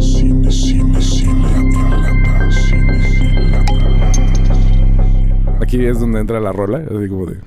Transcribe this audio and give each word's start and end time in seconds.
Cine, 0.00 0.50
cine, 0.50 1.00
cine 1.00 1.56
en 1.56 1.72
lata. 1.72 2.50
Cine, 2.50 3.02
cine, 3.02 3.50
lata. 3.50 3.74
Aquí 5.60 5.84
es 5.84 6.00
donde 6.00 6.20
entra 6.20 6.40
la 6.40 6.52
rola, 6.52 6.78
así 6.78 7.08
como 7.08 7.26
de. 7.26 7.40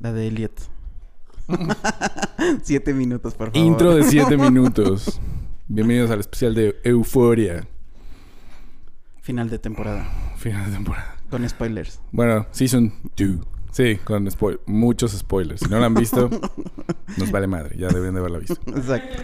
La 0.00 0.12
de 0.12 0.26
Elliot. 0.28 0.52
Siete 2.62 2.94
minutos, 2.94 3.34
por 3.34 3.48
favor. 3.52 3.56
Intro 3.66 3.94
de 3.94 4.04
7 4.04 4.36
minutos. 4.36 5.20
Bienvenidos 5.68 6.10
al 6.10 6.20
especial 6.20 6.54
de 6.54 6.76
Euforia. 6.84 7.66
Final 9.22 9.50
de 9.50 9.58
temporada. 9.58 10.08
Final 10.36 10.66
de 10.66 10.72
temporada. 10.72 11.16
Con 11.28 11.48
spoilers. 11.48 12.00
Bueno, 12.12 12.46
Season 12.50 12.92
2. 13.16 13.38
Sí, 13.72 13.96
con 14.04 14.30
spoil 14.30 14.60
muchos 14.66 15.12
spoilers. 15.12 15.60
Si 15.60 15.68
no 15.68 15.78
la 15.78 15.86
han 15.86 15.94
visto, 15.94 16.28
nos 17.18 17.30
vale 17.30 17.46
madre. 17.46 17.76
Ya 17.78 17.88
deben 17.88 18.14
de 18.14 18.20
haberla 18.20 18.38
visto. 18.38 18.60
Exacto. 18.66 19.22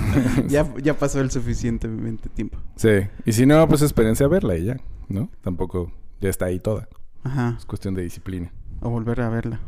ya, 0.48 0.72
ya 0.82 0.94
pasó 0.94 1.20
el 1.20 1.30
suficientemente 1.30 2.28
tiempo. 2.28 2.58
Sí. 2.76 3.08
Y 3.24 3.32
si 3.32 3.46
no, 3.46 3.66
pues 3.68 3.82
espérense 3.82 4.24
a 4.24 4.28
verla 4.28 4.56
y 4.56 4.66
ya. 4.66 4.76
¿No? 5.08 5.30
Tampoco 5.42 5.92
ya 6.20 6.28
está 6.28 6.46
ahí 6.46 6.60
toda. 6.60 6.88
Ajá. 7.24 7.56
Es 7.58 7.66
cuestión 7.66 7.94
de 7.94 8.02
disciplina. 8.02 8.52
O 8.80 8.90
volver 8.90 9.20
a 9.20 9.28
verla. 9.30 9.60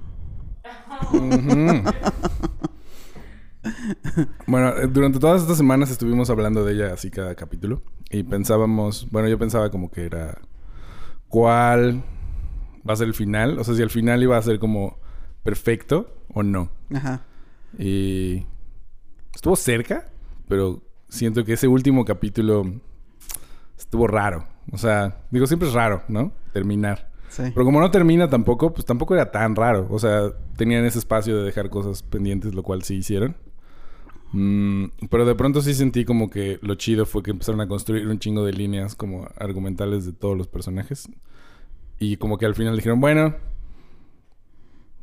Bueno, 4.47 4.69
eh, 4.71 4.87
durante 4.87 5.19
todas 5.19 5.43
estas 5.43 5.57
semanas 5.57 5.91
estuvimos 5.91 6.31
hablando 6.31 6.65
de 6.65 6.75
ella 6.75 6.95
así 6.95 7.11
cada 7.11 7.35
capítulo. 7.35 7.83
Y 8.11 8.23
pensábamos, 8.23 9.09
bueno, 9.11 9.29
yo 9.29 9.39
pensaba 9.39 9.71
como 9.71 9.91
que 9.91 10.05
era 10.05 10.39
cuál 11.29 12.03
va 12.89 12.95
a 12.95 12.97
ser 12.97 13.09
el 13.09 13.15
final. 13.15 13.59
O 13.59 13.65
sea, 13.65 13.75
si 13.75 13.83
el 13.83 13.91
final 13.91 14.23
iba 14.23 14.37
a 14.37 14.43
ser 14.43 14.59
como 14.59 14.99
perfecto 15.43 16.15
o 16.33 16.43
no. 16.43 16.71
Ajá. 16.95 17.23
Y 17.79 18.47
estuvo 19.35 19.57
cerca, 19.57 20.09
pero 20.49 20.83
siento 21.09 21.45
que 21.45 21.55
ese 21.55 21.69
último 21.69 22.05
capítulo 22.05 22.65
estuvo 23.79 24.07
raro. 24.07 24.47
O 24.73 24.79
sea, 24.79 25.23
digo, 25.31 25.47
siempre 25.47 25.69
es 25.69 25.75
raro, 25.75 26.03
¿no? 26.09 26.33
Terminar. 26.53 27.11
Sí. 27.29 27.45
Pero 27.55 27.65
como 27.65 27.81
no 27.81 27.91
termina 27.91 28.29
tampoco, 28.29 28.73
pues 28.73 28.85
tampoco 28.85 29.15
era 29.15 29.31
tan 29.31 29.55
raro. 29.55 29.87
O 29.91 29.99
sea, 29.99 30.33
tenían 30.57 30.85
ese 30.85 30.99
espacio 30.99 31.37
de 31.37 31.45
dejar 31.45 31.71
cosas 31.71 32.03
pendientes, 32.03 32.55
lo 32.55 32.63
cual 32.63 32.83
sí 32.83 32.97
hicieron. 32.97 33.37
Mm, 34.33 34.85
pero 35.11 35.25
de 35.25 35.35
pronto 35.35 35.61
sí 35.61 35.75
sentí 35.75 36.05
como 36.05 36.31
que 36.31 36.59
lo 36.63 36.77
chido 36.77 37.05
fue 37.05 37.23
que 37.23 37.33
empezaron 37.33 37.61
a 37.61 37.69
construir 37.69 38.07
un 38.07 38.19
chingo 38.19 38.45
de 38.45 38.53
líneas 38.53 38.95
como 38.95 39.29
argumentales 39.37 40.07
de 40.07 40.13
todos 40.13 40.37
los 40.37 40.47
personajes. 40.47 41.09
Y 42.01 42.17
como 42.17 42.37
que 42.39 42.47
al 42.47 42.57
final 42.57 42.75
dijeron, 42.75 43.01
bueno, 43.01 43.35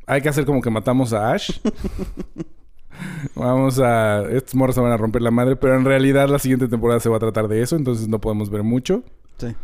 hay 0.06 0.20
que 0.20 0.28
hacer 0.28 0.44
como 0.44 0.60
que 0.60 0.68
matamos 0.68 1.14
a 1.14 1.32
Ash. 1.32 1.58
Vamos 3.34 3.78
a... 3.78 4.22
Estos 4.30 4.54
morros 4.56 4.74
se 4.74 4.80
van 4.80 4.92
a 4.92 4.96
romper 4.96 5.22
la 5.22 5.30
madre, 5.30 5.56
pero 5.56 5.76
en 5.76 5.84
realidad 5.84 6.28
la 6.28 6.38
siguiente 6.38 6.66
temporada 6.68 6.98
se 7.00 7.08
va 7.08 7.16
a 7.16 7.20
tratar 7.20 7.46
de 7.48 7.62
eso, 7.62 7.76
entonces 7.76 8.08
no 8.08 8.20
podemos 8.20 8.50
ver 8.50 8.62
mucho. 8.64 9.04
Sí. 9.38 9.54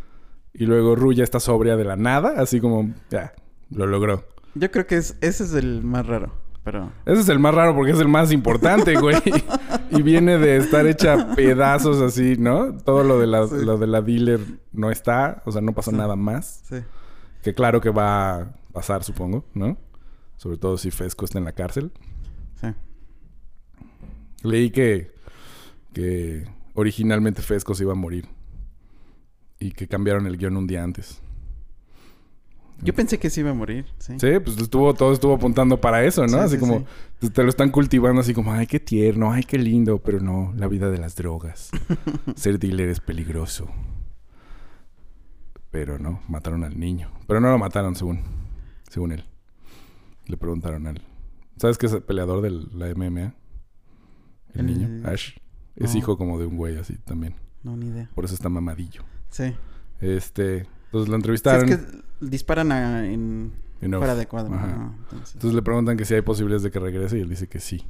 Y 0.53 0.67
luego 0.67 0.95
Ru 0.95 1.13
ya 1.13 1.25
está 1.25 1.41
sobria 1.41 1.77
de 1.77 1.85
la 1.85 1.97
nada, 1.97 2.35
así 2.37 2.61
como, 2.61 2.95
ya, 3.11 3.35
lo 3.71 3.87
logró. 3.87 4.25
Yo 4.55 4.71
creo 4.71 4.87
que 4.87 4.97
es, 4.97 5.17
ese 5.21 5.43
es 5.45 5.55
el 5.55 5.83
más 5.83 6.07
raro. 6.07 6.33
Pero. 6.63 6.93
Ese 7.05 7.21
es 7.23 7.29
el 7.29 7.41
más 7.41 7.55
raro 7.55 7.75
porque 7.75 7.91
es 7.93 7.99
el 7.99 8.09
más 8.09 8.31
importante, 8.33 8.95
güey. 9.01 9.17
y 9.91 10.01
viene 10.03 10.39
de 10.39 10.57
estar 10.59 10.87
hecha 10.87 11.35
pedazos 11.35 12.01
así, 12.01 12.37
¿no? 12.39 12.73
Todo 12.79 13.03
lo 13.03 13.19
de 13.19 13.27
la, 13.27 13.47
Sí. 13.49 13.57
lo 13.65 13.77
de 13.77 13.87
la 13.89 14.01
dealer 14.01 14.41
no 14.73 14.91
está, 14.93 15.43
o 15.45 15.51
sea, 15.53 15.61
no 15.61 15.73
pasó 15.73 15.91
Sí. 15.91 15.97
nada 15.97 16.15
más. 16.15 16.63
Sí. 16.69 16.77
Que 17.45 17.53
claro 17.53 17.83
que 17.83 17.91
va 17.91 18.41
a 18.41 18.55
pasar, 18.73 19.05
supongo, 19.05 19.45
¿no? 19.53 19.77
Sobre 20.39 20.57
todo 20.57 20.79
si 20.79 20.91
Fesco 20.91 21.27
está 21.27 21.39
en 21.39 21.45
la 21.45 21.53
cárcel. 21.53 21.93
Sí. 22.59 22.69
Leí 24.43 24.71
que, 24.71 25.13
que 25.93 26.49
originalmente 26.73 27.43
Fesco 27.43 27.75
se 27.75 27.85
iba 27.85 27.93
a 27.93 27.97
morir. 27.97 28.27
Y 29.61 29.73
que 29.73 29.87
cambiaron 29.87 30.27
el 30.27 30.39
guion 30.39 30.57
un 30.57 30.67
día 30.67 30.83
antes. 30.83 31.21
Yo 32.81 32.95
pensé 32.95 33.19
que 33.19 33.29
sí 33.29 33.41
iba 33.41 33.51
a 33.51 33.55
morir. 33.55 33.85
Sí. 33.99 34.15
Sí, 34.19 34.31
pues 34.43 34.57
estuvo, 34.59 34.95
todo 34.95 35.13
estuvo 35.13 35.35
apuntando 35.35 35.79
para 35.79 36.03
eso, 36.03 36.23
¿no? 36.23 36.29
Sí, 36.29 36.37
así 36.39 36.55
sí, 36.55 36.61
como 36.61 36.87
sí. 37.21 37.29
te 37.29 37.43
lo 37.43 37.51
están 37.51 37.71
cultivando 37.71 38.23
así 38.23 38.33
como, 38.33 38.53
ay, 38.53 38.67
qué 38.67 38.81
tierno, 38.81 39.33
ay, 39.33 39.45
qué 39.45 39.59
lindo, 39.59 39.99
pero 39.99 40.19
no, 40.19 40.55
la 40.57 40.67
vida 40.67 40.91
de 40.91 40.97
las 40.97 41.15
drogas. 41.15 41.71
Ser 42.37 42.59
dealer 42.59 42.89
es 42.89 43.01
peligroso. 43.01 43.69
Pero 45.75 45.99
no, 45.99 46.21
mataron 46.29 46.63
al 46.63 46.79
niño. 46.79 47.11
Pero 47.27 47.41
no 47.41 47.51
lo 47.51 47.59
mataron 47.59 47.97
según, 47.97 48.21
según 48.89 49.11
él. 49.11 49.25
Le 50.27 50.37
preguntaron 50.37 50.87
al... 50.87 51.03
¿Sabes 51.57 51.79
qué 51.79 51.87
es 51.87 51.93
el 51.93 52.03
peleador 52.05 52.43
de 52.43 52.51
la 52.51 52.95
MMA? 52.95 53.35
El, 54.53 54.61
El- 54.61 54.67
niño, 54.67 55.09
Ash. 55.09 55.33
Es 55.75 55.93
No. 55.95 55.99
hijo 55.99 56.17
como 56.17 56.39
de 56.39 56.47
un 56.47 56.57
güey 56.57 56.79
así 56.79 56.97
también. 56.99 57.35
No, 57.65 57.77
ni 57.77 57.89
idea. 57.89 58.09
Por 58.15 58.25
eso 58.25 58.35
está 58.35 58.49
mamadillo. 58.49 59.03
Sí. 59.31 59.53
Este... 60.01 60.59
Entonces 60.87 61.09
lo 61.09 61.15
Sí, 61.15 61.15
entrevistaron. 61.15 61.69
es 61.69 61.77
que 61.79 62.03
disparan 62.21 62.71
a- 62.71 63.05
en. 63.05 63.53
no- 63.81 63.99
Fuera 63.99 64.15
de 64.15 64.27
cuadro. 64.29 64.55
Ajá. 64.55 64.93
Entonces. 65.03 65.35
Entonces 65.35 65.57
le 65.57 65.63
preguntan 65.63 65.97
que 65.97 66.05
si 66.05 66.15
hay 66.15 66.23
posibilidades 66.23 66.63
de 66.63 66.71
que 66.71 66.79
regrese 66.79 67.19
y 67.19 67.23
él 67.23 67.29
dice 67.29 67.49
que 67.49 67.59
sí. 67.59 67.85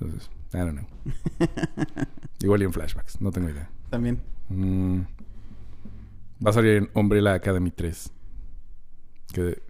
Entonces, 0.00 0.28
I 0.52 0.56
don't 0.56 0.72
know. 0.80 0.88
Igual 2.40 2.62
y 2.62 2.64
en 2.64 2.72
flashbacks, 2.72 3.20
no 3.20 3.30
tengo 3.30 3.48
idea. 3.50 3.70
También. 3.88 4.20
Mm. 4.48 5.02
Va 6.44 6.50
a 6.50 6.52
salir 6.52 6.76
en 6.76 6.90
Umbrella 6.94 7.34
Academy 7.34 7.70
3. 7.70 8.12
Que 9.32 9.62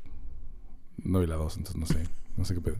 no 0.98 1.20
vi 1.20 1.26
la 1.26 1.36
2, 1.36 1.56
entonces 1.58 1.76
no 1.80 1.86
sé. 1.86 2.04
No 2.36 2.44
sé 2.44 2.54
qué 2.54 2.60
pedo. 2.60 2.76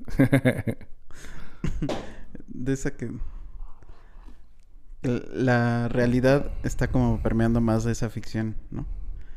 De 2.48 2.72
esa 2.72 2.96
que. 2.96 3.10
La 5.02 5.88
realidad 5.88 6.50
está 6.62 6.88
como 6.88 7.20
permeando 7.22 7.60
más 7.60 7.84
de 7.84 7.92
esa 7.92 8.08
ficción, 8.08 8.56
¿no? 8.70 8.86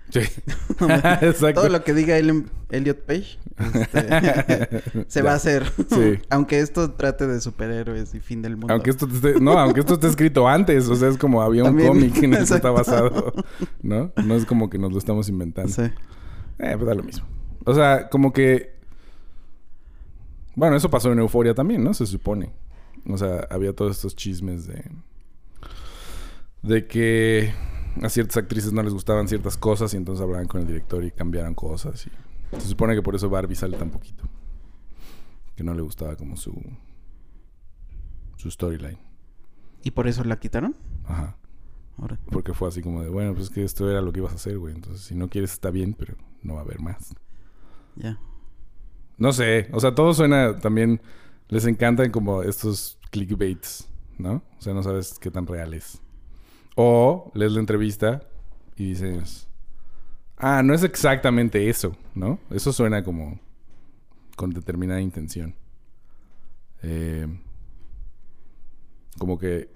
Sí. 0.09 0.19
Exacto. 1.21 1.61
Todo 1.61 1.69
lo 1.69 1.83
que 1.83 1.93
diga 1.93 2.17
Ellen- 2.17 2.49
Elliot 2.69 2.99
Page 3.05 3.39
este, 3.73 4.83
se 5.07 5.21
va 5.21 5.31
a 5.31 5.35
hacer. 5.35 5.65
Sí. 5.89 6.19
aunque 6.29 6.59
esto 6.59 6.91
trate 6.91 7.27
de 7.27 7.41
superhéroes 7.41 8.13
y 8.13 8.19
fin 8.19 8.41
del 8.41 8.57
mundo. 8.57 8.73
Aunque 8.73 8.91
esto 8.91 9.07
esté, 9.11 9.39
no, 9.39 9.57
aunque 9.57 9.79
esto 9.79 9.95
esté 9.95 10.07
escrito 10.07 10.47
antes, 10.47 10.87
o 10.89 10.95
sea, 10.95 11.09
es 11.09 11.17
como 11.17 11.41
había 11.41 11.63
un 11.63 11.79
cómic 11.79 12.17
en 12.23 12.33
el 12.33 12.45
que 12.45 12.55
está 12.55 12.71
basado, 12.71 13.33
¿no? 13.81 14.11
No 14.23 14.35
es 14.35 14.45
como 14.45 14.69
que 14.69 14.77
nos 14.77 14.91
lo 14.91 14.97
estamos 14.99 15.29
inventando. 15.29 15.71
Sí. 15.71 15.83
Eh, 16.59 16.73
pues 16.75 16.85
da 16.85 16.93
lo 16.93 17.03
mismo. 17.03 17.25
O 17.65 17.73
sea, 17.73 18.09
como 18.09 18.31
que. 18.33 18.75
Bueno, 20.55 20.75
eso 20.75 20.89
pasó 20.89 21.11
en 21.11 21.19
Euforia 21.19 21.53
también, 21.53 21.83
¿no? 21.83 21.93
Se 21.93 22.05
supone. 22.05 22.51
O 23.07 23.17
sea, 23.17 23.47
había 23.49 23.73
todos 23.73 23.95
estos 23.95 24.15
chismes 24.15 24.67
de. 24.67 24.83
De 26.63 26.87
que 26.87 27.53
a 28.03 28.09
ciertas 28.09 28.37
actrices 28.37 28.73
no 28.73 28.83
les 28.83 28.93
gustaban 28.93 29.27
ciertas 29.27 29.57
cosas 29.57 29.93
y 29.93 29.97
entonces 29.97 30.23
hablaban 30.23 30.47
con 30.47 30.61
el 30.61 30.67
director 30.67 31.03
y 31.03 31.11
cambiaron 31.11 31.53
cosas. 31.53 32.07
Y 32.07 32.11
se 32.59 32.67
supone 32.67 32.95
que 32.95 33.01
por 33.01 33.15
eso 33.15 33.29
Barbie 33.29 33.55
sale 33.55 33.77
tan 33.77 33.89
poquito. 33.89 34.23
Que 35.55 35.63
no 35.63 35.73
le 35.73 35.81
gustaba 35.81 36.15
como 36.15 36.37
su. 36.37 36.53
Su 38.37 38.51
storyline. 38.51 38.99
¿Y 39.83 39.91
por 39.91 40.07
eso 40.07 40.23
la 40.23 40.39
quitaron? 40.39 40.75
Ajá. 41.05 41.37
Ahora. 41.97 42.19
Porque 42.31 42.53
fue 42.53 42.67
así 42.67 42.81
como 42.81 43.01
de, 43.01 43.09
bueno, 43.09 43.33
pues 43.33 43.45
es 43.45 43.49
que 43.49 43.63
esto 43.63 43.89
era 43.89 44.01
lo 44.01 44.13
que 44.13 44.19
ibas 44.19 44.33
a 44.33 44.35
hacer, 44.35 44.59
güey. 44.59 44.75
Entonces, 44.75 45.01
si 45.01 45.15
no 45.15 45.29
quieres, 45.29 45.53
está 45.53 45.71
bien, 45.71 45.95
pero 45.97 46.15
no 46.43 46.53
va 46.53 46.59
a 46.59 46.63
haber 46.63 46.79
más. 46.79 47.15
Ya. 47.95 48.19
No 49.17 49.33
sé, 49.33 49.69
o 49.71 49.79
sea, 49.79 49.95
todo 49.95 50.13
suena 50.13 50.59
también. 50.59 51.01
Les 51.49 51.65
encantan 51.65 52.11
como 52.11 52.43
estos 52.43 52.99
clickbaits, 53.09 53.87
¿no? 54.17 54.43
O 54.59 54.61
sea, 54.61 54.73
no 54.73 54.83
sabes 54.83 55.17
qué 55.17 55.31
tan 55.31 55.47
real 55.47 55.73
es. 55.73 56.01
O 56.79 57.31
lees 57.33 57.51
la 57.53 57.59
entrevista 57.59 58.21
y 58.75 58.89
dices, 58.89 59.47
ah, 60.37 60.61
no 60.63 60.75
es 60.75 60.83
exactamente 60.83 61.69
eso, 61.69 61.97
¿no? 62.13 62.39
Eso 62.51 62.71
suena 62.71 63.03
como 63.03 63.39
con 64.35 64.51
determinada 64.51 65.01
intención. 65.01 65.55
Eh, 66.83 67.27
como 69.17 69.39
que 69.39 69.69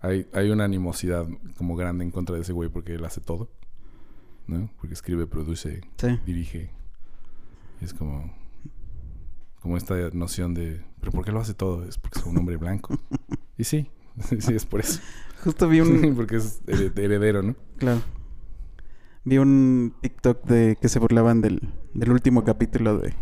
hay, 0.00 0.26
hay 0.32 0.50
una 0.50 0.64
animosidad 0.64 1.28
como 1.56 1.76
grande 1.76 2.02
en 2.04 2.10
contra 2.10 2.34
de 2.34 2.42
ese 2.42 2.52
güey 2.52 2.68
porque 2.68 2.94
él 2.94 3.04
hace 3.04 3.20
todo, 3.20 3.48
¿no? 4.48 4.68
Porque 4.78 4.94
escribe, 4.94 5.28
produce, 5.28 5.82
Sí. 5.96 6.18
dirige. 6.26 6.70
Es 7.80 7.94
como. 7.94 8.34
Como 9.60 9.76
esta 9.76 9.94
noción 10.12 10.54
de. 10.54 10.82
¿Pero 10.98 11.12
por 11.12 11.24
qué 11.24 11.30
lo 11.30 11.38
hace 11.40 11.54
todo? 11.54 11.84
Es 11.84 11.98
porque 11.98 12.18
es 12.18 12.26
un 12.26 12.36
hombre 12.36 12.56
blanco. 12.56 12.98
y 13.56 13.64
sí, 13.64 13.88
sí, 14.38 14.54
es 14.54 14.66
por 14.66 14.80
eso. 14.80 15.00
Justo 15.44 15.68
vi 15.68 15.80
un... 15.80 16.14
porque 16.16 16.36
es 16.36 16.60
hered- 16.66 16.98
heredero, 16.98 17.42
¿no? 17.42 17.54
Claro. 17.78 18.02
Vi 19.24 19.38
un 19.38 19.94
TikTok 20.00 20.44
de 20.46 20.76
que 20.80 20.88
se 20.88 20.98
burlaban 20.98 21.40
del, 21.40 21.60
del 21.94 22.10
último 22.10 22.42
capítulo 22.44 22.98
de, 22.98 23.14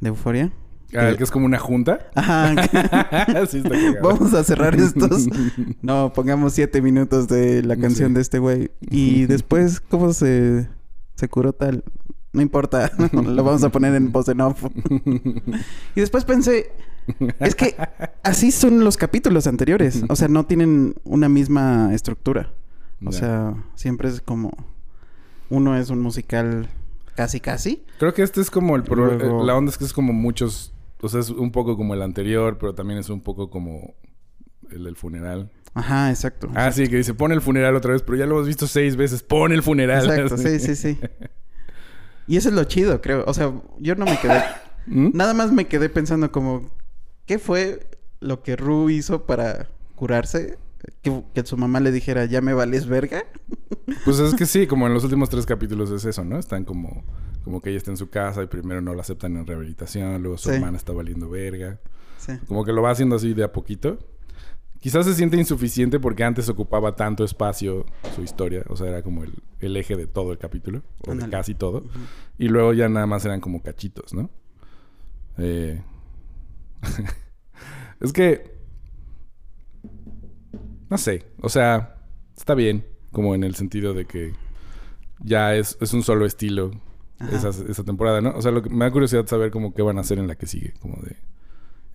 de 0.00 0.08
Euforia. 0.08 0.52
Ah, 0.96 1.08
el 1.08 1.18
que 1.18 1.24
es 1.24 1.30
como 1.30 1.44
una 1.44 1.58
junta. 1.58 2.08
Ajá. 2.14 2.54
sí, 3.50 3.58
está 3.58 3.68
cagado. 3.70 3.96
Vamos 4.02 4.32
a 4.34 4.42
cerrar 4.42 4.74
estos. 4.76 5.28
No, 5.82 6.12
pongamos 6.14 6.54
siete 6.54 6.80
minutos 6.80 7.28
de 7.28 7.62
la 7.62 7.76
canción 7.76 8.10
Sí. 8.10 8.14
de 8.14 8.20
este 8.22 8.38
güey. 8.38 8.70
Y 8.80 9.26
después, 9.26 9.80
¿cómo 9.80 10.12
se, 10.14 10.66
se 11.16 11.28
curó 11.28 11.52
tal? 11.52 11.84
No 12.32 12.40
importa, 12.40 12.90
lo 13.12 13.42
vamos 13.44 13.64
a 13.64 13.68
poner 13.70 13.94
en 13.96 14.12
voz 14.12 14.28
en 14.28 14.40
off. 14.40 14.64
y 15.94 16.00
después 16.00 16.24
pensé, 16.24 16.70
es 17.40 17.54
que 17.54 17.74
así 18.22 18.50
son 18.52 18.84
los 18.84 18.96
capítulos 18.96 19.46
anteriores. 19.46 20.02
O 20.08 20.16
sea, 20.16 20.28
no 20.28 20.46
tienen 20.46 20.94
una 21.04 21.28
misma 21.28 21.94
estructura. 21.94 22.52
O 23.04 23.12
sea, 23.12 23.54
siempre 23.74 24.08
es 24.08 24.20
como... 24.20 24.52
Uno 25.50 25.76
es 25.76 25.88
un 25.90 26.00
musical 26.00 26.68
casi 27.14 27.40
casi. 27.40 27.84
Creo 27.98 28.12
que 28.12 28.22
este 28.22 28.40
es 28.40 28.50
como 28.50 28.76
el... 28.76 28.82
pro- 28.82 29.06
Luego- 29.16 29.42
eh, 29.42 29.46
La 29.46 29.56
onda 29.56 29.70
es 29.70 29.78
que 29.78 29.84
es 29.84 29.92
como 29.92 30.12
muchos... 30.12 30.72
O 31.00 31.08
sea, 31.08 31.20
es 31.20 31.30
un 31.30 31.52
poco 31.52 31.76
como 31.76 31.94
el 31.94 32.02
anterior, 32.02 32.58
pero 32.58 32.74
también 32.74 32.98
es 32.98 33.08
un 33.08 33.20
poco 33.20 33.50
como 33.50 33.94
el 34.70 34.84
del 34.84 34.96
funeral. 34.96 35.50
Ajá, 35.74 36.10
exacto. 36.10 36.50
Ah, 36.54 36.72
sí, 36.72 36.88
que 36.88 36.96
dice, 36.96 37.14
pon 37.14 37.30
el 37.30 37.40
funeral 37.40 37.76
otra 37.76 37.92
vez, 37.92 38.02
pero 38.02 38.18
ya 38.18 38.26
lo 38.26 38.34
hemos 38.34 38.48
visto 38.48 38.66
seis 38.66 38.96
veces, 38.96 39.22
pon 39.22 39.52
el 39.52 39.62
funeral. 39.62 40.04
Exacto, 40.10 40.36
sí, 40.36 40.58
sí, 40.58 40.74
sí. 40.74 40.98
Y 42.26 42.36
eso 42.36 42.50
es 42.50 42.54
lo 42.54 42.64
chido, 42.64 43.00
creo. 43.00 43.24
O 43.26 43.32
sea, 43.32 43.52
yo 43.78 43.94
no 43.94 44.04
me 44.04 44.18
quedé... 44.18 44.42
¿Mm? 44.86 45.10
Nada 45.14 45.32
más 45.34 45.50
me 45.52 45.66
quedé 45.66 45.88
pensando 45.88 46.30
como... 46.30 46.68
¿Qué 47.28 47.38
fue 47.38 47.86
lo 48.20 48.42
que 48.42 48.56
Ru 48.56 48.88
hizo 48.90 49.24
para 49.26 49.68
curarse? 49.94 50.58
Que, 51.02 51.22
que 51.34 51.44
su 51.44 51.56
mamá 51.58 51.78
le 51.80 51.92
dijera, 51.92 52.24
ya 52.24 52.40
me 52.40 52.54
vales 52.54 52.86
verga. 52.88 53.22
Pues 54.04 54.18
es 54.18 54.34
que 54.34 54.44
sí, 54.46 54.66
como 54.66 54.86
en 54.86 54.92
los 54.94 55.02
últimos 55.04 55.28
tres 55.30 55.46
capítulos 55.46 55.90
es 55.90 56.04
eso, 56.04 56.22
¿no? 56.24 56.38
Están 56.38 56.64
como, 56.64 57.04
como 57.44 57.60
que 57.62 57.70
ella 57.70 57.78
está 57.78 57.90
en 57.90 57.96
su 57.96 58.10
casa 58.10 58.42
y 58.42 58.46
primero 58.46 58.80
no 58.82 58.94
la 58.94 59.00
aceptan 59.00 59.36
en 59.36 59.46
rehabilitación, 59.46 60.22
luego 60.22 60.36
su 60.38 60.50
Sí. 60.50 60.54
hermana 60.56 60.76
está 60.76 60.92
valiendo 60.92 61.28
verga. 61.30 61.78
Sí. 62.18 62.32
Como 62.46 62.64
que 62.66 62.72
lo 62.72 62.82
va 62.82 62.90
haciendo 62.90 63.16
así 63.16 63.32
de 63.34 63.44
a 63.44 63.52
poquito. 63.52 63.98
Quizás 64.80 65.06
se 65.06 65.14
siente 65.14 65.36
insuficiente 65.38 65.98
porque 66.00 66.22
antes 66.24 66.48
ocupaba 66.50 66.96
tanto 66.96 67.24
espacio 67.24 67.86
su 68.14 68.22
historia. 68.22 68.62
O 68.68 68.76
sea, 68.76 68.88
era 68.88 69.02
como 69.02 69.24
el, 69.24 69.32
el 69.60 69.76
eje 69.76 69.96
de 69.96 70.06
todo 70.06 70.32
el 70.32 70.38
capítulo. 70.38 70.82
O 71.06 71.14
de 71.14 71.28
casi 71.30 71.54
todo. 71.54 71.84
Y 72.38 72.48
luego 72.48 72.72
ya 72.74 72.88
nada 72.90 73.06
más 73.06 73.24
eran 73.24 73.40
como 73.40 73.62
cachitos, 73.62 74.14
¿no? 74.14 74.30
Eh... 75.38 75.82
es 78.00 78.12
que... 78.12 78.58
No 80.90 80.98
sé. 80.98 81.24
O 81.40 81.48
sea, 81.48 81.96
está 82.36 82.54
bien. 82.54 82.86
Como 83.12 83.34
en 83.34 83.44
el 83.44 83.54
sentido 83.54 83.94
de 83.94 84.04
que 84.06 84.32
ya 85.20 85.54
es, 85.54 85.76
es 85.80 85.92
un 85.92 86.02
solo 86.02 86.26
estilo 86.26 86.70
esa, 87.32 87.48
esa 87.48 87.84
temporada, 87.84 88.20
¿no? 88.20 88.30
O 88.30 88.42
sea, 88.42 88.52
lo 88.52 88.62
que 88.62 88.70
me 88.70 88.84
da 88.84 88.90
curiosidad 88.90 89.26
saber 89.26 89.50
como 89.50 89.74
qué 89.74 89.82
van 89.82 89.98
a 89.98 90.02
hacer 90.02 90.18
en 90.18 90.28
la 90.28 90.36
que 90.36 90.46
sigue. 90.46 90.74
Como 90.80 91.00
de... 91.02 91.16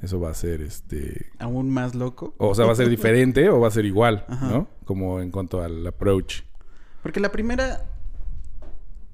Eso 0.02 0.20
va 0.20 0.32
a 0.32 0.34
ser 0.34 0.62
este... 0.62 1.32
Aún 1.40 1.70
más 1.70 1.96
loco. 1.96 2.36
O 2.38 2.54
sea, 2.56 2.66
va 2.66 2.74
a 2.74 2.76
ser 2.76 2.90
diferente 2.90 3.50
o 3.50 3.62
va 3.62 3.70
a 3.70 3.72
ser 3.72 3.86
igual, 3.86 4.26
Ajá. 4.30 4.50
¿no? 4.50 4.68
Como 4.84 5.22
en 5.22 5.32
cuanto 5.32 5.62
al 5.62 5.88
approach. 5.88 6.42
Porque 7.02 7.22
la 7.22 7.32
primera 7.32 7.86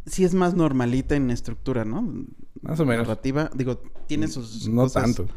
sí 0.07 0.23
es 0.23 0.33
más 0.33 0.55
normalita 0.55 1.15
en 1.15 1.29
estructura, 1.29 1.85
¿no? 1.85 2.25
Más 2.61 2.79
o 2.79 2.85
menos. 2.85 3.07
Narrativa. 3.07 3.51
Digo, 3.53 3.81
tiene 4.07 4.27
sus 4.27 4.67
No 4.67 4.83
cosas 4.83 5.03
tanto. 5.03 5.27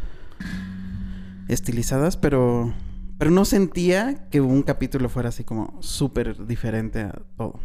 Estilizadas, 1.48 2.16
pero... 2.16 2.72
Pero 3.18 3.30
no 3.30 3.44
sentía 3.44 4.28
que 4.30 4.40
un 4.40 4.62
capítulo 4.62 5.08
fuera 5.08 5.28
así 5.28 5.44
como 5.44 5.76
súper 5.80 6.44
diferente 6.46 7.02
a 7.02 7.22
todo. 7.36 7.60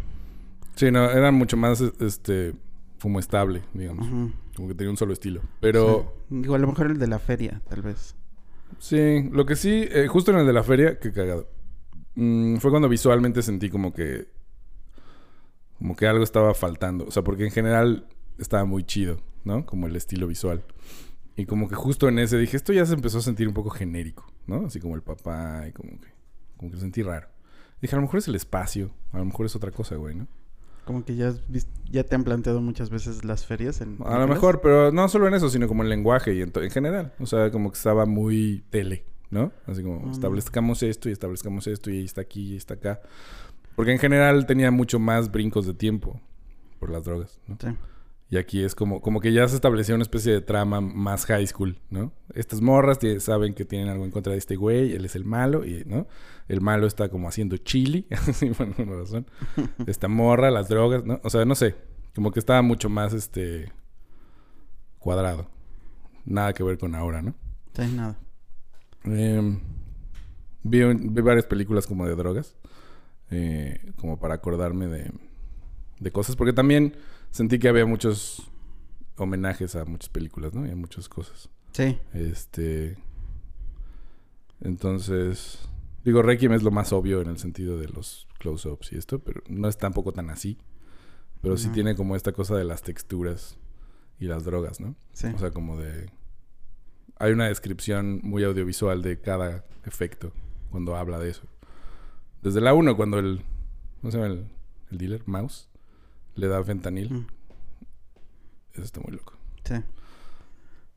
Sí, 0.76 0.92
no, 0.92 1.10
era 1.10 1.32
mucho 1.32 1.58
más, 1.58 1.82
este, 1.82 2.54
como 3.02 3.18
estable, 3.20 3.64
digamos. 3.74 4.08
Como 4.56 4.68
que 4.68 4.76
tenía 4.76 4.92
un 4.92 4.98
solo 4.98 5.14
estilo. 5.14 5.42
Pero, 5.60 6.14
Sí. 6.30 6.36
Digo, 6.42 6.54
a 6.54 6.60
lo 6.60 6.68
mejor 6.68 6.92
el 6.92 7.00
de 7.00 7.08
la 7.08 7.18
feria, 7.18 7.60
tal 7.70 7.82
vez. 7.82 8.16
sí, 8.78 9.28
lo 9.32 9.48
que 9.48 9.56
sí, 9.56 9.88
eh, 9.90 10.08
justo 10.08 10.30
en 10.32 10.38
el 10.38 10.46
de 10.46 10.54
la 10.54 10.62
feria, 10.62 11.00
qué 11.00 11.12
cagado. 11.12 11.50
Mm, 12.14 12.58
fue 12.58 12.70
cuando 12.70 12.88
visualmente 12.90 13.42
sentí 13.42 13.72
como 13.72 13.94
que, 13.94 14.28
como 15.80 15.96
que 15.96 16.06
algo 16.06 16.24
estaba 16.24 16.54
faltando. 16.54 17.06
O 17.08 17.12
sea, 17.12 17.24
porque 17.24 17.46
en 17.46 17.52
general 17.52 18.06
estaba 18.38 18.66
muy 18.66 18.84
chido, 18.84 19.22
¿no? 19.44 19.66
Como 19.66 19.88
el 19.88 19.96
estilo 19.96 20.28
visual. 20.28 20.64
Y 21.38 21.46
como 21.46 21.70
que 21.70 21.76
justo 21.76 22.10
en 22.10 22.20
ese 22.20 22.38
dije, 22.38 22.58
esto 22.58 22.74
ya 22.74 22.86
se 22.86 22.94
empezó 22.96 23.20
a 23.20 23.22
sentir 23.22 23.48
un 23.48 23.54
poco 23.54 23.70
genérico, 23.70 24.26
¿no? 24.48 24.66
Así 24.66 24.80
como 24.80 24.96
el 24.96 25.04
papá 25.04 25.66
y 25.70 25.72
como 25.72 25.92
que, 26.02 26.08
como 26.58 26.70
que 26.72 26.76
lo 26.76 26.82
sentí 26.82 27.04
raro. 27.04 27.28
Dije, 27.82 27.96
a 27.96 27.98
lo 27.98 28.02
mejor 28.02 28.18
es 28.18 28.28
el 28.28 28.36
espacio, 28.36 28.90
a 29.14 29.20
lo 29.20 29.26
mejor 29.26 29.46
es 29.46 29.56
otra 29.56 29.72
cosa, 29.72 29.96
güey, 29.96 30.16
¿no? 30.16 30.28
Como 30.84 31.06
que 31.06 31.16
ya, 31.16 31.28
has 31.28 31.42
vis- 31.50 31.68
ya 31.92 32.04
te 32.04 32.16
han 32.16 32.24
planteado 32.24 32.60
muchas 32.62 32.90
veces 32.90 33.24
las 33.24 33.46
ferias 33.46 33.82
en... 33.82 33.98
A 34.06 34.18
lo 34.18 34.28
mejor, 34.28 34.62
pero 34.62 34.92
no 34.92 35.08
solo 35.10 35.28
en 35.28 35.34
eso, 35.36 35.50
sino 35.50 35.68
como 35.68 35.84
en 35.84 35.90
lenguaje 35.90 36.34
y 36.34 36.42
en, 36.42 36.52
en 36.56 36.72
general. 36.72 37.14
O 37.20 37.26
sea, 37.26 37.52
como 37.52 37.70
que 37.72 37.78
estaba 37.78 38.06
muy 38.06 38.64
tele, 38.72 39.04
¿no? 39.30 39.52
Así 39.68 39.84
como 39.84 40.00
Mm. 40.08 40.12
establezcamos 40.12 40.82
esto 40.84 41.10
y 41.10 41.12
establezcamos 41.12 41.68
esto 41.68 41.92
y 41.92 41.98
ahí 42.00 42.06
está 42.06 42.22
aquí 42.22 42.54
y 42.54 42.56
está 42.56 42.76
acá. 42.76 43.02
Porque 43.76 43.92
en 43.92 44.00
general 44.00 44.46
tenía 44.48 44.72
mucho 44.72 44.98
más 44.98 45.30
brincos 45.32 45.68
de 45.68 45.74
tiempo 45.76 46.20
por 46.80 46.90
las 46.90 47.04
drogas, 47.04 47.40
¿no? 47.48 47.58
Sí. 47.62 47.68
Y 48.30 48.36
aquí 48.38 48.62
es 48.64 48.76
como, 48.76 49.02
como 49.02 49.22
que 49.22 49.32
ya 49.32 49.48
se 49.48 49.56
estableció 49.56 49.96
una 49.96 50.02
especie 50.02 50.34
de 50.34 50.42
trama 50.42 50.82
más 50.82 51.26
high 51.28 51.48
school, 51.48 51.80
¿no? 51.90 52.12
Estas 52.34 52.60
morras 52.62 53.00
saben 53.20 53.54
que 53.54 53.64
tienen 53.64 53.88
algo 53.88 54.04
en 54.04 54.12
contra 54.12 54.34
de 54.34 54.38
este 54.40 54.58
güey, 54.58 54.94
él 54.94 55.06
es 55.06 55.16
el 55.16 55.24
malo, 55.24 55.64
y, 55.66 55.84
¿no? 55.86 56.08
El 56.50 56.60
malo 56.60 56.88
está 56.88 57.08
como 57.08 57.30
haciendo 57.30 57.56
chili, 57.56 58.06
así 58.12 58.48
por 58.50 58.68
alguna 58.68 58.98
razón. 58.98 59.28
Esta 59.86 60.10
morra, 60.10 60.52
las 60.52 60.68
drogas, 60.68 61.06
¿no? 61.06 61.22
O 61.24 61.30
sea, 61.30 61.46
no 61.46 61.56
sé, 61.56 61.76
como 62.16 62.32
que 62.32 62.40
estaba 62.40 62.62
mucho 62.62 62.90
más, 62.90 63.14
este, 63.14 63.72
cuadrado. 65.00 65.50
Nada 66.26 66.54
que 66.54 66.64
ver 66.64 66.78
con 66.78 66.96
ahora, 66.96 67.22
¿no? 67.22 67.34
Sí, 67.74 67.84
nada. 67.96 68.18
Eh, 69.06 69.58
vi, 70.64 70.82
un- 70.82 71.14
vi 71.14 71.22
varias 71.22 71.46
películas 71.46 71.88
como 71.88 72.06
de 72.06 72.16
drogas. 72.16 72.56
eh, 73.30 73.92
como 73.98 74.20
para 74.20 74.36
acordarme 74.36 74.88
de, 74.88 75.12
de 76.00 76.12
cosas. 76.12 76.36
Porque 76.38 76.54
también 76.54 76.96
sentí 77.32 77.60
que 77.60 77.70
había 77.70 77.86
muchos 77.86 78.52
homenajes 79.18 79.76
a 79.76 79.86
muchas 79.86 80.10
películas, 80.10 80.54
¿no? 80.54 80.66
Y 80.66 80.72
a 80.72 80.76
muchas 80.76 81.10
cosas. 81.10 81.50
Sí. 81.74 82.00
Este. 82.14 82.98
Entonces. 84.62 85.60
Digo, 86.04 86.22
Requiem 86.22 86.54
es 86.54 86.64
lo 86.64 86.72
más 86.72 86.94
obvio 86.94 87.22
en 87.22 87.28
el 87.28 87.38
sentido 87.38 87.78
de 87.78 87.90
los 87.90 88.28
close-ups 88.40 88.94
y 88.94 88.98
esto, 88.98 89.20
pero 89.20 89.42
no 89.50 89.68
es 89.68 89.78
tampoco 89.78 90.14
tan 90.14 90.30
así. 90.30 90.58
Pero 91.42 91.58
sí 91.58 91.70
tiene 91.70 91.96
como 91.96 92.16
esta 92.16 92.32
cosa 92.32 92.56
de 92.56 92.64
las 92.64 92.82
texturas 92.82 93.58
y 94.20 94.26
las 94.26 94.44
drogas, 94.44 94.80
¿no? 94.80 94.96
Sí. 95.14 95.28
O 95.28 95.38
sea, 95.38 95.52
como 95.52 95.78
de... 95.78 96.10
Hay 97.20 97.32
una 97.32 97.48
descripción 97.48 98.22
muy 98.24 98.44
audiovisual 98.44 99.02
de 99.02 99.20
cada 99.20 99.66
efecto 99.86 100.32
cuando 100.72 100.96
habla 100.96 101.20
de 101.20 101.30
eso. 101.30 101.44
Desde 102.42 102.62
la 102.62 102.74
1, 102.74 102.96
cuando 102.96 103.20
el... 103.20 103.44
¿Cómo 104.02 104.12
se 104.12 104.18
llama 104.18 104.34
el, 104.34 104.48
el 104.92 104.98
dealer? 104.98 105.24
Mouse. 105.28 105.70
Le 106.38 106.48
da 106.48 106.64
fentanil. 106.64 107.12
Mm, 107.14 107.28
Eso 108.74 108.84
está 108.84 109.02
muy 109.02 109.12
loco. 109.18 109.34
sí. 109.66 109.76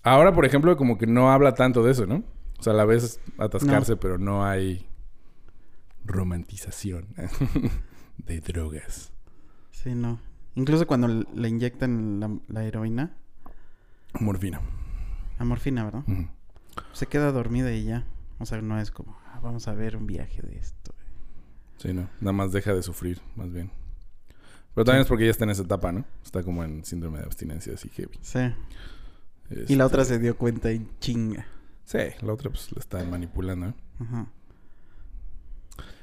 Ahora, 0.02 0.32
por 0.34 0.46
ejemplo, 0.46 0.76
como 0.78 0.96
que 0.96 1.06
no 1.06 1.30
habla 1.30 1.54
tanto 1.54 1.82
de 1.82 1.92
eso, 1.92 2.06
¿no? 2.06 2.22
O 2.58 2.62
sea, 2.62 2.72
a 2.72 2.76
la 2.76 2.86
vez 2.86 3.20
atascarse, 3.36 3.96
pero 3.96 4.16
no 4.16 4.46
hay 4.46 4.86
romantización 6.06 7.08
de 8.18 8.40
drogas. 8.40 9.12
Sí, 9.72 9.94
no. 9.94 10.18
Incluso 10.54 10.86
cuando 10.86 11.06
le 11.08 11.48
inyectan 11.48 12.18
la, 12.20 12.34
la 12.48 12.64
heroína, 12.64 13.14
Morfina. 14.18 14.60
la 15.38 15.44
morfina, 15.44 15.84
¿verdad? 15.84 16.02
Se 16.92 17.06
queda 17.06 17.30
dormida 17.30 17.72
y 17.72 17.84
ya. 17.84 18.04
O 18.38 18.46
sea, 18.46 18.60
no 18.62 18.80
es 18.80 18.90
como, 18.90 19.18
"Ah, 19.26 19.38
vamos 19.42 19.68
a 19.68 19.74
ver 19.74 19.96
un 19.96 20.06
viaje 20.06 20.40
de 20.42 20.56
esto. 20.58 20.94
Sí, 21.76 21.92
no. 21.92 22.08
Nada 22.20 22.32
más 22.32 22.52
deja 22.52 22.72
de 22.74 22.82
sufrir, 22.82 23.20
más 23.36 23.52
bien. 23.52 23.70
Pero 24.74 24.84
también 24.84 25.02
es 25.02 25.08
porque 25.08 25.24
ya 25.24 25.30
está 25.30 25.44
en 25.44 25.50
esa 25.50 25.62
etapa, 25.62 25.92
¿no? 25.92 26.04
Está 26.24 26.42
como 26.42 26.62
en 26.64 26.84
síndrome 26.84 27.18
de 27.18 27.24
abstinencia 27.24 27.74
así 27.74 27.88
heavy. 27.90 28.18
Sí. 28.22 28.38
Y 29.50 29.54
la 29.54 29.62
Este, 29.62 29.82
otra 29.82 30.04
se 30.04 30.18
dio 30.18 30.36
cuenta 30.36 30.72
y 30.72 30.86
chinga. 31.00 31.46
Sí, 31.84 31.98
la 32.22 32.32
otra 32.32 32.50
pues 32.50 32.70
la 32.72 32.78
está 32.78 33.04
manipulando, 33.04 33.66
¿eh? 33.66 33.74
Ajá. 33.98 34.26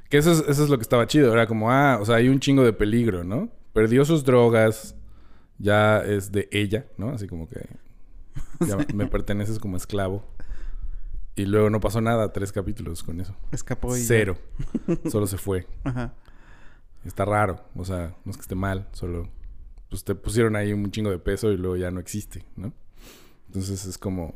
Que 0.09 0.17
eso 0.17 0.31
es, 0.31 0.39
eso 0.47 0.63
es 0.63 0.69
lo 0.69 0.77
que 0.77 0.81
estaba 0.83 1.07
chido. 1.07 1.31
Era 1.33 1.47
como, 1.47 1.71
ah, 1.71 1.97
o 2.01 2.05
sea, 2.05 2.15
hay 2.15 2.29
un 2.29 2.39
chingo 2.39 2.63
de 2.63 2.73
peligro, 2.73 3.23
¿no? 3.23 3.49
Perdió 3.73 4.03
sus 4.05 4.23
drogas, 4.23 4.95
ya 5.59 5.99
es 5.99 6.31
de 6.31 6.47
ella, 6.51 6.85
¿no? 6.97 7.09
Así 7.09 7.27
como 7.27 7.47
que 7.47 7.67
ya 8.67 8.77
me 8.93 9.07
perteneces 9.07 9.59
como 9.59 9.77
esclavo. 9.77 10.25
Y 11.35 11.45
luego 11.45 11.69
no 11.69 11.79
pasó 11.79 12.01
nada, 12.01 12.33
tres 12.33 12.51
capítulos 12.51 13.03
con 13.03 13.21
eso. 13.21 13.35
Escapó 13.51 13.95
y... 13.95 14.01
Cero. 14.01 14.37
Solo 15.11 15.27
se 15.27 15.37
fue. 15.37 15.67
Ajá. 15.83 16.13
Está 17.05 17.25
raro, 17.25 17.63
o 17.75 17.85
sea, 17.85 18.15
no 18.25 18.31
es 18.31 18.37
que 18.37 18.41
esté 18.41 18.55
mal, 18.55 18.87
solo 18.91 19.29
pues 19.89 20.03
te 20.03 20.15
pusieron 20.15 20.57
ahí 20.57 20.73
un 20.73 20.91
chingo 20.91 21.09
de 21.09 21.19
peso 21.19 21.51
y 21.51 21.57
luego 21.57 21.77
ya 21.77 21.91
no 21.91 22.01
existe, 22.01 22.43
¿no? 22.57 22.73
Entonces 23.47 23.85
es 23.85 23.97
como 23.97 24.35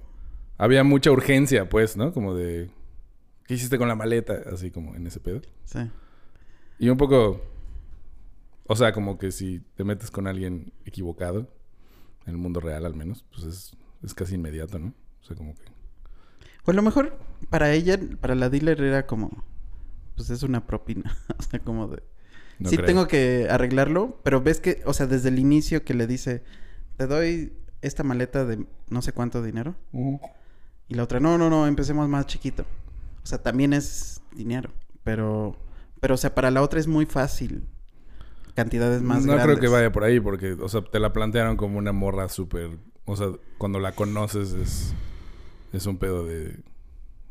había 0.57 0.83
mucha 0.83 1.11
urgencia, 1.11 1.67
pues, 1.67 1.97
¿no? 1.97 2.13
Como 2.13 2.33
de 2.33 2.69
¿qué 3.45 3.55
hiciste 3.55 3.77
con 3.77 3.89
la 3.89 3.95
maleta? 3.95 4.41
Así 4.51 4.71
como 4.71 4.95
en 4.95 5.07
ese 5.07 5.19
pedo. 5.19 5.41
Sí. 5.65 5.79
Y 6.79 6.89
un 6.89 6.97
poco 6.97 7.41
o 8.71 8.75
sea, 8.77 8.93
como 8.93 9.17
que 9.17 9.31
si 9.31 9.59
te 9.75 9.83
metes 9.83 10.11
con 10.11 10.27
alguien 10.27 10.71
equivocado 10.85 11.53
en 12.25 12.31
el 12.31 12.37
mundo 12.37 12.61
real 12.61 12.85
al 12.85 12.95
menos, 12.95 13.25
pues 13.29 13.43
es, 13.43 13.77
es 14.01 14.13
casi 14.13 14.35
inmediato, 14.35 14.79
¿no? 14.79 14.93
O 15.21 15.25
sea, 15.25 15.35
como 15.35 15.53
que 15.55 15.63
O 16.65 16.71
a 16.71 16.73
lo 16.73 16.81
mejor 16.81 17.19
para 17.49 17.73
ella, 17.73 17.99
para 18.21 18.33
la 18.33 18.49
dealer 18.49 18.81
era 18.81 19.07
como... 19.07 19.43
Pues 20.15 20.29
es 20.29 20.43
una 20.43 20.65
propina. 20.65 21.17
o 21.37 21.41
sea, 21.41 21.59
como 21.59 21.89
de... 21.89 22.01
no 22.61 22.69
sí 22.69 22.77
creo. 22.77 22.87
tengo 22.87 23.07
que 23.07 23.47
arreglarlo, 23.49 24.19
pero 24.23 24.41
ves 24.41 24.59
que... 24.59 24.81
O 24.85 24.93
sea, 24.93 25.07
desde 25.07 25.29
el 25.29 25.39
inicio 25.39 25.83
que 25.83 25.93
le 25.93 26.07
dice... 26.07 26.43
te 26.97 27.07
doy 27.07 27.53
esta 27.81 28.03
maleta 28.03 28.45
de 28.45 28.65
no 28.89 29.01
sé 29.01 29.11
cuánto 29.11 29.41
dinero. 29.41 29.75
Y 30.87 30.95
la 30.95 31.03
otra, 31.03 31.19
no, 31.19 31.37
no, 31.37 31.49
no, 31.49 31.67
empecemos 31.67 32.07
más 32.07 32.27
chiquito. 32.27 32.63
O 33.23 33.25
sea, 33.25 33.41
también 33.41 33.73
es 33.73 34.21
dinero. 34.35 34.71
Pero, 35.03 35.57
pero, 35.99 36.15
o 36.15 36.17
sea, 36.17 36.35
para 36.35 36.51
la 36.51 36.61
otra 36.61 36.79
es 36.79 36.87
muy 36.87 37.05
fácil. 37.05 37.63
Cantidades 38.53 39.01
más 39.01 39.25
no 39.25 39.33
grandes. 39.33 39.57
creo 39.57 39.59
que 39.59 39.67
vaya 39.73 39.91
por 39.91 40.03
ahí 40.03 40.19
porque, 40.19 40.53
o 40.53 40.67
sea, 40.67 40.81
te 40.81 40.99
la 40.99 41.13
plantearon 41.13 41.57
como 41.57 41.77
una 41.77 41.91
morra 41.91 42.29
súper... 42.29 42.77
O 43.05 43.15
sea, 43.15 43.29
cuando 43.57 43.79
la 43.79 43.93
conoces 43.93 44.53
es, 44.53 44.93
es 45.73 45.85
un 45.85 45.97
pedo 45.97 46.25
de 46.25 46.59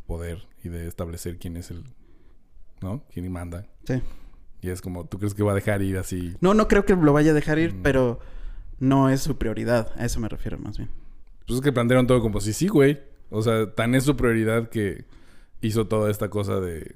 poder 0.07 0.49
y 0.65 0.69
de 0.69 0.89
establecer 0.89 1.39
quién 1.39 1.57
es 1.57 1.71
el... 1.71 1.85
¿No? 2.81 3.05
Quién 3.13 3.31
manda. 3.31 3.67
Sí. 3.85 4.03
Y 4.63 4.69
es 4.71 4.81
como, 4.83 5.07
¿tú 5.07 5.19
crees 5.19 5.35
que 5.35 5.43
va 5.43 5.53
a 5.53 5.55
dejar 5.55 5.83
ir 5.83 5.97
así? 5.99 6.37
No, 6.41 6.53
no 6.55 6.69
creo 6.69 6.85
que 6.85 6.95
lo 6.95 7.13
vaya 7.13 7.31
a 7.31 7.35
dejar 7.35 7.59
ir, 7.59 7.75
Mm. 7.75 7.83
pero 7.83 8.21
no 8.79 9.09
es 9.09 9.21
su 9.23 9.37
prioridad. 9.39 9.93
A 9.97 10.05
eso 10.05 10.21
me 10.21 10.29
refiero 10.29 10.59
más 10.59 10.77
bien. 10.77 10.91
Pues 11.47 11.59
es 11.59 11.65
que 11.65 11.73
plantearon 11.73 12.07
todo 12.07 12.21
como 12.21 12.41
si 12.41 12.53
sí, 12.53 12.69
güey. 12.69 13.01
O 13.31 13.43
sea, 13.43 13.73
tan 13.75 13.95
es 13.95 14.05
su 14.05 14.17
prioridad 14.17 14.69
que 14.69 15.05
hizo 15.63 15.87
toda 15.87 16.11
esta 16.11 16.29
cosa 16.31 16.61
de 16.61 16.95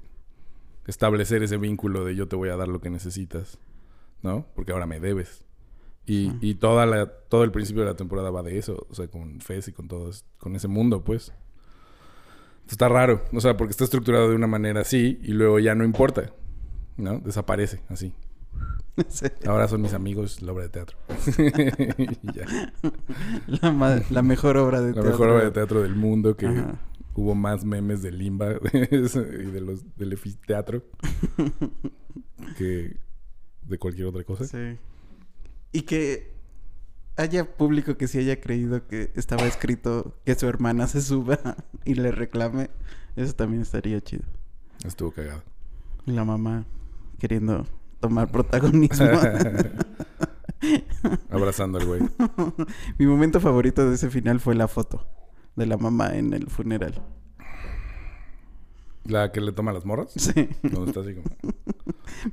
establecer 0.87 1.43
ese 1.43 1.57
vínculo 1.57 2.05
de 2.05 2.15
yo 2.15 2.29
te 2.29 2.37
voy 2.37 2.51
a 2.51 2.57
dar 2.57 2.69
lo 2.69 2.81
que 2.81 2.91
necesitas, 2.91 3.59
¿no? 4.23 4.47
Porque 4.55 4.73
ahora 4.73 4.87
me 4.87 5.01
debes. 5.01 5.45
Y, 6.07 6.33
y 6.43 6.57
toda 6.57 6.85
la, 6.85 7.07
todo 7.07 7.45
el 7.45 7.51
principio 7.51 7.83
de 7.83 7.89
la 7.91 7.97
temporada 7.97 8.31
va 8.31 8.43
de 8.43 8.59
eso, 8.59 8.87
o 8.91 8.95
sea, 8.95 9.09
con 9.09 9.41
Fez 9.41 9.69
y 9.69 9.73
con 9.73 9.89
todo, 9.89 10.11
con 10.39 10.55
ese 10.55 10.69
mundo, 10.69 11.03
pues. 11.03 11.33
Está 12.69 12.89
raro, 12.89 13.23
o 13.33 13.41
sea, 13.41 13.57
porque 13.57 13.71
está 13.73 13.85
estructurado 13.85 14.29
de 14.29 14.35
una 14.37 14.47
manera 14.47 14.81
así 14.83 15.19
y 15.23 15.33
luego 15.33 15.59
ya 15.61 15.75
no 15.75 15.85
importa, 15.85 16.33
¿no? 16.97 17.19
Desaparece 17.19 17.81
así. 17.89 18.15
Sí. 19.09 19.27
Ahora 19.47 19.67
son 19.67 19.83
mis 19.83 19.93
amigos 19.93 20.41
la 20.41 20.53
obra 20.53 20.65
de 20.65 20.69
teatro. 20.71 20.97
La, 23.47 24.03
la 24.09 24.23
mejor 24.23 24.57
obra 24.57 24.81
de 24.81 24.89
La 24.89 24.95
teatro. 24.95 25.11
mejor 25.11 25.29
obra 25.31 25.45
de 25.45 25.51
teatro 25.51 25.83
del 25.83 25.97
mundo 25.97 26.37
que 26.37 26.47
Ajá. 26.47 26.79
hubo 27.15 27.35
más 27.35 27.65
memes 27.65 28.03
de 28.03 28.13
Limba 28.13 28.53
y 28.73 28.79
de 28.79 29.61
los 29.61 29.97
del 29.97 30.19
teatro 30.47 30.85
que 32.57 32.97
de 33.63 33.79
cualquier 33.79 34.07
otra 34.07 34.23
cosa. 34.25 34.45
Sí. 34.45 34.79
Y 35.73 35.83
que 35.83 36.33
haya 37.17 37.57
público 37.57 37.97
que 37.97 38.07
sí 38.07 38.19
haya 38.19 38.41
creído 38.41 38.87
que 38.87 39.11
estaba 39.15 39.45
escrito 39.47 40.17
que 40.25 40.35
su 40.35 40.47
hermana 40.49 40.87
se 40.87 41.01
suba 41.01 41.39
y 41.85 41.95
le 41.95 42.13
reclame. 42.13 42.71
Eso 43.17 43.33
también 43.35 43.63
estaría 43.63 44.01
chido. 44.01 44.25
Estuvo 44.85 45.11
cagado. 45.13 45.43
La 46.07 46.25
mamá 46.25 46.67
queriendo 47.19 47.67
tomar 48.01 48.31
protagonismo. 48.31 49.07
Abrazando 51.31 51.79
al 51.79 51.87
güey. 51.87 52.01
Mi 52.99 53.07
momento 53.07 53.41
favorito 53.41 53.89
de 53.89 53.95
ese 53.95 54.11
final 54.11 54.41
fue 54.41 54.55
la 54.55 54.69
foto 54.69 55.07
de 55.57 55.67
la 55.67 55.77
mamá 55.77 56.17
en 56.17 56.33
el 56.33 56.49
funeral. 56.49 57.03
La 59.05 59.33
que 59.33 59.41
le 59.41 59.53
toma 59.53 59.73
las 59.73 59.85
morras. 59.85 60.13
Sí. 60.17 60.49
Donde 60.63 60.91
está 60.91 61.01
así 61.01 61.15
como. 61.15 61.27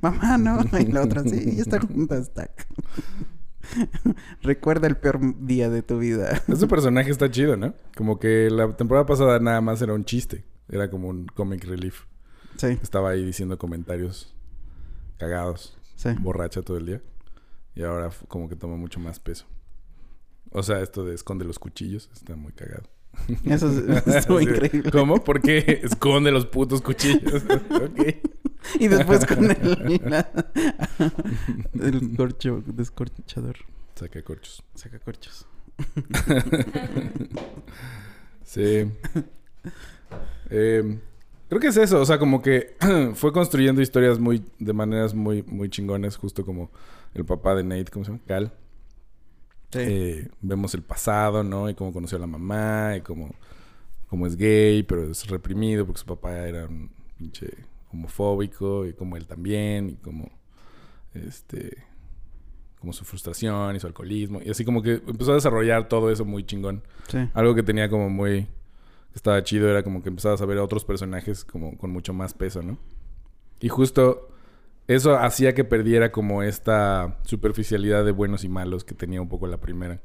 Mamá, 0.00 0.38
no. 0.38 0.60
Y 0.78 0.86
la 0.86 1.02
otra, 1.02 1.22
sí, 1.22 1.56
ya 1.56 1.62
están 1.62 1.86
juntas. 1.86 2.32
tac. 2.32 2.66
Recuerda 4.42 4.86
el 4.86 4.96
peor 4.96 5.20
día 5.44 5.68
de 5.68 5.82
tu 5.82 5.98
vida. 5.98 6.42
Ese 6.48 6.66
personaje 6.66 7.10
está 7.10 7.30
chido, 7.30 7.56
¿no? 7.56 7.74
Como 7.94 8.18
que 8.18 8.48
la 8.50 8.74
temporada 8.74 9.06
pasada 9.06 9.38
nada 9.38 9.60
más 9.60 9.82
era 9.82 9.92
un 9.92 10.04
chiste. 10.04 10.44
Era 10.68 10.90
como 10.90 11.08
un 11.08 11.26
comic 11.26 11.64
relief. 11.64 12.04
Sí, 12.56 12.78
Estaba 12.82 13.10
ahí 13.10 13.24
diciendo 13.24 13.58
comentarios 13.58 14.34
cagados. 15.22 15.76
sí. 15.96 16.10
borracha 16.20 16.62
todo 16.62 16.76
el 16.78 16.86
día. 16.86 17.02
Y 17.74 17.82
ahora 17.84 18.10
como 18.28 18.48
que 18.48 18.56
toma 18.56 18.76
mucho 18.76 18.98
más 19.00 19.18
peso. 19.20 19.46
O 20.50 20.62
sea, 20.62 20.80
esto 20.80 21.04
de 21.04 21.14
esconde 21.14 21.44
los 21.44 21.58
cuchillos 21.58 22.10
está 22.12 22.36
muy 22.36 22.52
cagado. 22.52 22.82
Eso 23.44 23.68
es- 23.70 24.06
estuvo 24.16 24.40
increíble. 24.40 24.90
¿Cómo? 24.90 25.22
¿Por 25.22 25.40
qué 25.40 25.80
esconde 25.82 26.30
los 26.32 26.46
putos 26.46 26.82
cuchillos? 26.82 27.42
ok. 27.70 28.16
Y 28.80 28.88
después 28.88 29.24
con 29.26 29.50
el, 29.50 30.00
la- 30.04 30.30
el 31.80 32.16
corcho, 32.16 32.62
descorchador. 32.66 33.56
Saca 33.94 34.22
corchos. 34.22 34.62
Saca 34.74 34.98
corchos. 34.98 35.46
Sí. 38.44 38.90
Eh, 40.50 40.98
creo 41.52 41.60
que 41.60 41.68
es 41.68 41.76
eso. 41.76 42.00
O 42.00 42.06
sea, 42.06 42.18
como 42.18 42.40
que 42.40 42.76
fue 43.14 43.30
construyendo 43.30 43.82
historias 43.82 44.18
muy... 44.18 44.42
De 44.58 44.72
maneras 44.72 45.14
muy, 45.14 45.42
muy 45.42 45.68
chingones. 45.68 46.16
Justo 46.16 46.46
como 46.46 46.70
el 47.12 47.26
papá 47.26 47.54
de 47.54 47.62
Nate. 47.62 47.90
¿Cómo 47.92 48.06
se 48.06 48.12
llama? 48.12 48.22
Cal. 48.26 48.52
Sí. 49.70 49.78
Eh, 49.80 50.28
vemos 50.40 50.72
el 50.72 50.82
pasado, 50.82 51.42
¿no? 51.42 51.68
Y 51.68 51.74
cómo 51.74 51.92
conoció 51.92 52.16
a 52.16 52.20
la 52.22 52.26
mamá, 52.26 52.96
y 52.96 53.02
cómo, 53.02 53.34
cómo 54.06 54.26
es 54.26 54.36
gay, 54.36 54.82
pero 54.82 55.10
es 55.10 55.26
reprimido 55.28 55.84
porque 55.86 56.00
su 56.00 56.06
papá 56.06 56.38
era 56.46 56.66
un 56.66 56.90
pinche 57.18 57.48
homofóbico, 57.90 58.86
y 58.86 58.94
como 58.94 59.16
él 59.16 59.26
también, 59.26 59.90
y 59.90 59.96
como 59.96 60.30
este 61.14 61.84
como 62.80 62.92
su 62.92 63.04
frustración 63.04 63.76
y 63.76 63.80
su 63.80 63.86
alcoholismo. 63.86 64.40
Y 64.42 64.50
así 64.50 64.64
como 64.64 64.82
que 64.82 64.94
empezó 64.94 65.32
a 65.32 65.36
desarrollar 65.36 65.88
todo 65.88 66.10
eso 66.10 66.24
muy 66.24 66.44
chingón. 66.44 66.82
sí. 67.08 67.18
Algo 67.32 67.54
que 67.54 67.62
tenía 67.62 67.88
como 67.88 68.10
muy... 68.10 68.48
estaba 69.14 69.42
chido 69.42 69.68
era 69.68 69.82
como 69.82 70.02
que 70.02 70.08
empezabas 70.08 70.40
a 70.40 70.46
ver 70.46 70.58
a 70.58 70.64
otros 70.64 70.84
personajes 70.84 71.44
como 71.44 71.76
con 71.76 71.90
mucho 71.90 72.12
más 72.12 72.34
peso, 72.34 72.62
¿no? 72.62 72.78
Y 73.60 73.68
justo 73.68 74.28
eso 74.88 75.16
hacía 75.16 75.54
que 75.54 75.64
perdiera 75.64 76.12
como 76.12 76.42
esta 76.42 77.18
superficialidad 77.24 78.04
de 78.04 78.12
buenos 78.12 78.44
y 78.44 78.48
malos 78.48 78.84
que 78.84 78.94
tenía 78.94 79.20
un 79.22 79.28
poco 79.28 79.46
la 79.46 79.58
primera. 79.58 80.00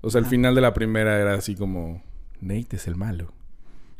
O 0.00 0.10
sea, 0.10 0.20
el 0.20 0.24
Ajá. 0.24 0.30
final 0.30 0.54
de 0.54 0.60
la 0.60 0.74
primera 0.74 1.18
era 1.18 1.34
así 1.34 1.54
como... 1.54 2.02
Nate 2.40 2.76
es 2.76 2.86
el 2.86 2.96
malo. 2.96 3.32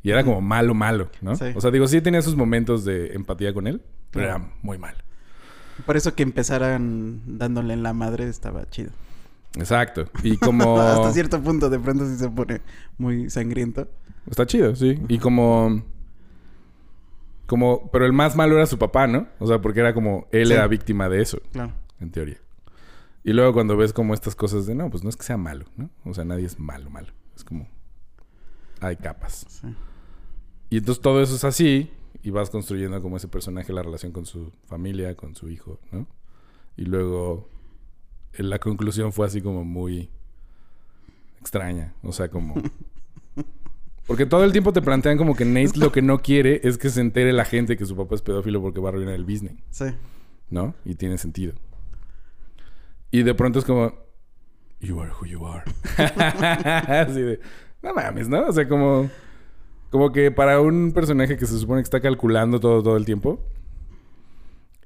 Y 0.03 0.11
era 0.11 0.23
como 0.23 0.43
malo, 0.43 0.75
malo, 0.75 1.11
¿no? 1.23 1.35
Sí. 1.35 1.47
O 1.55 1.61
sea, 1.63 1.71
digo, 1.71 1.89
sí 1.89 2.03
tenía 2.03 2.21
sus 2.21 2.37
momentos 2.37 2.85
de 2.85 3.15
empatía 3.15 3.55
con 3.55 3.67
él, 3.67 3.81
pero 4.11 4.27
era 4.27 4.51
muy 4.61 4.77
malo. 4.77 4.99
Por 5.87 5.97
eso 5.97 6.15
que 6.15 6.23
empezaran 6.23 7.23
dándole 7.39 7.73
en 7.73 7.83
la 7.83 7.95
madre 7.95 8.29
estaba 8.29 8.69
chido. 8.69 8.91
Exacto. 9.57 10.05
Y 10.23 10.37
como... 10.39 10.79
Hasta 10.79 11.13
cierto 11.13 11.41
punto 11.41 11.71
de 11.71 11.79
pronto 11.79 12.07
sí 12.07 12.17
se 12.17 12.29
pone 12.29 12.61
muy 12.99 13.31
sangriento. 13.31 13.89
Está 14.29 14.47
chido, 14.47 14.75
sí. 14.77 14.99
Y 15.09 15.19
como... 15.19 15.83
Como... 17.47 17.91
Pero 17.91 18.07
el 18.07 18.13
más 18.13 18.37
malo 18.37 18.57
era 18.57 18.67
su 18.67 18.79
papá, 18.79 19.07
¿no? 19.07 19.27
O 19.39 19.47
sea, 19.47 19.61
porque 19.61 19.81
era 19.81 19.93
como... 19.95 20.27
Él 20.33 20.47
Sí. 20.49 20.53
era 20.55 20.67
víctima 20.67 21.09
de 21.09 21.21
eso, 21.23 21.39
Claro. 21.53 21.73
en 22.01 22.11
teoría. 22.11 22.39
Y 23.23 23.33
luego 23.33 23.53
cuando 23.53 23.77
ves 23.77 23.93
como 23.93 24.15
estas 24.15 24.35
cosas 24.35 24.67
de... 24.67 24.75
No, 24.75 24.91
pues 24.91 25.03
no 25.03 25.09
es 25.11 25.17
que 25.17 25.23
sea 25.25 25.37
malo, 25.37 25.67
¿no? 25.77 25.91
O 26.05 26.15
sea, 26.15 26.25
nadie 26.25 26.47
es 26.47 26.59
malo, 26.59 26.91
malo. 26.91 27.13
Es 27.37 27.45
como... 27.45 27.69
Hay 28.81 28.97
capas. 28.97 29.47
Sí. 29.49 29.69
Y 30.71 30.79
entonces 30.79 31.01
todo 31.03 31.23
eso 31.23 31.35
es 31.35 31.45
así. 31.45 31.91
Y 32.23 32.31
vas 32.31 32.49
construyendo 32.51 33.01
como 33.03 33.17
ese 33.19 33.29
personaje 33.29 33.73
la 33.73 33.83
relación 33.83 34.13
con 34.13 34.25
su 34.27 34.53
familia, 34.67 35.15
con 35.15 35.35
su 35.35 35.49
hijo, 35.51 35.79
¿no? 35.93 36.07
Y 36.77 36.85
luego... 36.87 37.49
eh, 38.33 38.43
La 38.43 38.59
conclusión 38.59 39.13
fue 39.13 39.27
así 39.27 39.41
como 39.43 39.65
muy... 39.65 40.09
Extraña. 41.41 41.93
O 42.03 42.13
sea, 42.13 42.29
como... 42.31 42.55
Porque 44.15 44.27
todo 44.27 44.45
el 44.45 44.53
tiempo 44.53 44.73
te 44.73 44.81
plantean 44.81 45.19
como 45.19 45.35
que 45.35 45.45
Nate 45.45 45.77
lo 45.77 45.91
que 45.91 46.01
no 46.01 46.23
quiere 46.23 46.61
es 46.63 46.79
que 46.79 46.89
se 46.89 47.01
entere 47.01 47.33
la 47.33 47.45
gente 47.45 47.77
que 47.77 47.85
su 47.85 47.97
papá 47.97 48.15
es 48.15 48.23
pedófilo 48.23 48.63
porque 48.63 48.79
va 48.79 48.91
a 48.91 48.93
arruinar 48.93 49.15
el 49.15 49.25
business, 49.25 49.57
Sí. 49.71 49.87
¿no? 50.51 50.73
Y 50.85 50.95
tiene 50.95 51.19
sentido. 51.19 51.55
Y 53.11 53.25
de 53.25 53.35
pronto 53.35 53.59
es 53.59 53.65
como... 53.65 53.93
You 54.79 55.01
are 55.01 55.11
who 55.21 55.27
you 55.27 55.45
are. 55.45 55.65
Así 57.03 57.23
de... 57.23 57.41
No 57.83 57.93
mames, 57.93 58.29
¿no? 58.29 58.47
O 58.47 58.53
sea, 58.53 58.69
como... 58.69 59.11
Como 59.91 60.13
que 60.13 60.31
para 60.31 60.61
un 60.61 60.93
personaje 60.93 61.37
que 61.37 61.47
se 61.47 61.59
supone 61.59 61.81
que 61.81 61.87
está 61.87 61.99
calculando 61.99 62.61
todo, 62.61 62.85
todo 62.85 62.97
el 62.97 63.05
tiempo. 63.05 63.41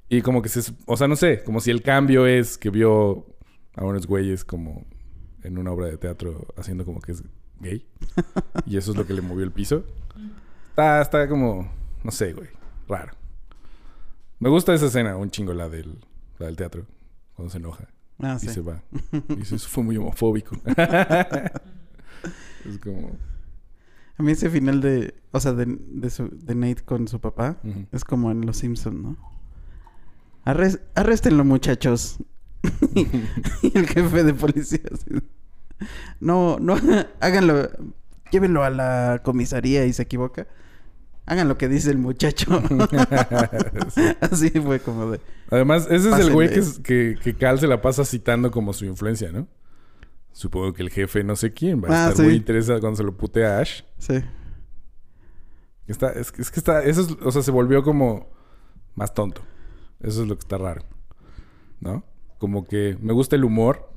Y 0.09 0.23
como 0.23 0.41
que 0.41 0.49
se... 0.49 0.73
O 0.87 0.97
sea, 0.97 1.07
no 1.07 1.15
sé. 1.15 1.43
Como 1.43 1.59
si 1.61 1.69
el 1.69 1.83
cambio 1.83 2.25
es 2.25 2.57
que 2.57 2.71
vio 2.71 3.27
a 3.75 3.85
unos 3.85 4.07
güeyes 4.07 4.43
como 4.43 4.87
en 5.43 5.59
una 5.59 5.71
obra 5.71 5.85
de 5.85 5.97
teatro 5.97 6.47
haciendo 6.57 6.83
como 6.83 6.99
que 6.99 7.11
es 7.11 7.23
gay. 7.59 7.85
y 8.65 8.77
eso 8.77 8.91
es 8.91 8.97
lo 8.97 9.05
que 9.05 9.13
le 9.13 9.21
movió 9.21 9.43
el 9.43 9.51
piso. 9.51 9.83
Está, 10.69 11.01
está 11.01 11.27
como... 11.27 11.69
No 12.03 12.11
sé, 12.11 12.33
güey. 12.33 12.47
Raro. 12.87 13.13
Me 14.39 14.49
gusta 14.49 14.73
esa 14.73 14.85
escena, 14.87 15.17
un 15.17 15.29
chingo 15.31 15.53
la 15.53 15.67
del, 15.69 15.99
la 16.37 16.45
del 16.47 16.55
teatro. 16.55 16.85
Cuando 17.35 17.51
se 17.51 17.57
enoja 17.57 17.87
Ah, 18.21 18.35
y 18.37 18.47
sí. 18.47 18.53
se 18.53 18.61
va. 18.61 18.81
Y 19.29 19.35
dice, 19.35 19.55
eso 19.55 19.67
fue 19.69 19.83
muy 19.83 19.95
homofóbico. 19.97 20.55
es 22.65 22.77
como... 22.83 23.11
A 24.17 24.23
mí 24.23 24.31
ese 24.33 24.49
final 24.49 24.81
de... 24.81 25.15
O 25.31 25.39
sea, 25.39 25.53
de, 25.53 25.65
de, 25.65 26.09
su- 26.09 26.29
de 26.31 26.55
Nate 26.55 26.83
con 26.83 27.07
su 27.07 27.19
papá 27.21 27.57
es 27.91 28.03
como 28.03 28.31
en 28.31 28.45
Los 28.45 28.57
Simpsons, 28.57 28.99
¿no? 29.01 29.17
Arres- 30.45 30.81
arréstenlo, 30.95 31.45
muchachos. 31.45 32.17
y 33.61 33.77
el 33.77 33.87
jefe 33.87 34.23
de 34.25 34.33
policía 34.33 34.81
así, 34.91 35.21
No, 36.19 36.57
no, 36.59 36.75
háganlo. 37.19 37.69
Llévenlo 38.31 38.63
a 38.63 38.69
la 38.69 39.21
comisaría 39.23 39.85
y 39.85 39.93
se 39.93 40.03
equivoca. 40.03 40.47
Hagan 41.25 41.47
lo 41.47 41.57
que 41.57 41.67
dice 41.67 41.89
el 41.91 41.97
muchacho. 41.97 42.61
Sí. 43.93 44.01
Así 44.21 44.49
fue 44.51 44.79
como 44.79 45.11
de... 45.11 45.21
Además, 45.51 45.87
ese 45.89 46.09
es 46.09 46.19
el 46.19 46.33
güey 46.33 46.49
que, 46.49 46.61
que, 46.83 47.17
que 47.21 47.35
Cal 47.35 47.59
se 47.59 47.67
la 47.67 47.81
pasa 47.81 48.03
citando 48.05 48.51
como 48.51 48.73
su 48.73 48.85
influencia, 48.85 49.31
¿no? 49.31 49.47
Supongo 50.31 50.73
que 50.73 50.81
el 50.83 50.89
jefe 50.89 51.23
no 51.23 51.35
sé 51.35 51.53
quién 51.53 51.83
va 51.83 51.87
a 51.87 51.91
Ah, 51.91 52.09
estar 52.09 52.17
sí. 52.17 52.21
muy 52.23 52.33
interesado 52.35 52.79
cuando 52.79 52.97
se 52.97 53.03
lo 53.03 53.15
putea 53.17 53.57
a 53.57 53.61
Ash. 53.61 53.81
Sí. 53.97 54.21
Está, 55.87 56.11
es, 56.11 56.31
que- 56.31 56.41
es 56.41 56.51
que 56.51 56.59
está, 56.59 56.83
eso 56.83 57.01
es, 57.01 57.09
o 57.23 57.31
sea, 57.31 57.41
se 57.41 57.51
volvió 57.51 57.83
como 57.83 58.29
más 58.95 59.13
tonto. 59.13 59.41
Eso 60.01 60.21
es 60.21 60.27
lo 60.27 60.35
que 60.35 60.41
está 60.41 60.57
raro. 60.57 60.83
¿No? 61.79 62.03
Como 62.37 62.67
que 62.67 62.97
me 63.01 63.13
gusta 63.13 63.35
el 63.35 63.43
humor, 63.43 63.91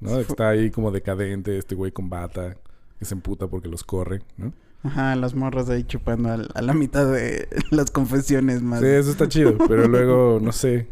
¿no? 0.00 0.18
Está 0.18 0.50
ahí 0.50 0.70
como 0.70 0.90
decadente, 0.90 1.58
este 1.58 1.74
güey 1.74 1.92
con 1.92 2.08
bata, 2.08 2.56
que 2.98 3.04
se 3.04 3.14
emputa 3.14 3.46
porque 3.46 3.68
los 3.68 3.84
corre, 3.84 4.22
¿no? 4.36 4.52
Ajá, 4.82 5.16
las 5.16 5.34
morras 5.34 5.68
ahí 5.70 5.82
chupando 5.84 6.30
a, 6.32 6.62
la 6.62 6.72
mitad 6.72 7.10
de 7.10 7.48
las 7.70 7.90
confesiones 7.90 8.62
más. 8.62 8.80
Sí, 8.80 8.86
eso 8.86 9.10
está 9.10 9.28
chido, 9.28 9.56
pero 9.68 9.88
luego, 9.88 10.38
no 10.40 10.52
sé. 10.52 10.86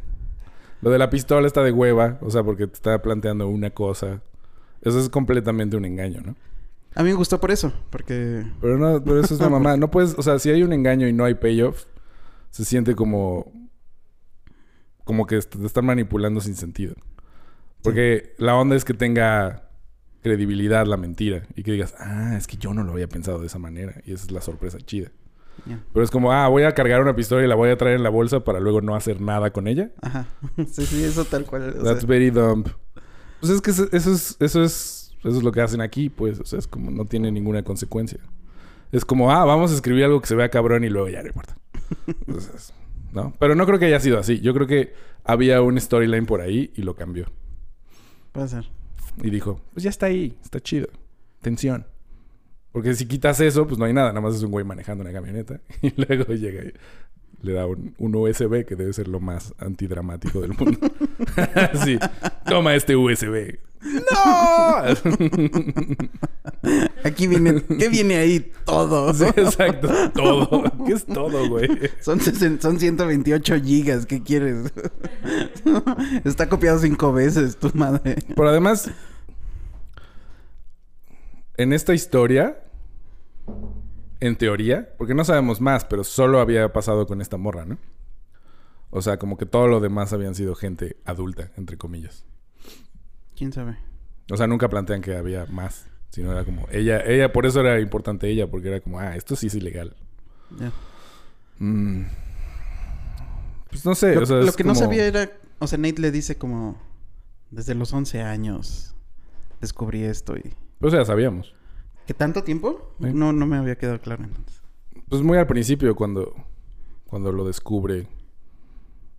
Lo 0.83 0.91
de 0.91 0.99
la 0.99 1.09
pistola 1.09 1.47
está 1.47 1.63
de 1.63 1.73
hueva, 1.73 2.19
o 2.21 2.31
sea, 2.31 2.43
porque 2.43 2.67
te 2.67 2.75
está 2.75 3.01
planteando 3.01 3.49
una 3.49 3.71
cosa. 3.71 4.21
Eso 4.83 4.99
es 5.01 5.09
completamente 5.09 5.77
un 5.77 5.85
engaño, 5.85 6.21
¿no? 6.21 6.37
A 6.95 7.03
mí 7.03 7.11
me 7.11 7.15
gustó 7.15 7.41
por 7.41 7.51
eso, 7.51 7.73
porque... 7.91 8.45
Pero 8.61 8.79
no, 8.79 9.03
pero 9.03 9.21
eso 9.21 9.35
es 9.35 9.41
una 9.41 9.51
mamá. 9.59 9.77
No 9.77 9.91
puedes, 9.91 10.15
o 10.19 10.23
sea, 10.23 10.39
si 10.39 10.51
hay 10.51 10.63
un 10.63 10.73
engaño 10.73 11.07
y 11.07 11.13
no 11.13 11.25
hay 11.25 11.35
payoff, 11.35 11.85
se 12.51 12.65
siente 12.65 12.95
como. 12.95 13.53
como 15.05 15.27
que 15.27 15.39
te 15.41 15.67
están 15.67 15.85
manipulando 15.85 16.41
sin 16.41 16.57
sentido. 16.57 16.95
Porque 17.87 18.35
la 18.39 18.57
onda 18.57 18.77
es 18.77 18.85
que 18.85 18.95
tenga 18.95 19.71
credibilidad 20.23 20.87
la 20.87 20.97
mentira 20.97 21.47
y 21.55 21.63
que 21.63 21.73
digas, 21.73 21.95
ah, 21.99 22.37
es 22.37 22.47
que 22.47 22.57
yo 22.57 22.75
no 22.75 22.83
lo 22.83 22.93
había 22.93 23.09
pensado 23.09 23.39
de 23.39 23.47
esa 23.47 23.59
manera. 23.59 23.95
Y 24.05 24.13
esa 24.13 24.25
es 24.25 24.33
la 24.33 24.41
sorpresa 24.41 24.79
chida. 24.79 25.11
Pero 25.93 26.05
es 26.05 26.11
como, 26.11 26.33
ah, 26.33 26.49
voy 26.49 26.65
a 26.65 26.73
cargar 26.73 27.01
una 27.01 27.17
pistola 27.17 27.45
y 27.45 27.49
la 27.49 27.55
voy 27.55 27.71
a 27.71 27.77
traer 27.77 27.97
en 27.97 28.03
la 28.03 28.11
bolsa 28.11 28.41
para 28.41 28.61
luego 28.61 28.81
no 28.81 28.95
hacer 28.95 29.21
nada 29.21 29.53
con 29.53 29.69
ella. 29.69 29.91
Ajá. 30.03 30.27
Sí, 30.67 30.85
sí, 30.85 31.03
eso 31.05 31.25
tal 31.25 31.45
cual. 31.45 31.77
o 31.79 31.83
That's 31.83 32.01
sea, 32.01 32.09
very 32.09 32.31
dumb. 32.31 32.67
Pues 33.41 33.53
es 33.53 33.61
que 33.61 33.71
eso, 33.71 33.89
eso 33.93 34.13
es, 34.13 34.37
eso 34.41 34.63
es, 34.63 35.15
eso 35.25 35.37
es 35.37 35.43
lo 35.43 35.53
que 35.53 35.61
hacen 35.61 35.81
aquí, 35.81 36.09
pues. 36.09 36.41
O 36.41 36.45
sea, 36.45 36.59
es 36.59 36.67
como 36.67 36.91
no 36.91 37.05
tiene 37.05 37.31
ninguna 37.33 37.63
consecuencia. 37.63 38.19
Es 38.93 39.05
como, 39.05 39.33
ah, 39.33 39.45
vamos 39.45 39.73
a 39.73 39.75
escribir 39.75 40.05
algo 40.05 40.21
que 40.21 40.27
se 40.27 40.35
vea 40.35 40.49
cabrón 40.49 40.85
y 40.85 40.89
luego 40.89 41.09
ya 41.09 41.23
no 41.23 41.29
importa. 41.29 41.57
Entonces, 42.07 42.73
¿no? 43.13 43.33
Pero 43.39 43.55
no 43.55 43.67
creo 43.67 43.79
que 43.79 43.87
haya 43.87 44.01
sido 44.01 44.19
así. 44.19 44.41
Yo 44.41 44.55
creo 44.55 44.67
que 44.67 44.93
había 45.25 45.63
un 45.63 45.81
storyline 45.81 46.27
por 46.27 46.41
ahí 46.41 46.71
y 46.75 46.83
lo 46.83 46.95
cambió. 46.95 47.27
Ser. 48.49 48.71
Y 49.23 49.31
dijo, 49.31 49.61
pues 49.73 49.83
ya 49.85 49.91
está 49.91 50.07
ahí, 50.07 50.37
está 50.43 50.61
chido. 50.61 50.89
Tensión. 51.41 51.87
Porque 52.73 52.95
si 52.95 53.07
quitas 53.07 53.41
eso, 53.41 53.67
pues 53.67 53.79
no 53.79 53.87
hay 53.87 53.93
nada. 53.93 54.09
Nada 54.09 54.21
más 54.21 54.35
es 54.35 54.43
un 54.43 54.51
güey 54.51 54.65
manejando 54.65 55.03
una 55.03 55.13
camioneta. 55.13 55.61
Y 55.83 55.95
luego 55.97 56.35
llega 56.35 56.63
le 57.43 57.53
da 57.53 57.67
un, 57.67 57.95
un 57.99 58.15
USB 58.15 58.65
que 58.65 58.77
debe 58.77 58.93
ser 58.93 59.09
lo 59.09 59.21
más 59.21 59.55
antidramático 59.59 60.41
del 60.41 60.53
mundo. 60.55 60.79
sí. 61.85 61.99
Toma 62.47 62.75
este 62.75 62.97
USB. 62.97 63.59
¡No! 63.87 64.83
Aquí 67.05 67.27
viene... 67.27 67.63
¿Qué 67.79 67.89
viene 67.89 68.17
ahí? 68.17 68.53
Todo. 68.65 69.15
Sí, 69.15 69.25
exacto. 69.25 69.89
Todo. 70.15 70.65
¿Qué 70.87 70.93
es 70.95 71.07
todo, 71.07 71.49
güey? 71.49 71.69
Son, 72.01 72.21
son 72.21 72.81
128 72.81 73.63
gigas. 73.63 74.07
¿Qué 74.07 74.23
quieres? 74.23 74.73
Está 76.25 76.49
copiado 76.49 76.79
cinco 76.79 77.13
veces, 77.13 77.57
tu 77.57 77.71
madre. 77.75 78.17
Pero 78.35 78.49
además, 78.49 78.91
en 81.57 81.73
esta 81.73 81.95
historia, 81.95 82.59
en 84.21 84.37
teoría, 84.37 84.95
porque 84.99 85.15
no 85.15 85.25
sabemos 85.25 85.61
más, 85.61 85.85
pero 85.85 86.05
solo 86.05 86.41
había 86.41 86.73
pasado 86.73 87.07
con 87.07 87.21
esta 87.21 87.37
morra, 87.37 87.65
¿no? 87.65 87.79
O 88.91 89.03
sea, 89.03 89.19
como 89.19 89.37
que 89.37 89.47
todo 89.47 89.67
lo 89.69 89.81
demás 89.81 90.13
habían 90.13 90.35
sido 90.35 90.55
gente 90.55 90.97
adulta, 91.05 91.51
entre 91.57 91.77
comillas. 91.77 92.25
¿Quién 93.37 93.53
sabe? 93.53 93.77
O 94.31 94.37
sea, 94.37 94.47
nunca 94.47 94.69
plantean 94.69 95.03
que 95.03 95.17
había 95.17 95.47
más, 95.47 95.87
sino 96.11 96.33
era 96.33 96.45
como 96.45 96.67
ella, 96.71 97.01
ella, 97.05 97.33
por 97.33 97.47
eso 97.47 97.61
era 97.61 97.79
importante 97.81 98.29
ella, 98.29 98.51
porque 98.51 98.69
era 98.69 98.81
como, 98.81 98.99
ah, 98.99 99.17
esto 99.17 99.37
sí 99.37 99.49
es 99.49 99.55
ilegal. 99.55 99.95
Ya. 100.59 100.73
Mm. 101.59 102.07
Pues 103.71 103.85
no 103.85 103.95
sé, 103.95 104.15
Lo, 104.15 104.23
o 104.23 104.27
sea, 104.27 104.37
lo 104.37 104.47
es 104.47 104.57
que 104.57 104.65
no 104.65 104.75
sabía 104.75 105.07
era... 105.07 105.31
O 105.59 105.67
sea, 105.67 105.79
Nate 105.79 106.01
le 106.01 106.11
dice 106.11 106.37
como... 106.37 106.81
Desde 107.51 107.75
los 107.75 107.93
11 107.93 108.23
años 108.23 108.95
descubrí 109.61 110.03
esto 110.03 110.37
y... 110.37 110.55
Pues 110.81 110.93
ya 110.93 111.05
sabíamos. 111.05 111.56
¿Qué 112.07 112.15
tanto 112.15 112.43
tiempo? 112.45 112.95
No, 112.99 113.33
no 113.33 113.47
me 113.47 113.57
había 113.57 113.77
quedado 113.77 114.01
claro 114.01 114.25
entonces. 114.25 114.63
Pues 115.09 115.23
muy 115.23 115.39
al 115.39 115.47
principio 115.47 115.95
cuando, 115.97 116.35
cuando 117.07 117.33
lo 117.33 117.45
descubre. 117.45 118.07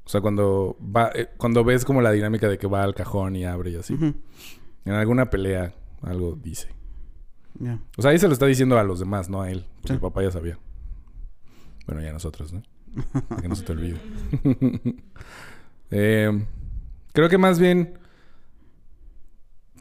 O 0.06 0.10
sea, 0.10 0.22
cuando 0.22 0.78
va, 0.82 1.12
eh, 1.14 1.28
cuando 1.38 1.64
ves 1.64 1.84
como 1.84 2.02
la 2.02 2.12
dinámica 2.12 2.48
de 2.48 2.58
que 2.58 2.68
va 2.68 2.84
al 2.84 2.96
cajón 2.96 3.36
y 3.36 3.46
abre 3.46 3.72
y 3.72 3.76
así. 3.76 3.98
En 4.86 4.94
alguna 4.94 5.30
pelea 5.30 5.74
algo 6.02 6.36
dice. 6.42 6.70
O 7.98 8.02
sea, 8.02 8.12
ahí 8.12 8.20
se 8.20 8.28
lo 8.28 8.34
está 8.34 8.46
diciendo 8.46 8.78
a 8.78 8.84
los 8.84 9.00
demás, 9.00 9.30
no 9.30 9.42
a 9.42 9.52
él. 9.52 9.66
Porque 9.76 9.88
Sí. 9.90 9.94
el 9.96 10.00
papá 10.00 10.24
ya 10.24 10.32
sabía. 10.32 10.58
Bueno, 11.88 12.02
ya 12.02 12.14
nosotros, 12.14 12.54
¿no? 12.54 12.64
Que 13.42 13.48
no 13.48 13.56
se 13.56 13.64
te 13.64 13.72
olvide. 13.74 13.98
Eh, 15.90 16.46
creo 17.14 17.30
que 17.30 17.38
más 17.38 17.60
bien 17.60 17.98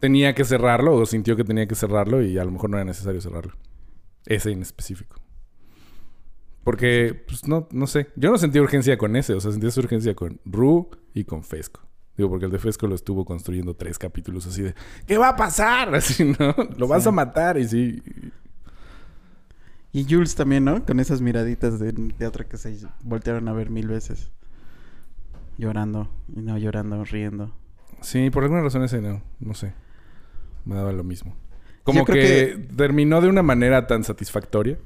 tenía 0.01 0.35
que 0.35 0.45
cerrarlo 0.45 0.95
o 0.95 1.07
sintió 1.07 1.37
que 1.37 1.45
tenía 1.45 1.67
que 1.67 1.75
cerrarlo 1.75 2.23
y 2.23 2.39
a 2.39 2.45
lo 2.45 2.51
mejor 2.51 2.71
no 2.71 2.77
era 2.77 2.85
necesario 2.85 3.21
cerrarlo. 3.21 3.53
Ese 4.27 4.51
en 4.53 4.63
específico. 4.63 5.17
Porque, 6.65 7.15
pues 7.29 7.47
no, 7.47 7.69
no 7.71 7.87
sé. 7.87 8.09
Yo 8.17 8.31
no 8.31 8.39
sentí 8.39 8.59
urgencia 8.59 8.99
con 8.99 9.15
ese. 9.15 9.35
O 9.35 9.41
sea, 9.41 9.53
sentí 9.53 9.69
esa 9.69 9.81
urgencia 9.81 10.15
con 10.17 10.41
Ru 10.45 10.91
y 11.15 11.25
con 11.25 11.45
Fesco. 11.45 11.81
Digo, 12.17 12.29
porque 12.31 12.47
el 12.47 12.51
de 12.51 12.59
Fesco 12.59 12.87
lo 12.89 12.95
estuvo 12.95 13.25
construyendo 13.25 13.75
tres 13.77 13.99
capítulos 13.99 14.47
así 14.47 14.63
de... 14.63 14.75
¿Qué 15.07 15.17
va 15.19 15.29
a 15.29 15.37
pasar? 15.37 15.95
Así, 15.95 16.25
¿no? 16.25 16.55
Lo 16.77 16.89
vas 16.89 17.03
Sí. 17.05 17.09
a 17.09 17.13
matar 17.13 17.59
y 17.59 17.69
sí... 17.69 18.03
Y 19.93 20.05
Jules 20.11 20.35
también, 20.35 20.65
¿no? 20.65 20.85
Con 20.85 20.99
esas 20.99 21.21
miraditas 21.21 21.79
de 21.79 21.93
teatro 21.93 22.47
que 22.49 22.57
se 22.59 22.77
voltearon 23.03 23.49
a 23.49 23.53
ver 23.53 23.71
mil 23.71 23.87
veces. 23.87 24.31
Llorando. 25.57 26.11
Y 26.35 26.41
no 26.41 26.59
llorando, 26.59 27.03
riendo. 27.05 27.53
Sí, 28.03 28.29
por 28.31 28.43
alguna 28.43 28.63
razón 28.63 28.83
ese 28.83 29.01
no. 29.01 29.23
No 29.41 29.55
sé. 29.55 29.73
Me 30.67 30.75
daba 30.75 30.93
lo 30.93 31.03
mismo. 31.05 31.35
Como 31.85 32.05
que, 32.05 32.13
creo 32.13 32.77
terminó 32.77 33.21
de 33.21 33.29
una 33.29 33.43
manera 33.43 33.87
tan 33.87 34.05
satisfactoria 34.05 34.77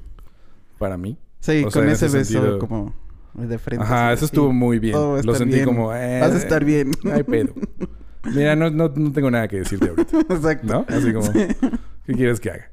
para 0.77 0.95
mí. 0.97 1.17
Sí, 1.39 1.63
O 1.65 1.71
sea, 1.71 1.81
con 1.81 1.89
en 1.89 1.95
ese, 1.95 2.05
ese 2.05 2.17
beso 2.19 2.31
sentido- 2.33 2.59
como 2.59 2.93
de 3.33 3.57
frente. 3.57 3.83
Ajá, 3.83 4.11
así 4.11 4.15
eso 4.17 4.25
estuvo 4.25 4.49
sí, 4.49 4.53
muy 4.55 4.77
bien. 4.79 4.95
a 4.95 5.21
Lo 5.23 5.33
sentí 5.35 5.55
bien. 5.55 5.65
como... 5.65 5.93
eh, 5.93 6.19
Vas 6.21 6.31
a 6.33 6.37
estar 6.37 6.63
bien. 6.63 6.91
Hay 7.11 7.23
pedo. 7.23 7.53
Mira, 8.35 8.55
no, 8.55 8.69
no, 8.69 8.91
no 8.95 9.11
tengo 9.11 9.31
nada 9.31 9.47
que 9.47 9.57
decirte 9.57 9.89
ahorita. 9.89 10.17
Exacto. 10.29 10.67
¿No? 10.67 10.85
Así 10.95 11.11
como... 11.11 11.31
¿Qué 11.33 12.13
quieres 12.13 12.39
que 12.39 12.51
haga? 12.51 12.71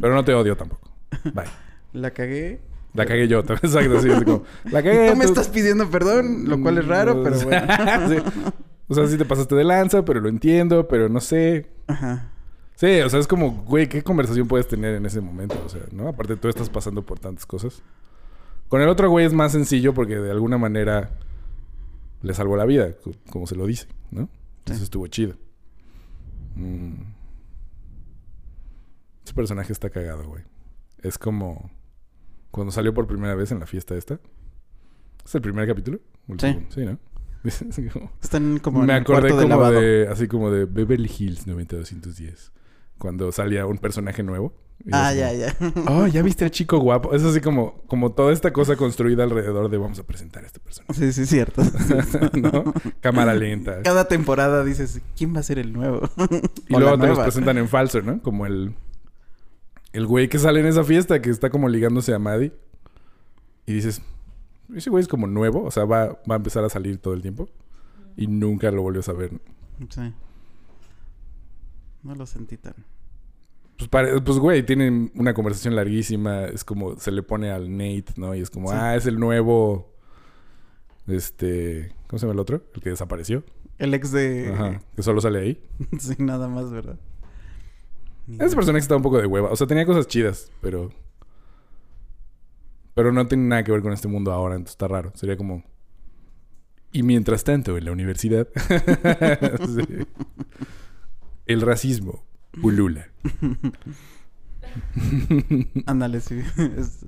Pero 0.00 0.14
no 0.14 0.24
te 0.24 0.32
odio 0.34 0.56
tampoco. 0.56 0.88
Bye. 1.34 1.46
La 1.94 2.12
cagué. 2.12 2.60
La 2.94 3.04
cagué 3.06 3.26
yo. 3.26 3.42
también. 3.42 3.60
Exacto, 3.64 4.00
sí. 4.00 4.10
Así 4.10 4.24
como... 4.24 4.44
La 4.70 4.82
cagué. 4.82 5.10
Tú 5.10 5.16
me 5.16 5.24
tú- 5.24 5.30
estás 5.32 5.48
pidiendo 5.48 5.90
perdón, 5.90 6.48
lo 6.48 6.60
cual 6.60 6.78
es 6.78 6.86
raro, 6.86 7.22
pero 7.24 7.40
bueno. 7.40 7.66
Sí. 8.08 8.16
O 8.88 8.94
sea, 8.94 9.06
sí 9.06 9.18
te 9.18 9.24
pasaste 9.24 9.54
de 9.54 9.64
lanza, 9.64 10.04
pero 10.04 10.20
lo 10.20 10.28
entiendo, 10.28 10.88
pero 10.88 11.08
no 11.08 11.20
sé. 11.20 11.70
Ajá. 11.86 12.32
Sí, 12.74 13.00
o 13.00 13.10
sea, 13.10 13.18
es 13.20 13.26
como, 13.26 13.64
güey, 13.64 13.88
¿qué 13.88 14.02
conversación 14.02 14.46
puedes 14.48 14.66
tener 14.68 14.94
en 14.94 15.04
ese 15.04 15.20
momento? 15.20 15.60
O 15.64 15.68
sea, 15.68 15.82
¿no? 15.92 16.08
Aparte, 16.08 16.36
tú 16.36 16.48
estás 16.48 16.70
pasando 16.70 17.04
por 17.04 17.18
tantas 17.18 17.44
cosas. 17.44 17.82
Con 18.68 18.80
el 18.82 18.88
otro 18.88 19.10
güey 19.10 19.26
es 19.26 19.32
más 19.32 19.52
sencillo 19.52 19.94
porque 19.94 20.16
de 20.16 20.30
alguna 20.30 20.58
manera 20.58 21.10
le 22.22 22.34
salvó 22.34 22.56
la 22.56 22.64
vida, 22.66 22.92
co- 23.02 23.12
como 23.30 23.46
se 23.46 23.56
lo 23.56 23.66
dice, 23.66 23.88
¿no? 24.10 24.28
Sí. 24.66 24.74
estuvo 24.82 25.06
chido. 25.06 25.34
Mm. 26.56 26.94
Ese 29.24 29.34
personaje 29.34 29.72
está 29.72 29.90
cagado, 29.90 30.24
güey. 30.26 30.42
Es 31.02 31.18
como 31.18 31.70
cuando 32.50 32.72
salió 32.72 32.94
por 32.94 33.06
primera 33.06 33.34
vez 33.34 33.52
en 33.52 33.60
la 33.60 33.66
fiesta 33.66 33.94
esta. 33.96 34.20
¿Es 35.24 35.34
el 35.34 35.42
primer 35.42 35.66
capítulo? 35.66 35.98
¿O 36.28 36.32
el 36.32 36.40
Sí. 36.40 36.46
segundo? 36.48 36.70
Sí, 36.74 36.84
¿no? 36.84 36.98
Están 38.22 38.58
como 38.58 38.78
me 38.80 38.84
en 38.84 38.90
el 38.90 39.02
acordé 39.02 39.20
cuarto 39.28 39.36
de 39.36 39.42
como 39.44 39.48
lavado. 39.48 39.80
de, 39.80 40.08
así 40.10 40.28
como 40.28 40.50
de 40.50 40.64
Beverly 40.64 41.10
Hills 41.18 41.46
90210. 41.46 42.52
Cuando 42.98 43.30
salía 43.32 43.64
un 43.66 43.78
personaje 43.78 44.22
nuevo. 44.22 44.52
Y 44.84 44.90
Ah, 44.92 45.12
ya, 45.12 45.32
ya. 45.32 45.56
Oh, 45.88 46.06
ya 46.06 46.22
viste 46.22 46.44
al 46.44 46.50
chico 46.50 46.78
guapo. 46.78 47.12
Es 47.14 47.22
así 47.24 47.40
como, 47.40 47.82
como 47.86 48.12
toda 48.12 48.32
esta 48.32 48.52
cosa 48.52 48.76
construida 48.76 49.24
alrededor 49.24 49.68
de 49.70 49.78
vamos 49.78 49.98
a 49.98 50.04
presentar 50.04 50.44
a 50.44 50.46
este 50.46 50.60
personaje. 50.60 50.94
Sí, 50.94 51.12
sí, 51.12 51.26
cierto. 51.26 51.62
¿No? 52.34 52.72
Cámara 53.00 53.34
lenta. 53.34 53.82
Cada 53.82 54.06
temporada 54.06 54.64
dices, 54.64 55.00
¿quién 55.16 55.34
va 55.34 55.40
a 55.40 55.42
ser 55.44 55.58
el 55.58 55.72
nuevo? 55.72 56.08
Y 56.68 56.74
O 56.74 56.78
luego 56.80 56.92
te 56.96 57.06
los 57.06 57.08
nueva. 57.08 57.22
presentan 57.24 57.58
en 57.58 57.68
falso, 57.68 58.02
¿no? 58.02 58.20
Como 58.22 58.46
el, 58.46 58.74
el 59.92 60.06
güey 60.06 60.28
que 60.28 60.38
sale 60.38 60.60
en 60.60 60.66
esa 60.66 60.84
fiesta 60.84 61.20
que 61.22 61.30
está 61.30 61.50
como 61.50 61.68
ligándose 61.68 62.14
a 62.14 62.18
Maddie. 62.18 62.52
Y 63.66 63.72
dices, 63.74 64.00
ese 64.74 64.90
güey 64.90 65.02
es 65.02 65.08
como 65.08 65.26
nuevo, 65.26 65.62
o 65.64 65.70
sea, 65.70 65.84
va, 65.84 66.06
va 66.30 66.34
a 66.34 66.36
empezar 66.36 66.64
a 66.64 66.68
salir 66.68 66.98
todo 66.98 67.14
el 67.14 67.22
tiempo. 67.22 67.48
Y 68.16 68.26
nunca 68.26 68.70
lo 68.70 68.82
volvió 68.82 69.00
a 69.00 69.04
saber. 69.04 69.30
Sí. 69.90 70.12
No 72.02 72.14
lo 72.14 72.26
sentí 72.26 72.56
tan. 72.56 72.74
Pues, 73.90 74.20
pues, 74.24 74.38
güey, 74.38 74.64
tienen 74.66 75.12
una 75.14 75.34
conversación 75.34 75.76
larguísima. 75.76 76.46
Es 76.46 76.64
como 76.64 76.96
se 76.98 77.12
le 77.12 77.22
pone 77.22 77.50
al 77.52 77.70
Nate, 77.70 78.06
¿no? 78.16 78.34
Y 78.34 78.40
es 78.40 78.50
como, 78.50 78.70
Sí. 78.70 78.76
ah, 78.76 78.96
es 78.96 79.06
el 79.06 79.20
nuevo. 79.20 79.94
Este. 81.06 81.94
¿Cómo 82.08 82.18
se 82.18 82.26
llama 82.26 82.34
el 82.34 82.40
otro? 82.40 82.62
El 82.74 82.82
que 82.82 82.90
desapareció. 82.90 83.44
El 83.78 83.94
ex 83.94 84.10
de. 84.10 84.52
Ajá. 84.52 84.80
Que 84.96 85.02
solo 85.02 85.20
sale 85.20 85.38
ahí. 85.40 85.62
sí, 86.00 86.14
nada 86.18 86.48
más, 86.48 86.72
¿verdad? 86.72 86.98
Ni 88.26 88.36
Ese 88.44 88.56
personaje 88.56 88.82
estaba 88.82 88.96
un 88.96 89.02
poco 89.04 89.18
de 89.18 89.26
hueva. 89.26 89.50
O 89.50 89.56
sea, 89.56 89.66
tenía 89.66 89.86
cosas 89.86 90.08
chidas, 90.08 90.50
pero. 90.60 90.90
Pero 92.98 93.12
no 93.12 93.28
tiene 93.28 93.44
nada 93.44 93.62
que 93.62 93.70
ver 93.70 93.80
con 93.80 93.92
este 93.92 94.08
mundo 94.08 94.32
ahora, 94.32 94.56
entonces 94.56 94.72
está 94.74 94.88
raro. 94.88 95.12
Sería 95.14 95.36
como. 95.36 95.62
Y 96.90 97.04
mientras 97.04 97.44
tanto, 97.44 97.78
en 97.78 97.84
la 97.84 97.92
universidad. 97.92 98.48
Sí. 99.68 100.04
El 101.46 101.60
racismo 101.60 102.24
pulula. 102.60 103.06
Ándale, 105.86 106.20
sí. 106.20 106.40
Es- 106.76 107.06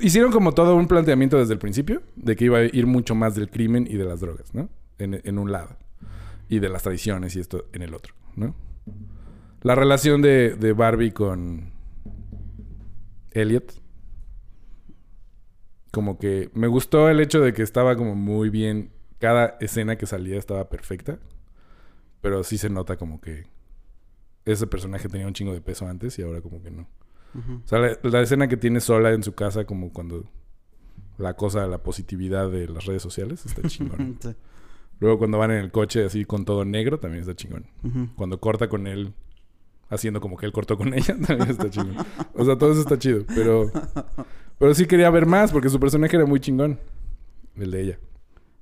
Hicieron 0.00 0.32
como 0.32 0.52
todo 0.52 0.74
un 0.74 0.88
planteamiento 0.88 1.38
desde 1.38 1.52
el 1.52 1.60
principio 1.60 2.02
de 2.16 2.34
que 2.34 2.46
iba 2.46 2.58
a 2.58 2.64
ir 2.64 2.86
mucho 2.86 3.14
más 3.14 3.36
del 3.36 3.48
crimen 3.48 3.86
y 3.88 3.94
de 3.96 4.04
las 4.04 4.18
drogas, 4.20 4.52
¿no? 4.52 4.68
En, 4.98 5.20
en 5.22 5.38
un 5.38 5.52
lado. 5.52 5.76
Y 6.48 6.58
de 6.58 6.68
las 6.68 6.82
tradiciones 6.82 7.36
y 7.36 7.40
esto 7.40 7.66
en 7.72 7.82
el 7.82 7.94
otro, 7.94 8.14
¿no? 8.34 8.56
La 9.62 9.76
relación 9.76 10.20
de, 10.20 10.56
de 10.56 10.72
Barbie 10.72 11.12
con 11.12 11.70
Elliot. 13.30 13.83
Como 15.94 16.18
que 16.18 16.50
me 16.54 16.66
gustó 16.66 17.08
el 17.08 17.20
hecho 17.20 17.40
de 17.40 17.52
que 17.52 17.62
estaba 17.62 17.96
como 17.96 18.14
muy 18.14 18.50
bien. 18.50 18.90
Cada 19.18 19.56
escena 19.60 19.96
que 19.96 20.06
salía 20.06 20.38
estaba 20.38 20.68
perfecta. 20.68 21.18
Pero 22.20 22.42
sí 22.42 22.58
se 22.58 22.70
nota 22.70 22.96
como 22.96 23.20
que 23.20 23.44
ese 24.44 24.66
personaje 24.66 25.08
tenía 25.08 25.26
un 25.26 25.34
chingo 25.34 25.52
de 25.52 25.60
peso 25.60 25.86
antes 25.86 26.18
y 26.18 26.22
ahora 26.22 26.40
como 26.40 26.62
que 26.62 26.70
no. 26.70 26.88
O 27.34 27.66
sea, 27.66 27.80
la, 27.80 27.98
la 28.02 28.20
escena 28.20 28.46
que 28.46 28.56
tiene 28.56 28.80
sola 28.80 29.10
en 29.12 29.22
su 29.24 29.32
casa, 29.34 29.64
como 29.64 29.92
cuando 29.92 30.24
la 31.18 31.34
cosa, 31.34 31.66
la 31.66 31.82
positividad 31.82 32.50
de 32.50 32.68
las 32.68 32.84
redes 32.86 33.02
sociales, 33.02 33.44
está 33.46 33.62
chingón. 33.68 34.18
Sí. 34.20 34.34
Luego 35.00 35.18
cuando 35.18 35.38
van 35.38 35.50
en 35.50 35.58
el 35.58 35.70
coche 35.72 36.04
así 36.04 36.24
con 36.24 36.44
todo 36.44 36.64
negro, 36.64 36.98
también 36.98 37.22
está 37.22 37.34
chingón. 37.34 37.66
Cuando 38.16 38.38
corta 38.38 38.68
con 38.68 38.86
él, 38.86 39.12
haciendo 39.88 40.20
como 40.20 40.36
que 40.36 40.46
él 40.46 40.52
cortó 40.52 40.76
con 40.76 40.94
ella, 40.94 41.16
también 41.26 41.50
está 41.50 41.68
chingón. 41.70 41.96
O 42.34 42.44
sea, 42.44 42.56
todo 42.56 42.72
eso 42.72 42.80
está 42.80 42.98
chido. 42.98 43.24
Pero, 43.34 43.70
pero 44.58 44.74
sí 44.74 44.86
quería 44.86 45.10
ver 45.10 45.26
más 45.26 45.52
porque 45.52 45.68
su 45.68 45.78
personaje 45.80 46.16
era 46.16 46.26
muy 46.26 46.40
chingón. 46.40 46.78
El 47.56 47.70
de 47.70 47.80
ella. 47.82 47.98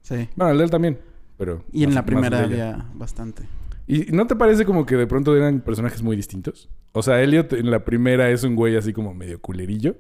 Sí. 0.03 0.29
Bueno, 0.37 0.53
el 0.53 0.59
de 0.59 0.65
él 0.65 0.71
también. 0.71 0.99
Pero 1.37 1.65
Y 1.73 1.85
en 1.85 1.95
la 1.95 2.05
primera 2.05 2.43
había 2.43 2.87
bastante. 2.95 3.45
¿Y 3.87 4.13
no 4.13 4.27
te 4.27 4.37
parece 4.37 4.65
como 4.65 4.87
que 4.87 4.97
de 4.97 5.07
pronto 5.07 5.37
eran 5.37 5.61
personajes 5.61 6.03
muy 6.03 6.17
distintos? 6.17 6.69
O 6.93 7.03
sea, 7.03 7.23
Elliot 7.23 7.53
en 7.55 7.71
la 7.71 7.85
primera 7.85 8.31
es 8.31 8.45
un 8.45 8.55
güey 8.55 8.77
así 8.77 8.93
como 8.93 9.15
medio 9.15 9.41
culerillo. 9.41 9.97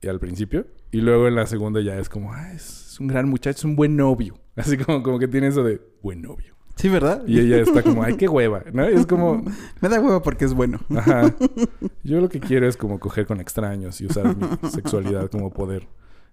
Y 0.00 0.08
al 0.08 0.18
principio. 0.18 0.66
Y 0.90 1.00
luego 1.00 1.28
en 1.28 1.34
la 1.34 1.46
segunda 1.46 1.80
ya 1.80 1.96
es 1.98 2.08
como, 2.08 2.32
ah, 2.32 2.52
es, 2.52 2.90
es 2.92 3.00
un 3.00 3.06
gran 3.06 3.28
muchacho, 3.28 3.58
es 3.58 3.64
un 3.64 3.76
buen 3.76 3.96
novio. 3.96 4.38
Así 4.56 4.76
como, 4.76 5.02
como 5.02 5.18
que 5.18 5.26
tiene 5.26 5.48
eso 5.48 5.64
de 5.64 5.80
buen 6.02 6.22
novio. 6.22 6.53
Sí, 6.76 6.88
¿verdad? 6.88 7.22
Y 7.26 7.38
ella 7.38 7.58
está 7.58 7.82
como, 7.82 8.02
ay, 8.02 8.16
qué 8.16 8.28
hueva, 8.28 8.64
¿no? 8.72 8.90
Y 8.90 8.94
es 8.94 9.06
como, 9.06 9.42
Me 9.80 9.88
da 9.88 10.00
huevo 10.00 10.22
porque 10.22 10.44
es 10.44 10.54
bueno. 10.54 10.80
ajá. 10.96 11.34
Yo 12.02 12.20
lo 12.20 12.28
que 12.28 12.40
quiero 12.40 12.66
es 12.68 12.76
como 12.76 12.98
coger 12.98 13.26
con 13.26 13.40
extraños 13.40 14.00
y 14.00 14.06
usar 14.06 14.36
mi 14.36 14.70
sexualidad 14.70 15.30
como 15.30 15.52
poder. 15.52 15.88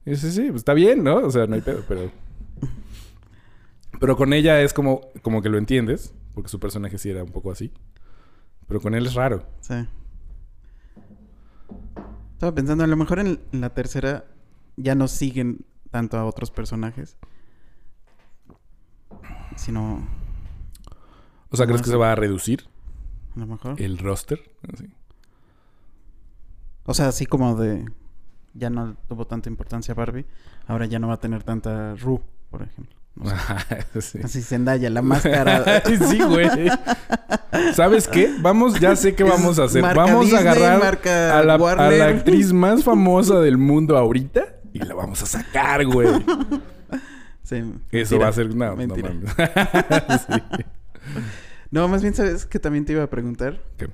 Y 0.05 0.11
dice, 0.11 0.31
sí, 0.31 0.47
pues 0.47 0.61
está 0.61 0.73
bien, 0.73 1.03
¿no? 1.03 1.17
O 1.17 1.31
sea, 1.31 1.45
no 1.47 1.55
hay 1.55 1.61
pedo, 1.61 1.83
pero... 1.87 2.11
Pero 3.99 4.17
con 4.17 4.33
ella 4.33 4.61
es 4.61 4.73
como, 4.73 5.01
como 5.21 5.43
que 5.43 5.49
lo 5.49 5.59
entiendes, 5.59 6.15
porque 6.33 6.49
su 6.49 6.59
personaje 6.59 6.97
sí 6.97 7.11
era 7.11 7.23
un 7.23 7.31
poco 7.31 7.51
así. 7.51 7.71
Pero 8.67 8.81
con 8.81 8.95
él 8.95 9.05
es 9.05 9.13
raro. 9.13 9.45
Sí. 9.59 9.75
Estaba 12.33 12.55
pensando, 12.55 12.83
a 12.83 12.87
lo 12.87 12.97
mejor 12.97 13.19
en 13.19 13.39
la 13.51 13.69
tercera 13.69 14.25
ya 14.75 14.95
no 14.95 15.07
siguen 15.07 15.65
tanto 15.91 16.17
a 16.17 16.25
otros 16.25 16.49
personajes. 16.49 17.15
Sino, 19.55 20.07
O 21.51 21.57
sea, 21.57 21.65
¿crees 21.67 21.81
que 21.81 21.89
se 21.89 21.95
va 21.97 22.11
a 22.11 22.15
reducir 22.15 22.65
a 23.35 23.39
lo 23.39 23.45
mejor. 23.47 23.81
el 23.81 23.97
roster? 23.97 24.41
Así. 24.73 24.87
O 26.85 26.93
sea, 26.93 27.07
así 27.09 27.25
como 27.25 27.55
de... 27.55 27.85
Ya 28.53 28.69
no 28.69 28.95
tuvo 29.07 29.25
tanta 29.25 29.47
importancia 29.49 29.93
Barbie. 29.93 30.25
Ahora 30.67 30.85
ya 30.85 30.99
no 30.99 31.07
va 31.07 31.13
a 31.15 31.19
tener 31.19 31.43
tanta 31.43 31.95
Ru, 31.95 32.21
por 32.49 32.63
ejemplo. 32.63 32.95
No 33.15 33.29
sé. 33.29 34.01
sí. 34.01 34.19
Así 34.23 34.41
Zendaya, 34.41 34.89
la 34.89 35.01
máscara. 35.01 35.81
sí, 36.09 36.19
güey. 36.21 36.49
¿Sabes 37.73 38.07
qué? 38.07 38.33
Vamos, 38.41 38.79
ya 38.79 38.95
sé 38.95 39.15
qué 39.15 39.23
vamos 39.23 39.59
a 39.59 39.65
hacer. 39.65 39.81
marca 39.81 40.01
Vamos 40.03 40.33
a 40.33 40.39
agarrar 40.39 40.99
a 41.07 41.43
la, 41.43 41.53
a 41.53 41.57
Warner. 41.57 41.99
la 41.99 42.07
actriz 42.07 42.51
más 42.53 42.83
famosa 42.83 43.39
del 43.39 43.57
mundo 43.57 43.97
ahorita 43.97 44.55
y 44.73 44.79
la 44.79 44.93
vamos 44.93 45.21
a 45.23 45.25
sacar, 45.25 45.85
güey. 45.85 46.09
Sí, 47.43 47.57
Eso 47.91 48.15
mentira. 48.15 48.19
va 48.19 48.27
a 48.27 48.33
ser... 48.33 48.55
No, 48.55 48.75
Mentira. 48.75 49.09
no 49.13 49.21
mames. 49.21 50.21
Sí. 50.27 50.63
No, 51.71 51.87
más 51.87 52.01
bien, 52.01 52.13
¿sabes 52.13 52.45
que 52.45 52.59
también 52.59 52.85
te 52.85 52.93
iba 52.93 53.03
a 53.03 53.09
preguntar? 53.09 53.63
¿Qué? 53.77 53.89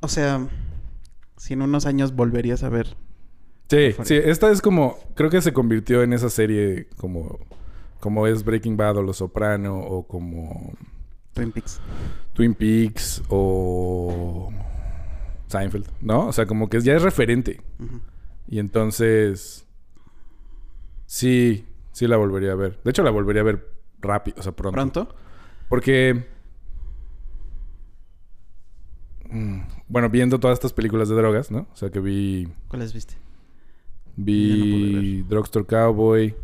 O 0.00 0.08
sea, 0.08 0.46
si 1.36 1.54
en 1.54 1.62
unos 1.62 1.86
años 1.86 2.14
volverías 2.14 2.62
a 2.62 2.68
ver. 2.68 2.96
Sí, 3.68 3.94
sí, 4.04 4.14
esta 4.16 4.50
es 4.50 4.60
como, 4.60 4.98
creo 5.14 5.30
que 5.30 5.40
se 5.40 5.52
convirtió 5.52 6.02
en 6.02 6.12
esa 6.12 6.28
serie 6.28 6.88
como, 6.96 7.38
como 8.00 8.26
es 8.26 8.44
Breaking 8.44 8.76
Bad 8.76 8.98
o 8.98 9.02
Los 9.02 9.18
Soprano 9.18 9.78
o 9.78 10.06
como 10.06 10.74
Twin 11.32 11.52
Peaks. 11.52 11.80
Twin 12.34 12.54
Peaks 12.54 13.22
o 13.28 14.52
Seinfeld, 15.46 15.86
¿no? 16.00 16.26
O 16.26 16.32
sea, 16.32 16.46
como 16.46 16.68
que 16.68 16.80
ya 16.80 16.94
es 16.94 17.02
referente. 17.02 17.60
Y 18.48 18.58
entonces, 18.58 19.66
sí, 21.06 21.64
sí 21.92 22.06
la 22.06 22.16
volvería 22.16 22.52
a 22.52 22.56
ver. 22.56 22.80
De 22.82 22.90
hecho, 22.90 23.02
la 23.02 23.10
volvería 23.10 23.42
a 23.42 23.44
ver 23.44 23.68
rápido, 24.00 24.36
o 24.40 24.42
sea, 24.42 24.52
pronto. 24.52 24.74
¿Pronto? 24.74 25.14
Porque, 25.68 26.26
bueno, 29.88 30.08
viendo 30.10 30.38
todas 30.40 30.56
estas 30.58 30.72
películas 30.72 31.08
de 31.08 31.14
drogas, 31.16 31.50
¿no? 31.50 31.66
O 31.72 31.76
sea, 31.76 31.90
que 31.90 32.00
vi 32.00 32.48
¿Cuáles 32.68 32.92
viste? 32.92 33.14
Vi 34.16 35.22
Drugstore 35.28 35.64
Cowboy, 35.66 36.34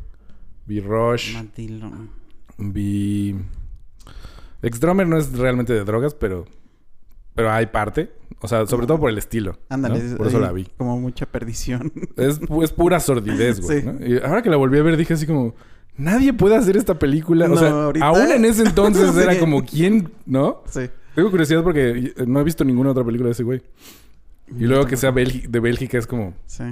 vi 0.67 0.81
Rush, 0.81 1.35
Matt 1.35 1.55
Dillon. 1.57 2.11
vi... 2.59 3.37
Ex-Drummer 4.63 5.07
no 5.07 5.19
es 5.19 5.33
realmente 5.37 5.73
de 5.73 5.85
drogas, 5.85 6.15
pero... 6.15 6.47
Pero 7.35 7.53
hay 7.53 7.67
parte. 7.67 8.11
O 8.41 8.49
sea, 8.49 8.67
sobre 8.67 8.87
todo 8.87 8.99
por 8.99 9.11
el 9.11 9.19
estilo. 9.19 9.59
Ándale. 9.69 10.17
Por 10.17 10.27
eso 10.29 10.41
la 10.41 10.51
vi. 10.53 10.67
Como 10.79 10.99
mucha 10.99 11.27
perdición. 11.27 11.93
Es, 12.17 12.41
es 12.63 12.73
pura 12.73 12.99
sordidez, 12.99 13.61
güey. 13.61 13.81
Sí. 13.83 13.87
¿no? 13.87 14.07
Y 14.07 14.19
ahora 14.19 14.41
que 14.43 14.49
la 14.49 14.57
volví 14.57 14.79
a 14.79 14.83
ver 14.83 14.97
dije 14.97 15.13
así 15.15 15.27
como... 15.27 15.55
Nadie 15.99 16.33
puede 16.33 16.57
hacer 16.57 16.77
esta 16.79 16.99
película. 16.99 17.45
O 17.47 17.49
No, 17.49 17.57
sea, 17.59 17.71
ahorita- 17.71 18.07
aún 18.07 18.33
en 18.33 18.45
ese 18.47 18.63
entonces 18.63 19.11
Sí. 19.15 19.21
era 19.21 19.39
como... 19.39 19.65
¿Quién? 19.65 20.11
¿No? 20.25 20.63
sí. 20.67 20.89
Tengo 21.17 21.31
curiosidad 21.31 21.63
porque 21.63 22.13
no 22.27 22.41
he 22.41 22.45
visto 22.45 22.63
ninguna 22.63 22.91
otra 22.91 23.03
película 23.03 23.29
de 23.29 23.33
ese 23.33 23.43
güey. 23.43 23.63
Y 24.55 24.67
luego 24.67 24.85
que 24.85 24.99
sea 24.99 25.13
de 25.13 25.61
Bélgica 25.61 25.97
es 25.97 26.07
como... 26.07 26.35
Sí. 26.45 26.65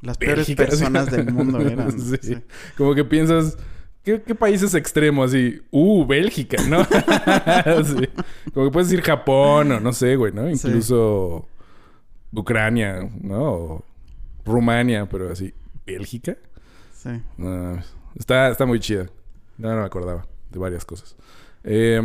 Las 0.00 0.16
peores 0.16 0.46
Bélgica, 0.46 0.64
personas 0.68 1.06
sí. 1.06 1.16
del 1.16 1.32
mundo 1.34 1.58
eran. 1.66 1.90
Sí. 2.00 2.16
sí. 2.22 2.36
Como 2.78 2.94
que 2.94 3.04
piensas, 3.04 3.58
¿qué, 4.04 4.22
qué 4.22 4.36
países 4.36 4.74
extremos? 4.74 5.30
Así, 5.30 5.60
uh, 5.72 6.06
Bélgica, 6.06 6.62
¿no? 6.68 6.84
Sí. 7.84 8.08
Como 8.54 8.66
que 8.66 8.72
puedes 8.72 8.88
decir 8.88 9.02
Japón 9.02 9.72
o 9.72 9.80
no 9.80 9.92
sé, 9.92 10.14
güey, 10.14 10.32
¿no? 10.32 10.48
Incluso 10.48 11.48
Ucrania, 12.32 13.10
¿no? 13.20 13.42
O 13.42 13.84
Rumania, 14.44 15.08
pero 15.10 15.32
así, 15.32 15.52
¿Bélgica? 15.84 16.36
Sí. 16.94 17.10
No. 17.36 17.76
está, 18.16 18.50
está 18.50 18.66
muy 18.66 18.78
chida. 18.78 19.10
No, 19.58 19.70
no 19.70 19.80
me 19.80 19.86
acordaba 19.86 20.28
de 20.48 20.58
varias 20.60 20.84
cosas. 20.84 21.16
Eh, 21.64 22.00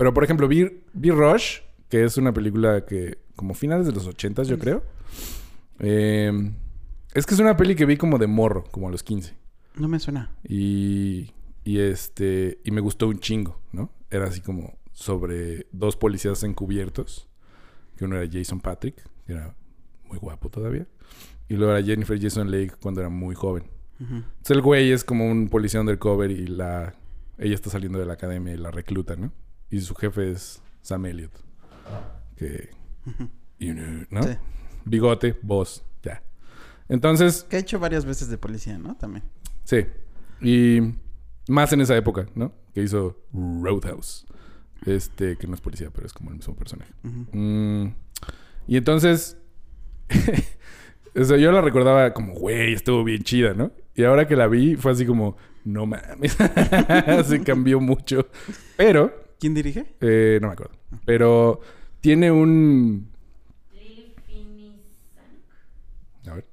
pero, 0.00 0.14
por 0.14 0.24
ejemplo, 0.24 0.48
vi, 0.48 0.80
vi 0.94 1.10
Rush, 1.10 1.58
que 1.90 2.02
es 2.04 2.16
una 2.16 2.32
película 2.32 2.86
que, 2.86 3.18
como 3.36 3.52
finales 3.52 3.84
de 3.84 3.92
los 3.92 4.06
ochentas, 4.06 4.48
yo 4.48 4.58
creo. 4.58 4.82
Eh, 5.78 6.32
es 7.12 7.26
que 7.26 7.34
es 7.34 7.40
una 7.40 7.54
peli 7.54 7.74
que 7.74 7.84
vi 7.84 7.98
como 7.98 8.16
de 8.16 8.26
morro, 8.26 8.64
como 8.70 8.88
a 8.88 8.90
los 8.90 9.02
15. 9.02 9.36
No 9.74 9.88
me 9.88 10.00
suena. 10.00 10.34
Y, 10.42 11.34
y 11.64 11.80
este, 11.80 12.62
y 12.64 12.70
me 12.70 12.80
gustó 12.80 13.08
un 13.08 13.18
chingo, 13.18 13.60
¿no? 13.72 13.92
Era 14.10 14.24
así 14.24 14.40
como 14.40 14.78
sobre 14.94 15.66
dos 15.70 15.98
policías 15.98 16.42
encubiertos. 16.44 17.28
Que 17.98 18.06
uno 18.06 18.16
era 18.16 18.26
Jason 18.32 18.62
Patrick, 18.62 19.06
que 19.26 19.34
era 19.34 19.54
muy 20.08 20.16
guapo 20.16 20.48
todavía. 20.48 20.86
Y 21.46 21.56
luego 21.56 21.74
era 21.74 21.84
Jennifer 21.84 22.18
Jason 22.18 22.50
Leigh 22.50 22.70
cuando 22.80 23.02
era 23.02 23.10
muy 23.10 23.34
joven. 23.34 23.64
Entonces 24.00 24.56
el 24.56 24.62
güey 24.62 24.92
es 24.92 25.04
como 25.04 25.30
un 25.30 25.50
policía 25.50 25.80
undercover 25.80 26.30
y 26.30 26.46
la... 26.46 26.94
Ella 27.36 27.54
está 27.54 27.68
saliendo 27.68 27.98
de 27.98 28.06
la 28.06 28.14
academia 28.14 28.54
y 28.54 28.56
la 28.56 28.70
recluta, 28.70 29.14
¿no? 29.14 29.30
Y 29.70 29.80
su 29.80 29.94
jefe 29.94 30.30
es 30.32 30.62
Sam 30.82 31.06
Elliott. 31.06 31.32
Que... 32.36 32.70
you 33.58 33.74
know, 33.74 34.04
¿no? 34.10 34.22
Sí. 34.22 34.30
Bigote, 34.84 35.36
voz, 35.42 35.84
ya. 36.02 36.22
Entonces, 36.88 37.46
Que 37.48 37.56
ha 37.56 37.60
hecho 37.60 37.78
varias 37.78 38.04
veces 38.04 38.28
de 38.28 38.38
policía, 38.38 38.78
¿no? 38.78 38.96
También. 38.96 39.24
sí. 39.64 39.86
Y 40.42 40.80
más 41.48 41.72
en 41.72 41.82
esa 41.82 41.94
época, 41.96 42.26
¿no? 42.34 42.52
Que 42.72 42.82
hizo 42.82 43.18
Roadhouse. 43.32 44.26
Este, 44.86 45.36
que 45.36 45.46
no 45.46 45.54
es 45.54 45.60
policía, 45.60 45.90
pero 45.92 46.06
es 46.06 46.14
como 46.14 46.30
el 46.30 46.36
mismo 46.36 46.54
personaje. 46.56 46.92
Mm, 47.02 47.88
y 48.66 48.76
entonces, 48.78 49.36
o 51.14 51.24
sea, 51.24 51.36
yo 51.36 51.52
la 51.52 51.60
recordaba 51.60 52.14
como, 52.14 52.32
güey, 52.32 52.72
estuvo 52.72 53.04
bien 53.04 53.22
chida, 53.22 53.52
¿no? 53.52 53.72
Y 53.94 54.04
ahora 54.04 54.26
que 54.26 54.36
la 54.36 54.46
vi, 54.46 54.76
fue 54.76 54.92
así 54.92 55.04
como, 55.04 55.36
no 55.64 55.84
mames, 55.84 56.38
se 57.26 57.42
cambió 57.42 57.80
mucho. 57.80 58.26
Pero 58.78 59.12
¿Quién 59.40 59.54
dirige? 59.54 59.86
Eh, 60.02 60.38
no 60.42 60.48
me 60.48 60.52
acuerdo. 60.52 60.74
Pero 61.06 61.60
tiene 62.02 62.30
un... 62.30 63.08
A 66.28 66.34
ver. 66.34 66.46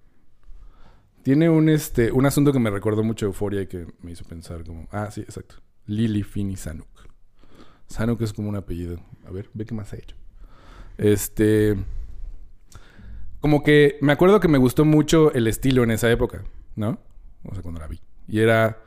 Tiene 1.21 1.49
un, 1.49 1.67
este, 1.67 2.13
un 2.13 2.25
asunto 2.25 2.53
que 2.53 2.59
me 2.59 2.69
recordó 2.69 3.03
mucho 3.03 3.25
Euforia 3.25 3.61
y 3.61 3.67
que 3.67 3.85
me 4.01 4.11
hizo 4.11 4.23
pensar 4.23 4.63
como... 4.63 4.87
Ah, 4.89 5.11
sí, 5.11 5.19
exacto. 5.19 5.55
Lily 5.85 6.23
Finney 6.23 6.55
Sanuk. 6.55 6.87
Sanuk 7.87 8.21
es 8.21 8.31
como 8.31 8.47
un 8.47 8.55
apellido. 8.55 9.01
A 9.25 9.31
ver, 9.31 9.49
ve 9.53 9.65
qué 9.65 9.75
más 9.75 9.91
ha 9.91 9.97
hecho. 9.97 10.15
Este... 10.97 11.75
Como 13.41 13.63
que 13.63 13.97
me 14.01 14.13
acuerdo 14.13 14.39
que 14.39 14.47
me 14.47 14.57
gustó 14.57 14.85
mucho 14.85 15.33
el 15.33 15.47
estilo 15.47 15.83
en 15.83 15.91
esa 15.91 16.09
época, 16.09 16.45
¿no? 16.77 16.99
O 17.43 17.53
sea, 17.53 17.61
cuando 17.61 17.81
la 17.81 17.87
vi. 17.87 17.99
Y 18.29 18.39
era... 18.39 18.81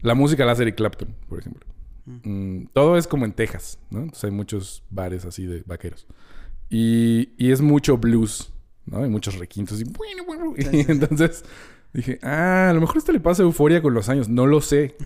La 0.00 0.14
música 0.14 0.44
la 0.44 0.52
hace 0.52 0.62
Eric 0.62 0.76
Clapton, 0.76 1.16
por 1.28 1.40
ejemplo. 1.40 1.71
Mm, 2.04 2.66
todo 2.72 2.96
es 2.96 3.06
como 3.06 3.24
en 3.24 3.32
Texas, 3.32 3.78
¿no? 3.90 4.00
Entonces 4.00 4.24
hay 4.24 4.30
muchos 4.30 4.82
bares 4.90 5.24
así 5.24 5.46
de 5.46 5.62
vaqueros. 5.66 6.06
Y, 6.68 7.30
y 7.36 7.52
es 7.52 7.60
mucho 7.60 7.98
blues, 7.98 8.52
¿no? 8.86 9.02
Hay 9.02 9.10
muchos 9.10 9.38
requintos 9.38 9.80
y 9.80 9.84
bueno, 9.84 10.24
bueno. 10.24 10.54
Y 10.56 10.80
entonces 10.90 11.44
dije, 11.92 12.18
ah, 12.22 12.70
a 12.70 12.72
lo 12.72 12.80
mejor 12.80 12.98
esto 12.98 13.12
le 13.12 13.20
pasa 13.20 13.42
euforia 13.42 13.82
con 13.82 13.94
los 13.94 14.08
años. 14.08 14.28
No 14.28 14.46
lo 14.46 14.60
sé. 14.60 14.96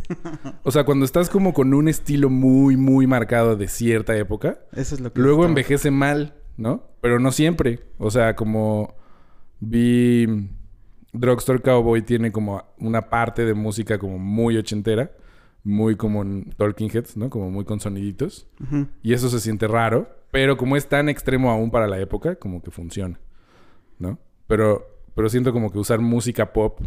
O 0.62 0.70
sea, 0.70 0.84
cuando 0.84 1.04
estás 1.04 1.28
como 1.28 1.52
con 1.52 1.74
un 1.74 1.88
estilo 1.88 2.30
muy, 2.30 2.76
muy 2.76 3.06
marcado 3.06 3.56
de 3.56 3.68
cierta 3.68 4.16
época, 4.16 4.60
Eso 4.72 4.94
es 4.94 5.00
lo 5.00 5.12
que... 5.12 5.20
luego 5.20 5.44
envejece 5.44 5.90
mal, 5.90 6.34
¿no? 6.56 6.84
Pero 7.00 7.18
no 7.18 7.32
siempre. 7.32 7.80
O 7.98 8.10
sea, 8.10 8.36
como 8.36 8.94
vi 9.60 10.48
Drugstore 11.12 11.60
Cowboy 11.60 12.02
tiene 12.02 12.32
como 12.32 12.64
una 12.78 13.08
parte 13.08 13.44
de 13.44 13.54
música 13.54 13.98
como 13.98 14.18
muy 14.18 14.56
ochentera, 14.56 15.10
muy 15.66 15.96
como 15.96 16.22
en 16.22 16.52
Talking 16.56 16.88
Heads, 16.94 17.16
¿no? 17.16 17.28
Como 17.28 17.50
muy 17.50 17.64
con 17.64 17.80
soniditos. 17.80 18.46
Y 19.02 19.12
eso 19.12 19.28
se 19.28 19.40
siente 19.40 19.66
raro, 19.66 20.08
pero 20.30 20.56
como 20.56 20.76
es 20.76 20.88
tan 20.88 21.08
extremo 21.08 21.50
aún 21.50 21.70
para 21.70 21.88
la 21.88 21.98
época, 21.98 22.36
como 22.36 22.62
que 22.62 22.70
funciona, 22.70 23.18
¿no? 23.98 24.18
Pero, 24.46 24.86
pero 25.14 25.28
siento 25.28 25.52
como 25.52 25.72
que 25.72 25.78
usar 25.78 25.98
música 26.00 26.52
pop. 26.52 26.80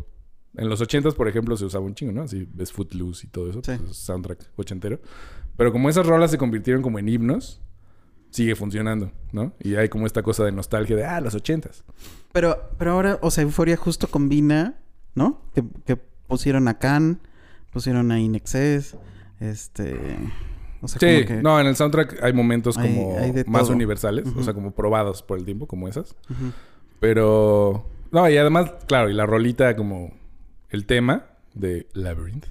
En 0.56 0.70
los 0.70 0.80
ochentas, 0.82 1.14
por 1.14 1.28
ejemplo, 1.28 1.58
se 1.58 1.66
usaba 1.66 1.84
un 1.86 1.94
chingo, 1.94 2.14
¿no? 2.14 2.22
Así 2.24 2.48
ves 2.54 2.72
Footloose 2.72 3.28
y 3.28 3.30
todo 3.30 3.50
eso, 3.50 3.62
Sí. 3.64 3.74
pues, 3.78 3.92
es 3.92 3.98
soundtrack 3.98 4.50
ochentero. 4.56 5.00
Pero 5.58 5.72
como 5.74 5.90
esas 5.90 6.06
rolas 6.08 6.32
se 6.32 6.38
convirtieron 6.38 6.82
como 6.82 7.00
en 7.00 7.10
himnos, 7.10 7.62
sigue 8.30 8.56
funcionando, 8.56 9.12
¿no? 9.34 9.54
Y 9.60 9.76
hay 9.76 9.90
como 9.90 10.06
esta 10.06 10.24
cosa 10.24 10.46
de 10.46 10.52
nostalgia 10.54 10.96
de, 10.96 11.04
ah, 11.06 11.20
los 11.20 11.36
ochentas. 11.36 11.84
Pero, 12.32 12.58
pero 12.78 12.92
ahora, 12.94 13.20
o 13.22 13.30
sea, 13.30 13.44
Euforia 13.44 13.76
justo 13.76 14.08
combina, 14.08 14.80
¿no? 15.16 15.42
Que, 15.54 15.64
que 15.86 15.98
pusieron 15.98 16.68
a 16.70 16.80
Can, 16.80 17.20
pusieron 17.72 18.12
a 18.12 18.20
Inexcess, 18.20 18.96
este... 19.40 19.98
O 20.82 20.88
sea, 20.88 21.00
Sí, 21.00 21.26
como 21.26 21.38
que... 21.38 21.44
no, 21.44 21.60
en 21.60 21.68
el 21.68 21.76
soundtrack 21.76 22.24
hay 22.24 22.32
momentos 22.34 22.78
Hay- 22.78 22.96
como 22.96 23.18
hay 23.20 23.34
más 23.48 23.64
todo. 23.64 23.74
universales, 23.74 24.28
o 24.36 24.44
sea, 24.44 24.54
como 24.54 24.72
probados 24.72 25.22
por 25.24 25.38
el 25.38 25.44
tiempo, 25.46 25.68
como 25.68 25.88
esas. 25.90 26.16
Pero. 27.00 27.90
No, 28.12 28.30
y 28.30 28.38
además, 28.38 28.72
claro, 28.88 29.10
y 29.10 29.14
la 29.14 29.26
rolita 29.26 29.76
como 29.76 30.14
el 30.70 30.86
tema 30.86 31.26
de 31.54 31.88
Labyrinth, 31.94 32.46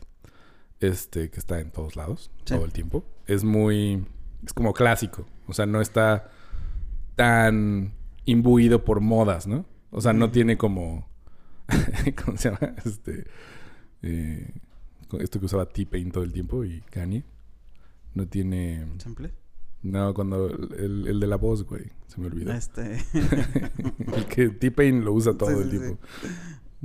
este, 0.81 1.31
que 1.31 1.39
está 1.41 1.59
en 1.61 1.71
todos 1.71 1.97
lados, 1.97 2.31
Sí. 2.45 2.55
todo 2.55 2.65
el 2.67 2.73
tiempo, 2.73 3.05
es 3.27 3.45
muy. 3.45 4.05
Es 4.45 4.53
como 4.53 4.73
clásico. 4.75 5.27
O 5.47 5.53
sea, 5.55 5.65
no 5.67 5.81
está 5.81 6.31
tan 7.17 7.95
imbuido 8.27 8.85
por 8.85 9.01
modas, 9.01 9.47
¿no? 9.47 9.65
O 9.91 10.01
sea, 10.01 10.13
no 10.13 10.31
tiene 10.31 10.57
como. 10.59 11.09
¿Cómo 12.25 12.37
se 12.37 12.51
llama? 12.51 12.75
Este. 12.85 13.25
eh, 14.03 14.51
esto 15.21 15.39
que 15.41 15.47
usaba 15.47 15.67
T-Pain 15.67 16.11
todo 16.11 16.25
el 16.25 16.33
tiempo 16.33 16.65
y 16.65 16.81
Kanye. 16.91 17.25
No 18.15 18.27
tiene. 18.27 18.87
¿Sample? 18.99 19.33
No, 19.83 20.13
cuando. 20.15 20.49
El, 20.49 21.07
el 21.09 21.21
de 21.21 21.27
la 21.27 21.37
voz, 21.37 21.65
güey. 21.65 21.85
Se 22.09 22.21
me 22.21 22.27
olvidó. 22.27 22.53
Este... 22.53 22.99
el 24.15 24.27
que 24.29 24.49
T-Pain 24.49 25.05
lo 25.05 25.13
usa 25.13 25.35
todo 25.35 25.51
Sí, 25.51 25.57
el 25.63 25.71
sí, 25.71 25.79
tiempo. 25.79 25.99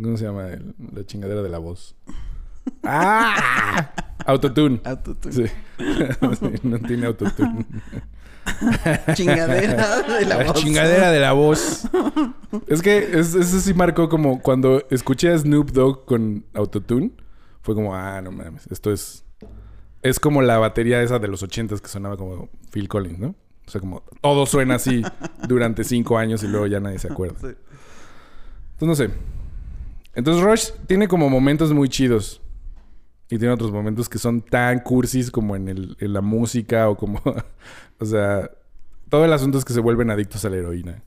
¿Cómo 0.02 0.18
se 0.18 0.26
llama? 0.26 0.50
El- 0.50 0.76
la 0.94 1.06
chingadera 1.06 1.42
de 1.42 1.50
la 1.50 1.58
voz. 1.60 1.96
¡Ah! 2.84 3.94
Autotune. 4.26 4.82
Autotune. 4.86 5.34
Sí. 5.34 5.54
No 6.64 6.80
tiene 6.80 7.08
autotune. 7.08 7.66
Chingadera 9.16 10.02
de 10.20 10.26
la, 10.26 10.44
voz. 10.46 10.54
chingadera 10.62 11.12
de 11.12 11.20
la 11.20 11.34
voz. 11.34 11.88
Es 12.68 12.82
que 12.82 12.98
es- 13.20 13.36
eso 13.36 13.60
sí 13.60 13.74
marcó 13.74 14.10
como 14.10 14.42
cuando 14.42 14.84
escuché 14.90 15.32
a 15.32 15.38
Snoop 15.38 15.72
Dogg 15.72 16.06
con 16.06 16.46
autotune. 16.54 17.12
Fue 17.64 17.74
como, 17.74 17.96
ah, 17.96 18.22
no 18.22 18.32
mames. 18.32 18.68
Esto 18.68 18.92
es. 18.92 19.26
Es 20.02 20.20
como 20.20 20.42
la 20.42 20.58
batería 20.58 21.02
esa 21.02 21.18
de 21.18 21.30
los 21.30 21.42
ochentas 21.44 21.80
que 21.80 21.88
sonaba 21.88 22.18
como 22.18 22.50
Phil 22.72 22.90
Collins, 22.90 23.20
¿no? 23.20 23.36
O 23.66 23.72
sea, 23.72 23.80
como 23.80 24.04
todo 24.22 24.46
suena 24.46 24.76
así 24.76 25.02
durante 25.48 25.86
cinco 25.86 26.18
años 26.18 26.44
y 26.44 26.48
luego 26.50 26.68
ya 26.68 26.82
nadie 26.82 27.00
se 27.00 27.08
acuerda. 27.08 27.40
Sí. 27.40 27.56
Entonces 28.74 28.88
no 28.88 28.96
sé. 28.96 29.10
Entonces 30.14 30.44
Rush 30.44 30.72
tiene 30.88 31.08
como 31.08 31.30
momentos 31.30 31.72
muy 31.72 31.88
chidos. 31.88 32.42
Y 33.30 33.38
tiene 33.38 33.54
otros 33.54 33.72
momentos 33.72 34.10
que 34.10 34.20
son 34.20 34.42
tan 34.42 34.80
cursis 34.80 35.32
como 35.32 35.56
en, 35.56 35.70
el, 35.70 35.96
en 36.00 36.12
la 36.12 36.22
música 36.22 36.90
o 36.90 36.98
como... 36.98 37.22
o 38.00 38.06
sea, 38.06 38.52
todo 39.08 39.24
el 39.24 39.32
asunto 39.32 39.58
es 39.58 39.64
que 39.64 39.72
se 39.72 39.80
vuelven 39.80 40.12
adictos 40.12 40.44
a 40.44 40.50
la 40.50 40.58
heroína. 40.58 41.02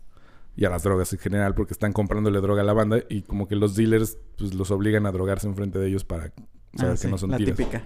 Y 0.56 0.64
a 0.64 0.70
las 0.70 0.82
drogas 0.82 1.12
en 1.12 1.18
general 1.18 1.54
porque 1.54 1.74
están 1.74 1.92
comprándole 1.92 2.40
droga 2.40 2.62
a 2.62 2.64
la 2.64 2.72
banda 2.72 2.98
y 3.10 3.22
como 3.22 3.46
que 3.46 3.56
los 3.56 3.76
dealers 3.76 4.16
pues 4.38 4.54
los 4.54 4.70
obligan 4.70 5.04
a 5.06 5.12
drogarse 5.12 5.46
enfrente 5.46 5.78
de 5.78 5.88
ellos 5.88 6.04
para 6.04 6.32
saber 6.74 6.94
Ah, 6.96 7.00
que 7.00 7.08
no 7.08 7.18
son 7.18 7.30
la 7.30 7.36
tiras. 7.36 7.56
típica. 7.56 7.82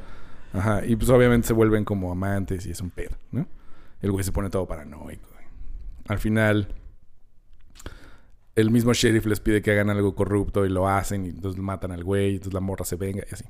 Ajá. 0.52 0.87
Y 0.87 0.94
pues 0.96 1.11
obviamente 1.11 1.48
se 1.48 1.52
vuelven 1.52 1.85
como 1.85 2.12
amantes 2.12 2.66
y 2.66 2.70
es 2.70 2.80
un 2.80 2.90
pedo, 2.90 3.16
¿no? 3.33 3.46
El 4.00 4.12
güey 4.12 4.24
se 4.24 4.33
pone 4.33 4.50
todo 4.50 4.66
paranoico. 4.66 5.28
Al 6.09 6.18
final, 6.18 6.74
el 8.56 8.70
mismo 8.70 8.92
sheriff 8.92 9.26
les 9.26 9.40
pide 9.40 9.62
que 9.62 9.70
hagan 9.72 9.90
algo 9.90 10.14
corrupto 10.14 10.66
y 10.66 10.68
lo 10.68 10.88
hacen 10.88 11.24
y 11.24 11.28
entonces 11.30 11.61
matan 11.61 11.92
al 11.92 12.04
güey 12.04 12.30
y 12.30 12.35
entonces 12.35 12.54
la 12.54 12.61
morra 12.61 12.85
se 12.85 12.96
venga 12.96 13.22
y 13.30 13.35
así. 13.35 13.44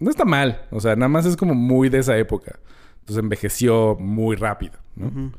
No 0.00 0.10
está 0.10 0.24
mal. 0.24 0.66
O 0.70 0.80
sea, 0.80 0.94
nada 0.96 1.08
más 1.08 1.26
es 1.26 1.36
como 1.36 1.54
muy 1.54 1.88
de 1.88 1.98
esa 1.98 2.16
época. 2.18 2.58
Entonces 3.00 3.22
envejeció 3.22 3.96
muy 3.98 4.36
rápido, 4.36 4.78
¿no? 4.96 5.06
Ujú. 5.08 5.32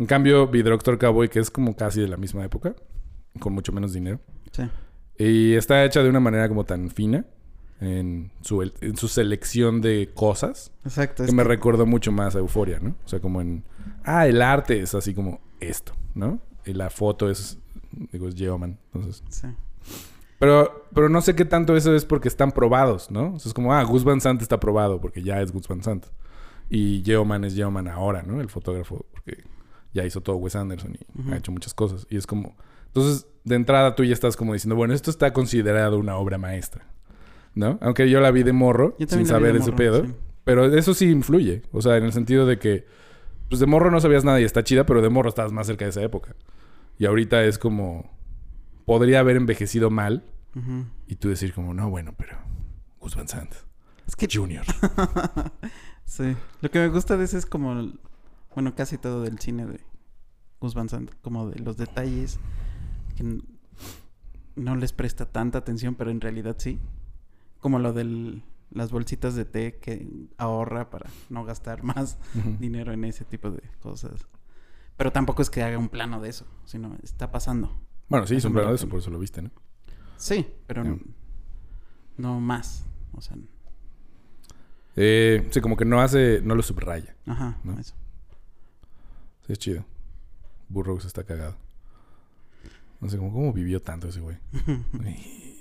En 0.00 0.06
cambio, 0.06 0.48
vi 0.48 0.62
Doctor 0.62 0.98
Cowboy, 0.98 1.28
que 1.28 1.38
es 1.38 1.50
como 1.50 1.76
casi 1.76 2.00
de 2.00 2.08
la 2.08 2.16
misma 2.16 2.42
época, 2.44 2.74
con 3.38 3.52
mucho 3.52 3.70
menos 3.70 3.92
dinero. 3.92 4.18
Sí. 4.50 4.62
Y 5.18 5.54
está 5.54 5.84
hecha 5.84 6.02
de 6.02 6.08
una 6.08 6.20
manera 6.20 6.48
como 6.48 6.64
tan 6.64 6.88
fina 6.90 7.26
en 7.80 8.32
su, 8.40 8.62
en 8.62 8.96
su 8.96 9.08
selección 9.08 9.80
de 9.82 10.10
cosas 10.14 10.72
Exacto. 10.84 11.24
que 11.24 11.32
me 11.32 11.42
que- 11.42 11.48
recordó 11.48 11.84
mucho 11.86 12.10
más 12.12 12.34
a 12.34 12.38
Euforia, 12.38 12.80
¿no? 12.80 12.96
O 13.04 13.08
sea, 13.08 13.20
como 13.20 13.40
en... 13.40 13.62
Ah, 14.02 14.26
el 14.26 14.40
arte 14.42 14.80
es 14.80 14.94
así 14.94 15.14
como 15.14 15.40
esto, 15.60 15.92
¿no? 16.14 16.40
Y 16.64 16.72
la 16.72 16.88
foto 16.90 17.28
es... 17.30 17.58
Digo, 18.12 18.26
es 18.28 18.34
Geoman. 18.34 18.78
Entonces... 18.94 19.22
Sí. 19.28 19.48
Pero, 20.38 20.86
pero 20.94 21.10
no 21.10 21.20
sé 21.20 21.34
qué 21.36 21.44
tanto 21.44 21.76
eso 21.76 21.94
es 21.94 22.06
porque 22.06 22.28
están 22.28 22.52
probados, 22.52 23.10
¿no? 23.10 23.34
O 23.34 23.38
sea, 23.38 23.50
es 23.50 23.54
como, 23.54 23.74
ah, 23.74 23.82
Gus 23.82 24.04
Van 24.04 24.22
Sant 24.22 24.40
está 24.40 24.58
probado 24.58 24.98
porque 24.98 25.22
ya 25.22 25.42
es 25.42 25.52
Gus 25.52 25.68
Van 25.68 25.82
Sant. 25.82 26.06
Y 26.70 27.02
Geoman 27.04 27.44
es 27.44 27.54
Geoman 27.54 27.88
ahora, 27.88 28.22
¿no? 28.22 28.40
El 28.40 28.48
fotógrafo, 28.48 29.04
porque 29.12 29.44
ya 29.92 30.04
hizo 30.04 30.20
todo 30.20 30.36
Wes 30.36 30.56
Anderson 30.56 30.94
y 30.94 31.32
ha 31.32 31.36
hecho 31.36 31.52
muchas 31.52 31.74
cosas. 31.74 32.06
Y 32.10 32.16
es 32.16 32.26
como... 32.26 32.56
Entonces, 32.86 33.26
de 33.44 33.54
entrada 33.54 33.94
tú 33.94 34.04
ya 34.04 34.12
estás 34.12 34.36
como 34.36 34.52
diciendo, 34.52 34.74
bueno, 34.76 34.94
esto 34.94 35.10
está 35.10 35.32
considerado 35.32 35.98
una 35.98 36.16
obra 36.16 36.38
maestra, 36.38 36.86
¿no? 37.54 37.78
Aunque 37.82 38.10
yo 38.10 38.20
la 38.20 38.30
vi 38.30 38.42
de 38.42 38.52
morro, 38.52 38.96
sin 38.98 39.26
saber 39.26 39.52
de 39.52 39.60
ese 39.60 39.70
morro, 39.70 39.76
pedo. 39.76 40.04
sí. 40.06 40.14
Pero 40.44 40.64
eso 40.74 40.94
sí 40.94 41.10
influye. 41.10 41.62
O 41.70 41.82
sea, 41.82 41.96
en 41.96 42.04
el 42.04 42.12
sentido 42.12 42.46
de 42.46 42.58
que... 42.58 42.86
Pues 43.48 43.60
de 43.60 43.66
morro 43.66 43.90
no 43.90 44.00
sabías 44.00 44.24
nada 44.24 44.40
y 44.40 44.44
está 44.44 44.62
chida, 44.64 44.86
pero 44.86 45.02
de 45.02 45.08
morro 45.08 45.28
estabas 45.28 45.52
más 45.52 45.66
cerca 45.66 45.84
de 45.84 45.90
esa 45.90 46.02
época. 46.02 46.34
Y 46.98 47.06
ahorita 47.06 47.44
es 47.44 47.58
como... 47.58 48.10
Podría 48.86 49.20
haber 49.20 49.36
envejecido 49.36 49.90
mal 49.90 50.24
y 51.06 51.14
tú 51.16 51.28
decir 51.28 51.52
como, 51.54 51.74
no, 51.74 51.90
bueno, 51.90 52.14
pero... 52.16 52.36
Gus 52.98 53.14
Van 53.14 53.28
Sant 53.28 53.54
Es 54.06 54.16
que 54.16 54.28
Junior. 54.30 54.64
Sí. 56.04 56.36
Lo 56.60 56.70
que 56.72 56.80
me 56.80 56.88
gusta 56.88 57.16
de 57.16 57.24
ese 57.24 57.38
es 57.38 57.46
como... 57.46 57.92
Bueno, 58.54 58.74
casi 58.74 58.98
todo 58.98 59.22
del 59.22 59.38
cine 59.38 59.66
de 59.66 59.80
Gus 60.60 60.74
Van 60.74 60.88
Sant. 60.88 61.10
Como 61.22 61.48
de 61.48 61.58
los 61.60 61.76
detalles 61.76 62.38
que 63.16 63.38
no 64.56 64.76
les 64.76 64.92
presta 64.92 65.26
tanta 65.26 65.58
atención, 65.58 65.94
pero 65.94 66.10
en 66.10 66.20
realidad 66.20 66.56
sí. 66.58 66.78
Como 67.60 67.78
lo 67.78 67.92
de 67.92 68.42
las 68.70 68.90
bolsitas 68.92 69.34
de 69.34 69.44
té 69.44 69.78
que 69.80 70.08
ahorra 70.38 70.90
para 70.90 71.10
no 71.28 71.44
gastar 71.44 71.82
más 71.84 72.18
dinero 72.58 72.92
en 72.92 73.04
ese 73.04 73.24
tipo 73.24 73.50
de 73.50 73.62
cosas. 73.80 74.26
Pero 74.96 75.12
tampoco 75.12 75.42
es 75.42 75.50
que 75.50 75.62
haga 75.62 75.78
un 75.78 75.88
plano 75.88 76.20
de 76.20 76.28
eso, 76.28 76.46
sino 76.64 76.96
está 77.02 77.30
pasando. 77.30 77.80
Bueno, 78.08 78.26
sí, 78.26 78.34
es 78.34 78.38
Eso 78.38 78.48
un 78.48 78.54
plano 78.54 78.68
de 78.70 78.74
eso, 78.74 78.88
por 78.88 78.98
eso 78.98 79.10
lo 79.10 79.18
viste, 79.18 79.40
¿no? 79.40 79.50
Sí, 80.16 80.46
pero 80.66 80.84
no, 80.84 80.98
no 82.18 82.40
más. 82.40 82.84
O 83.12 83.20
sea, 83.22 83.36
Eh, 84.96 85.48
sí, 85.50 85.60
como 85.60 85.76
que 85.76 85.84
no 85.84 86.00
hace... 86.00 86.42
No 86.42 86.54
lo 86.54 86.62
subraya. 86.62 87.16
ajá, 87.26 87.58
¿No? 87.64 87.78
eso. 87.78 87.94
Es 89.50 89.58
chido. 89.58 89.84
Burroughs 90.68 91.04
está 91.04 91.24
cagado. 91.24 91.56
No 93.00 93.08
sé, 93.08 93.18
como, 93.18 93.32
¿cómo 93.32 93.52
vivió 93.52 93.82
tanto 93.82 94.08
ese 94.08 94.20
güey? 94.20 94.36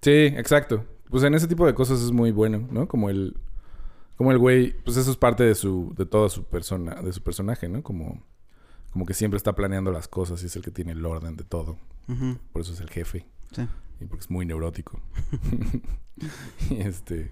Sí, 0.00 0.10
exacto. 0.10 0.84
Pues 1.10 1.24
en 1.24 1.34
ese 1.34 1.48
tipo 1.48 1.66
de 1.66 1.74
cosas 1.74 2.00
es 2.00 2.10
muy 2.12 2.30
bueno, 2.30 2.68
¿no? 2.70 2.88
Como 2.88 3.10
el... 3.10 3.36
Como 4.16 4.32
el 4.32 4.38
güey, 4.38 4.72
pues 4.84 4.96
eso 4.96 5.10
es 5.12 5.16
parte 5.16 5.44
de 5.44 5.54
su, 5.54 5.94
de 5.96 6.06
toda 6.06 6.28
su 6.28 6.44
persona, 6.44 7.02
de 7.02 7.12
su 7.12 7.22
personaje, 7.22 7.68
¿no? 7.68 7.82
Como, 7.84 8.24
como 8.90 9.06
que 9.06 9.14
siempre 9.14 9.36
está 9.36 9.54
planeando 9.54 9.92
las 9.92 10.08
cosas 10.08 10.42
y 10.42 10.46
es 10.46 10.56
el 10.56 10.62
que 10.62 10.72
tiene 10.72 10.92
el 10.92 11.06
orden 11.06 11.36
de 11.36 11.44
todo. 11.44 11.78
Por 12.52 12.62
eso 12.62 12.72
es 12.72 12.80
el 12.80 12.90
jefe. 12.90 13.26
Sí. 13.52 13.68
Y 14.00 14.06
porque 14.06 14.24
es 14.24 14.30
muy 14.30 14.44
neurótico. 14.44 15.00
y 16.70 16.80
este. 16.80 17.30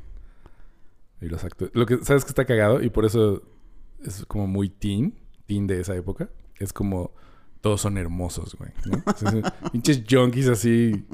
Y 1.20 1.26
los 1.26 1.42
actores. 1.42 1.74
Lo 1.74 1.86
que, 1.86 2.04
¿sabes 2.04 2.24
que 2.24 2.30
está 2.30 2.44
cagado? 2.44 2.80
Y 2.82 2.90
por 2.90 3.04
eso 3.04 3.42
es 4.04 4.24
como 4.26 4.46
muy 4.46 4.68
teen, 4.68 5.14
teen 5.46 5.66
de 5.66 5.80
esa 5.80 5.94
época. 5.94 6.30
Es 6.58 6.72
como. 6.72 7.12
Todos 7.60 7.80
son 7.80 7.98
hermosos, 7.98 8.56
güey. 8.56 8.70
pinches 9.72 10.04
junkies 10.08 10.48
así. 10.48 11.04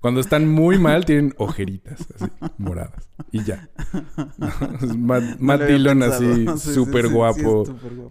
Cuando 0.00 0.20
están 0.20 0.48
muy 0.48 0.78
mal, 0.78 1.04
tienen 1.04 1.34
ojeritas 1.38 2.06
así, 2.14 2.26
moradas. 2.56 3.08
Y 3.32 3.42
ya. 3.42 3.68
Matt, 4.96 5.40
Matt 5.40 5.62
Dillon 5.62 6.02
así, 6.04 6.24
Sí, 6.56 6.58
sí, 6.58 6.74
súper 6.74 7.02
sí, 7.02 7.08
sí, 7.08 7.14
guapo. 7.14 7.64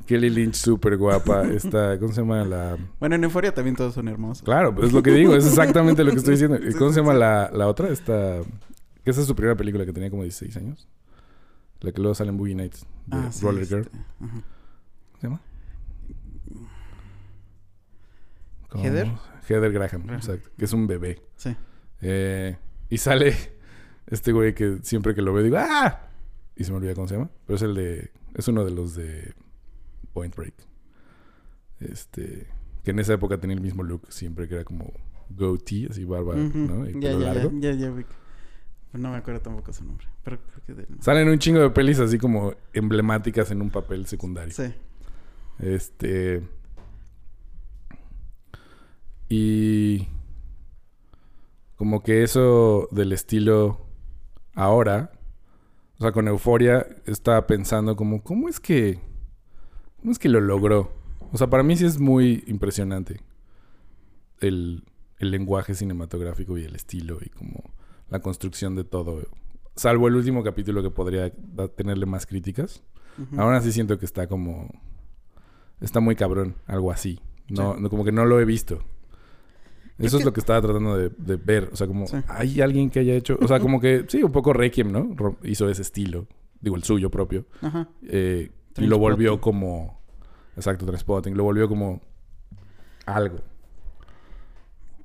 Kelly 0.05 0.29
Lynch, 0.29 0.55
súper 0.55 0.97
guapa. 0.97 1.43
Esta, 1.47 1.97
¿cómo 1.97 2.11
se 2.11 2.21
llama 2.21 2.43
la...? 2.43 2.77
Bueno, 2.99 3.15
en 3.15 3.23
Euforia 3.23 3.53
también 3.53 3.77
todos 3.77 3.93
son 3.93 4.09
hermosos. 4.09 4.43
Claro, 4.43 4.75
pues 4.75 4.87
es 4.87 4.93
lo 4.93 5.01
que 5.01 5.11
digo, 5.11 5.33
es 5.35 5.45
exactamente 5.47 6.03
lo 6.03 6.11
que 6.11 6.17
estoy 6.17 6.33
diciendo. 6.33 6.57
¿Y 6.57 6.73
Sí, 6.73 6.77
¿Cómo 6.77 6.91
se 6.91 6.99
llama 6.99 7.13
la, 7.13 7.49
la 7.53 7.67
otra? 7.67 7.87
Esta. 7.87 8.39
Esa 9.05 9.21
es 9.21 9.27
su 9.27 9.35
primera 9.35 9.55
película 9.55 9.85
que 9.85 9.93
tenía 9.93 10.09
como 10.09 10.23
16 10.23 10.57
años. 10.57 10.89
La 11.81 11.91
que 11.91 12.01
luego 12.01 12.15
sale 12.15 12.29
en 12.31 12.37
Boogie 12.37 12.55
Nights 12.55 12.85
de 13.05 13.17
Ah, 13.17 13.31
sí, 13.31 13.43
Roller 13.45 13.63
este, 13.63 13.75
Girl. 13.75 13.89
ajá. 14.21 14.41
¿Cómo 15.09 15.21
se 15.21 15.27
llama? 15.27 15.41
¿Heather? 18.75 19.11
Heather 19.47 19.71
Graham, 19.71 20.03
Graham. 20.03 20.15
exacto. 20.19 20.49
Que 20.57 20.65
es 20.65 20.73
un 20.73 20.87
bebé. 20.87 21.21
Sí. 21.35 21.55
Eh, 22.01 22.57
y 22.89 22.97
sale 22.97 23.33
este 24.07 24.31
güey 24.31 24.53
que 24.53 24.79
siempre 24.83 25.15
que 25.15 25.21
lo 25.21 25.33
veo 25.33 25.43
digo 25.43 25.57
¡Ah! 25.59 26.01
Y 26.55 26.63
se 26.63 26.71
me 26.71 26.77
olvida 26.77 26.93
cómo 26.95 27.07
se 27.07 27.15
llama. 27.15 27.29
Pero 27.45 27.55
es 27.55 27.61
el 27.61 27.75
de. 27.75 28.11
Es 28.33 28.47
uno 28.47 28.65
de 28.65 28.71
los 28.71 28.95
de 28.95 29.33
Point 30.13 30.35
Break. 30.35 30.53
Este. 31.79 32.47
Que 32.83 32.91
en 32.91 32.99
esa 32.99 33.13
época 33.13 33.37
tenía 33.39 33.55
el 33.55 33.61
mismo 33.61 33.83
look 33.83 34.07
siempre, 34.11 34.47
que 34.47 34.55
era 34.55 34.63
como 34.63 34.91
goatee, 35.29 35.87
así 35.89 36.03
barba, 36.05 36.35
Ujú. 36.35 36.57
¿no? 36.57 36.89
Y 36.89 36.93
ya, 36.93 36.99
pelo 37.09 37.19
ya, 37.21 37.33
largo. 37.33 37.51
ya, 37.59 37.71
ya, 37.73 37.77
ya 37.89 38.05
no 38.93 39.11
me 39.11 39.17
acuerdo 39.17 39.41
tampoco 39.41 39.73
su 39.73 39.83
nombre. 39.83 40.07
Pero 40.23 40.39
creo 40.39 40.63
que 40.65 40.73
del... 40.73 41.01
Salen 41.01 41.29
un 41.29 41.39
chingo 41.39 41.59
de 41.59 41.69
pelis 41.69 41.99
así 41.99 42.17
como 42.17 42.53
emblemáticas 42.73 43.51
en 43.51 43.61
un 43.61 43.69
papel 43.69 44.05
secundario. 44.05 44.53
Sí. 44.53 44.73
Este. 45.59 46.41
Y. 49.29 50.07
Como 51.75 52.01
que 52.01 52.23
eso 52.23 52.87
del 52.91 53.11
estilo 53.13 53.85
ahora. 54.55 55.11
O 55.99 56.03
sea, 56.03 56.11
con 56.11 56.27
Euforia 56.27 56.85
estaba 57.05 57.47
pensando 57.47 57.95
como, 57.95 58.23
¿cómo 58.23 58.49
es 58.49 58.59
que. 58.59 58.99
¿Cómo 59.99 60.11
es 60.11 60.19
que 60.19 60.29
lo 60.29 60.39
logró? 60.39 60.91
O 61.31 61.37
sea, 61.37 61.47
para 61.47 61.63
mí 61.63 61.75
sí 61.75 61.85
es 61.85 61.99
muy 61.99 62.43
impresionante. 62.47 63.19
El, 64.39 64.83
el 65.19 65.31
lenguaje 65.31 65.75
cinematográfico 65.75 66.57
y 66.57 66.63
el 66.63 66.75
estilo 66.75 67.17
y 67.21 67.29
como 67.29 67.63
la 68.09 68.19
construcción 68.19 68.75
de 68.75 68.83
todo. 68.83 69.21
Salvo 69.75 70.07
el 70.07 70.15
último 70.15 70.43
capítulo 70.43 70.81
que 70.81 70.89
podría 70.89 71.31
tenerle 71.75 72.05
más 72.05 72.25
críticas. 72.25 72.83
Ujú. 73.21 73.39
Ahora 73.41 73.61
sí 73.61 73.71
siento 73.71 73.97
que 73.99 74.05
está 74.05 74.27
como... 74.27 74.69
Está 75.81 75.99
muy 75.99 76.15
cabrón, 76.15 76.55
algo 76.65 76.91
así. 76.91 77.19
No, 77.49 77.75
Sí. 77.75 77.81
no- 77.81 77.89
como 77.89 78.03
que 78.03 78.11
no 78.11 78.25
lo 78.25 78.39
he 78.39 78.45
visto. 78.45 78.79
Eso 79.99 80.17
es 80.17 80.21
que- 80.21 80.25
lo 80.25 80.33
que 80.33 80.39
estaba 80.39 80.61
tratando 80.61 80.97
de, 80.97 81.09
de 81.17 81.35
ver. 81.35 81.69
O 81.71 81.75
sea, 81.75 81.85
como... 81.87 82.07
Sí. 82.07 82.17
¿Hay 82.27 82.61
alguien 82.61 82.89
que 82.89 82.99
haya 82.99 83.13
hecho...? 83.13 83.37
O 83.41 83.47
sea, 83.47 83.59
como 83.59 83.79
que... 83.79 84.05
Sí, 84.07 84.23
un 84.23 84.31
poco 84.31 84.53
Requiem, 84.53 84.91
¿no? 84.91 85.15
Hizo 85.43 85.69
ese 85.69 85.81
estilo. 85.83 86.27
Digo, 86.61 86.75
el 86.75 86.83
suyo 86.83 87.09
propio. 87.11 87.45
Ajá. 87.61 87.87
Eh, 88.03 88.51
y 88.77 88.85
lo 88.87 88.97
volvió 88.99 89.39
como... 89.41 90.01
Exacto, 90.55 90.85
Transpotting. 90.85 91.35
Lo 91.37 91.43
volvió 91.43 91.67
como... 91.69 92.01
Algo. 93.05 93.37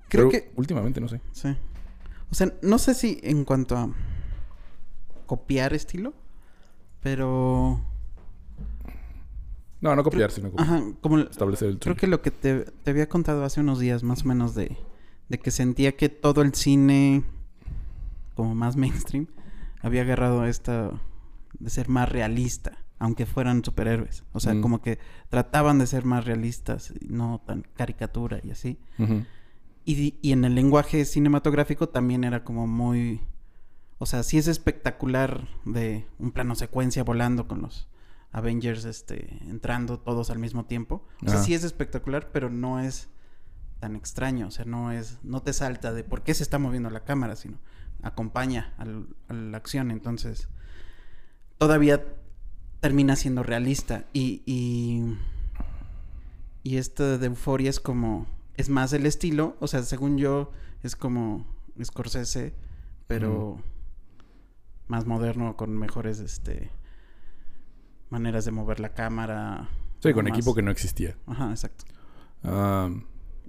Creo 0.08 0.28
Pero 0.28 0.30
que... 0.30 0.50
Últimamente, 0.56 1.00
no 1.00 1.08
sé. 1.08 1.20
Sí. 1.32 1.54
O 2.32 2.34
sea, 2.34 2.52
no 2.62 2.78
sé 2.78 2.94
si 2.94 3.20
en 3.22 3.44
cuanto 3.44 3.76
a 3.76 3.90
copiar 5.26 5.72
estilo, 5.74 6.14
pero... 7.00 7.80
No, 9.80 9.96
no 9.96 10.02
copiar, 10.04 10.30
sino 10.30 10.50
como 10.50 10.62
Ajá, 10.62 10.82
como... 11.00 11.18
establecer 11.18 11.68
el 11.68 11.78
Creo 11.78 11.96
que 11.96 12.06
lo 12.06 12.22
que 12.22 12.30
te, 12.30 12.60
te 12.64 12.90
había 12.90 13.08
contado 13.08 13.44
hace 13.44 13.60
unos 13.60 13.78
días, 13.80 14.02
más 14.02 14.24
o 14.24 14.28
menos, 14.28 14.54
de, 14.54 14.76
de 15.28 15.38
que 15.38 15.50
sentía 15.50 15.96
que 15.96 16.08
todo 16.08 16.42
el 16.42 16.54
cine, 16.54 17.24
como 18.34 18.54
más 18.54 18.76
mainstream, 18.76 19.26
había 19.80 20.02
agarrado 20.02 20.46
esta 20.46 20.90
de 21.58 21.68
ser 21.70 21.88
más 21.88 22.08
realista, 22.08 22.78
aunque 22.98 23.26
fueran 23.26 23.64
superhéroes. 23.64 24.22
O 24.32 24.40
sea, 24.40 24.54
Mm. 24.54 24.60
como 24.62 24.80
que 24.80 24.98
trataban 25.28 25.78
de 25.78 25.86
ser 25.88 26.04
más 26.04 26.24
realistas, 26.24 26.94
no 27.06 27.42
tan 27.44 27.62
caricatura 27.74 28.40
y 28.44 28.50
así. 28.52 28.78
Y, 29.84 30.18
y 30.22 30.32
en 30.32 30.44
el 30.44 30.54
lenguaje 30.54 31.04
cinematográfico 31.04 31.88
también 31.88 32.24
era 32.24 32.44
como 32.44 32.66
muy... 32.66 33.20
O 33.98 34.06
sea, 34.06 34.22
sí 34.22 34.38
es 34.38 34.48
espectacular 34.48 35.48
de 35.64 36.06
un 36.18 36.32
plano 36.32 36.54
secuencia 36.54 37.04
volando 37.04 37.46
con 37.48 37.62
los 37.62 37.88
Avengers 38.32 38.84
este, 38.84 39.38
entrando 39.48 39.98
todos 39.98 40.30
al 40.30 40.38
mismo 40.38 40.64
tiempo. 40.64 41.06
O 41.24 41.28
sea, 41.28 41.38
Ah. 41.40 41.42
sí 41.42 41.54
es 41.54 41.64
espectacular, 41.64 42.30
pero 42.32 42.48
no 42.50 42.80
es 42.80 43.08
tan 43.80 43.94
extraño. 43.96 44.46
O 44.48 44.50
sea, 44.50 44.64
no 44.64 44.92
es... 44.92 45.18
No 45.22 45.42
te 45.42 45.52
salta 45.52 45.92
de 45.92 46.04
por 46.04 46.22
qué 46.22 46.34
se 46.34 46.42
está 46.42 46.58
moviendo 46.58 46.90
la 46.90 47.04
cámara, 47.04 47.36
sino 47.36 47.58
acompaña 48.02 48.74
al- 48.78 49.08
a 49.28 49.34
la 49.34 49.56
acción. 49.56 49.90
Entonces, 49.90 50.48
todavía 51.58 52.04
termina 52.80 53.16
siendo 53.16 53.42
realista. 53.42 54.04
Y... 54.12 54.42
y 54.46 55.16
y 56.64 56.76
esta 56.76 57.18
de 57.18 57.26
Euforia 57.26 57.70
es 57.70 57.80
como... 57.80 58.26
Es 58.62 58.68
más 58.68 58.92
el 58.92 59.06
estilo. 59.06 59.56
O 59.58 59.66
sea, 59.66 59.82
según 59.82 60.18
yo, 60.18 60.52
es 60.84 60.94
como 60.94 61.44
Scorsese, 61.82 62.54
pero 63.08 63.60
más 64.86 65.04
moderno, 65.04 65.56
con 65.56 65.76
mejores 65.76 66.20
este 66.20 66.70
maneras 68.08 68.44
de 68.44 68.52
mover 68.52 68.78
la 68.78 68.90
cámara. 68.94 69.68
Sí, 70.00 70.12
con 70.12 70.26
más- 70.26 70.38
equipo 70.38 70.54
que 70.54 70.62
no 70.62 70.70
existía. 70.70 71.16
Ajá, 71.26 71.50
exacto. 71.50 71.84
Ah, 72.44 72.88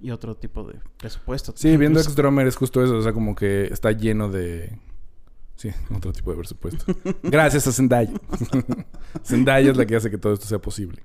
Y 0.02 0.10
otro 0.10 0.36
tipo 0.36 0.64
de 0.66 0.80
presupuesto. 0.98 1.52
Sí, 1.54 1.68
viendo 1.76 2.00
Incluso- 2.00 2.10
X-Drummer 2.10 2.46
es 2.48 2.56
justo 2.56 2.82
eso. 2.82 2.96
O 2.96 3.02
sea, 3.02 3.12
como 3.12 3.34
que 3.36 3.66
está 3.66 3.92
lleno 3.92 4.28
de... 4.28 4.78
Sí, 5.56 5.70
otro 5.94 6.12
tipo 6.12 6.32
de 6.32 6.36
presupuesto. 6.38 6.84
Gracias 7.22 7.68
a 7.68 7.72
Zendaya. 7.72 8.12
Zendaya 9.24 9.70
es 9.70 9.76
la 9.76 9.86
que 9.86 9.94
hace 9.94 10.10
que 10.10 10.18
todo 10.18 10.32
esto 10.34 10.46
sea 10.46 10.58
posible. 10.58 11.04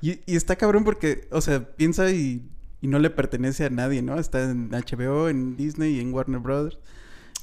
Y, 0.00 0.20
y 0.26 0.36
está 0.36 0.56
cabrón 0.56 0.82
porque, 0.84 1.28
o 1.30 1.40
sea, 1.42 1.68
piensa 1.76 2.10
y, 2.10 2.48
y 2.82 2.88
no 2.88 2.98
le 2.98 3.10
pertenece 3.10 3.64
a 3.64 3.70
nadie, 3.70 4.02
¿no? 4.02 4.18
Está 4.18 4.42
en 4.42 4.70
HBO, 4.70 5.28
en 5.28 5.56
Disney 5.56 5.94
y 5.96 6.00
en 6.00 6.12
Warner 6.12 6.40
Brothers. 6.40 6.78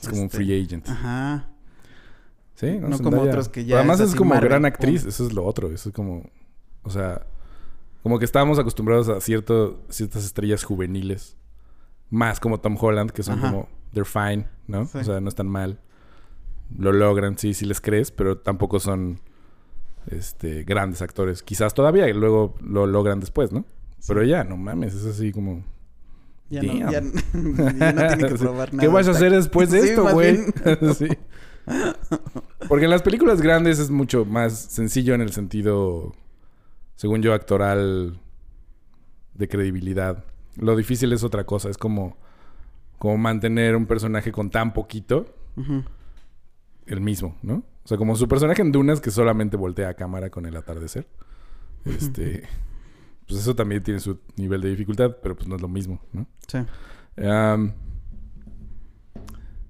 Es 0.01 0.09
como 0.09 0.21
un 0.21 0.25
Este, 0.27 0.37
free 0.37 0.63
agent. 0.63 0.87
Ajá. 0.87 1.47
Sí, 2.55 2.77
no 2.77 2.89
como 2.97 3.11
Zendaya. 3.11 3.29
otros 3.31 3.47
que 3.47 3.63
ya 3.63 3.77
Además 3.77 4.01
es 4.01 4.13
como 4.15 4.31
Marvel, 4.31 4.49
gran 4.49 4.65
actriz. 4.65 5.05
Eso 5.05 5.25
es 5.25 5.31
lo 5.33 5.45
otro. 5.45 5.71
Eso 5.71 5.89
es 5.89 5.95
como... 5.95 6.29
O 6.83 6.89
sea... 6.89 7.25
Como 8.03 8.19
que 8.19 8.25
estábamos 8.25 8.59
acostumbrados 8.59 9.07
a 9.09 9.19
cierto, 9.21 9.81
ciertas 9.89 10.25
estrellas 10.25 10.63
juveniles. 10.63 11.37
Más 12.09 12.39
como 12.41 12.59
Tom 12.59 12.77
Holland, 12.79 13.11
que 13.11 13.23
son 13.23 13.39
Ajá. 13.39 13.51
como... 13.51 13.69
They're 13.93 14.05
fine, 14.05 14.45
¿no? 14.67 14.85
Sí. 14.85 14.97
O 14.97 15.03
sea, 15.05 15.21
no 15.21 15.29
están 15.29 15.47
mal. 15.47 15.79
Lo 16.77 16.91
logran, 16.91 17.37
sí, 17.37 17.53
sí 17.53 17.65
les 17.65 17.79
crees. 17.79 18.11
Pero 18.11 18.39
tampoco 18.39 18.81
son... 18.81 19.21
Este... 20.07 20.63
Grandes 20.63 21.01
actores. 21.01 21.43
Quizás 21.43 21.73
todavía. 21.73 22.09
Y 22.09 22.13
luego 22.13 22.55
lo 22.61 22.87
logran 22.87 23.21
después, 23.21 23.53
¿no? 23.53 23.63
Pero 24.07 24.23
ya, 24.23 24.43
no 24.43 24.57
mames. 24.57 24.93
Es 24.93 25.05
así 25.05 25.31
como... 25.31 25.63
Ya 26.49 26.63
no, 26.63 26.73
ya, 26.73 26.89
ya 26.91 27.01
no 27.01 28.07
tiene 28.07 28.27
que 28.29 28.35
probar 28.39 28.73
nada. 28.73 28.81
¿Qué 28.81 28.87
vas 28.87 29.07
a 29.07 29.11
hacer 29.11 29.31
después 29.31 29.71
de 29.71 29.79
esto, 29.89 30.11
güey? 30.11 30.39
sí. 30.95 31.07
Porque 32.67 32.85
en 32.85 32.91
las 32.91 33.03
películas 33.03 33.41
grandes 33.41 33.77
es 33.79 33.91
mucho 33.91 34.25
más 34.25 34.57
sencillo 34.57 35.13
en 35.13 35.21
el 35.21 35.31
sentido, 35.31 36.13
según 36.95 37.21
yo, 37.21 37.33
actoral 37.33 38.19
de 39.35 39.47
credibilidad. 39.47 40.23
Lo 40.57 40.75
difícil 40.75 41.13
es 41.13 41.23
otra 41.23 41.45
cosa. 41.45 41.69
Es 41.69 41.77
como, 41.77 42.17
como 42.97 43.17
mantener 43.17 43.75
un 43.75 43.85
personaje 43.85 44.31
con 44.31 44.49
tan 44.49 44.73
poquito 44.73 45.27
el 46.87 47.01
mismo, 47.01 47.35
¿no? 47.43 47.63
O 47.83 47.87
sea, 47.87 47.97
como 47.97 48.15
su 48.15 48.27
personaje 48.27 48.61
en 48.61 48.71
Dunas 48.71 49.01
que 49.01 49.11
solamente 49.11 49.57
voltea 49.57 49.89
a 49.89 49.93
cámara 49.93 50.29
con 50.29 50.45
el 50.45 50.55
atardecer. 50.57 51.07
Este... 51.85 52.47
Pues 53.29 53.39
eso 53.41 53.55
también 53.55 53.81
tiene 53.83 53.99
su 54.01 54.19
nivel 54.35 54.59
de 54.59 54.69
dificultad, 54.69 55.15
pero 55.21 55.35
pues 55.35 55.47
no 55.47 55.55
es 55.55 55.61
lo 55.61 55.67
mismo, 55.69 56.01
¿no? 56.11 56.25
Sí. 56.47 56.57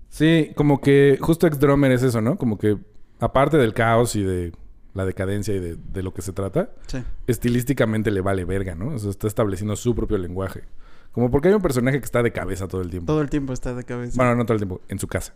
Sí, 0.09 0.51
como 0.55 0.81
que 0.81 1.17
justo 1.21 1.45
Ex-Drummer 1.47 1.91
es 1.91 2.03
eso, 2.03 2.21
¿no? 2.21 2.37
Como 2.37 2.57
que 2.57 2.77
aparte 3.19 3.57
del 3.57 3.73
caos 3.73 4.15
y 4.15 4.23
de 4.23 4.53
la 4.93 5.05
decadencia 5.05 5.53
y 5.53 5.59
de, 5.59 5.75
de 5.75 6.03
lo 6.03 6.13
que 6.13 6.21
se 6.21 6.33
trata, 6.33 6.71
Sí. 6.87 7.03
estilísticamente 7.27 8.11
le 8.11 8.21
vale 8.21 8.43
verga, 8.43 8.75
¿no? 8.75 8.87
O 8.95 8.97
sea, 8.99 9.09
está 9.11 9.27
estableciendo 9.27 9.75
su 9.75 9.93
propio 9.93 10.17
lenguaje. 10.17 10.63
Como 11.11 11.29
porque 11.31 11.49
hay 11.49 11.53
un 11.53 11.61
personaje 11.61 11.99
que 11.99 12.05
está 12.05 12.23
de 12.23 12.31
cabeza 12.31 12.67
todo 12.67 12.81
el 12.81 12.89
tiempo. 12.89 13.07
Todo 13.11 13.21
el 13.21 13.29
tiempo 13.29 13.53
está 13.53 13.73
de 13.75 13.83
cabeza. 13.83 14.13
Bueno, 14.15 14.35
no 14.35 14.45
todo 14.45 14.53
el 14.53 14.59
tiempo, 14.59 14.81
en 14.87 14.99
su 14.99 15.07
casa. 15.07 15.33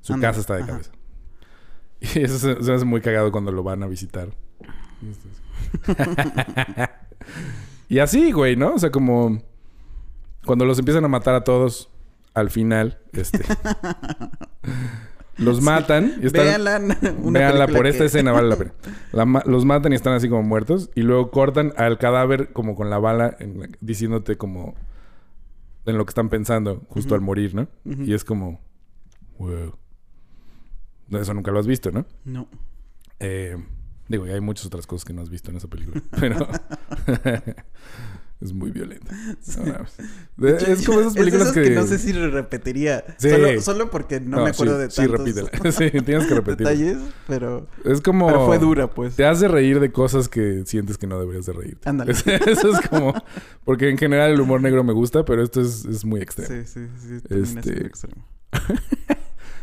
Su 0.00 0.18
casa 0.18 0.40
está 0.40 0.56
de 0.56 0.62
ajá. 0.62 0.72
cabeza. 0.72 0.92
Y 2.00 2.20
eso 2.22 2.38
se, 2.38 2.62
se 2.64 2.72
hace 2.72 2.84
muy 2.86 3.02
cagado 3.02 3.30
cuando 3.30 3.52
lo 3.52 3.62
van 3.62 3.82
a 3.82 3.86
visitar. 3.86 4.30
y 7.88 7.98
así, 7.98 8.32
güey, 8.32 8.56
¿no? 8.56 8.74
O 8.74 8.78
sea, 8.78 8.90
como 8.90 9.42
cuando 10.44 10.64
los 10.64 10.78
empiezan 10.78 11.04
a 11.04 11.08
matar 11.08 11.34
a 11.34 11.44
todos 11.44 11.90
al 12.34 12.50
final, 12.50 12.98
este 13.12 13.40
los 15.36 15.60
matan 15.62 16.14
y 16.22 16.26
están 16.26 16.44
Véanla. 16.44 16.96
Véanla, 17.24 17.68
por 17.68 17.86
esta 17.86 18.04
escena 18.04 18.32
vale 18.32 18.48
la 18.48 18.56
pena. 18.56 18.72
La 19.12 19.42
los 19.46 19.64
matan 19.64 19.92
y 19.92 19.96
están 19.96 20.14
así 20.14 20.28
como 20.28 20.42
muertos. 20.42 20.90
Y 20.94 21.02
luego 21.02 21.30
cortan 21.30 21.72
al 21.76 21.98
cadáver 21.98 22.52
como 22.52 22.74
con 22.74 22.90
la 22.90 22.98
bala 22.98 23.36
en 23.38 23.76
diciéndote 23.80 24.36
como 24.36 24.74
en 25.86 25.98
lo 25.98 26.04
que 26.04 26.10
están 26.10 26.28
pensando 26.28 26.82
justo 26.88 27.14
al 27.14 27.20
morir, 27.20 27.54
¿no? 27.54 27.68
Y 27.84 28.14
es 28.14 28.24
como... 28.24 28.60
Wow. 29.38 29.74
Eso 31.12 31.34
nunca 31.34 31.50
lo 31.50 31.58
has 31.58 31.66
visto, 31.66 31.90
¿no? 31.90 32.06
No. 32.24 32.46
Eh, 33.18 33.56
digo, 34.10 34.26
y 34.26 34.30
hay 34.30 34.40
muchas 34.40 34.66
otras 34.66 34.86
cosas 34.86 35.04
que 35.04 35.12
no 35.12 35.22
has 35.22 35.30
visto 35.30 35.50
en 35.50 35.56
esa 35.56 35.68
película. 35.68 36.02
Pero... 36.20 36.48
es 38.40 38.52
muy 38.52 38.70
violenta. 38.70 39.14
No 40.36 40.48
es 40.48 40.86
como 40.86 41.00
esas 41.00 41.14
películas 41.14 41.48
esas 41.48 41.54
que... 41.54 41.70
no 41.70 41.86
sé 41.86 41.98
si 41.98 42.12
repetiría. 42.12 43.04
Sí. 43.18 43.30
Solo, 43.30 43.60
solo 43.60 43.90
porque 43.90 44.18
no, 44.18 44.42
me 44.42 44.50
acuerdo 44.50 44.76
sí, 44.76 44.80
de 44.80 44.90
Sí, 44.90 44.96
tantos 44.96 45.18
repítela. 45.18 45.72
sí, 45.72 45.90
tienes 46.04 46.26
que 46.26 46.34
repetirla. 46.34 46.70
detalles, 46.70 46.98
pero... 47.28 47.68
Es 47.84 48.00
como... 48.00 48.26
Pero 48.26 48.46
fue 48.46 48.58
dura, 48.58 48.88
pues. 48.90 49.14
Te 49.14 49.26
hace 49.26 49.46
reír 49.46 49.78
de 49.78 49.92
cosas 49.92 50.28
que 50.28 50.64
sientes 50.66 50.98
que 50.98 51.06
no 51.06 51.20
deberías 51.20 51.46
de 51.46 51.52
reírte. 51.52 51.88
Ándale. 51.88 52.12
Eso 52.12 52.72
es 52.72 52.88
como... 52.88 53.14
Porque 53.64 53.90
en 53.90 53.98
general 53.98 54.32
el 54.32 54.40
humor 54.40 54.60
negro 54.60 54.82
me 54.82 54.92
gusta, 54.92 55.24
pero 55.24 55.42
esto 55.42 55.60
es, 55.60 55.84
es 55.84 56.04
muy 56.04 56.20
extremo. 56.20 56.48
Sí, 56.48 56.66
sí, 56.66 56.88
sí. 56.98 57.14
Este- 57.28 57.62
siendo 57.62 57.86
extremo. 57.86 58.26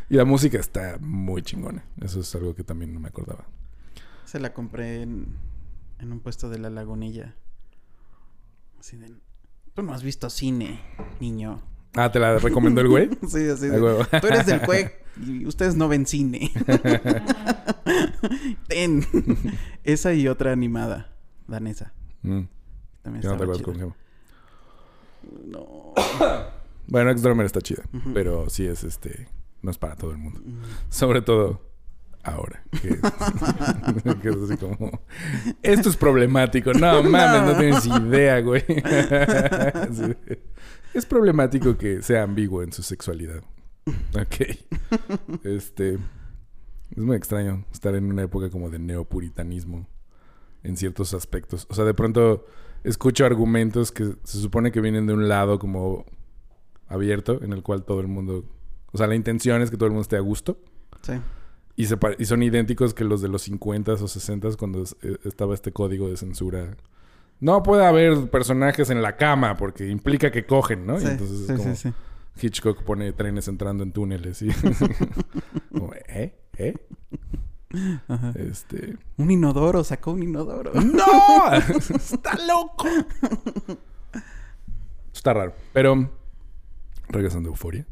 Y 0.09 0.15
la 0.15 0.23
música 0.23 0.57
está 0.57 0.97
muy 1.01 1.41
chingona. 1.41 1.83
Eso 2.01 2.21
es 2.21 2.33
algo 2.35 2.55
que 2.55 2.63
también 2.63 2.93
no 2.93 2.99
me 2.99 3.09
acordaba. 3.09 3.45
Se 4.27 4.41
la 4.41 4.53
compré 4.53 5.03
en, 5.03 5.25
en 5.99 6.11
un 6.11 6.19
puesto 6.19 6.49
de 6.49 6.59
la 6.59 6.69
lagunilla. 6.69 7.33
Así 8.77 8.97
de... 8.97 9.09
Tú 9.73 9.83
no 9.83 9.93
has 9.93 10.03
visto 10.03 10.29
cine, 10.29 10.81
niño. 11.21 11.61
Ah, 11.95 12.11
¿te 12.11 12.19
la 12.19 12.37
recomendó 12.37 12.81
el 12.81 12.89
güey? 12.89 13.09
Sí, 13.29 13.47
así 13.47 13.69
de... 13.69 13.81
huevo. 13.81 14.03
Tú 14.19 14.27
eres 14.27 14.45
del 14.45 14.61
CUEC 14.63 15.01
y 15.25 15.45
ustedes 15.45 15.77
no 15.77 15.87
ven 15.87 16.05
cine. 16.05 16.51
Ten. 18.67 19.05
Esa 19.85 20.13
y 20.13 20.27
otra 20.27 20.51
animada, 20.51 21.09
danesa. 21.47 21.93
Mm, 22.23 22.41
También 23.03 23.23
yo 23.23 23.29
no 23.31 23.37
te 23.37 23.43
acuerdas 23.43 23.63
cómo 23.63 23.75
se 23.75 23.81
llama. 23.81 23.95
No. 25.45 25.93
Bueno, 26.89 27.11
X-Drummer 27.11 27.45
está 27.45 27.59
chida. 27.59 27.83
Pero 28.13 28.49
sí 28.49 28.65
es 28.65 28.85
este... 28.85 29.27
No 29.61 29.71
es 29.71 29.77
para 29.77 29.97
todo 29.97 30.11
el 30.11 30.17
mundo. 30.17 30.39
Sobre 30.89 31.21
todo 31.21 31.66
ahora. 32.31 32.63
Que, 32.81 32.89
que 34.21 34.29
es 34.29 34.35
así 34.35 34.57
como... 34.57 35.01
Esto 35.61 35.89
es 35.89 35.97
problemático. 35.97 36.73
No 36.73 37.03
mames, 37.09 37.41
no, 37.41 37.53
No. 37.53 37.57
tienes 37.57 37.85
idea, 37.85 38.39
güey. 38.41 38.63
Sí. 39.91 40.15
Es 40.93 41.05
problemático 41.05 41.77
que 41.77 42.01
sea 42.01 42.23
ambiguo 42.23 42.63
en 42.63 42.71
su 42.71 42.83
sexualidad. 42.83 43.41
Ok. 44.15 44.57
Este... 45.43 45.97
Es 46.91 47.03
muy 47.03 47.17
extraño 47.17 47.65
estar 47.71 47.93
en 47.95 48.05
una 48.05 48.23
época 48.23 48.49
como 48.49 48.69
de 48.69 48.79
neopuritanismo 48.79 49.87
en 50.63 50.77
ciertos 50.77 51.13
aspectos. 51.13 51.67
O 51.69 51.75
sea, 51.75 51.83
de 51.83 51.93
pronto 51.93 52.45
escucho 52.83 53.25
argumentos 53.25 53.91
que 53.91 54.15
se 54.23 54.39
supone 54.39 54.71
que 54.71 54.79
vienen 54.81 55.05
de 55.05 55.13
un 55.13 55.27
lado 55.27 55.59
como 55.59 56.05
abierto, 56.87 57.43
en 57.43 57.51
el 57.53 57.61
cual 57.61 57.83
todo 57.83 57.99
el 57.99 58.07
mundo... 58.07 58.45
O 58.93 58.97
sea, 58.97 59.07
la 59.07 59.15
intención 59.15 59.61
es 59.61 59.69
que 59.69 59.75
todo 59.77 59.87
el 59.87 59.91
mundo 59.91 60.03
esté 60.03 60.15
a 60.15 60.21
gusto. 60.21 60.59
Sí. 61.01 61.13
Y, 61.77 61.85
se 61.85 61.95
pare- 61.95 62.15
y 62.19 62.25
son 62.25 62.43
idénticos 62.43 62.93
que 62.93 63.03
los 63.05 63.21
de 63.21 63.29
los 63.29 63.47
50s 63.49 64.01
o 64.01 64.07
60s 64.07 64.57
cuando 64.57 64.83
es- 64.83 64.95
eh, 65.03 65.17
estaba 65.23 65.53
este 65.53 65.71
código 65.71 66.09
de 66.09 66.17
censura. 66.17 66.75
No 67.39 67.61
puede 67.63 67.85
haber 67.85 68.29
personajes 68.31 68.89
en 68.89 69.01
la 69.03 69.15
cama 69.15 69.55
porque 69.55 69.87
implica 69.87 70.31
que 70.31 70.45
cogen, 70.45 70.85
¿no? 70.87 70.99
Sí, 70.99 71.05
y 71.05 71.09
entonces 71.11 71.49
es 71.49 71.57
como 71.57 71.75
sí. 71.75 71.93
Hitchcock 72.41 72.81
pone 72.83 73.13
trenes 73.13 73.47
entrando 73.47 73.83
en 73.83 73.91
túneles 73.91 74.41
y... 74.41 74.49
como, 75.71 75.93
¿Eh? 76.07 76.35
¿Eh? 76.57 76.73
Ajá. 78.07 78.33
Este... 78.35 78.97
Un 79.17 79.29
inodoro, 79.29 79.83
sacó 79.83 80.11
un 80.11 80.23
inodoro. 80.23 80.71
¡No! 80.73 81.53
¡Está 81.95 82.35
loco! 82.47 82.87
Está 85.13 85.33
raro. 85.33 85.53
Pero... 85.73 86.09
Regresando 87.09 87.49
a 87.49 87.51
Euforia. 87.51 87.85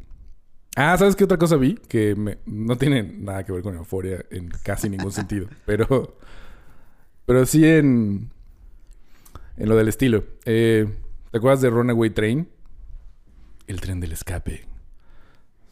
Ah, 0.76 0.96
¿sabes 0.98 1.16
qué 1.16 1.24
otra 1.24 1.38
cosa 1.38 1.56
vi? 1.56 1.74
Que 1.74 2.14
me- 2.14 2.38
no 2.46 2.76
tiene 2.76 3.02
nada 3.02 3.44
que 3.44 3.52
ver 3.52 3.62
con 3.62 3.74
Euforia 3.76 4.24
en 4.30 4.48
casi 4.62 4.88
ningún 4.90 5.10
sentido. 5.12 5.48
Pero... 5.66 6.18
Pero 7.24 7.44
sí 7.46 7.64
en... 7.66 8.30
En 9.56 9.68
lo 9.68 9.74
del 9.76 9.88
estilo. 9.88 10.22
Eh, 10.44 10.86
¿Te 11.30 11.38
acuerdas 11.38 11.62
de 11.62 11.70
Runaway 11.70 12.10
Train? 12.10 12.48
El 13.66 13.80
tren 13.80 14.00
del 14.00 14.12
escape. 14.12 14.54
Es 14.54 14.66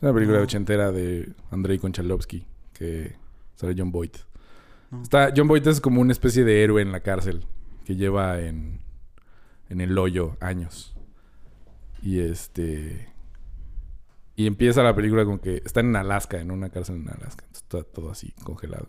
una 0.02 0.12
película 0.14 0.38
No. 0.38 0.44
ochentera 0.44 0.90
de 0.90 1.32
Andrei 1.50 1.78
Konchalovsky. 1.78 2.46
Que 2.72 3.14
sale 3.56 3.74
John 3.76 3.92
Boyd. 3.92 4.10
No. 4.90 5.02
Está, 5.02 5.32
John 5.36 5.46
Boyd 5.48 5.68
es 5.68 5.80
como 5.80 6.00
una 6.00 6.12
especie 6.12 6.44
de 6.44 6.64
héroe 6.64 6.80
en 6.82 6.92
la 6.92 7.00
cárcel. 7.00 7.44
Que 7.84 7.94
lleva 7.94 8.40
en... 8.40 8.80
En 9.68 9.80
el 9.80 9.96
hoyo 9.98 10.36
años. 10.40 10.96
Y 12.02 12.20
este... 12.20 13.12
Y 14.36 14.46
empieza 14.46 14.82
la 14.82 14.94
película 14.96 15.24
con 15.24 15.38
que... 15.38 15.62
Está 15.64 15.80
en 15.80 15.94
Alaska, 15.94 16.40
en 16.40 16.50
una 16.50 16.70
cárcel 16.70 16.96
en 16.96 17.08
Alaska. 17.08 17.44
Entonces, 17.46 17.62
Está 17.62 17.82
todo 17.84 18.10
así, 18.10 18.32
congelado. 18.42 18.88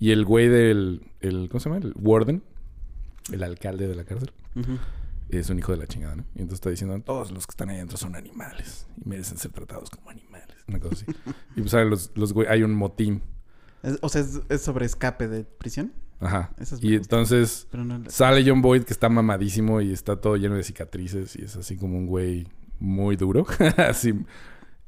Y 0.00 0.10
el 0.10 0.24
güey 0.24 0.48
del... 0.48 1.02
El, 1.20 1.48
¿Cómo 1.48 1.60
se 1.60 1.68
llama? 1.70 1.80
El 1.84 1.92
warden. 1.96 2.42
El 3.32 3.42
alcalde 3.42 3.86
de 3.86 3.94
la 3.94 4.04
cárcel 4.04 4.32
Ujú. 4.54 4.78
es 5.30 5.48
un 5.48 5.58
hijo 5.58 5.72
de 5.72 5.78
la 5.78 5.86
chingada, 5.86 6.16
¿no? 6.16 6.24
Y 6.34 6.40
entonces 6.40 6.54
está 6.54 6.70
diciendo, 6.70 6.98
todos 7.00 7.30
los 7.30 7.46
que 7.46 7.52
están 7.52 7.70
ahí 7.70 7.76
adentro 7.76 7.96
son 7.96 8.16
animales 8.16 8.86
y 9.02 9.08
merecen 9.08 9.38
ser 9.38 9.52
tratados 9.52 9.88
como 9.90 10.10
animales. 10.10 10.56
Una 10.68 10.78
cosa 10.80 10.94
así. 10.94 11.06
y 11.56 11.60
pues 11.60 11.70
¿sabes? 11.70 11.88
los, 11.88 12.10
los 12.16 12.32
güey, 12.34 12.48
hay 12.48 12.62
un 12.64 12.74
motín. 12.74 13.22
Es- 13.82 13.98
o 14.02 14.08
sea, 14.08 14.20
es, 14.20 14.40
es 14.48 14.60
sobre 14.60 14.84
escape 14.86 15.26
de 15.28 15.44
prisión. 15.44 15.92
Ajá. 16.20 16.52
Esas 16.58 16.82
Y 16.82 16.94
entonces 16.96 17.66
no... 17.72 18.10
sale 18.10 18.44
John 18.46 18.60
Boyd 18.62 18.82
que 18.84 18.92
está 18.92 19.08
mamadísimo 19.08 19.80
y 19.80 19.92
está 19.92 20.16
todo 20.20 20.36
lleno 20.36 20.54
de 20.56 20.62
cicatrices 20.64 21.36
y 21.36 21.42
es 21.44 21.56
así 21.56 21.76
como 21.76 21.96
un 21.96 22.06
güey 22.06 22.46
muy 22.78 23.16
duro. 23.16 23.46
así. 23.78 24.12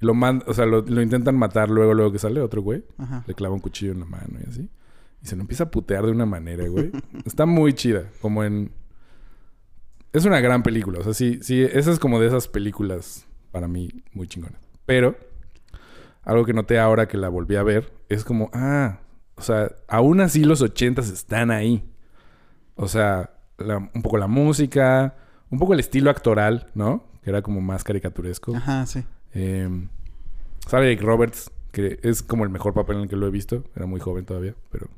Lo 0.00 0.14
man- 0.14 0.42
o 0.46 0.52
sea, 0.54 0.66
lo, 0.66 0.82
lo 0.82 1.00
intentan 1.02 1.36
matar 1.36 1.70
luego, 1.70 1.94
luego 1.94 2.12
que 2.12 2.18
sale 2.18 2.40
otro 2.40 2.62
güey. 2.62 2.84
Ajá. 2.98 3.24
Le 3.26 3.34
clava 3.34 3.54
un 3.54 3.60
cuchillo 3.60 3.92
en 3.92 4.00
la 4.00 4.06
mano 4.06 4.38
y 4.44 4.48
así. 4.48 4.70
Y 5.22 5.26
se 5.26 5.36
lo 5.36 5.40
empieza 5.42 5.64
a 5.64 5.70
putear 5.70 6.04
de 6.04 6.12
una 6.12 6.26
manera, 6.26 6.66
güey. 6.68 6.90
Está 7.24 7.46
muy 7.46 7.72
chida. 7.72 8.10
Como 8.20 8.44
en... 8.44 8.70
Es 10.12 10.24
una 10.24 10.40
gran 10.40 10.62
película. 10.62 11.00
O 11.00 11.02
sea, 11.02 11.14
sí, 11.14 11.38
sí, 11.42 11.62
esa 11.62 11.90
es 11.92 11.98
como 11.98 12.20
de 12.20 12.26
esas 12.28 12.48
películas 12.48 13.26
para 13.52 13.68
mí 13.68 13.88
muy 14.12 14.26
chingonas. 14.28 14.60
Pero 14.86 15.16
algo 16.22 16.44
que 16.44 16.52
noté 16.52 16.78
ahora 16.78 17.06
que 17.08 17.16
la 17.16 17.28
volví 17.28 17.56
a 17.56 17.62
ver 17.62 17.92
es 18.08 18.24
como, 18.24 18.50
ah, 18.52 19.00
o 19.36 19.42
sea, 19.42 19.70
aún 19.88 20.20
así 20.20 20.44
los 20.44 20.62
ochentas 20.62 21.08
están 21.10 21.50
ahí. 21.50 21.84
O 22.74 22.88
sea, 22.88 23.30
la- 23.58 23.78
un 23.78 24.02
poco 24.02 24.18
la 24.18 24.26
música, 24.26 25.16
un 25.50 25.58
poco 25.58 25.72
el 25.74 25.80
estilo 25.80 26.10
actoral, 26.10 26.70
¿no? 26.74 27.04
Que 27.22 27.30
era 27.30 27.42
como 27.42 27.60
más 27.60 27.84
caricaturesco. 27.84 28.54
Ajá, 28.56 28.86
sí. 28.86 29.04
Eh, 29.38 29.68
sale 30.66 30.86
Eric 30.86 31.02
Roberts, 31.02 31.50
que 31.72 31.98
es 32.02 32.22
como 32.22 32.44
el 32.44 32.50
mejor 32.50 32.72
papel 32.74 32.96
en 32.96 33.02
el 33.02 33.08
que 33.08 33.16
lo 33.16 33.26
he 33.26 33.30
visto. 33.30 33.64
Era 33.76 33.86
muy 33.86 34.00
joven 34.00 34.24
todavía, 34.24 34.54
pero 34.70 34.88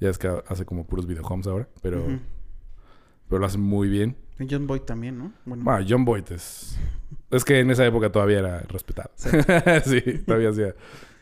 ya 0.00 0.08
es 0.10 0.18
que 0.18 0.28
hace 0.46 0.64
como 0.64 0.86
puros 0.86 1.06
videohomes 1.06 1.46
ahora. 1.48 1.68
Pero, 1.82 2.06
pero 3.28 3.40
lo 3.40 3.46
hace 3.46 3.58
muy 3.58 3.88
bien. 3.88 4.16
Y 4.38 4.46
John 4.48 4.66
Boyd 4.66 4.82
también, 4.82 5.18
¿no? 5.18 5.32
Bueno, 5.46 5.64
Bueno, 5.64 5.84
John 5.88 6.04
Boyd 6.04 6.30
es... 6.30 6.78
Es 7.30 7.44
que 7.44 7.58
en 7.58 7.70
esa 7.70 7.84
época 7.86 8.12
todavía 8.12 8.38
era 8.38 8.60
respetado. 8.68 9.10
Sí. 9.16 9.30
Sí, 9.84 10.00
todavía 10.24 10.50
hacía... 10.50 10.74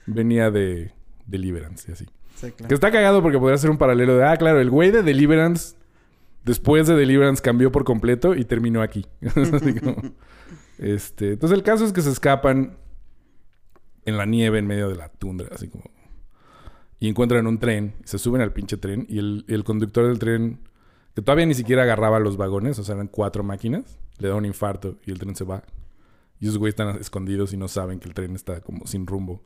Venía 0.06 0.50
de 0.50 0.92
Deliverance 1.26 1.90
y 1.90 1.92
así. 1.94 2.04
sí, 2.34 2.50
claro. 2.52 2.68
Que 2.68 2.74
está 2.74 2.90
cagado 2.90 3.22
porque 3.22 3.38
podría 3.38 3.56
ser 3.56 3.70
un 3.70 3.78
paralelo 3.78 4.16
de... 4.16 4.24
Ah, 4.24 4.36
claro, 4.36 4.60
el 4.60 4.68
güey 4.70 4.90
de 4.90 5.02
Deliverance... 5.02 5.76
Después 6.44 6.86
de 6.86 6.94
Deliverance 6.94 7.40
cambió 7.42 7.72
por 7.72 7.84
completo 7.84 8.34
y 8.34 8.44
terminó 8.44 8.82
aquí. 8.82 9.06
Así 9.24 9.74
como- 9.80 9.96
este, 10.78 11.32
entonces 11.32 11.56
el 11.56 11.64
caso 11.64 11.84
es 11.84 11.92
que 11.92 12.02
se 12.02 12.10
escapan 12.10 12.76
en 14.04 14.16
la 14.16 14.26
nieve 14.26 14.58
en 14.58 14.66
medio 14.66 14.88
de 14.88 14.96
la 14.96 15.08
tundra, 15.08 15.48
así 15.52 15.68
como... 15.68 15.84
Y 17.00 17.08
encuentran 17.08 17.46
un 17.46 17.58
tren, 17.58 17.94
se 18.04 18.18
suben 18.18 18.40
al 18.40 18.52
pinche 18.52 18.76
tren 18.76 19.06
y 19.08 19.18
el, 19.18 19.44
el 19.48 19.64
conductor 19.64 20.06
del 20.06 20.18
tren, 20.18 20.60
que 21.14 21.22
todavía 21.22 21.44
ni 21.46 21.54
siquiera 21.54 21.82
agarraba 21.82 22.18
los 22.18 22.36
vagones, 22.36 22.78
o 22.78 22.84
sea, 22.84 22.94
eran 22.94 23.08
cuatro 23.08 23.42
máquinas, 23.42 23.98
le 24.18 24.28
da 24.28 24.36
un 24.36 24.46
infarto 24.46 24.96
y 25.04 25.10
el 25.10 25.18
tren 25.18 25.34
se 25.34 25.44
va. 25.44 25.64
Y 26.40 26.46
esos 26.46 26.58
güeyes 26.58 26.72
están 26.72 26.96
escondidos 27.00 27.52
y 27.52 27.56
no 27.56 27.68
saben 27.68 28.00
que 28.00 28.08
el 28.08 28.14
tren 28.14 28.34
está 28.34 28.60
como 28.60 28.86
sin 28.86 29.06
rumbo. 29.06 29.42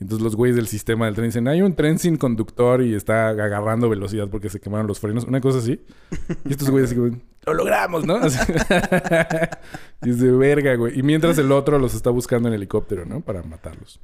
Entonces 0.00 0.22
los 0.24 0.34
güeyes 0.34 0.56
del 0.56 0.66
sistema 0.66 1.06
del 1.06 1.14
tren 1.14 1.28
dicen, 1.28 1.46
hay 1.46 1.62
un 1.62 1.74
tren 1.76 1.98
sin 1.98 2.16
conductor 2.16 2.82
y 2.82 2.94
está 2.94 3.28
agarrando 3.28 3.88
velocidad 3.88 4.28
porque 4.28 4.48
se 4.50 4.58
quemaron 4.60 4.88
los 4.88 4.98
frenos, 4.98 5.24
una 5.24 5.40
cosa 5.40 5.58
así. 5.58 5.80
Y 6.44 6.50
estos 6.50 6.70
güeyes 6.70 6.90
así 6.90 6.98
como, 6.98 7.20
lo 7.46 7.54
logramos, 7.54 8.04
¿no? 8.04 8.18
Y 10.04 10.10
es 10.10 10.18
de 10.20 10.32
verga, 10.32 10.74
güey. 10.74 10.98
Y 10.98 11.02
mientras 11.04 11.38
el 11.38 11.52
otro 11.52 11.78
los 11.78 11.94
está 11.94 12.10
buscando 12.10 12.48
en 12.48 12.54
helicóptero, 12.54 13.04
¿no? 13.04 13.20
Para 13.20 13.42
matarlos. 13.44 14.00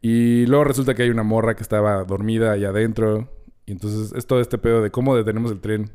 Y 0.00 0.46
luego 0.46 0.64
resulta 0.64 0.94
que 0.94 1.02
hay 1.02 1.10
una 1.10 1.22
morra 1.24 1.54
que 1.54 1.62
estaba 1.62 2.02
dormida 2.04 2.52
allá 2.52 2.70
adentro. 2.70 3.30
Y 3.66 3.72
entonces 3.72 4.12
es 4.16 4.26
todo 4.26 4.40
este 4.40 4.56
pedo 4.56 4.80
de 4.82 4.90
cómo 4.90 5.14
detenemos 5.14 5.52
el 5.52 5.60
tren. 5.60 5.90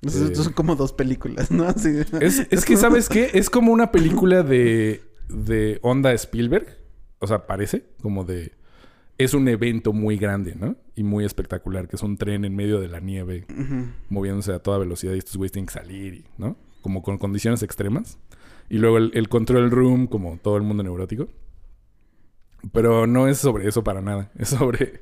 Entonces, 0.00 0.30
Eh. 0.30 0.34
son 0.36 0.52
como 0.52 0.76
dos 0.76 0.92
películas, 0.92 1.50
¿no? 1.50 1.64
Así. 1.64 1.90
Es, 2.20 2.46
es 2.50 2.64
que, 2.64 2.76
¿sabes 2.76 3.08
qué? 3.08 3.30
Es 3.34 3.50
como 3.50 3.72
una 3.72 3.90
película 3.90 4.44
de, 4.44 5.02
de 5.28 5.80
onda 5.82 6.12
Spielberg. 6.12 6.77
O 7.20 7.26
sea, 7.26 7.46
parece 7.46 7.84
como 8.02 8.24
de... 8.24 8.52
Es 9.18 9.34
un 9.34 9.48
evento 9.48 9.92
muy 9.92 10.16
grande, 10.16 10.54
¿no? 10.54 10.76
Y 10.94 11.02
muy 11.02 11.24
espectacular, 11.24 11.88
que 11.88 11.96
es 11.96 12.02
un 12.04 12.16
tren 12.16 12.44
en 12.44 12.54
medio 12.54 12.80
de 12.80 12.86
la 12.86 13.00
nieve, 13.00 13.46
moviéndose 14.08 14.52
a 14.52 14.60
toda 14.60 14.78
velocidad 14.78 15.14
y 15.14 15.18
estos 15.18 15.36
güeyes 15.36 15.50
tienen 15.50 15.66
que 15.66 15.72
salir, 15.74 16.14
y- 16.14 16.24
¿no? 16.38 16.56
Como 16.82 17.02
con 17.02 17.18
condiciones 17.18 17.62
extremas. 17.64 18.18
Y 18.70 18.78
luego 18.78 18.98
el, 18.98 19.10
el 19.14 19.28
control 19.28 19.70
room, 19.72 20.06
como 20.06 20.38
todo 20.40 20.56
el 20.56 20.62
mundo 20.62 20.84
neurótico. 20.84 21.26
Pero 22.72 23.06
no 23.06 23.28
es 23.28 23.38
sobre 23.38 23.68
eso 23.68 23.82
para 23.84 24.00
nada. 24.02 24.30
Es 24.38 24.48
sobre, 24.50 25.00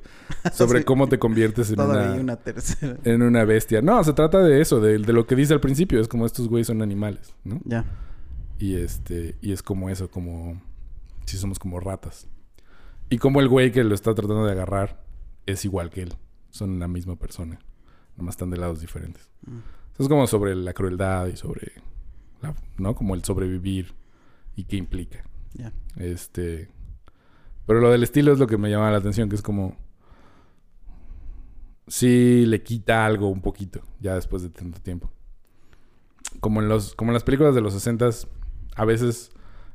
sobre 0.53 0.79
Sí. 0.79 0.85
cómo 0.85 1.07
te 1.09 1.17
conviertes 1.19 1.71
en 1.71 1.79
una, 1.81 2.13
una 2.13 2.35
tercera. 2.37 2.97
en 3.03 3.21
una 3.23 3.43
bestia. 3.45 3.81
No, 3.81 4.03
se 4.03 4.13
trata 4.13 4.39
de 4.43 4.61
eso, 4.61 4.79
de, 4.79 4.99
de 4.99 5.13
lo 5.13 5.25
que 5.27 5.35
dice 5.35 5.53
al 5.53 5.59
principio. 5.59 5.99
Es 5.99 6.07
como 6.07 6.25
estos 6.25 6.47
güeyes 6.47 6.67
son 6.67 6.81
animales, 6.81 7.33
¿no? 7.43 7.59
Ya. 7.65 7.85
Y 8.59 8.75
este, 8.75 9.35
y 9.41 9.51
es 9.53 9.61
como 9.63 9.89
eso, 9.89 10.09
como 10.09 10.61
si 11.27 11.37
somos 11.37 11.59
como 11.59 11.79
ratas. 11.79 12.27
Y 13.09 13.17
como 13.19 13.39
el 13.39 13.47
güey 13.47 13.71
que 13.71 13.83
lo 13.83 13.95
está 13.95 14.13
tratando 14.15 14.45
de 14.45 14.51
agarrar 14.51 15.03
es 15.45 15.63
igual 15.65 15.89
que 15.89 16.01
él. 16.03 16.13
Son 16.49 16.79
la 16.79 16.87
misma 16.87 17.15
persona. 17.17 17.59
Nomás 18.15 18.33
están 18.33 18.49
de 18.49 18.57
lados 18.57 18.81
diferentes. 18.81 19.31
Mm. 19.45 19.57
Es 19.99 20.07
como 20.07 20.27
sobre 20.27 20.55
la 20.55 20.73
crueldad 20.73 21.27
y 21.27 21.37
sobre, 21.37 21.71
la- 22.41 22.55
¿no? 22.77 22.95
Como 22.95 23.15
el 23.15 23.23
sobrevivir 23.23 23.93
y 24.55 24.63
qué 24.65 24.75
implica. 24.77 25.23
Ya. 25.53 25.71
Este, 25.95 26.69
pero 27.65 27.79
lo 27.79 27.89
del 27.91 28.03
estilo 28.03 28.31
es 28.33 28.39
lo 28.39 28.47
que 28.47 28.57
me 28.57 28.69
llama 28.69 28.91
la 28.91 28.97
atención, 28.97 29.29
que 29.29 29.35
es 29.35 29.41
como 29.41 29.75
sí 31.87 32.45
le 32.45 32.63
quita 32.63 33.05
algo 33.05 33.29
un 33.29 33.41
poquito 33.41 33.81
ya 33.99 34.15
después 34.15 34.43
de 34.43 34.49
tanto 34.49 34.79
tiempo. 34.81 35.11
Como 36.39 36.61
en 36.61 36.67
los 36.67 36.95
como 36.95 37.11
en 37.11 37.13
las 37.13 37.23
películas 37.23 37.55
de 37.55 37.61
los 37.61 37.73
60 37.73 38.09
a 38.75 38.85
veces 38.85 39.31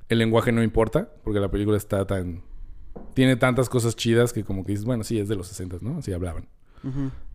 el 0.09 0.19
lenguaje 0.19 0.53
no 0.53 0.63
importa 0.63 1.11
porque 1.25 1.41
la 1.41 1.51
película 1.51 1.77
está 1.77 2.07
tan 2.07 2.43
tiene 3.15 3.37
tantas 3.37 3.69
cosas 3.69 3.97
chidas 3.97 4.33
que 4.33 4.45
como 4.45 4.65
que 4.65 4.73
dices, 4.73 4.85
bueno, 4.85 5.05
sí, 5.05 5.19
es 5.19 5.29
de 5.29 5.37
los 5.37 5.47
60, 5.49 5.79
¿no? 5.81 5.99
Así 5.99 6.13
hablaban. 6.13 6.49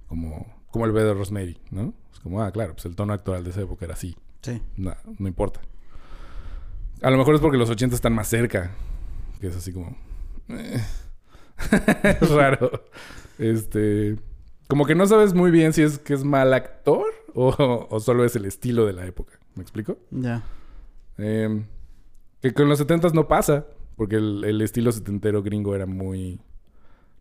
Como 0.08 0.58
como 0.72 0.86
el 0.86 0.92
bebé 0.92 1.08
de 1.08 1.14
Rosemary, 1.14 1.58
¿no? 1.72 1.94
Es 2.12 2.20
como, 2.20 2.42
ah, 2.42 2.52
claro, 2.52 2.74
pues 2.74 2.86
el 2.86 2.96
tono 2.96 3.14
actual 3.14 3.44
de 3.44 3.50
esa 3.52 3.62
época 3.62 3.86
era 3.86 3.94
así. 3.94 4.16
Sí. 4.42 4.62
No, 4.76 4.96
no 5.18 5.28
importa. 5.28 5.62
A 7.02 7.10
lo 7.10 7.18
mejor 7.18 7.36
es 7.36 7.42
porque 7.42 7.58
los 7.58 7.70
80 7.70 7.96
están 7.96 8.14
más 8.14 8.28
cerca. 8.28 8.72
Que 9.40 9.48
es 9.48 9.56
así 9.56 9.72
como. 9.74 9.98
eh. 10.50 10.84
es 12.22 12.30
raro. 12.30 12.70
Este. 13.40 14.18
Como 14.68 14.86
que 14.86 14.96
no 14.96 15.08
sabes 15.08 15.34
muy 15.34 15.52
bien 15.52 15.74
si 15.74 15.82
es 15.82 16.00
que 16.00 16.14
es 16.14 16.24
mal 16.24 16.54
actor 16.54 17.06
o, 17.34 17.88
o 17.90 18.00
solo 18.00 18.26
es 18.26 18.36
el 18.36 18.46
estilo 18.46 18.86
de 18.86 18.94
la 18.94 19.06
época. 19.06 19.40
¿Me 19.56 19.62
explico? 19.62 19.98
Ya. 20.12 20.44
Eh, 21.18 21.64
que 22.42 22.54
con 22.54 22.68
los 22.70 22.78
70 22.80 23.10
no 23.10 23.28
pasa. 23.28 23.66
Porque 23.96 24.18
el, 24.18 24.44
el 24.44 24.62
estilo 24.62 24.92
setentero 24.92 25.42
gringo 25.42 25.74
era 25.74 25.88
muy 25.88 26.40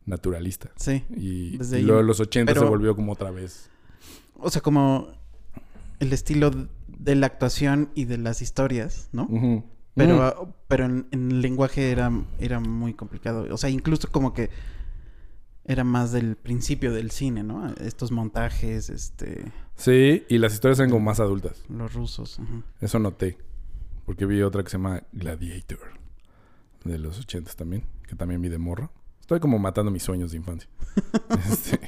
naturalista. 0.04 0.70
Sí. 0.76 1.04
Y, 1.16 1.56
Desde 1.56 1.78
ahí- 1.78 1.82
luego 1.82 2.00
en 2.02 2.06
los 2.06 2.20
80 2.20 2.52
se 2.54 2.60
volvió 2.64 2.94
como 2.94 3.12
otra 3.12 3.30
vez. 3.30 3.70
O 4.34 4.50
sea, 4.50 4.60
como 4.60 5.08
el 6.00 6.12
estilo 6.12 6.50
de 6.86 7.14
la 7.14 7.26
actuación 7.26 7.88
y 7.94 8.04
de 8.04 8.18
las 8.18 8.42
historias, 8.42 9.08
¿no? 9.12 9.26
Pero, 9.94 10.54
pero 10.68 10.84
en, 10.84 11.06
en 11.12 11.30
el 11.30 11.40
lenguaje 11.40 11.90
era, 11.90 12.12
era 12.38 12.60
muy 12.60 12.92
complicado. 12.92 13.46
O 13.50 13.56
sea, 13.56 13.70
incluso 13.70 14.10
como 14.12 14.34
que 14.34 14.50
era 15.64 15.82
más 15.82 16.12
del 16.12 16.36
principio 16.36 16.92
del 16.92 17.10
cine, 17.10 17.42
¿no? 17.42 17.66
Estos 17.80 18.12
montajes, 18.12 18.90
este, 18.90 19.50
Sí, 19.76 20.24
y 20.28 20.36
las 20.36 20.52
historias 20.52 20.78
eran 20.78 20.90
como 20.90 21.04
más 21.06 21.18
adultas. 21.20 21.64
los 21.70 21.94
rusos. 21.94 22.38
ajá. 22.38 22.62
Eso 22.82 22.98
noté. 22.98 23.38
Porque 24.07 24.24
vi 24.24 24.40
otra 24.40 24.62
que 24.62 24.70
se 24.70 24.78
llama 24.78 25.02
Gladiator. 25.12 25.78
De 26.84 26.98
los 26.98 27.18
ochentas 27.18 27.57
también. 27.57 27.84
Que 28.07 28.14
también 28.14 28.40
vi 28.40 28.48
de 28.48 28.59
morro. 28.59 28.90
Estoy 29.20 29.40
como 29.40 29.59
matando 29.59 29.90
mis 29.90 30.04
sueños 30.04 30.30
de 30.30 30.38
infancia. 30.38 30.70
Este, 31.50 31.80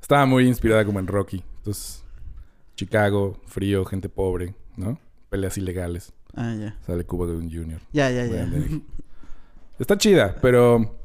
estaba 0.00 0.26
muy 0.26 0.46
inspirada 0.46 0.84
como 0.84 1.00
en 1.00 1.06
Rocky. 1.06 1.42
Entonces, 1.56 2.04
Chicago, 2.76 3.40
frío, 3.46 3.84
gente 3.84 4.08
pobre, 4.08 4.54
¿no? 4.76 5.00
Peleas 5.30 5.56
ilegales. 5.58 6.12
Ah, 6.34 6.54
ya. 6.54 6.78
Sale 6.86 7.04
Cuba 7.04 7.26
Gooding 7.26 7.50
Jr. 7.50 7.80
Ya, 7.92 8.10
ya, 8.10 8.26
ya. 8.26 8.46
Dennehy. 8.46 8.84
Está 9.78 9.96
chida, 9.96 10.36
pero... 10.42 11.00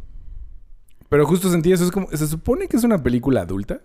Pero 1.10 1.26
justo 1.26 1.50
sentí 1.50 1.72
eso. 1.72 1.86
Es 1.86 1.92
como... 1.92 2.08
Se 2.12 2.28
supone 2.28 2.68
que 2.68 2.76
es 2.76 2.84
una 2.84 3.02
película 3.02 3.42
adulta. 3.42 3.82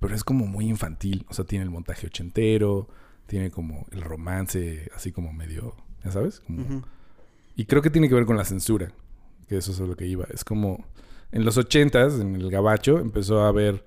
Pero 0.00 0.14
es 0.14 0.24
como 0.24 0.46
muy 0.46 0.68
infantil. 0.68 1.24
O 1.28 1.34
sea, 1.34 1.44
tiene 1.44 1.64
el 1.64 1.70
montaje 1.70 2.06
ochentero. 2.06 2.88
Tiene 3.30 3.52
como 3.52 3.86
el 3.92 4.00
romance 4.02 4.90
así 4.92 5.12
como 5.12 5.32
medio... 5.32 5.76
¿Ya 6.04 6.10
sabes? 6.10 6.40
Como-. 6.40 6.82
Y 7.54 7.66
creo 7.66 7.80
que 7.80 7.90
tiene 7.90 8.08
que 8.08 8.16
ver 8.16 8.26
con 8.26 8.36
la 8.36 8.44
censura. 8.44 8.90
Que 9.46 9.56
eso 9.56 9.70
es 9.70 9.80
a 9.80 9.84
lo 9.84 9.96
que 9.96 10.06
iba. 10.06 10.26
Es 10.34 10.44
como... 10.44 10.84
En 11.30 11.44
los 11.44 11.56
ochentas, 11.56 12.18
en 12.18 12.34
el 12.34 12.50
gabacho, 12.50 12.98
empezó 12.98 13.42
a 13.42 13.48
haber... 13.48 13.84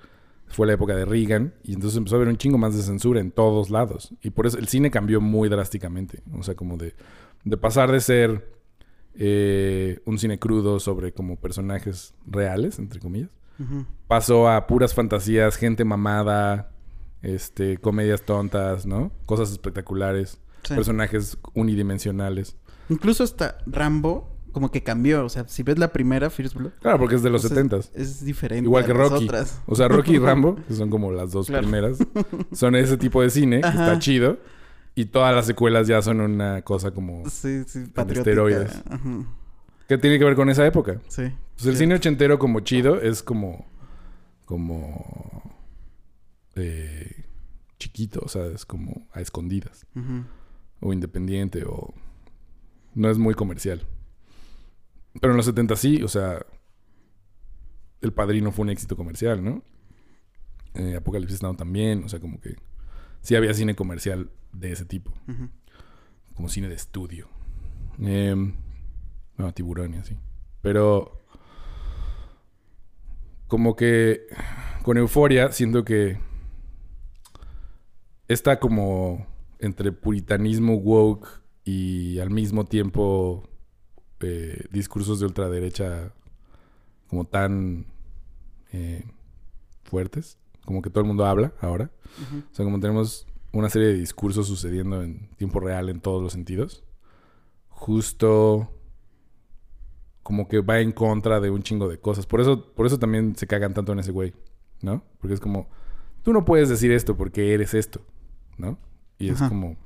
Fue 0.47 0.65
la 0.65 0.73
época 0.73 0.95
de 0.95 1.03
Reagan. 1.03 1.53
Y 1.61 1.73
entonces 1.73 1.97
empezó 1.97 2.15
a 2.15 2.19
haber 2.19 2.29
un 2.29 2.37
chingo 2.37 2.57
más 2.57 2.73
de 2.73 2.83
censura 2.83 3.19
en 3.19 3.31
todos 3.31 3.69
lados. 3.69 4.13
Y 4.21 4.29
por 4.29 4.47
eso 4.47 4.57
el 4.57 4.69
cine 4.69 4.89
cambió 4.89 5.19
muy 5.19 5.49
drásticamente. 5.49 6.21
O 6.33 6.41
sea, 6.43 6.55
como 6.55 6.77
de... 6.77 6.95
De 7.43 7.57
pasar 7.57 7.91
de 7.91 7.99
ser... 7.99 8.47
eh, 9.15 9.99
un 10.05 10.17
cine 10.19 10.39
crudo 10.39 10.79
sobre 10.79 11.11
como 11.11 11.35
personajes 11.35 12.13
reales, 12.25 12.79
entre 12.79 12.99
comillas. 12.99 13.29
Pasó 14.07 14.49
a 14.49 14.65
puras 14.67 14.93
fantasías, 14.93 15.55
gente 15.57 15.85
mamada, 15.85 16.72
este, 17.23 17.77
comedias 17.79 18.21
tontas, 18.21 18.85
¿no? 18.85 19.11
Cosas 19.25 19.51
espectaculares, 19.51 20.39
Sí. 20.63 20.75
personajes 20.75 21.37
unidimensionales. 21.55 22.55
Incluso 22.89 23.23
hasta 23.23 23.57
Rambo 23.65 24.29
como 24.53 24.71
que 24.71 24.83
cambió. 24.83 25.25
O 25.25 25.29
sea, 25.29 25.45
si 25.47 25.63
ves 25.63 25.77
la 25.79 25.91
primera, 25.91 26.29
First 26.29 26.53
Blood, 26.55 26.71
Claro, 26.79 26.99
porque 26.99 27.15
es 27.15 27.23
de 27.23 27.29
los 27.29 27.41
setentas. 27.41 27.91
Es, 27.95 28.07
es 28.09 28.25
diferente. 28.25 28.65
Igual 28.65 28.83
a 28.83 28.87
que 28.87 28.93
las 28.93 29.09
Rocky. 29.09 29.25
otras. 29.25 29.61
O 29.65 29.75
sea, 29.75 29.87
Rocky 29.87 30.15
y 30.15 30.19
Rambo, 30.19 30.55
que 30.67 30.73
son 30.75 30.89
como 30.89 31.11
las 31.11 31.31
dos 31.31 31.47
Claro. 31.47 31.63
primeras, 31.63 31.97
son 32.53 32.75
ese 32.75 32.95
tipo 32.97 33.21
de 33.21 33.29
cine 33.31 33.61
que 33.61 33.67
Ajá. 33.67 33.85
está 33.87 33.99
chido. 33.99 34.37
Y 34.95 35.05
todas 35.05 35.33
las 35.35 35.47
secuelas 35.47 35.87
ya 35.87 36.01
son 36.03 36.21
una 36.21 36.61
cosa 36.61 36.91
como... 36.91 37.27
Sí, 37.29 37.63
sí, 37.65 37.83
esteroides. 38.09 38.79
Ajá. 38.87 38.99
¿Qué 39.87 39.97
tiene 39.97 40.19
que 40.19 40.23
ver 40.25 40.35
con 40.35 40.49
esa 40.51 40.65
época? 40.67 41.01
Sí. 41.07 41.23
Pues 41.55 41.65
el 41.65 41.73
Sí. 41.73 41.79
cine 41.79 41.95
ochentero 41.95 42.37
como 42.37 42.59
chido 42.59 43.01
es 43.01 43.23
como... 43.23 43.65
Como... 44.45 45.52
eh, 46.55 47.25
chiquito, 47.79 48.21
o 48.23 48.27
sea, 48.27 48.45
es 48.47 48.65
como 48.65 49.07
a 49.11 49.21
escondidas. 49.21 49.85
O 50.79 50.93
independiente, 50.93 51.63
o... 51.65 51.93
No 52.95 53.09
es 53.09 53.17
muy 53.17 53.33
comercial. 53.33 53.85
Pero 55.19 55.33
en 55.33 55.37
los 55.37 55.45
70 55.45 55.75
sí, 55.75 56.03
o 56.03 56.07
sea... 56.07 56.45
El 58.01 58.11
Padrino 58.13 58.51
fue 58.51 58.63
un 58.63 58.69
éxito 58.69 58.95
comercial, 58.97 59.43
¿no? 59.43 59.63
Eh, 60.73 60.95
Apocalipsis 60.95 61.41
Now 61.41 61.55
también, 61.55 62.03
o 62.03 62.09
sea, 62.09 62.19
como 62.19 62.39
que... 62.39 62.55
Sí 63.21 63.35
había 63.35 63.53
cine 63.53 63.75
comercial 63.75 64.29
de 64.51 64.73
ese 64.73 64.85
tipo. 64.85 65.13
Como 66.35 66.49
cine 66.49 66.67
de 66.67 66.75
estudio. 66.75 67.29
Eh, 68.01 68.35
no, 69.37 69.53
tiburón 69.53 69.93
y 69.93 69.97
así. 69.97 70.17
Pero... 70.61 71.21
Como 73.47 73.75
que... 73.75 74.27
Con 74.83 74.97
euforia 74.97 75.51
siento 75.51 75.83
que... 75.85 76.19
Está 78.33 78.59
como 78.59 79.27
entre 79.59 79.91
puritanismo 79.91 80.73
woke 80.75 81.27
y 81.63 82.17
al 82.17 82.31
mismo 82.31 82.65
tiempo 82.65 83.47
eh, 84.21 84.65
discursos 84.71 85.19
de 85.19 85.27
ultraderecha 85.27 86.11
como 87.07 87.25
tan 87.25 87.85
eh, 88.71 89.05
fuertes, 89.83 90.39
como 90.65 90.81
que 90.81 90.89
todo 90.89 91.01
el 91.01 91.07
mundo 91.07 91.27
habla 91.27 91.53
ahora. 91.61 91.91
Ujú. 92.21 92.39
O 92.39 92.55
sea, 92.55 92.65
como 92.65 92.79
tenemos 92.79 93.27
una 93.51 93.69
serie 93.69 93.89
de 93.89 93.93
discursos 93.93 94.47
sucediendo 94.47 95.03
en 95.03 95.29
tiempo 95.37 95.59
real 95.59 95.89
en 95.89 95.99
todos 95.99 96.23
los 96.23 96.33
sentidos, 96.33 96.83
justo 97.69 98.71
como 100.23 100.47
que 100.47 100.61
va 100.61 100.79
en 100.79 100.91
contra 100.91 101.39
de 101.39 101.51
un 101.51 101.61
chingo 101.61 101.87
de 101.87 101.99
cosas. 101.99 102.25
Por 102.25 102.41
eso, 102.41 102.73
por 102.73 102.87
eso 102.87 102.97
también 102.97 103.35
se 103.35 103.45
cagan 103.45 103.75
tanto 103.75 103.91
en 103.91 103.99
ese 103.99 104.11
güey, 104.11 104.33
¿no? 104.81 105.03
Porque 105.19 105.35
es 105.35 105.39
como, 105.39 105.69
tú 106.23 106.33
no 106.33 106.45
puedes 106.45 106.67
decir 106.67 106.91
esto 106.91 107.15
porque 107.15 107.53
eres 107.53 107.75
esto, 107.75 108.01
¿no? 108.57 108.77
Y 109.17 109.29
es 109.29 109.41
como... 109.41 109.77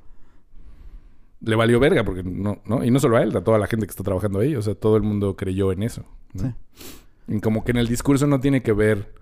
Le 1.40 1.54
valió 1.54 1.78
verga 1.78 2.04
porque 2.04 2.24
no, 2.24 2.60
¿no? 2.64 2.84
Y 2.84 2.90
no 2.90 2.98
solo 2.98 3.16
a 3.16 3.22
él, 3.22 3.36
a 3.36 3.44
toda 3.44 3.58
la 3.58 3.68
gente 3.68 3.86
que 3.86 3.90
está 3.90 4.02
trabajando 4.02 4.40
ahí. 4.40 4.56
O 4.56 4.62
sea, 4.62 4.74
todo 4.74 4.96
el 4.96 5.02
mundo 5.02 5.36
creyó 5.36 5.70
en 5.70 5.84
eso. 5.84 6.04
¿no? 6.34 6.42
Sí. 6.42 6.54
Y 7.28 7.40
como 7.40 7.62
que 7.64 7.70
en 7.70 7.76
el 7.76 7.86
discurso 7.86 8.26
no 8.26 8.40
tiene 8.40 8.62
que 8.62 8.72
ver... 8.72 9.14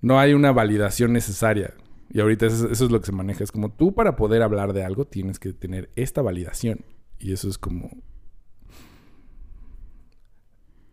No 0.00 0.18
hay 0.18 0.34
una 0.34 0.52
validación 0.52 1.12
necesaria. 1.12 1.74
Y 2.10 2.20
ahorita 2.20 2.46
eso, 2.46 2.70
eso 2.70 2.84
es 2.84 2.90
lo 2.90 3.00
que 3.00 3.06
se 3.06 3.12
maneja. 3.12 3.44
Es 3.44 3.52
como 3.52 3.70
tú 3.70 3.94
para 3.94 4.16
poder 4.16 4.42
hablar 4.42 4.72
de 4.72 4.84
algo 4.84 5.06
tienes 5.06 5.38
que 5.38 5.52
tener 5.52 5.90
esta 5.96 6.22
validación. 6.22 6.84
Y 7.18 7.32
eso 7.32 7.48
es 7.48 7.58
como... 7.58 7.90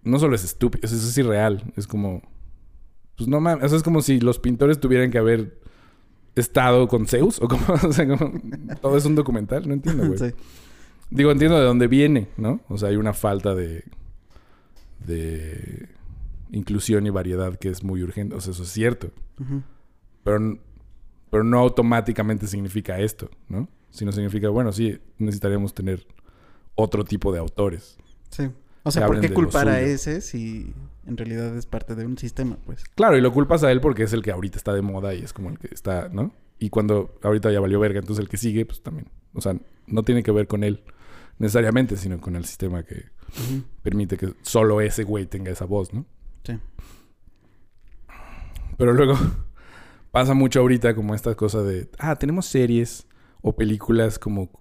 no 0.03 0.19
solo 0.19 0.35
es 0.35 0.43
estúpido, 0.43 0.85
es, 0.85 0.91
es 0.91 1.17
irreal. 1.17 1.71
Es 1.75 1.87
como, 1.87 2.21
pues 3.15 3.27
no 3.27 3.39
mames, 3.39 3.65
eso 3.65 3.75
es 3.75 3.83
como 3.83 4.01
si 4.01 4.19
los 4.19 4.39
pintores 4.39 4.79
tuvieran 4.79 5.11
que 5.11 5.17
haber 5.17 5.60
estado 6.35 6.87
con 6.87 7.07
Zeus 7.07 7.41
o 7.41 7.47
como, 7.47 7.65
o 7.83 7.93
sea, 7.93 8.07
como, 8.07 8.39
todo 8.81 8.97
es 8.97 9.05
un 9.05 9.15
documental, 9.15 9.67
no 9.67 9.73
entiendo, 9.73 10.07
güey. 10.07 10.19
Sí. 10.31 10.35
Digo, 11.09 11.31
entiendo 11.31 11.59
de 11.59 11.65
dónde 11.65 11.87
viene, 11.87 12.29
¿no? 12.37 12.61
O 12.69 12.77
sea, 12.77 12.87
hay 12.89 12.95
una 12.95 13.11
falta 13.11 13.53
de. 13.53 13.83
de. 15.05 15.89
inclusión 16.51 17.05
y 17.05 17.09
variedad 17.09 17.57
que 17.57 17.67
es 17.67 17.83
muy 17.83 18.01
urgente. 18.01 18.35
O 18.35 18.39
sea, 18.39 18.53
eso 18.53 18.63
es 18.63 18.69
cierto. 18.69 19.11
Pero, 20.23 20.57
pero 21.29 21.43
no 21.43 21.59
automáticamente 21.59 22.47
significa 22.47 22.97
esto, 22.99 23.29
¿no? 23.49 23.67
Sino 23.89 24.13
significa, 24.13 24.47
bueno, 24.47 24.71
sí, 24.71 24.99
necesitaríamos 25.17 25.73
tener 25.73 26.07
otro 26.75 27.03
tipo 27.03 27.33
de 27.33 27.39
autores. 27.39 27.97
Sí. 28.29 28.49
O 28.83 28.91
sea, 28.91 29.05
¿por 29.05 29.19
qué 29.19 29.31
culpar 29.31 29.69
a 29.69 29.81
ese 29.81 30.21
si 30.21 30.73
en 31.05 31.17
realidad 31.17 31.55
es 31.55 31.65
parte 31.65 31.95
de 31.95 32.05
un 32.05 32.17
sistema, 32.17 32.57
pues? 32.65 32.83
Claro, 32.95 33.17
y 33.17 33.21
lo 33.21 33.31
culpas 33.31 33.63
a 33.63 33.71
él 33.71 33.81
porque 33.81 34.03
es 34.03 34.13
el 34.13 34.23
que 34.23 34.31
ahorita 34.31 34.57
está 34.57 34.73
de 34.73 34.81
moda 34.81 35.13
y 35.13 35.21
es 35.21 35.33
como 35.33 35.49
el 35.49 35.59
que 35.59 35.69
está, 35.71 36.09
¿no? 36.09 36.33
Y 36.57 36.69
cuando 36.69 37.17
ahorita 37.23 37.51
ya 37.51 37.59
valió 37.59 37.79
verga, 37.79 37.99
entonces 37.99 38.23
el 38.23 38.29
que 38.29 38.37
sigue, 38.37 38.65
pues 38.65 38.81
también. 38.81 39.07
O 39.33 39.41
sea, 39.41 39.55
no 39.87 40.03
tiene 40.03 40.23
que 40.23 40.31
ver 40.31 40.47
con 40.47 40.63
él 40.63 40.83
necesariamente, 41.37 41.97
sino 41.97 42.19
con 42.19 42.35
el 42.35 42.45
sistema 42.45 42.83
que 42.83 43.05
permite 43.81 44.17
que 44.17 44.33
solo 44.41 44.81
ese 44.81 45.03
güey 45.03 45.25
tenga 45.25 45.51
esa 45.51 45.65
voz, 45.65 45.93
¿no? 45.93 46.05
Sí. 46.43 46.59
Pero 48.77 48.93
luego 48.93 49.15
pasa 50.11 50.33
mucho 50.33 50.59
ahorita 50.59 50.95
como 50.95 51.15
esta 51.15 51.35
cosa 51.35 51.61
de, 51.61 51.89
ah, 51.99 52.15
tenemos 52.15 52.45
series 52.45 53.07
o 53.41 53.55
películas 53.55 54.19
como, 54.19 54.51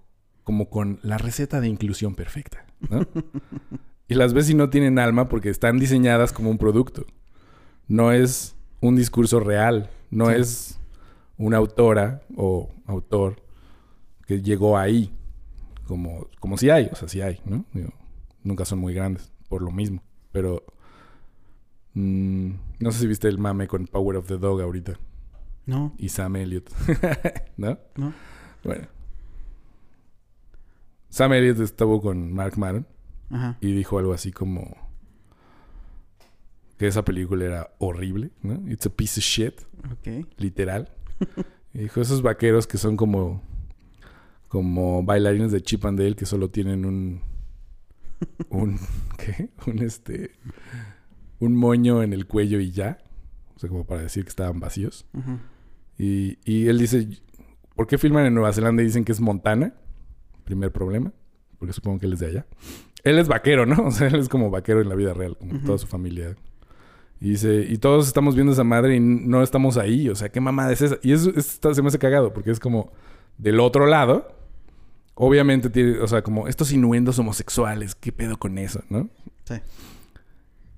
como 0.43 0.69
con 0.69 0.99
la 1.03 1.17
receta 1.17 1.59
de 1.61 1.67
inclusión 1.67 2.15
perfecta, 2.15 2.65
¿no? 2.89 3.05
y 4.11 4.15
las 4.15 4.33
ves 4.33 4.49
y 4.49 4.55
no 4.55 4.69
tienen 4.69 4.99
alma 4.99 5.29
porque 5.29 5.49
están 5.49 5.79
diseñadas 5.79 6.33
como 6.33 6.49
un 6.49 6.57
producto. 6.57 7.05
No 7.87 8.11
es 8.11 8.55
un 8.81 8.95
discurso 8.95 9.39
real, 9.39 9.89
no 10.09 10.27
Sí. 10.27 10.33
es 10.35 10.79
una 11.37 11.57
autora 11.57 12.21
o 12.35 12.69
autor 12.87 13.41
que 14.27 14.41
llegó 14.41 14.77
ahí, 14.77 15.13
como, 15.87 16.27
como 16.39 16.57
si 16.57 16.69
hay, 16.69 16.89
o 16.91 16.95
sea, 16.95 17.07
sí 17.07 17.21
hay, 17.21 17.39
¿no? 17.45 17.63
Digo, 17.73 17.91
nunca 18.43 18.65
son 18.65 18.79
muy 18.79 18.93
grandes, 18.93 19.31
por 19.49 19.61
lo 19.61 19.71
mismo, 19.71 20.03
pero... 20.31 20.63
mm, 21.93 22.51
no 22.79 22.91
sé 22.91 22.99
si 22.99 23.07
viste 23.07 23.27
el 23.27 23.37
mame 23.37 23.67
con 23.67 23.87
Power 23.87 24.17
of 24.17 24.27
the 24.27 24.37
Dog 24.37 24.61
ahorita 24.61 24.93
No, 25.65 25.93
y 25.97 26.09
Sam 26.09 26.35
Elliott, 26.35 26.69
¿no? 27.57 27.77
no. 27.95 28.13
Bueno. 28.63 28.87
Sam 31.09 31.33
Elliott 31.33 31.59
estuvo 31.59 32.01
con 32.01 32.31
Mark 32.33 32.57
Maron 32.57 32.85
Ajá. 33.31 33.57
y 33.61 33.71
dijo 33.73 33.97
algo 33.97 34.13
así 34.13 34.31
como 34.31 34.75
que 36.77 36.87
esa 36.87 37.05
película 37.05 37.45
era 37.45 37.73
horrible, 37.77 38.31
¿no? 38.41 38.67
It's 38.69 38.85
a 38.87 38.89
piece 38.89 39.19
of 39.19 39.23
shit, 39.23 39.61
literal. 40.37 40.89
y 41.73 41.79
dijo 41.79 42.01
esos 42.01 42.21
vaqueros 42.21 42.67
que 42.67 42.77
son 42.77 42.97
como 42.97 43.43
como 44.47 45.01
bailarines 45.03 45.51
de 45.51 45.61
Chip 45.61 45.85
and 45.85 45.97
Dale 45.97 46.15
que 46.15 46.25
solo 46.25 46.49
tienen 46.49 46.85
un 46.85 47.21
un 48.49 48.79
¿qué? 49.17 49.49
Un 49.67 49.79
este 49.79 50.31
un 51.39 51.55
moño 51.55 52.03
en 52.03 52.13
el 52.13 52.27
cuello 52.27 52.59
y 52.59 52.71
ya. 52.71 52.99
O 53.55 53.59
sea, 53.59 53.69
como 53.69 53.85
para 53.85 54.01
decir 54.01 54.23
que 54.23 54.29
estaban 54.29 54.59
vacíos. 54.59 55.05
Y, 55.97 56.39
y 56.45 56.67
él 56.67 56.79
dice, 56.79 57.07
¿por 57.75 57.87
qué 57.87 57.97
filman 57.97 58.25
en 58.25 58.33
Nueva 58.33 58.53
Zelanda 58.53 58.81
y 58.81 58.85
dicen 58.85 59.03
que 59.03 59.11
es 59.11 59.19
Montana? 59.19 59.73
Primer 60.45 60.71
problema, 60.71 61.13
porque 61.59 61.73
supongo 61.73 61.99
que 61.99 62.05
él 62.07 62.13
es 62.13 62.19
de 62.19 62.27
allá. 62.27 62.45
Él 63.03 63.19
es 63.19 63.27
vaquero, 63.27 63.65
¿no? 63.65 63.83
O 63.87 63.91
sea, 63.91 64.07
él 64.07 64.15
es 64.15 64.29
como 64.29 64.49
vaquero 64.49 64.81
en 64.81 64.89
la 64.89 64.95
vida 64.95 65.13
real, 65.13 65.37
como 65.37 65.59
toda 65.59 65.77
su 65.77 65.87
familia. 65.87 66.35
Y 67.19 67.29
dice, 67.31 67.65
y 67.69 67.77
todos 67.77 68.07
estamos 68.07 68.33
viendo 68.35 68.53
esa 68.53 68.63
madre 68.63 68.95
y 68.95 68.99
no 68.99 69.43
estamos 69.43 69.77
ahí. 69.77 70.09
O 70.09 70.15
sea, 70.15 70.29
¿qué 70.29 70.39
mamada 70.39 70.71
es 70.71 70.81
esa? 70.81 70.97
Y 71.03 71.13
eso 71.13 71.31
se 71.39 71.81
me 71.81 71.87
hace 71.87 71.99
cagado, 71.99 72.33
porque 72.33 72.49
es 72.49 72.59
como 72.59 72.91
del 73.37 73.59
otro 73.59 73.85
lado. 73.85 74.35
Obviamente 75.13 75.69
tiene, 75.69 75.99
o 75.99 76.07
sea, 76.07 76.23
como 76.23 76.47
estos 76.47 76.71
inuendos 76.71 77.19
homosexuales, 77.19 77.93
¿qué 77.93 78.11
pedo 78.11 78.37
con 78.37 78.57
eso, 78.57 78.81
no? 78.89 79.09
Sí. 79.43 79.55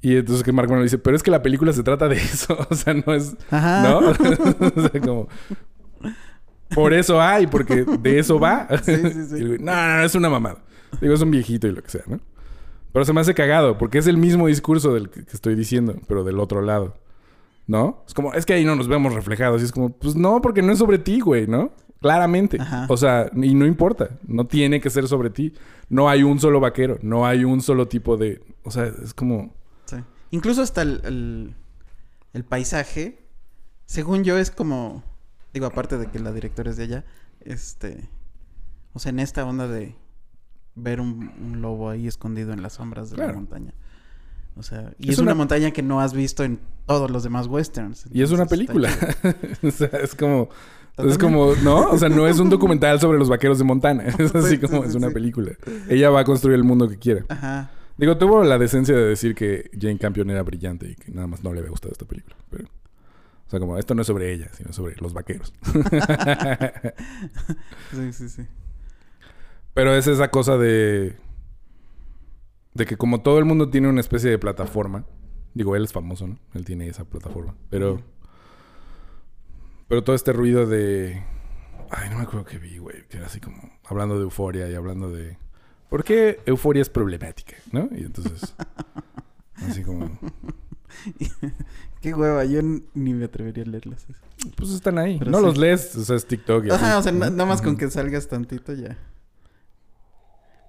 Y 0.02 0.18
entonces 0.18 0.44
que 0.44 0.52
Mark 0.52 0.68
Maron 0.68 0.84
dice, 0.84 0.98
pero 0.98 1.16
es 1.16 1.24
que 1.24 1.32
la 1.32 1.42
película 1.42 1.72
se 1.72 1.82
trata 1.82 2.10
de 2.10 2.16
eso. 2.18 2.58
O 2.70 2.76
sea, 2.76 2.94
no 2.94 3.14
es, 3.14 3.38
Ajá. 3.50 3.90
¿no? 3.90 4.00
o 4.76 4.90
sea, 4.90 5.02
como... 5.02 5.30
Por 6.76 6.94
eso 6.94 7.22
hay, 7.22 7.48
porque 7.48 7.86
de 7.86 8.20
eso 8.20 8.40
va. 8.40 8.68
Sí, 8.84 8.96
sí, 8.96 9.26
sí. 9.30 9.38
Y 9.38 9.44
no, 9.60 9.74
no, 9.74 9.98
no, 9.98 10.04
es 10.04 10.16
una 10.16 10.30
mamada. 10.30 10.58
Digo, 11.02 11.14
es 11.14 11.22
un 11.22 11.32
viejito 11.32 11.68
y 11.68 11.72
lo 11.72 11.82
que 11.82 11.90
sea, 11.90 12.04
¿no? 12.08 12.20
Pero 12.92 13.06
se 13.06 13.14
me 13.14 13.22
hace 13.22 13.34
cagado, 13.34 13.78
porque 13.78 13.98
es 13.98 14.08
el 14.08 14.18
mismo 14.18 14.48
discurso 14.48 14.94
del 14.94 15.10
que 15.10 15.22
estoy 15.22 15.56
diciendo, 15.56 15.96
pero 16.08 16.24
del 16.24 16.40
otro 16.40 16.62
lado. 16.62 16.96
¿No? 17.66 18.04
Es 18.06 18.14
como, 18.14 18.34
es 18.34 18.46
que 18.46 18.54
ahí 18.54 18.66
no 18.66 18.76
nos 18.76 18.88
vemos 18.88 19.14
reflejados. 19.14 19.62
Y 19.62 19.66
es 19.66 19.72
como, 19.72 19.90
pues 19.90 20.16
no, 20.16 20.42
porque 20.42 20.62
no 20.62 20.74
es 20.74 20.80
sobre 20.80 21.00
ti, 21.00 21.22
güey, 21.22 21.48
¿no? 21.48 21.72
Claramente. 22.02 22.58
Ajá. 22.60 22.86
O 22.90 22.98
sea, 22.98 23.32
y 23.34 23.56
no 23.56 23.66
importa. 23.66 24.10
No 24.28 24.46
tiene 24.48 24.82
que 24.82 24.90
ser 24.90 25.08
sobre 25.08 25.30
ti. 25.30 25.54
No 25.88 26.10
hay 26.10 26.24
un 26.24 26.40
solo 26.40 26.60
vaquero. 26.60 27.00
No 27.02 27.26
hay 27.26 27.46
un 27.46 27.62
solo 27.62 27.88
tipo 27.88 28.18
de... 28.18 28.44
O 28.64 28.72
sea, 28.72 28.92
es 29.02 29.14
como... 29.14 29.56
Sí. 29.86 29.96
Incluso 30.32 30.62
hasta 30.62 30.82
el, 30.82 31.02
el, 31.06 31.56
el 32.34 32.44
paisaje, 32.44 33.20
según 33.86 34.24
yo, 34.24 34.38
es 34.38 34.52
como. 34.52 35.04
Digo, 35.54 35.68
aparte 35.68 35.98
de 35.98 36.08
que 36.08 36.20
la 36.20 36.32
directora 36.32 36.72
es 36.72 36.78
de 36.78 36.84
allá, 36.84 37.06
este. 37.42 38.10
O 38.94 39.00
sea, 39.00 39.12
en 39.12 39.20
esta 39.20 39.46
onda 39.46 39.68
de 39.68 39.96
ver 40.76 41.00
un, 41.02 41.32
un 41.42 41.62
lobo 41.62 41.90
ahí 41.90 42.08
escondido 42.08 42.54
en 42.54 42.62
las 42.62 42.74
sombras 42.74 43.10
de 43.12 43.18
la 43.18 43.32
montaña. 43.34 43.74
O 44.56 44.62
sea, 44.64 44.94
y 45.00 45.08
Es 45.10 45.14
es, 45.14 45.20
una... 45.20 45.32
una- 45.32 45.36
montaña 45.40 45.72
que 45.72 45.82
no 45.82 46.00
has 46.00 46.14
visto 46.14 46.44
en 46.44 46.60
todos 46.86 47.10
los 47.10 47.24
demás 47.24 47.48
westerns. 47.48 48.06
Y 48.12 48.22
es 48.22 48.32
una 48.32 48.46
película. 48.46 48.90
o 49.64 49.72
sea, 49.72 49.88
es 50.02 50.14
como... 50.16 50.50
Es 50.96 51.18
como, 51.18 51.56
¿no? 51.64 51.90
O 51.90 51.98
sea, 51.98 52.08
no 52.08 52.28
es 52.28 52.38
un 52.38 52.52
documental 52.52 53.00
sobre 53.00 53.18
los 53.18 53.28
vaqueros 53.28 53.58
de 53.58 53.64
Montana. 53.64 54.04
Es 54.20 54.36
así 54.36 54.42
Sí, 54.42 54.50
sí, 54.50 54.58
como 54.60 54.84
es 54.84 54.94
una 54.94 55.10
película. 55.10 55.52
Ella 55.90 56.12
va 56.12 56.20
a 56.20 56.24
construir 56.24 56.56
el 56.56 56.64
mundo 56.64 56.88
que 56.88 56.98
quiera. 57.00 57.26
Ajá. 57.30 57.72
Digo, 57.98 58.16
tuvo 58.20 58.44
la 58.44 58.60
decencia 58.60 58.96
de 58.96 59.04
decir 59.04 59.34
que 59.34 59.72
Jane 59.80 59.98
Campion 59.98 60.30
era 60.30 60.44
brillante 60.44 60.90
y 60.92 60.96
que 60.96 61.12
nada 61.12 61.26
más 61.26 61.44
no 61.44 61.52
le 61.52 61.60
había 61.62 61.72
gustado 61.72 61.92
esta 61.94 62.06
película. 62.06 62.36
Pero, 62.52 62.66
o 62.66 63.50
sea, 63.50 63.60
como 63.60 63.78
esto 63.80 63.96
no 63.96 64.02
es 64.02 64.08
sobre 64.08 64.34
ella, 64.34 64.50
sino 64.56 64.72
sobre 64.72 64.96
los 64.98 65.14
vaqueros. 65.14 65.52
Sí, 67.92 68.14
sí, 68.14 68.30
sí. 68.30 68.44
Pero 69.74 69.96
es 69.96 70.08
esa 70.08 70.30
cosa 70.30 70.58
de. 70.58 71.16
De 72.74 72.86
que 72.86 72.98
como 72.98 73.22
todo 73.22 73.40
el 73.40 73.46
mundo 73.46 73.70
tiene 73.70 73.88
una 73.90 74.02
especie 74.02 74.30
de 74.30 74.40
plataforma. 74.40 75.06
Digo, 75.54 75.76
él 75.76 75.84
es 75.84 75.94
famoso, 75.94 76.28
¿no? 76.28 76.40
Él 76.54 76.66
tiene 76.66 76.88
esa 76.88 77.06
plataforma. 77.06 77.56
Pero. 77.70 78.02
Pero 79.88 80.04
todo 80.04 80.16
este 80.16 80.34
ruido 80.34 80.66
de. 80.66 81.24
Ay, 81.90 82.10
no 82.10 82.18
me 82.18 82.24
acuerdo 82.24 82.46
qué 82.46 82.58
vi, 82.58 82.78
güey. 82.78 83.08
Que 83.08 83.18
era 83.18 83.28
así 83.28 83.40
como. 83.40 83.58
Hablando 83.86 84.16
de 84.16 84.24
euforia 84.24 84.70
y 84.70 84.76
hablando 84.76 85.12
de. 85.12 85.38
¿Por 85.90 86.04
qué 86.04 86.40
euforia 86.46 86.82
es 86.82 86.90
problemática? 86.90 87.56
¿No? 87.72 87.90
Y 87.92 88.02
entonces. 88.02 88.56
así 89.56 89.84
como. 89.84 90.20
Qué 92.02 92.14
hueva, 92.14 92.44
yo 92.44 92.62
ni 92.62 93.14
me 93.14 93.26
atrevería 93.26 93.64
a 93.64 93.68
leerlas. 93.68 94.06
Pues 94.58 94.72
están 94.72 94.98
ahí. 94.98 95.18
Pero 95.20 95.32
no 95.32 95.40
sí. 95.40 95.46
los 95.46 95.58
lees, 95.58 95.96
o 95.96 96.04
sea, 96.04 96.18
es 96.18 96.26
TikTok. 96.26 96.70
Ajá, 96.72 96.98
o 96.98 97.02
sea, 97.02 97.14
nada 97.14 97.46
más 97.46 97.62
con 97.62 97.78
que 97.78 97.90
salgas 97.90 98.28
tantito 98.28 98.74
ya. 98.74 98.98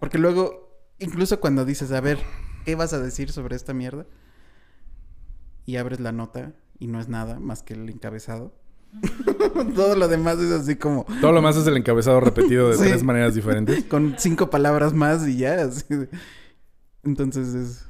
Porque 0.05 0.19
luego, 0.19 0.69
incluso 0.99 1.41
cuando 1.41 1.65
dices, 1.65 1.91
a 1.91 1.99
ver, 2.03 2.19
¿qué 2.67 2.75
vas 2.75 2.93
a 2.93 2.99
decir 3.01 3.33
sobre 3.33 3.57
esta 3.57 3.73
mierda? 3.73 4.05
Y 5.65 5.77
abres 5.77 5.99
la 5.99 6.13
nota 6.13 6.53
y 6.79 6.89
no 6.89 7.01
es 7.01 7.09
nada 7.09 7.41
más 7.41 7.63
que 7.63 7.73
el 7.73 7.89
encabezado. 7.89 8.53
Todo 9.75 9.97
lo 9.97 10.07
demás 10.07 10.39
es 10.41 10.53
así 10.53 10.77
como 10.77 11.07
Todo 11.23 11.33
lo 11.33 11.41
más 11.41 11.57
es 11.57 11.67
el 11.67 11.79
encabezado 11.79 12.21
repetido 12.21 12.69
de 12.69 12.77
Sí. 12.77 12.85
tres 12.85 13.03
maneras 13.03 13.35
diferentes. 13.35 13.83
con 13.89 14.17
cinco 14.19 14.51
palabras 14.51 14.93
más 14.93 15.27
y 15.27 15.39
ya. 15.39 15.55
así 15.63 15.83
Entonces 17.03 17.55
es... 17.55 17.87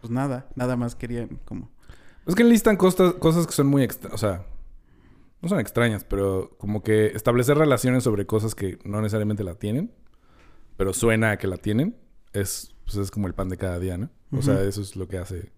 Pues 0.00 0.12
nada, 0.12 0.46
nada 0.54 0.76
más 0.76 0.94
querían 0.94 1.40
como... 1.44 1.68
Es 2.28 2.36
que 2.36 2.44
enlistan 2.44 2.76
cosas, 2.76 3.14
cosas 3.14 3.44
que 3.44 3.54
son 3.54 3.66
muy 3.66 3.82
extra... 3.82 4.14
O 4.14 4.18
sea, 4.18 4.46
no 5.42 5.48
son 5.48 5.58
extrañas, 5.58 6.04
pero 6.04 6.56
como 6.58 6.84
que 6.84 7.06
establecer 7.06 7.58
relaciones 7.58 8.04
sobre 8.04 8.24
cosas 8.24 8.54
que 8.54 8.78
no 8.84 9.00
necesariamente 9.02 9.42
la 9.42 9.56
tienen, 9.56 9.92
pero 10.78 10.94
suena 10.94 11.32
a 11.32 11.36
que 11.36 11.46
la 11.46 11.58
tienen, 11.58 11.94
es, 12.32 12.74
pues 12.86 12.96
es 12.96 13.10
como 13.10 13.26
el 13.26 13.34
pan 13.34 13.50
de 13.50 13.58
cada 13.58 13.78
día, 13.78 13.98
¿no? 13.98 14.08
O 14.32 14.40
sea, 14.40 14.62
eso 14.62 14.80
es 14.80 14.96
lo 14.96 15.08
que 15.08 15.18
hace 15.18 15.50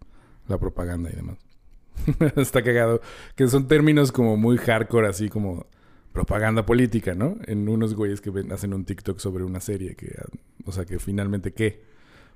la 0.48 0.58
propaganda 0.58 1.10
y 1.12 1.16
demás. 1.16 1.38
Está 2.36 2.62
cagado. 2.62 3.00
Que 3.36 3.46
son 3.46 3.68
términos 3.68 4.10
como 4.12 4.36
muy 4.36 4.56
hardcore, 4.56 5.06
así 5.08 5.28
como 5.28 5.66
propaganda 6.12 6.64
política, 6.66 7.14
¿no? 7.14 7.36
En 7.46 7.68
unos 7.68 7.94
güeyes 7.94 8.20
que 8.20 8.30
ven- 8.30 8.50
hacen 8.52 8.72
un 8.74 8.84
TikTok 8.84 9.18
sobre 9.18 9.44
una 9.44 9.60
serie 9.60 9.94
que... 9.94 10.14
ah, 10.18 10.26
O 10.66 10.72
sea, 10.72 10.84
que 10.84 10.98
finalmente, 10.98 11.52
¿qué? 11.52 11.82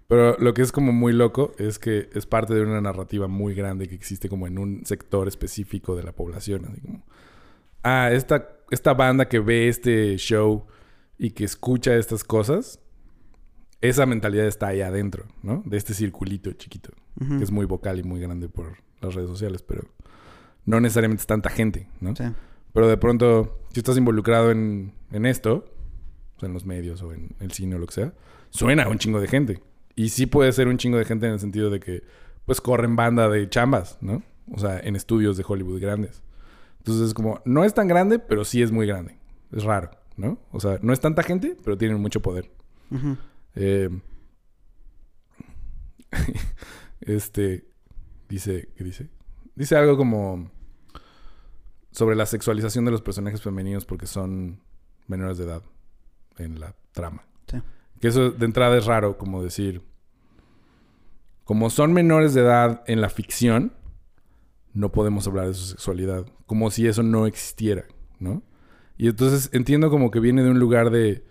Pero 0.07 0.37
lo 0.39 0.53
que 0.53 0.63
es 0.63 0.71
como 0.73 0.93
muy 0.93 1.13
loco 1.13 1.53
es 1.59 1.79
que 1.79 2.11
es 2.13 2.27
parte 2.27 2.53
de 2.55 2.61
una 2.63 2.81
narrativa 2.81 3.27
muy 3.27 3.55
grande 3.55 3.89
que 3.89 3.95
existe 3.95 4.29
como 4.29 4.47
en 4.47 4.59
un 4.59 4.85
sector 4.85 5.27
específico 5.29 5.97
de 5.97 6.03
la 6.03 6.13
población. 6.13 6.67
Así 6.71 6.81
como, 6.83 7.03
ah, 7.83 8.11
esta, 8.13 8.49
esta 8.71 8.93
banda 8.93 9.29
que 9.29 9.39
ve 9.41 9.69
este 9.69 10.17
show 10.19 10.67
y 11.25 11.31
que 11.31 11.45
escucha 11.45 11.95
estas 11.97 12.23
cosas 12.25 12.81
esa 13.81 14.07
mentalidad 14.07 14.47
está 14.47 14.69
ahí 14.69 14.81
adentro, 14.81 15.27
¿no? 15.43 15.63
De 15.67 15.77
este 15.77 15.93
circulito 15.93 16.51
chiquito, 16.53 16.91
Ujú. 17.21 17.39
que 17.39 17.45
es 17.45 17.51
muy 17.51 17.67
vocal 17.67 17.99
y 17.99 18.03
muy 18.03 18.19
grande 18.21 18.49
por 18.49 18.79
las 19.01 19.15
redes 19.15 19.29
sociales, 19.29 19.63
pero 19.63 19.83
no 20.65 20.81
necesariamente 20.81 21.21
es 21.21 21.27
tanta 21.27 21.51
gente, 21.51 21.89
¿no? 22.01 22.17
Sí. 22.17 22.25
Pero 22.73 22.89
de 22.89 22.97
pronto, 22.97 23.61
si 23.73 23.81
estás 23.81 23.99
involucrado 23.99 24.51
en, 24.51 24.95
en 25.13 25.27
esto, 25.27 25.67
o 26.37 26.41
sea, 26.41 26.47
en 26.49 26.55
los 26.55 26.65
medios 26.65 27.03
o 27.03 27.13
en 27.13 27.37
el 27.41 27.53
cine 27.53 27.77
o 27.77 27.79
lo 27.79 27.87
que 27.87 27.93
sea, 27.95 28.15
suena 28.49 28.85
a 28.85 28.89
un 28.89 28.97
chingo 28.99 29.21
de 29.21 29.29
gente. 29.29 29.63
Y 29.97 30.09
sí 30.09 30.25
puede 30.27 30.51
ser 30.53 30.67
un 30.69 30.79
chingo 30.79 30.97
de 30.99 31.05
gente 31.05 31.27
en 31.27 31.33
el 31.35 31.39
sentido 31.41 31.69
de 31.71 31.79
que, 31.79 32.03
pues, 32.47 32.61
corren 32.63 32.97
banda 32.97 33.29
de 33.29 33.49
chambas, 33.51 33.99
¿no? 34.01 34.23
O 34.51 34.59
sea, 34.59 34.81
en 34.81 34.97
estudios 34.97 35.37
de 35.37 35.45
Hollywood 35.47 35.79
grandes. 35.81 36.23
Entonces, 36.79 37.09
es 37.09 37.15
como, 37.15 37.41
no 37.45 37.65
es 37.65 37.75
tan 37.75 37.87
grande, 37.87 38.19
pero 38.19 38.45
sí 38.45 38.63
es 38.63 38.73
muy 38.73 38.87
grande. 38.87 39.19
Es 39.53 39.63
raro, 39.63 39.91
¿no? 40.17 40.39
O 40.53 40.61
sea, 40.61 40.79
no 40.83 40.93
es 40.93 41.01
tanta 41.01 41.23
gente, 41.23 41.57
pero 41.63 41.77
tienen 41.77 42.01
mucho 42.01 42.21
poder. 42.23 42.51
Eh, 43.55 43.89
este 47.01 47.67
dice, 48.29 48.69
¿qué 48.77 48.85
dice? 48.85 49.11
Dice 49.55 49.77
algo 49.77 49.97
como 49.97 50.51
sobre 51.91 52.17
la 52.17 52.27
sexualización 52.27 52.85
de 52.85 52.91
los 52.91 53.03
personajes 53.03 53.43
femeninos 53.43 53.85
porque 53.85 54.07
son 54.07 54.61
menores 55.07 55.39
de 55.39 55.45
edad 55.45 55.63
en 56.39 56.59
la 56.61 56.75
trama. 56.93 57.25
Sí. 57.47 57.59
Que 58.01 58.09
eso 58.09 58.31
de 58.31 58.45
entrada 58.45 58.77
es 58.77 58.87
raro, 58.87 59.17
como 59.17 59.43
decir, 59.43 59.83
como 61.45 61.71
son 61.71 61.93
menores 61.93 62.35
de 62.35 62.41
edad 62.41 62.83
en 62.87 63.01
la 63.01 63.11
ficción, 63.11 63.73
no 64.73 64.91
podemos 64.91 65.27
hablar 65.27 65.47
de 65.47 65.55
su 65.55 65.67
sexualidad, 65.67 66.27
como 66.47 66.71
si 66.71 66.87
eso 66.87 67.03
no 67.03 67.27
existiera, 67.27 67.85
¿no? 68.19 68.43
Y 68.97 69.09
entonces 69.09 69.51
entiendo 69.53 69.91
como 69.91 70.11
que 70.11 70.21
viene 70.21 70.43
de 70.43 70.51
un 70.51 70.59
lugar 70.59 70.91
de 70.91 71.25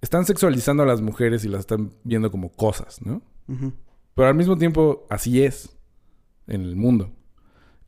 están 0.00 0.24
sexualizando 0.24 0.82
a 0.82 0.86
las 0.86 1.00
mujeres 1.00 1.44
y 1.44 1.48
las 1.48 1.60
están 1.60 1.92
viendo 2.04 2.30
como 2.30 2.50
cosas, 2.50 3.00
¿no? 3.04 3.22
Pero 4.14 4.28
al 4.28 4.34
mismo 4.34 4.56
tiempo, 4.56 5.06
así 5.10 5.42
es 5.42 5.76
en 6.46 6.62
el 6.62 6.76
mundo. 6.76 7.10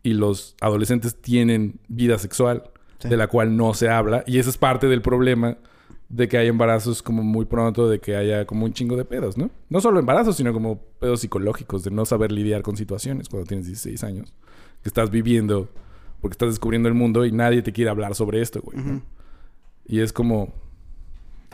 Y 0.02 0.14
los 0.14 0.54
adolescentes 0.60 1.20
tienen 1.20 1.80
vida 1.88 2.18
sexual, 2.18 2.70
Sí. 2.98 3.08
de 3.08 3.16
la 3.16 3.26
cual 3.26 3.56
no 3.56 3.74
se 3.74 3.88
habla. 3.90 4.22
Y 4.26 4.38
ese 4.38 4.48
es 4.50 4.56
parte 4.56 4.86
del 4.86 5.02
problema 5.02 5.58
de 6.08 6.28
que 6.28 6.38
hay 6.38 6.46
embarazos 6.48 7.02
como 7.02 7.22
muy 7.22 7.44
pronto, 7.44 7.88
de 7.88 7.98
que 7.98 8.14
haya 8.16 8.46
como 8.46 8.64
un 8.64 8.72
chingo 8.72 8.96
de 8.96 9.04
pedos, 9.04 9.36
¿no? 9.36 9.50
No 9.68 9.80
solo 9.80 9.98
embarazos, 9.98 10.36
sino 10.36 10.52
como 10.52 10.78
pedos 11.00 11.20
psicológicos, 11.20 11.82
de 11.84 11.90
no 11.90 12.04
saber 12.06 12.30
lidiar 12.32 12.62
con 12.62 12.76
situaciones 12.76 13.28
cuando 13.28 13.46
tienes 13.46 13.66
16 13.66 14.04
años. 14.04 14.32
Que 14.82 14.88
estás 14.88 15.10
viviendo 15.10 15.68
porque 16.24 16.36
estás 16.36 16.48
descubriendo 16.48 16.88
el 16.88 16.94
mundo 16.94 17.26
y 17.26 17.32
nadie 17.32 17.60
te 17.60 17.70
quiere 17.70 17.90
hablar 17.90 18.14
sobre 18.14 18.40
esto, 18.40 18.62
güey. 18.62 18.78
Y 19.84 20.00
es 20.00 20.10
como... 20.10 20.54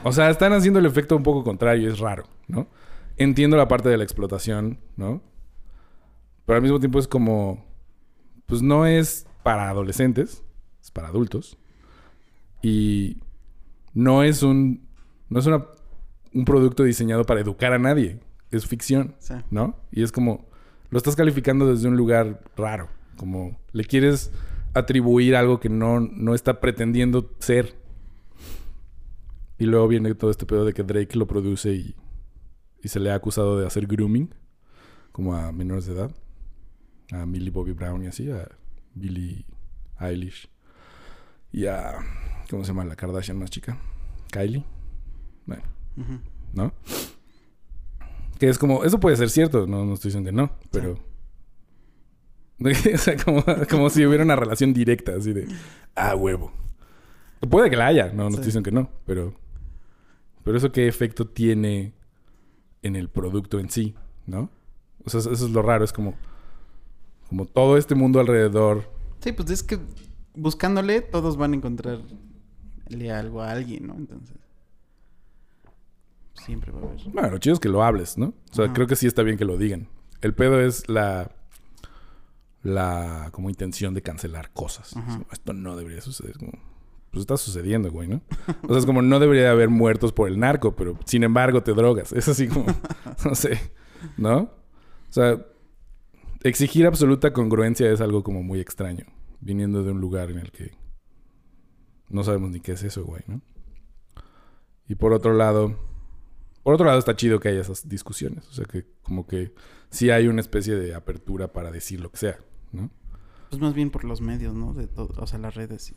O 0.04 0.12
sea, 0.12 0.30
están 0.30 0.52
haciendo 0.52 0.78
el 0.78 0.86
efecto 0.86 1.16
un 1.16 1.24
poco 1.24 1.42
contrario, 1.42 1.90
es 1.90 1.98
raro, 1.98 2.22
¿no? 2.46 2.68
Entiendo 3.16 3.56
la 3.56 3.66
parte 3.66 3.88
de 3.88 3.96
la 3.96 4.04
explotación, 4.04 4.78
¿no? 4.96 5.22
Pero 6.46 6.54
al 6.58 6.62
mismo 6.62 6.78
tiempo 6.78 7.00
es 7.00 7.08
como... 7.08 7.66
Pues 8.46 8.62
no 8.62 8.86
es 8.86 9.26
para 9.42 9.68
adolescentes, 9.70 10.44
es 10.80 10.92
para 10.92 11.08
adultos. 11.08 11.58
Y 12.62 13.18
no 13.92 14.22
es 14.22 14.44
un... 14.44 14.86
No 15.30 15.40
es 15.40 15.46
una, 15.46 15.66
un 16.32 16.44
producto 16.44 16.84
diseñado 16.84 17.26
para 17.26 17.40
educar 17.40 17.72
a 17.72 17.80
nadie. 17.80 18.20
Es 18.52 18.68
ficción, 18.68 19.16
Sí. 19.18 19.34
¿no? 19.50 19.74
Y 19.90 20.04
es 20.04 20.12
como... 20.12 20.46
Lo 20.90 20.96
estás 20.98 21.16
calificando 21.16 21.66
desde 21.66 21.88
un 21.88 21.96
lugar 21.96 22.40
raro. 22.56 22.88
Como 23.16 23.58
le 23.72 23.84
quieres 23.84 24.30
atribuir 24.74 25.36
algo 25.36 25.60
que 25.60 25.68
no, 25.68 26.00
no 26.00 26.34
está 26.34 26.60
pretendiendo 26.60 27.34
ser. 27.38 27.76
Y 29.58 29.66
luego 29.66 29.88
viene 29.88 30.14
todo 30.14 30.30
este 30.30 30.46
pedo 30.46 30.64
de 30.64 30.72
que 30.72 30.82
Drake 30.82 31.18
lo 31.18 31.26
produce 31.26 31.72
y, 31.72 31.94
y 32.82 32.88
se 32.88 33.00
le 33.00 33.10
ha 33.10 33.14
acusado 33.14 33.58
de 33.58 33.66
hacer 33.66 33.86
grooming, 33.86 34.34
como 35.12 35.34
a 35.34 35.52
menores 35.52 35.86
de 35.86 35.92
edad. 35.92 36.10
A 37.12 37.26
Millie 37.26 37.50
Bobby 37.50 37.72
Brown 37.72 38.04
y 38.04 38.06
así, 38.06 38.30
a 38.30 38.48
Billie 38.94 39.44
Eilish. 39.98 40.48
Y 41.52 41.66
a. 41.66 41.98
¿Cómo 42.48 42.64
se 42.64 42.68
llama 42.68 42.84
la 42.84 42.96
Kardashian 42.96 43.38
más 43.38 43.50
chica? 43.50 43.78
Kylie. 44.30 44.64
Bueno. 45.46 45.62
¿no? 46.52 46.72
Que 48.38 48.48
es 48.48 48.58
como. 48.58 48.84
Eso 48.84 49.00
puede 49.00 49.16
ser 49.16 49.30
cierto, 49.30 49.66
no, 49.66 49.84
no 49.84 49.94
estoy 49.94 50.08
diciendo 50.08 50.30
que 50.30 50.36
no, 50.36 50.50
pero. 50.70 50.98
o 52.94 52.98
sea, 52.98 53.16
como, 53.16 53.44
como 53.70 53.90
si 53.90 54.04
hubiera 54.06 54.22
una 54.24 54.36
relación 54.36 54.72
directa, 54.74 55.14
así 55.16 55.32
de. 55.32 55.46
Ah, 55.94 56.14
huevo. 56.14 56.52
Puede 57.48 57.70
que 57.70 57.76
la 57.76 57.86
haya, 57.86 58.12
no, 58.12 58.24
no 58.24 58.30
Sí. 58.30 58.34
estoy 58.36 58.46
diciendo 58.46 58.64
que 58.70 58.74
no, 58.74 58.90
pero. 59.06 59.34
Pero 60.44 60.56
eso 60.58 60.70
qué 60.72 60.86
efecto 60.88 61.26
tiene 61.26 61.92
en 62.82 62.96
el 62.96 63.08
producto 63.08 63.58
en 63.58 63.70
sí, 63.70 63.94
¿no? 64.26 64.50
O 65.04 65.10
sea, 65.10 65.20
eso 65.20 65.32
eso 65.32 65.46
es 65.46 65.52
lo 65.52 65.62
raro, 65.62 65.84
es 65.84 65.92
como. 65.92 66.14
Como 67.28 67.46
todo 67.46 67.76
este 67.76 67.94
mundo 67.94 68.20
alrededor. 68.20 68.90
Sí, 69.20 69.32
pues 69.32 69.50
es 69.50 69.62
que 69.62 69.78
buscándole 70.34 71.00
todos 71.00 71.36
van 71.36 71.52
a 71.52 71.56
encontrarle 71.56 72.02
algo 73.12 73.40
a 73.42 73.52
alguien, 73.52 73.86
¿no? 73.86 73.94
Entonces. 73.94 74.36
Siempre 76.34 76.72
va 76.72 76.80
a 76.80 76.82
haber. 76.84 77.00
Bueno, 77.12 77.30
lo 77.30 77.38
chido 77.38 77.54
es 77.54 77.60
que 77.60 77.68
lo 77.68 77.82
hables, 77.82 78.16
¿no? 78.18 78.34
O 78.50 78.54
sea, 78.54 78.66
Ajá. 78.66 78.74
creo 78.74 78.86
que 78.86 78.96
sí 78.96 79.06
está 79.06 79.22
bien 79.22 79.36
que 79.36 79.44
lo 79.44 79.56
digan. 79.56 79.88
El 80.20 80.34
pedo 80.34 80.60
es 80.60 80.88
la. 80.88 81.30
La. 82.62 83.30
como 83.32 83.48
intención 83.48 83.94
de 83.94 84.02
cancelar 84.02 84.52
cosas. 84.52 84.96
Ajá. 84.96 85.10
Es 85.10 85.16
como, 85.18 85.32
Esto 85.32 85.52
no 85.52 85.76
debería 85.76 86.00
suceder. 86.00 86.32
Es 86.32 86.38
como, 86.38 86.52
pues 87.10 87.22
está 87.22 87.36
sucediendo, 87.36 87.90
güey, 87.90 88.08
¿no? 88.08 88.22
O 88.62 88.68
sea, 88.68 88.78
es 88.78 88.86
como 88.86 89.02
no 89.02 89.18
debería 89.18 89.50
haber 89.50 89.68
muertos 89.68 90.12
por 90.12 90.28
el 90.28 90.38
narco, 90.38 90.76
pero 90.76 90.98
sin 91.04 91.24
embargo 91.24 91.62
te 91.62 91.72
drogas. 91.72 92.12
Es 92.12 92.28
así 92.28 92.48
como. 92.48 92.66
no 93.24 93.34
sé. 93.34 93.72
¿No? 94.16 94.38
O 94.38 95.12
sea, 95.12 95.44
exigir 96.42 96.86
absoluta 96.86 97.32
congruencia 97.32 97.90
es 97.90 98.00
algo 98.00 98.22
como 98.22 98.42
muy 98.42 98.60
extraño. 98.60 99.06
Viniendo 99.40 99.82
de 99.82 99.90
un 99.92 100.00
lugar 100.00 100.30
en 100.30 100.38
el 100.38 100.52
que. 100.52 100.72
No 102.08 102.24
sabemos 102.24 102.50
ni 102.50 102.60
qué 102.60 102.72
es 102.72 102.82
eso, 102.82 103.04
güey, 103.04 103.22
¿no? 103.26 103.40
Y 104.88 104.96
por 104.96 105.12
otro 105.12 105.32
lado. 105.34 105.76
Por 106.62 106.74
otro 106.74 106.84
lado, 106.86 106.98
está 106.98 107.16
chido 107.16 107.40
que 107.40 107.48
haya 107.48 107.62
esas 107.62 107.88
discusiones. 107.88 108.46
O 108.48 108.52
sea, 108.52 108.66
que 108.66 108.84
como 109.02 109.26
que 109.26 109.54
sí 109.88 110.10
hay 110.10 110.28
una 110.28 110.40
especie 110.40 110.74
de 110.76 110.94
apertura 110.94 111.52
para 111.52 111.70
decir 111.70 112.00
lo 112.00 112.10
que 112.10 112.18
sea, 112.18 112.38
¿no? 112.72 112.90
Pues 113.50 113.60
más 113.60 113.74
bien 113.74 113.90
por 113.90 114.04
los 114.04 114.20
medios, 114.20 114.54
¿no? 114.54 114.74
De 114.74 114.86
todo, 114.86 115.10
o 115.16 115.26
sea, 115.26 115.38
las 115.38 115.54
redes. 115.54 115.94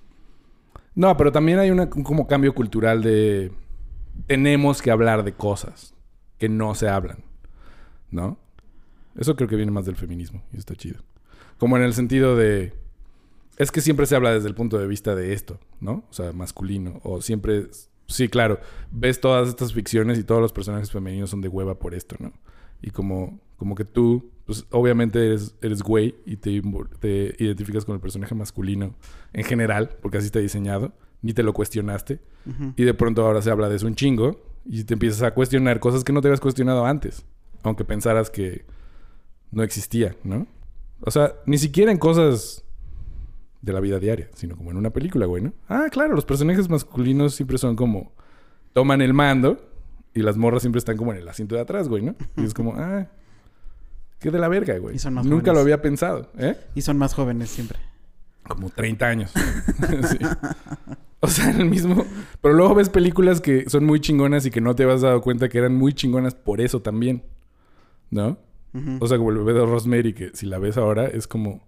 No, 0.96 1.16
pero 1.18 1.32
también 1.32 1.60
hay 1.60 1.72
una, 1.72 1.84
un 1.84 2.04
como 2.04 2.28
cambio 2.28 2.54
cultural 2.54 3.02
de... 3.02 3.52
Tenemos 4.28 4.82
que 4.82 4.92
hablar 4.92 5.24
de 5.24 5.34
cosas 5.34 5.94
que 6.38 6.50
no 6.50 6.76
se 6.76 6.90
hablan, 6.90 7.24
¿no? 8.12 8.38
Eso 9.16 9.36
creo 9.36 9.48
que 9.48 9.56
viene 9.56 9.72
más 9.72 9.86
del 9.86 9.96
feminismo 9.96 10.44
y 10.52 10.58
está 10.58 10.76
chido. 10.76 11.02
Como 11.58 11.78
en 11.78 11.84
el 11.84 11.94
sentido 11.94 12.36
de... 12.36 12.74
Es 13.58 13.72
que 13.72 13.82
siempre 13.82 14.08
se 14.08 14.16
habla 14.16 14.34
desde 14.34 14.48
el 14.48 14.56
punto 14.56 14.80
de 14.80 14.88
vista 14.88 15.16
de 15.16 15.34
esto, 15.34 15.60
¿no? 15.80 16.04
O 16.10 16.14
sea, 16.14 16.34
masculino. 16.34 17.00
O 17.04 17.22
siempre... 17.22 17.68
Sí, 18.08 18.28
claro. 18.28 18.60
Ves 18.92 19.22
todas 19.22 19.48
estas 19.48 19.74
ficciones 19.74 20.18
y 20.20 20.24
todos 20.24 20.42
los 20.42 20.52
personajes 20.52 20.92
femeninos 20.92 21.30
son 21.30 21.42
de 21.42 21.48
hueva 21.48 21.80
por 21.80 21.94
esto, 21.94 22.16
¿no? 22.20 22.34
Y 22.82 22.90
como, 22.90 23.40
como 23.58 23.76
que 23.76 23.86
tú, 23.86 24.32
pues 24.46 24.66
obviamente 24.72 25.26
eres, 25.26 25.56
eres 25.62 25.82
güey 25.82 26.16
y 26.26 26.38
te, 26.38 26.52
identificas 26.52 27.86
con 27.86 27.96
el 27.96 28.02
personaje 28.02 28.36
masculino 28.36 28.96
en 29.32 29.44
general, 29.44 29.98
porque 30.02 30.18
así 30.18 30.28
está 30.28 30.40
diseñado, 30.40 30.94
ni 31.22 31.34
te 31.34 31.44
lo 31.44 31.54
cuestionaste. 31.54 32.20
Y 32.76 32.84
de 32.84 32.94
pronto 32.94 33.26
ahora 33.26 33.42
se 33.42 33.50
habla 33.50 33.70
de 33.70 33.78
eso 33.78 33.88
un 33.88 33.96
chingo 33.96 34.44
y 34.66 34.84
te 34.84 34.96
empiezas 34.96 35.22
a 35.22 35.34
cuestionar 35.34 35.80
cosas 35.80 36.04
que 36.04 36.12
no 36.12 36.20
te 36.20 36.28
habías 36.28 36.42
cuestionado 36.42 36.86
antes, 36.86 37.26
aunque 37.64 37.86
pensaras 37.86 38.30
que 38.30 38.66
no 39.52 39.64
existía, 39.64 40.16
¿no? 40.24 40.48
O 41.02 41.12
sea, 41.12 41.36
ni 41.46 41.58
siquiera 41.58 41.92
en 41.92 41.98
cosas 41.98 42.66
de 43.62 43.72
la 43.72 43.80
vida 43.80 44.00
diaria, 44.00 44.30
sino 44.34 44.58
como 44.58 44.72
en 44.72 44.78
una 44.78 44.90
película, 44.90 45.26
güey, 45.26 45.44
¿no? 45.44 45.54
Ah, 45.70 45.88
claro, 45.90 46.16
los 46.16 46.26
personajes 46.26 46.70
masculinos 46.70 47.36
siempre 47.36 47.58
son 47.58 47.78
como 47.78 48.14
toman 48.74 49.02
el 49.02 49.14
mando 49.14 49.58
y 50.14 50.22
las 50.22 50.36
morras 50.36 50.64
siempre 50.64 50.80
están 50.80 50.98
como 50.98 51.14
en 51.14 51.20
el 51.20 51.28
asiento 51.28 51.56
de 51.56 51.62
atrás, 51.62 51.88
güey, 51.88 52.04
¿no? 52.04 52.16
Y 52.36 52.44
es 52.44 52.54
como, 52.54 52.74
ah, 52.76 53.08
qué 54.24 54.32
de 54.32 54.40
la 54.40 54.48
verga, 54.48 54.78
güey. 54.80 54.96
Y 54.96 55.00
son 55.00 55.14
más 55.14 55.26
Nunca 55.26 55.54
lo 55.54 55.60
había 55.60 55.82
pensado, 55.82 56.32
¿eh? 56.40 56.58
Y 56.74 56.82
son 56.82 56.98
más 56.98 57.14
jóvenes 57.14 57.50
siempre. 57.50 57.78
Como 58.48 58.70
30 58.70 59.06
años. 59.06 59.32
Sí. 60.10 60.18
O 61.20 61.28
sea, 61.28 61.52
el 61.52 61.66
mismo. 61.70 62.06
Pero 62.42 62.54
luego 62.54 62.76
ves 62.76 62.90
películas 62.90 63.40
que 63.40 63.70
son 63.70 63.86
muy 63.86 64.02
chingonas 64.02 64.46
y 64.46 64.52
que 64.52 64.60
no 64.60 64.76
te 64.76 64.84
habías 64.84 65.02
dado 65.02 65.22
cuenta 65.22 65.48
que 65.48 65.58
eran 65.58 65.74
muy 65.76 65.94
chingonas 65.94 66.36
por 66.36 66.60
eso 66.60 66.82
también. 66.82 67.24
¿No? 68.10 68.38
O 69.00 69.08
sea, 69.08 69.18
como 69.18 69.30
el 69.30 69.38
bebé 69.38 69.54
de 69.54 69.66
Rosemary, 69.66 70.14
que 70.14 70.32
si 70.34 70.46
la 70.48 70.58
ves 70.60 70.78
ahora 70.78 71.06
es 71.08 71.28
como. 71.28 71.62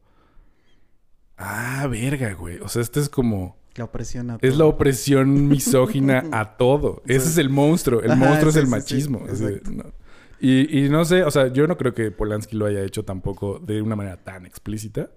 Ah, 1.38 1.88
verga, 1.90 2.34
güey. 2.34 2.58
O 2.60 2.68
sea, 2.68 2.82
este 2.82 3.00
es 3.00 3.10
como. 3.10 3.56
la 3.76 3.86
opresión 3.86 4.30
a 4.32 4.38
Es 4.42 4.54
la 4.54 4.60
todo. 4.60 4.70
opresión 4.70 5.48
misógina 5.48 6.26
a 6.32 6.58
todo. 6.58 7.02
Ese 7.06 7.30
es 7.30 7.38
el 7.38 7.50
monstruo. 7.50 8.02
El 8.02 8.12
Ajá, 8.12 8.26
monstruo 8.26 8.52
sí, 8.52 8.60
es 8.60 8.64
el 8.66 8.70
sí, 8.70 8.72
sí. 8.72 8.72
machismo. 8.80 9.26
Así 9.32 9.44
de, 9.46 9.62
no. 9.72 9.84
Y, 10.40 10.86
y 10.86 10.90
no 10.90 11.06
sé, 11.06 11.24
o 11.24 11.32
sea, 11.32 11.48
yo 11.48 11.68
no 11.68 11.78
creo 11.78 11.94
que 11.94 12.12
Polanski 12.12 12.56
lo 12.56 12.66
haya 12.66 12.84
hecho 12.84 13.06
tampoco 13.06 13.60
de 13.60 13.82
una 13.82 13.96
manera 13.96 14.18
tan 14.18 14.46
explícita. 14.46 15.10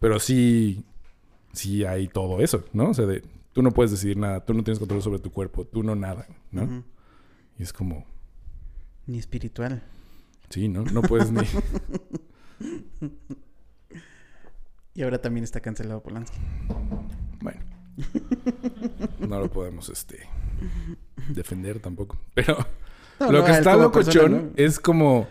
Pero 0.00 0.18
sí, 0.20 0.84
sí 1.52 1.84
hay 1.84 2.08
todo 2.08 2.40
eso, 2.40 2.64
¿no? 2.72 2.90
O 2.90 2.94
sea, 2.94 3.06
de 3.06 3.22
tú 3.54 3.62
no 3.62 3.70
puedes 3.70 3.92
decidir 3.92 4.18
nada, 4.18 4.44
tú 4.44 4.52
no 4.52 4.62
tienes 4.62 4.78
control 4.78 5.00
sobre 5.00 5.20
tu 5.20 5.30
cuerpo, 5.30 5.64
tú 5.64 5.82
no 5.82 5.94
nada, 5.94 6.26
¿no? 6.50 6.84
Y 7.58 7.62
es 7.62 7.72
como. 7.72 8.04
Ni 9.06 9.18
espiritual. 9.18 9.82
Sí, 10.50 10.68
¿no? 10.68 10.84
No 10.84 11.00
puedes 11.02 11.30
ni... 11.30 11.40
Y 14.96 15.02
ahora 15.02 15.20
también 15.20 15.42
está 15.42 15.58
cancelado 15.58 16.04
Polanski. 16.04 16.38
Bueno. 17.40 17.60
No 19.18 19.40
lo 19.40 19.50
podemos, 19.50 19.88
este... 19.88 20.28
Defender 21.30 21.80
tampoco. 21.80 22.16
Pero... 22.34 22.56
No, 23.20 23.30
lo 23.30 23.38
no, 23.40 23.44
que 23.44 23.52
está 23.52 23.76
locochón 23.76 24.04
persona, 24.04 24.36
¿no? 24.42 24.50
es 24.56 24.78
como... 24.78 25.26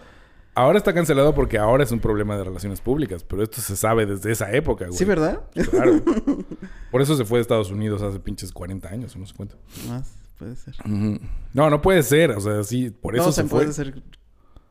Ahora 0.55 0.77
está 0.77 0.93
cancelado 0.93 1.33
porque 1.33 1.57
ahora 1.57 1.83
es 1.83 1.91
un 1.91 1.99
problema 1.99 2.37
de 2.37 2.43
relaciones 2.43 2.79
públicas. 2.79 3.23
Pero 3.23 3.41
esto 3.41 3.59
se 3.59 3.75
sabe 3.75 4.05
desde 4.05 4.31
esa 4.31 4.51
época, 4.51 4.85
güey. 4.85 4.97
Sí, 4.97 5.03
¿verdad? 5.03 5.41
Claro. 5.71 5.99
Por 6.91 7.01
eso 7.01 7.15
se 7.15 7.25
fue 7.25 7.39
de 7.39 7.41
Estados 7.41 7.71
Unidos 7.71 8.03
hace 8.03 8.19
pinches 8.19 8.51
40 8.51 8.87
años, 8.87 9.15
no 9.15 9.25
sé 9.25 9.33
cuánto. 9.35 9.57
Más 9.87 10.13
puede 10.37 10.55
ser. 10.55 10.75
No, 10.85 11.69
no 11.69 11.81
puede 11.81 12.03
ser. 12.03 12.31
O 12.31 12.39
sea, 12.39 12.63
sí, 12.63 12.91
por 12.91 13.15
eso 13.15 13.25
no, 13.25 13.31
se, 13.31 13.41
se 13.41 13.47
fue. 13.47 13.61
puede 13.61 13.73
ser 13.73 14.03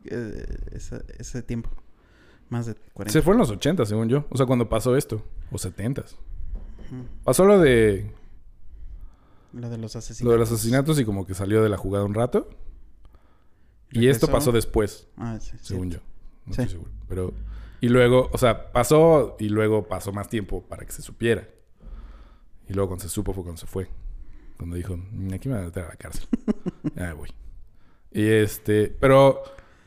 eh, 0.04 0.46
ese, 0.72 1.02
ese 1.18 1.42
tiempo. 1.42 1.70
Más 2.48 2.66
de 2.66 2.74
40. 2.92 3.12
Se 3.12 3.22
fue 3.22 3.32
en 3.34 3.38
los 3.38 3.50
80, 3.50 3.86
según 3.86 4.08
yo. 4.08 4.26
O 4.30 4.36
sea, 4.36 4.46
cuando 4.46 4.68
pasó 4.68 4.96
esto. 4.96 5.24
O 5.50 5.58
70. 5.58 6.04
Pasó 7.24 7.44
lo 7.46 7.58
de, 7.58 8.12
Lo 9.52 9.70
de 9.70 9.78
los 9.78 9.96
asesinatos. 9.96 10.24
lo 10.26 10.32
de 10.32 10.38
los 10.38 10.52
asesinatos 10.52 11.00
y 11.00 11.04
como 11.04 11.26
que 11.26 11.34
salió 11.34 11.62
de 11.62 11.70
la 11.70 11.78
jugada 11.78 12.04
un 12.04 12.14
rato. 12.14 12.50
Y 13.93 14.09
esto 14.09 14.26
pasó 14.28 14.53
después, 14.53 15.07
Ah, 15.16 15.38
sí. 15.40 15.57
según 15.61 15.90
yo. 15.90 15.99
No 16.47 16.55
Sí. 16.55 16.62
estoy 16.62 16.68
seguro. 16.68 16.90
Pero... 17.09 17.32
Y 17.80 17.88
luego, 17.88 18.30
o 18.32 18.38
sea, 18.38 18.70
pasó 18.72 19.36
y 19.40 19.49
luego 19.49 19.88
pasó 19.88 20.12
más 20.12 20.28
tiempo 20.28 20.62
para 20.62 20.84
que 20.86 20.93
se 20.93 21.03
supiera. 21.03 21.49
Y 22.68 22.74
luego 22.74 22.88
cuando 22.90 23.03
se 23.03 23.09
supo 23.09 23.32
fue 23.32 23.43
cuando 23.43 23.61
se 23.61 23.66
fue. 23.66 23.88
Cuando 24.57 24.76
dijo, 24.76 24.97
"Mm, 24.97 25.34
aquí 25.34 25.49
me 25.49 25.55
van 25.57 25.64
a 25.64 25.66
meter 25.66 25.84
a 25.84 25.88
la 25.88 25.97
cárcel. 25.97 26.28
ya 26.97 27.12
voy. 27.14 27.30
Y 28.12 28.24
este, 28.28 28.86
pero 29.01 29.43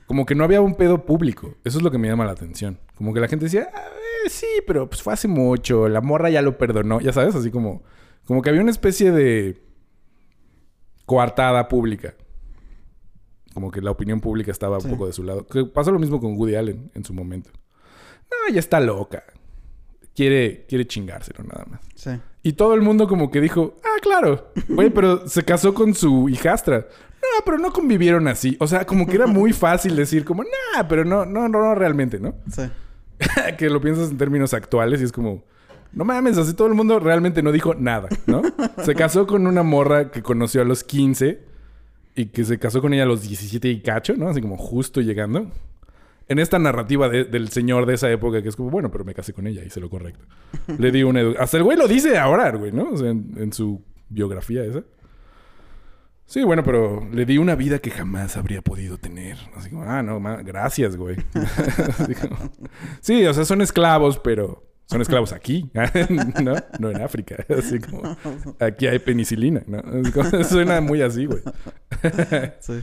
como 0.07 0.25
que 0.25 0.35
no 0.35 0.43
había 0.43 0.59
un 0.61 0.75
pedo 0.75 1.05
público. 1.05 1.55
Eso 1.63 1.77
es 1.77 1.83
lo 1.83 1.89
que 1.91 1.97
me 1.97 2.07
llama 2.09 2.25
la 2.25 2.31
atención. 2.33 2.79
Como 2.97 3.13
que 3.13 3.21
la 3.21 3.27
gente 3.29 3.45
decía, 3.45 3.69
"Ah, 3.73 3.87
eh, 4.25 4.29
sí, 4.29 4.45
pero 4.67 4.89
pues 4.89 5.01
fue 5.01 5.13
hace 5.13 5.27
mucho. 5.29 5.87
La 5.87 6.01
morra 6.01 6.29
ya 6.29 6.41
lo 6.41 6.57
perdonó. 6.57 6.99
Ya 6.99 7.13
sabes, 7.13 7.33
así 7.35 7.49
como, 7.49 7.83
como 8.25 8.41
que 8.41 8.49
había 8.49 8.61
una 8.61 8.71
especie 8.71 9.11
de 9.11 9.61
coartada 11.05 11.67
pública. 11.67 12.15
Como 13.55 13.71
que 13.71 13.81
la 13.81 13.89
opinión 13.89 14.19
pública 14.21 14.51
estaba 14.51 14.79
Sí. 14.81 14.85
un 14.85 14.91
poco 14.93 15.07
de 15.07 15.13
su 15.13 15.23
lado. 15.23 15.47
Que 15.47 15.65
pasó 15.65 15.91
lo 15.91 15.97
mismo 15.97 16.19
con 16.19 16.35
Woody 16.37 16.55
Allen 16.55 16.91
en 16.93 17.03
su 17.05 17.13
momento. 17.13 17.49
No, 18.29 18.53
ya 18.53 18.59
está 18.59 18.79
loca. 18.81 19.23
Quiere, 20.13 20.65
quiere 20.67 20.85
chingárselo 20.85 21.43
nada 21.43 21.65
más. 21.69 21.81
Sí. 21.95 22.11
Y 22.43 22.53
todo 22.53 22.73
el 22.75 22.81
mundo 22.81 23.07
como 23.07 23.31
que 23.31 23.41
dijo, 23.41 23.75
ah, 23.83 23.99
claro. 24.01 24.51
Oye, 24.77 24.91
pero 24.91 25.27
se 25.27 25.43
casó 25.43 25.73
con 25.73 25.93
su 25.93 26.29
hijastra. 26.29 26.79
No, 27.21 27.43
pero 27.45 27.57
no 27.57 27.71
convivieron 27.73 28.27
así. 28.27 28.55
O 28.59 28.67
sea, 28.67 28.85
como 28.85 29.07
que 29.07 29.15
era 29.15 29.25
muy 29.25 29.51
fácil 29.53 29.95
decir 29.95 30.25
como, 30.25 30.43
nah, 30.43 30.83
pero 30.87 31.05
no, 31.05 31.25
no, 31.25 31.47
no, 31.47 31.59
no 31.61 31.75
realmente, 31.75 32.19
¿no? 32.19 32.35
Sí. 32.51 32.63
que 33.57 33.69
lo 33.69 33.79
piensas 33.79 34.11
en 34.11 34.17
términos 34.17 34.53
actuales 34.53 34.99
y 34.99 35.05
es 35.05 35.11
como, 35.13 35.43
no 35.93 36.03
mames, 36.03 36.37
así 36.37 36.53
todo 36.53 36.67
el 36.67 36.73
mundo 36.73 36.99
realmente 36.99 37.41
no 37.41 37.53
dijo 37.53 37.73
nada, 37.73 38.09
¿no? 38.27 38.41
Se 38.83 38.95
casó 38.95 39.25
con 39.25 39.47
una 39.47 39.63
morra 39.63 40.11
que 40.11 40.21
conoció 40.21 40.61
a 40.61 40.65
los 40.65 40.83
15 40.83 41.54
y 42.15 42.27
que 42.27 42.43
se 42.45 42.57
casó 42.59 42.81
con 42.81 42.93
ella 42.93 43.03
a 43.03 43.07
los 43.07 43.21
17 43.27 43.67
y 43.69 43.81
cacho, 43.81 44.15
¿no? 44.15 44.29
Así 44.29 44.41
como 44.41 44.57
justo 44.57 45.01
llegando. 45.01 45.51
En 46.27 46.39
esta 46.39 46.57
narrativa 46.57 47.07
de- 47.09 47.25
del 47.25 47.49
señor 47.49 47.85
de 47.85 47.93
esa 47.95 48.09
época 48.09 48.41
que 48.41 48.49
es 48.49 48.55
como, 48.55 48.69
bueno, 48.71 48.89
pero 48.89 49.03
me 49.05 49.13
casé 49.13 49.33
con 49.33 49.45
ella, 49.47 49.63
hice 49.63 49.79
lo 49.79 49.89
correcto. 49.89 50.25
Le 50.79 50.91
di 50.91 51.03
una 51.03 51.21
edu- 51.21 51.35
Hasta 51.39 51.57
el 51.57 51.63
güey 51.63 51.77
lo 51.77 51.87
dice 51.87 52.17
ahora, 52.17 52.49
güey, 52.51 52.71
¿no? 52.71 52.89
O 52.91 52.97
sea, 52.97 53.09
en, 53.11 53.33
en 53.37 53.53
su 53.53 53.83
biografía 54.09 54.63
esa. 54.63 54.83
Sí, 56.27 56.43
bueno, 56.43 56.63
pero 56.63 57.07
le 57.11 57.23
di 57.25 57.37
una 57.37 57.53
vida 57.53 57.77
que 57.77 57.91
jamás 57.91 58.35
habría 58.35 58.63
podido 58.63 58.97
tener. 58.97 59.37
Así 59.55 59.69
como, 59.69 59.83
ah, 59.83 60.01
no, 60.01 60.19
gracias, 60.43 60.97
güey. 60.97 61.17
Como- 62.21 62.51
sí, 63.01 63.23
o 63.27 63.33
sea, 63.33 63.45
son 63.45 63.61
esclavos, 63.61 64.17
pero 64.17 64.63
son 64.87 65.01
esclavos 65.01 65.33
aquí, 65.33 65.69
¿no? 66.43 66.53
No 66.79 66.89
en 66.91 67.01
África. 67.01 67.43
Así 67.57 67.79
como, 67.79 68.15
aquí 68.59 68.87
hay 68.87 68.99
penicilina, 68.99 69.63
¿no? 69.67 69.81
Como- 70.13 70.43
Suena 70.43 70.79
muy 70.81 71.01
así, 71.01 71.25
güey. 71.25 71.41
Sí. 72.59 72.73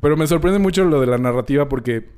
Pero 0.00 0.16
me 0.16 0.26
sorprende 0.26 0.58
mucho 0.58 0.84
lo 0.84 1.00
de 1.00 1.06
la 1.06 1.18
narrativa 1.18 1.68
porque 1.68 2.08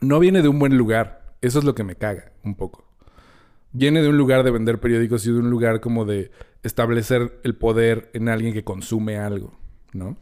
no 0.00 0.18
viene 0.18 0.42
de 0.42 0.48
un 0.48 0.58
buen 0.58 0.76
lugar. 0.78 1.34
Eso 1.42 1.58
es 1.58 1.64
lo 1.64 1.74
que 1.74 1.84
me 1.84 1.96
caga 1.96 2.32
un 2.42 2.54
poco. 2.54 2.86
Viene 3.72 4.00
de 4.02 4.08
un 4.08 4.16
lugar 4.16 4.42
de 4.44 4.50
vender 4.50 4.80
periódicos 4.80 5.26
y 5.26 5.32
de 5.32 5.38
un 5.38 5.50
lugar 5.50 5.80
como 5.80 6.04
de 6.04 6.30
establecer 6.62 7.40
el 7.44 7.54
poder 7.56 8.10
en 8.14 8.28
alguien 8.28 8.54
que 8.54 8.64
consume 8.64 9.18
algo, 9.18 9.58
¿no? 9.92 10.16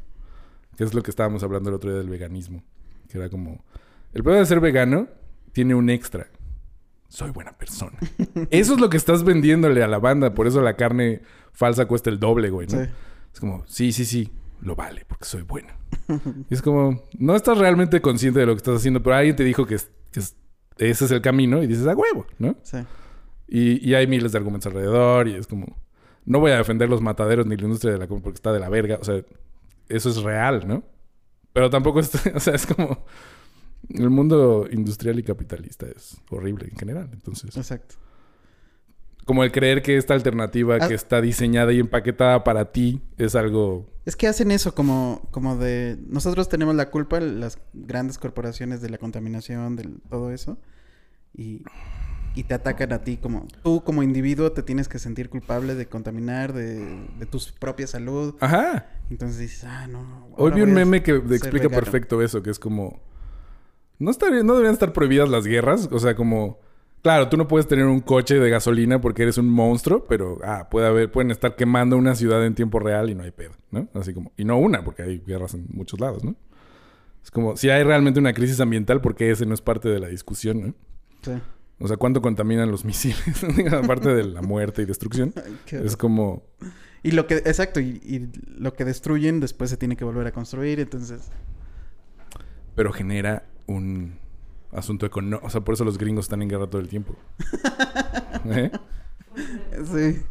Que 0.77 0.85
es 0.85 0.95
lo 0.95 1.03
que 1.03 1.11
estábamos 1.11 1.43
hablando 1.45 1.69
el 1.69 1.77
otro 1.77 1.91
día 1.91 1.99
del 1.99 2.09
veganismo. 2.09 2.65
Que 3.09 3.19
era 3.19 3.29
como, 3.29 3.63
el 4.15 4.25
poder 4.25 4.41
de 4.41 4.47
ser 4.47 4.59
vegano 4.61 5.07
tiene 5.53 5.75
un 5.75 5.91
extra. 5.91 6.29
Soy 7.13 7.31
buena 7.31 7.53
persona. 7.53 7.99
Eso 8.51 8.73
es 8.75 8.81
lo 8.81 8.89
que 8.89 8.97
estás 8.97 9.23
vendiéndole 9.23 9.83
a 9.83 9.87
la 9.87 9.99
banda. 9.99 10.33
Por 10.33 10.47
eso 10.47 10.63
la 10.63 10.77
carne 10.77 11.21
falsa 11.53 11.85
cuesta 11.85 12.09
el 12.09 12.19
doble, 12.19 12.49
güey, 12.49 12.67
¿no? 12.69 12.83
Sí. 12.83 12.91
Es 13.35 13.39
como, 13.39 13.65
sí, 13.67 13.93
sí, 13.93 14.07
sí, 14.07 14.31
lo 14.63 14.75
vale 14.77 15.05
porque 15.07 15.27
soy 15.27 15.43
bueno. 15.43 15.69
y 16.49 16.55
es 16.55 16.63
como, 16.63 17.03
no 17.19 17.37
estás 17.37 17.59
realmente 17.59 18.01
consciente 18.01 18.41
de 18.41 18.47
lo 18.47 18.53
que 18.55 18.59
estás 18.59 18.77
haciendo, 18.77 19.03
pero 19.03 19.17
alguien 19.17 19.37
te 19.37 19.45
dijo 19.45 19.67
que, 19.67 19.75
es- 19.75 19.91
que 20.11 20.21
es- 20.21 20.37
ese 20.79 21.05
es 21.05 21.11
el 21.11 21.21
camino 21.21 21.63
y 21.63 21.67
dices, 21.67 21.87
a 21.87 21.95
huevo, 21.95 22.27
¿no? 22.39 22.57
Sí. 22.63 22.79
Y, 23.47 23.87
y 23.87 23.95
hay 23.95 24.07
miles 24.07 24.33
de 24.33 24.39
argumentos 24.39 24.69
alrededor 24.73 25.29
y 25.29 25.35
es 25.35 25.47
como, 25.47 25.77
no 26.25 26.41
voy 26.41 26.53
a 26.53 26.57
defender 26.57 26.89
los 26.89 27.03
mataderos 27.03 27.45
ni 27.47 27.57
la 27.59 27.65
industria 27.65 27.93
de 27.93 27.99
la 27.99 28.07
comida 28.07 28.25
porque 28.25 28.37
está 28.37 28.55
de 28.55 28.61
la 28.61 28.71
verga, 28.71 28.97
o 28.99 29.05
sea, 29.05 29.23
eso 29.91 30.09
es 30.09 30.17
real, 30.23 30.67
¿no? 30.67 30.83
Pero 31.53 31.69
tampoco 31.69 32.01
es, 32.01 32.11
o 32.35 32.41
sea, 32.41 32.55
es 32.55 32.65
como, 32.67 33.05
el 33.91 34.11
mundo 34.11 34.67
industrial 34.71 35.19
y 35.19 35.23
capitalista 35.23 35.87
es 35.87 36.17
horrible 36.31 36.69
en 36.71 36.77
general, 36.77 37.11
entonces 37.13 37.57
Exacto. 37.57 37.97
como 39.25 39.45
el 39.45 39.53
creer 39.53 39.83
que 39.83 39.97
esta 39.97 40.15
alternativa 40.15 40.77
Ah. 40.81 40.89
que 40.89 40.95
está 40.95 41.21
diseñada 41.21 41.73
y 41.73 41.79
empaquetada 41.81 42.45
para 42.45 42.73
ti 42.73 43.03
es 43.19 43.35
algo 43.35 43.87
Es 44.05 44.17
que 44.17 44.27
hacen 44.27 44.51
eso 44.51 44.75
como, 44.75 45.29
como 45.31 45.57
de... 45.57 45.97
Nosotros 46.09 46.49
tenemos 46.49 46.75
la 46.75 46.91
culpa, 46.91 47.21
las 47.21 47.59
grandes 47.73 48.19
corporaciones 48.19 48.81
de 48.83 48.91
la 48.91 48.99
contaminación, 48.99 49.77
de 49.77 49.89
todo 50.11 50.33
eso. 50.33 50.59
Y, 51.35 51.63
y 52.35 52.43
te 52.43 52.55
atacan 52.55 52.93
a 52.93 53.05
ti 53.05 53.17
como... 53.19 53.47
Tú 53.63 53.85
como 53.85 54.03
individuo 54.03 54.51
te 54.51 54.65
tienes 54.65 54.89
que 54.89 54.99
sentir 54.99 55.29
culpable 55.31 55.77
de 55.77 55.87
contaminar, 55.87 56.53
de, 56.53 56.81
de 57.17 57.27
tu 57.27 57.39
propia 57.61 57.87
salud. 57.87 58.35
Ajá. 58.41 58.89
Entonces 59.09 59.39
dices, 59.39 59.63
ah, 59.65 59.87
no. 59.87 60.29
Hoy 60.37 60.51
vi 60.51 60.63
un 60.63 60.73
meme 60.73 61.03
que 61.05 61.13
explica 61.15 61.69
vegano". 61.69 61.77
perfecto 61.77 62.23
eso, 62.23 62.43
que 62.43 62.51
es 62.51 62.59
como... 62.59 63.01
No, 63.99 64.11
estaría, 64.11 64.43
no 64.43 64.55
deberían 64.55 64.75
estar 64.75 64.93
prohibidas 64.93 65.29
las 65.29 65.47
guerras. 65.47 65.89
O 65.93 65.99
sea, 65.99 66.15
como... 66.15 66.61
Claro, 67.03 67.29
tú 67.29 67.37
no 67.37 67.49
puedes 67.49 67.67
tener 67.67 67.87
un 67.87 67.99
coche 68.01 68.39
de 68.39 68.49
gasolina 68.49 69.01
porque 69.01 69.25
eres 69.25 69.37
un 69.37 69.49
monstruo, 69.49 70.05
pero 70.05 70.39
ah, 70.45 70.69
puede 70.71 70.87
haber, 70.87 71.11
pueden 71.11 71.33
estar 71.33 71.57
quemando 71.57 71.97
una 71.97 72.15
ciudad 72.15 72.47
en 72.47 72.55
tiempo 72.55 72.79
real 72.79 73.11
y 73.11 73.17
no 73.17 73.25
hay 73.25 73.33
pedo, 73.33 73.55
¿no? 73.73 73.89
Así 73.95 74.15
como, 74.15 74.31
y 74.37 74.45
no 74.45 74.57
una, 74.57 74.85
porque 74.85 75.03
hay 75.03 75.19
guerras 75.19 75.55
en 75.55 75.67
muchos 75.71 75.99
lados, 75.99 76.23
¿no? 76.23 76.37
Es 77.25 77.33
como, 77.33 77.57
si 77.57 77.71
hay 77.71 77.83
realmente 77.83 78.21
una 78.21 78.33
crisis 78.33 78.61
ambiental, 78.61 79.01
porque 79.01 79.33
ese 79.33 79.47
no 79.47 79.55
es 79.55 79.61
parte 79.61 79.89
de 79.89 79.99
la 79.99 80.07
discusión, 80.07 80.61
¿no? 80.61 80.75
Sí. 81.23 81.33
O 81.81 81.89
sea, 81.89 81.97
¿cuánto 81.97 82.23
contaminan 82.23 82.71
los 82.71 82.85
misiles? 82.85 83.19
Aparte 83.73 84.15
de 84.15 84.23
la 84.23 84.41
muerte 84.41 84.83
y 84.83 84.85
destrucción. 84.85 85.35
Ay, 85.45 85.81
Es 85.85 85.97
como, 85.97 86.45
Y 87.03 87.11
lo 87.11 87.27
que... 87.27 87.35
Exacto. 87.35 87.81
Y, 87.81 88.01
y 88.05 88.31
lo 88.47 88.75
que 88.75 88.85
destruyen 88.85 89.41
después 89.41 89.71
se 89.71 89.77
tiene 89.77 89.97
que 89.97 90.05
volver 90.05 90.27
a 90.29 90.33
construir. 90.33 90.79
Entonces... 90.79 91.31
pero 92.77 92.93
genera 92.93 93.45
un 93.67 94.19
asunto 94.73 95.07
económico. 95.07 95.47
O 95.47 95.51
sea, 95.51 95.61
por 95.61 95.75
eso 95.75 95.85
los 95.85 95.99
gringos 95.99 96.25
están 96.27 96.43
en 96.43 96.49
guerra 96.49 96.67
todo 96.69 96.81
el 96.81 96.89
tiempo. 96.89 97.15
¿Eh? 98.47 98.71
Sí. 99.85 100.23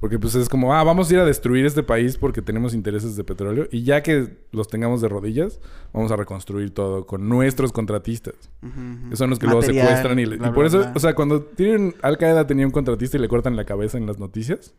Porque 0.00 0.18
pues 0.18 0.34
es 0.34 0.48
como, 0.48 0.72
ah, 0.74 0.82
vamos 0.82 1.10
a 1.10 1.12
ir 1.14 1.20
a 1.20 1.26
destruir 1.26 1.66
este 1.66 1.82
país 1.82 2.16
porque 2.16 2.40
tenemos 2.40 2.72
intereses 2.72 3.16
de 3.16 3.24
petróleo. 3.24 3.66
Y 3.70 3.82
ya 3.82 4.02
que 4.02 4.38
los 4.50 4.66
tengamos 4.68 5.02
de 5.02 5.08
rodillas, 5.08 5.60
vamos 5.92 6.10
a 6.10 6.16
reconstruir 6.16 6.72
todo 6.72 7.06
con 7.06 7.28
nuestros 7.28 7.70
contratistas. 7.70 8.34
Ujú. 8.62 9.10
Que 9.10 9.16
son 9.16 9.28
los 9.28 9.38
que 9.38 9.44
luego 9.46 9.60
secuestran 9.60 10.18
y, 10.18 10.24
le- 10.24 10.36
bla, 10.38 10.48
y 10.48 10.52
por 10.52 10.60
bla, 10.60 10.66
eso, 10.68 10.78
bla. 10.78 10.92
o 10.96 10.98
sea, 11.00 11.14
cuando 11.14 11.42
tienen 11.42 11.94
Al 12.00 12.16
Qaeda 12.16 12.46
tenía 12.46 12.64
un 12.64 12.72
contratista 12.72 13.18
y 13.18 13.20
le 13.20 13.28
cortan 13.28 13.56
la 13.56 13.66
cabeza 13.66 13.98
en 13.98 14.06
las 14.06 14.18
noticias, 14.18 14.72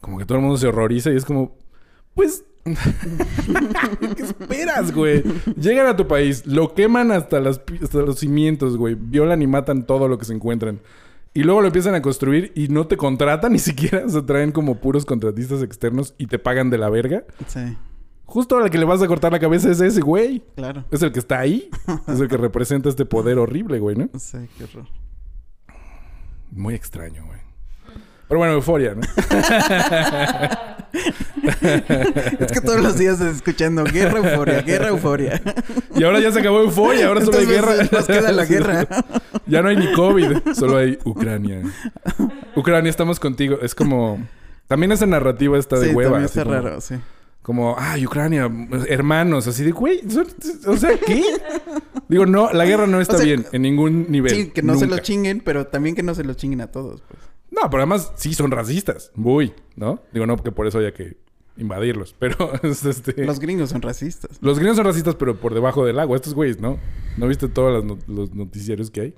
como 0.00 0.18
que 0.18 0.24
todo 0.24 0.38
el 0.38 0.42
mundo 0.44 0.56
se 0.56 0.68
horroriza 0.68 1.10
y 1.10 1.16
es 1.16 1.24
como, 1.24 1.56
pues, 2.14 2.44
¿qué 4.16 4.22
esperas, 4.22 4.92
güey? 4.94 5.22
Llegan 5.60 5.86
a 5.86 5.96
tu 5.96 6.06
país, 6.06 6.46
lo 6.46 6.74
queman 6.74 7.10
hasta, 7.12 7.40
las, 7.40 7.58
pi- 7.58 7.78
hasta 7.82 7.98
los 7.98 8.18
cimientos, 8.18 8.76
güey, 8.76 8.94
violan 8.94 9.40
y 9.42 9.46
matan 9.46 9.86
todo 9.86 10.08
lo 10.08 10.18
que 10.18 10.24
se 10.24 10.34
encuentran. 10.34 10.80
Y 11.34 11.42
luego 11.44 11.60
lo 11.60 11.66
empiezan 11.68 11.94
a 11.94 12.02
construir 12.02 12.52
y 12.54 12.68
no 12.68 12.86
te 12.86 12.96
contratan 12.96 13.52
ni 13.52 13.58
siquiera, 13.60 14.02
o 14.04 14.08
sea, 14.08 14.24
traen 14.26 14.52
como 14.52 14.76
puros 14.76 15.04
contratistas 15.06 15.62
externos 15.62 16.14
y 16.18 16.26
te 16.26 16.38
pagan 16.38 16.70
de 16.70 16.78
la 16.78 16.90
verga. 16.90 17.24
Sí. 17.46 17.60
Justo 18.26 18.58
al 18.58 18.68
que 18.70 18.76
le 18.76 18.84
vas 18.84 19.00
a 19.00 19.06
cortar 19.06 19.32
la 19.32 19.38
cabeza 19.38 19.70
es 19.70 19.80
ese 19.80 20.00
güey. 20.02 20.42
Claro. 20.56 20.84
Es 20.90 21.00
el 21.02 21.12
que 21.12 21.18
está 21.18 21.38
ahí. 21.38 21.70
Es 22.06 22.20
el 22.20 22.28
que 22.28 22.36
representa 22.36 22.90
este 22.90 23.06
poder 23.06 23.38
horrible, 23.38 23.78
güey, 23.78 23.96
¿no? 23.96 24.08
Sí, 24.18 24.38
qué 24.58 24.64
horror. 24.64 24.86
Muy 26.50 26.74
extraño, 26.74 27.24
güey. 27.24 27.38
Pero 28.28 28.38
bueno, 28.38 28.52
euforia, 28.54 28.94
¿no? 28.94 29.00
Es 32.40 32.52
que 32.52 32.60
todos 32.60 32.80
los 32.80 32.98
días 32.98 33.20
escuchando 33.20 33.84
guerra, 33.84 34.18
euforia, 34.18 34.62
guerra, 34.62 34.88
euforia. 34.88 35.40
Y 35.94 36.04
ahora 36.04 36.20
ya 36.20 36.32
se 36.32 36.40
acabó 36.40 36.60
euforia, 36.60 37.08
ahora 37.08 37.24
solo 37.24 37.38
hay 37.38 37.46
guerra. 37.46 37.74
nos 37.90 38.06
queda 38.06 38.32
la 38.32 38.44
guerra. 38.44 38.86
Ya 39.46 39.62
no 39.62 39.70
hay 39.70 39.76
ni 39.76 39.90
COVID, 39.92 40.52
solo 40.54 40.76
hay 40.76 40.98
Ucrania. 41.04 41.62
Ucrania, 42.54 42.90
estamos 42.90 43.18
contigo. 43.18 43.58
Es 43.62 43.74
como. 43.74 44.18
También 44.66 44.92
esa 44.92 45.06
narrativa 45.06 45.56
está 45.58 45.78
de 45.78 45.88
sí, 45.88 45.94
hueva. 45.94 46.10
también 46.10 46.26
está 46.26 46.42
como- 46.42 46.54
raro, 46.54 46.80
sí. 46.82 46.96
Como, 47.40 47.74
ay, 47.78 48.04
Ucrania, 48.04 48.50
hermanos, 48.88 49.46
así 49.46 49.64
de, 49.64 49.70
güey, 49.70 50.02
o 50.66 50.76
sea, 50.76 50.98
¿qué? 50.98 51.22
Digo, 52.06 52.26
no, 52.26 52.52
la 52.52 52.66
guerra 52.66 52.86
no 52.86 53.00
está 53.00 53.16
sea, 53.16 53.24
bien 53.24 53.46
en 53.52 53.62
ningún 53.62 54.10
nivel. 54.10 54.34
Sí, 54.34 54.50
que 54.50 54.60
no 54.60 54.74
se 54.78 54.86
los 54.86 55.00
chinguen, 55.00 55.40
pero 55.40 55.66
también 55.66 55.94
que 55.96 56.02
no 56.02 56.14
se 56.14 56.24
los 56.24 56.36
chinguen 56.36 56.60
a 56.60 56.66
todos, 56.66 57.00
pues. 57.08 57.22
No, 57.50 57.62
pero 57.70 57.82
además 57.82 58.12
sí 58.16 58.34
son 58.34 58.50
racistas, 58.50 59.10
muy, 59.14 59.52
¿no? 59.76 60.00
Digo, 60.12 60.26
no, 60.26 60.36
porque 60.36 60.52
por 60.52 60.66
eso 60.66 60.78
haya 60.78 60.92
que 60.92 61.16
invadirlos, 61.56 62.14
pero 62.18 62.52
es 62.62 62.84
este... 62.84 63.24
Los 63.24 63.40
gringos 63.40 63.70
son 63.70 63.82
racistas. 63.82 64.38
Los 64.40 64.58
gringos 64.58 64.76
son 64.76 64.86
racistas, 64.86 65.14
pero 65.16 65.40
por 65.40 65.54
debajo 65.54 65.84
del 65.84 65.98
agua. 65.98 66.14
Estos 66.16 66.34
güeyes, 66.34 66.60
¿no? 66.60 66.78
¿No 67.16 67.26
viste 67.26 67.48
todos 67.48 67.72
los, 67.72 67.84
no- 67.84 67.98
los 68.14 68.32
noticiarios 68.34 68.90
que 68.90 69.00
hay? 69.00 69.14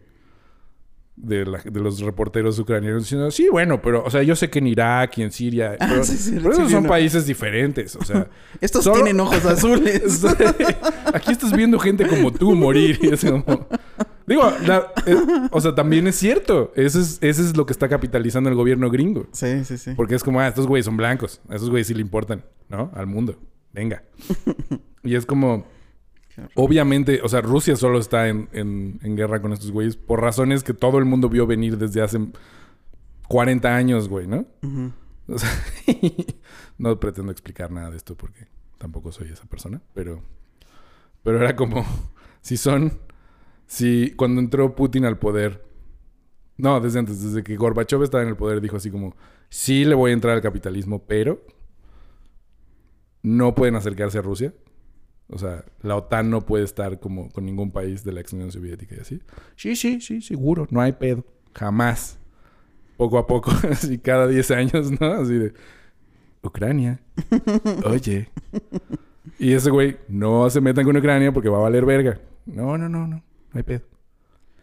De, 1.17 1.45
la- 1.45 1.61
de 1.63 1.81
los 1.81 2.01
reporteros 2.01 2.59
ucranianos 2.59 3.03
diciendo, 3.03 3.31
sí, 3.31 3.49
bueno, 3.51 3.83
pero, 3.83 4.03
o 4.05 4.11
sea, 4.11 4.23
yo 4.23 4.35
sé 4.37 4.49
que 4.49 4.61
en 4.61 4.69
Irak 4.69 5.19
y 5.19 5.23
en 5.23 5.33
Siria, 5.33 5.77
Ah, 5.79 5.87
pero, 5.91 6.03
sí, 6.05 6.17
sí, 6.17 6.31
pero 6.43 6.55
sí, 6.55 6.61
esos 6.63 6.73
son 6.73 6.87
países 6.87 7.27
diferentes, 7.27 7.95
o 7.97 8.03
sea, 8.05 8.31
Estos 8.63 8.85
Solo- 8.85 9.03
tienen 9.03 9.21
ojos 9.21 9.45
azules. 9.45 10.25
aquí 11.13 11.33
estás 11.33 11.53
viendo 11.55 11.79
gente 11.79 12.07
como 12.07 12.33
tú 12.33 12.55
morir. 12.55 12.99
Y 13.03 13.09
es 13.13 13.23
como- 13.23 13.67
Digo, 14.31 14.45
la- 14.67 14.93
eh, 15.07 15.17
o 15.51 15.61
sea, 15.61 15.75
también 15.75 16.07
es 16.07 16.17
cierto. 16.17 16.73
Eso 16.77 16.99
es, 17.01 17.19
eso 17.21 17.43
es 17.43 17.55
lo 17.57 17.67
que 17.67 17.73
está 17.75 17.89
capitalizando 17.89 18.49
el 18.49 18.57
gobierno 18.57 18.89
gringo. 18.91 19.27
sí, 19.33 19.65
sí, 19.65 19.77
sí. 19.77 19.93
Porque 19.97 20.15
es 20.15 20.23
como, 20.25 20.41
ah, 20.41 20.49
estos 20.49 20.67
güeyes 20.67 20.87
son 20.87 20.97
blancos. 20.97 21.41
A 21.49 21.57
esos 21.57 21.69
güeyes 21.69 21.89
sí 21.89 21.95
le 21.95 22.01
importan, 22.01 22.45
¿no? 22.69 22.91
Al 22.95 23.07
mundo. 23.07 23.37
Venga. 23.73 24.03
y 25.03 25.15
es 25.17 25.27
como... 25.27 25.67
Obviamente, 26.55 27.21
o 27.23 27.29
sea, 27.29 27.43
Rusia 27.43 27.77
solo 27.77 27.99
está 27.99 28.29
en, 28.29 28.49
en- 28.53 28.99
en 29.03 29.17
guerra 29.17 29.43
con 29.43 29.53
estos 29.53 29.73
güeyes 29.73 29.97
por 29.97 30.23
razones 30.23 30.63
que 30.63 30.73
todo 30.73 30.97
el 30.99 31.05
mundo 31.05 31.29
vio 31.29 31.47
venir 31.47 31.77
desde 31.77 32.01
hace 32.01 32.19
40 33.29 33.75
años, 33.77 34.09
güey, 34.09 34.27
¿no? 34.27 34.47
O 35.27 35.39
sea, 35.39 35.51
no 36.79 36.99
pretendo 36.99 37.31
explicar 37.31 37.71
nada 37.71 37.91
de 37.91 37.97
esto 37.97 38.17
porque 38.17 38.47
tampoco 38.79 39.13
soy 39.13 39.29
esa 39.29 39.45
persona, 39.45 39.83
pero, 39.93 40.23
pero 41.23 41.39
era 41.43 41.55
como, 41.57 41.85
si 42.41 42.57
son, 42.57 42.99
si 43.71 44.11
cuando 44.17 44.41
entró 44.41 44.75
Putin 44.75 45.05
al 45.05 45.17
poder, 45.17 45.65
no, 46.57 46.81
desde 46.81 46.99
antes, 46.99 47.23
desde 47.23 47.45
que 47.45 47.55
Gorbachev 47.55 48.03
estaba 48.03 48.25
en 48.25 48.29
el 48.29 48.37
poder, 48.37 48.61
dijo 48.61 48.77
así 48.77 48.91
como, 48.91 49.15
sí 49.49 49.85
le 49.85 49.95
voy 49.95 50.11
a 50.11 50.15
entrar 50.15 50.35
al 50.35 50.43
capitalismo, 50.43 51.05
pero 51.07 51.41
no 53.23 53.55
pueden 53.55 53.77
acercarse 53.77 54.19
a 54.19 54.23
Rusia. 54.23 54.53
O 55.29 55.39
sea, 55.39 55.65
la 55.83 55.95
OTAN 55.95 56.31
no 56.31 56.41
puede 56.41 56.65
estar 56.65 56.99
como 56.99 57.31
con 57.31 57.45
ningún 57.45 57.71
país 57.71 58.03
de 58.03 58.11
la 58.11 58.21
ex 58.21 58.33
Unión 58.33 58.51
Soviética 58.51 58.97
y 58.97 59.01
así. 59.03 59.23
Sí, 59.55 59.77
sí, 59.77 60.01
sí, 60.01 60.21
seguro, 60.21 60.67
no 60.71 60.81
hay 60.81 60.91
pedo. 60.91 61.25
Jamás 61.55 62.19
poco 62.97 63.19
a 63.19 63.29
poco, 63.29 63.53
así 63.71 63.99
cada 63.99 64.27
10 64.27 64.51
años, 64.51 65.01
¿no? 65.01 65.13
Así 65.13 65.35
de 65.35 65.55
Ucrania. 66.43 67.01
Oye. 67.85 68.31
Y 69.39 69.53
ese 69.53 69.71
güey, 69.71 69.97
no 70.09 70.51
se 70.51 70.61
metan 70.61 70.85
con 70.85 70.97
Ucrania 70.97 71.33
porque 71.33 71.49
va 71.49 71.59
a 71.59 71.63
valer 71.63 71.87
verga. 71.87 72.21
No, 72.47 72.77
no, 72.77 72.89
no, 72.89 73.07
no, 73.07 73.23
no 73.53 73.59
hay 73.59 73.63
pedo. 73.63 73.83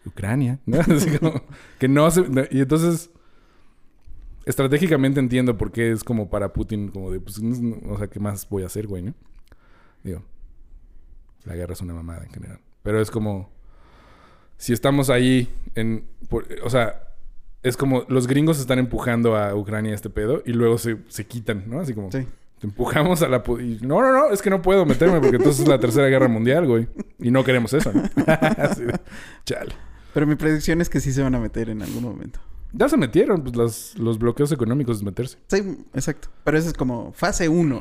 Ucrania, 0.06 0.58
¿no? 0.66 0.80
Así 0.80 1.18
como 1.18 1.42
que 1.78 1.88
no 1.88 2.08
no, 2.08 2.42
y 2.50 2.60
entonces 2.60 3.10
estratégicamente 4.46 5.20
entiendo 5.20 5.56
por 5.58 5.70
qué 5.72 5.92
es 5.92 6.02
como 6.04 6.30
para 6.30 6.52
Putin 6.52 6.88
como 6.88 7.10
de 7.10 7.20
pues, 7.20 7.40
no- 7.42 7.76
o 7.92 7.98
sea, 7.98 8.08
¿qué 8.08 8.20
más 8.20 8.48
voy 8.48 8.62
a 8.62 8.66
hacer, 8.66 8.86
güey, 8.86 9.02
no? 9.02 9.14
Digo, 10.02 10.22
la 11.44 11.54
guerra 11.54 11.72
es 11.74 11.80
una 11.80 11.94
mamada 11.94 12.24
en 12.24 12.30
general, 12.30 12.60
pero 12.82 13.00
es 13.00 13.10
como 13.10 13.50
si 14.56 14.72
estamos 14.72 15.10
ahí 15.10 15.48
en 15.74 16.06
por- 16.28 16.46
o 16.64 16.70
sea, 16.70 17.02
es 17.62 17.76
como 17.76 18.04
los 18.08 18.26
gringos 18.26 18.60
están 18.60 18.78
empujando 18.78 19.36
a 19.36 19.54
Ucrania 19.54 19.94
este 19.94 20.10
pedo 20.10 20.42
y 20.46 20.52
luego 20.52 20.78
se, 20.78 20.98
se 21.08 21.26
quitan, 21.26 21.64
¿no? 21.68 21.80
Así 21.80 21.92
como 21.92 22.10
Sí. 22.12 22.26
Te 22.58 22.66
empujamos 22.66 23.22
a 23.22 23.28
la... 23.28 23.42
y, 23.60 23.78
no, 23.82 24.00
no, 24.00 24.12
no, 24.12 24.30
es 24.30 24.42
que 24.42 24.50
no 24.50 24.62
puedo 24.62 24.84
meterme 24.84 25.20
porque 25.20 25.36
entonces 25.36 25.62
es 25.62 25.68
la 25.68 25.78
tercera 25.78 26.08
guerra 26.08 26.28
mundial, 26.28 26.66
güey. 26.66 26.88
Y 27.20 27.30
no 27.30 27.44
queremos 27.44 27.72
eso, 27.72 27.92
¿no? 27.92 28.02
De, 28.16 28.98
chale. 29.44 29.74
Pero 30.14 30.26
mi 30.26 30.34
predicción 30.34 30.80
es 30.80 30.88
que 30.88 31.00
sí 31.00 31.12
se 31.12 31.22
van 31.22 31.34
a 31.34 31.40
meter 31.40 31.70
en 31.70 31.82
algún 31.82 32.02
momento. 32.02 32.40
Ya 32.72 32.88
se 32.88 32.96
metieron, 32.96 33.42
pues 33.42 33.56
los, 33.56 33.98
los 33.98 34.18
bloqueos 34.18 34.52
económicos 34.52 34.98
es 34.98 35.02
meterse. 35.02 35.38
Sí, 35.48 35.78
exacto. 35.94 36.28
Pero 36.44 36.58
eso 36.58 36.68
es 36.68 36.74
como 36.74 37.12
fase 37.12 37.48
1. 37.48 37.80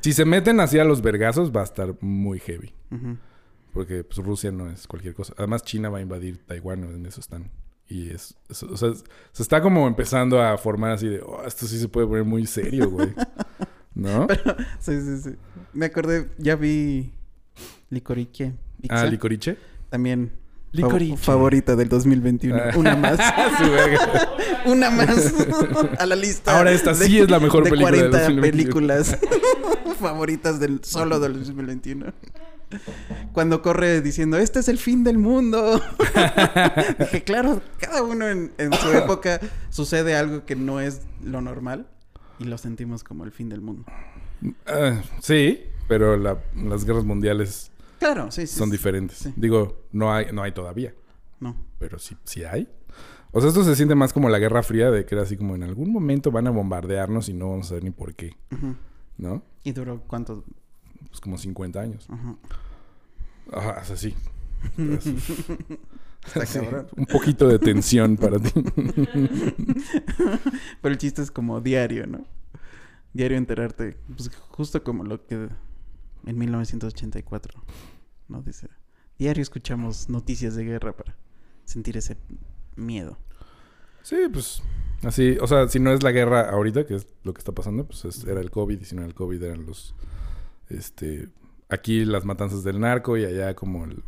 Si 0.00 0.12
se 0.12 0.24
meten 0.24 0.60
así 0.60 0.78
a 0.78 0.84
los 0.84 1.00
vergazos 1.02 1.50
va 1.54 1.60
a 1.60 1.64
estar 1.64 1.94
muy 2.00 2.38
heavy. 2.40 2.72
Porque 3.72 4.04
pues, 4.04 4.18
Rusia 4.18 4.52
no 4.52 4.68
es 4.70 4.86
cualquier 4.86 5.14
cosa. 5.14 5.32
Además 5.38 5.62
China 5.62 5.88
va 5.88 5.98
a 5.98 6.02
invadir 6.02 6.38
Taiwán, 6.46 6.84
en 6.84 7.06
eso 7.06 7.20
están. 7.20 7.50
Y 7.88 8.10
es, 8.10 8.34
es- 8.48 8.62
o 8.62 8.76
sea, 8.76 8.90
es- 8.90 9.04
se 9.32 9.42
está 9.42 9.60
como 9.62 9.86
empezando 9.88 10.40
a 10.40 10.56
formar 10.58 10.92
así 10.92 11.08
de, 11.08 11.20
oh, 11.20 11.42
esto 11.46 11.66
sí 11.66 11.78
se 11.78 11.88
puede 11.88 12.06
poner 12.06 12.24
muy 12.24 12.46
serio, 12.46 12.90
güey. 12.90 13.12
¿No? 13.94 14.26
Sí, 14.80 15.00
sí, 15.00 15.18
sí. 15.22 15.30
Me 15.72 15.86
acordé, 15.86 16.28
ya 16.38 16.56
vi 16.56 17.12
Licorice. 17.90 18.54
Pizza. 18.80 19.02
Ah, 19.02 19.06
licoriche. 19.06 19.56
También. 19.90 20.32
Licorice. 20.72 21.18
Favorita 21.18 21.76
del 21.76 21.88
2021. 21.88 22.56
Ah. 22.56 22.70
Una 22.76 22.96
más. 22.96 23.18
Una 24.66 24.90
más 24.90 25.34
a 25.98 26.06
la 26.06 26.16
lista. 26.16 26.56
Ahora 26.56 26.72
esta 26.72 26.94
sí 26.94 27.18
es 27.18 27.30
la 27.30 27.38
mejor 27.38 27.64
de 27.64 27.70
película 27.70 27.90
del 27.90 28.10
40 28.10 28.18
2021. 28.18 28.50
películas 28.50 29.18
favoritas 30.00 30.58
del 30.58 30.82
solo 30.82 31.20
del 31.20 31.34
2021. 31.34 32.12
Cuando 33.32 33.60
corre 33.60 34.00
diciendo, 34.00 34.38
este 34.38 34.60
es 34.60 34.68
el 34.68 34.78
fin 34.78 35.04
del 35.04 35.18
mundo. 35.18 35.82
Dije, 36.98 37.22
claro, 37.22 37.60
cada 37.78 38.02
uno 38.02 38.26
en, 38.26 38.52
en 38.56 38.72
su 38.72 38.90
época 38.92 39.40
sucede 39.68 40.16
algo 40.16 40.46
que 40.46 40.56
no 40.56 40.80
es 40.80 41.02
lo 41.22 41.42
normal 41.42 41.86
y 42.42 42.46
lo 42.46 42.58
sentimos 42.58 43.02
como 43.04 43.24
el 43.24 43.32
fin 43.32 43.48
del 43.48 43.60
mundo. 43.60 43.84
Ah, 44.66 45.00
sí, 45.20 45.60
pero 45.88 46.16
la- 46.16 46.38
las 46.56 46.84
guerras 46.84 47.04
mundiales 47.04 47.70
Claro, 47.98 48.30
sí, 48.30 48.46
sí. 48.46 48.56
son 48.58 48.68
sí. 48.68 48.72
diferentes. 48.72 49.28
Digo, 49.36 49.82
no 49.92 50.12
hay, 50.12 50.26
no 50.32 50.42
hay 50.42 50.52
todavía, 50.52 50.94
No. 51.40 51.56
pero 51.78 51.98
sí, 51.98 52.16
sí 52.24 52.44
hay. 52.44 52.68
O 53.30 53.40
sea, 53.40 53.48
esto 53.48 53.64
se 53.64 53.74
siente 53.76 53.94
más 53.94 54.12
como 54.12 54.28
la 54.28 54.38
Guerra 54.38 54.62
Fría, 54.62 54.90
de 54.90 55.06
que 55.06 55.14
era 55.14 55.22
así 55.24 55.36
como 55.38 55.54
en 55.54 55.62
algún 55.62 55.90
momento 55.92 56.30
van 56.30 56.46
a 56.48 56.50
bombardearnos 56.50 57.28
y 57.28 57.32
no 57.34 57.48
vamos 57.50 57.66
a 57.66 57.68
saber 57.70 57.84
ni 57.84 57.90
por 57.90 58.14
qué. 58.14 58.36
¿no? 59.16 59.42
¿Y 59.64 59.72
duró 59.72 60.02
cuánto? 60.06 60.44
Pues 61.08 61.20
como 61.20 61.38
50 61.38 61.80
años. 61.80 62.06
Ajá. 62.10 62.36
Ajá, 63.52 63.80
es 63.82 63.90
así. 63.90 64.14
Está 66.24 66.46
Sí, 66.46 66.58
cabrón. 66.60 66.86
Un 66.96 67.06
poquito 67.06 67.48
de 67.48 67.58
tensión 67.58 68.16
para 68.16 68.38
ti. 68.38 68.50
Pero 70.80 70.92
el 70.92 70.98
chiste 70.98 71.22
es 71.22 71.30
como 71.30 71.60
diario, 71.60 72.06
¿no? 72.06 72.24
Diario 73.12 73.36
enterarte. 73.36 73.96
Pues 74.16 74.30
justo 74.48 74.82
como 74.82 75.04
lo 75.04 75.26
que 75.26 75.48
en 76.26 76.38
1984, 76.38 77.62
¿no? 78.28 78.42
Dice, 78.42 78.68
diario 79.18 79.42
escuchamos 79.42 80.08
noticias 80.08 80.54
de 80.54 80.64
guerra 80.64 80.96
para 80.96 81.16
sentir 81.64 81.96
ese 81.96 82.16
miedo. 82.76 83.18
Sí, 84.02 84.16
pues 84.32 84.62
así, 85.04 85.36
o 85.40 85.46
sea, 85.46 85.68
si 85.68 85.78
no 85.78 85.92
es 85.92 86.02
la 86.02 86.10
guerra 86.12 86.50
ahorita, 86.50 86.86
que 86.86 86.94
es 86.96 87.06
lo 87.24 87.34
que 87.34 87.38
está 87.38 87.52
pasando, 87.52 87.86
pues 87.86 88.04
es- 88.04 88.24
era 88.24 88.40
el 88.40 88.50
COVID, 88.50 88.80
y 88.80 88.84
si 88.84 88.94
no 88.94 89.02
era 89.02 89.08
el 89.08 89.14
COVID 89.14 89.42
eran 89.42 89.66
los, 89.66 89.94
este, 90.68 91.28
aquí 91.68 92.04
las 92.04 92.24
matanzas 92.24 92.64
del 92.64 92.80
narco 92.80 93.16
y 93.16 93.24
allá 93.24 93.54
como 93.54 93.84
el- 93.84 94.02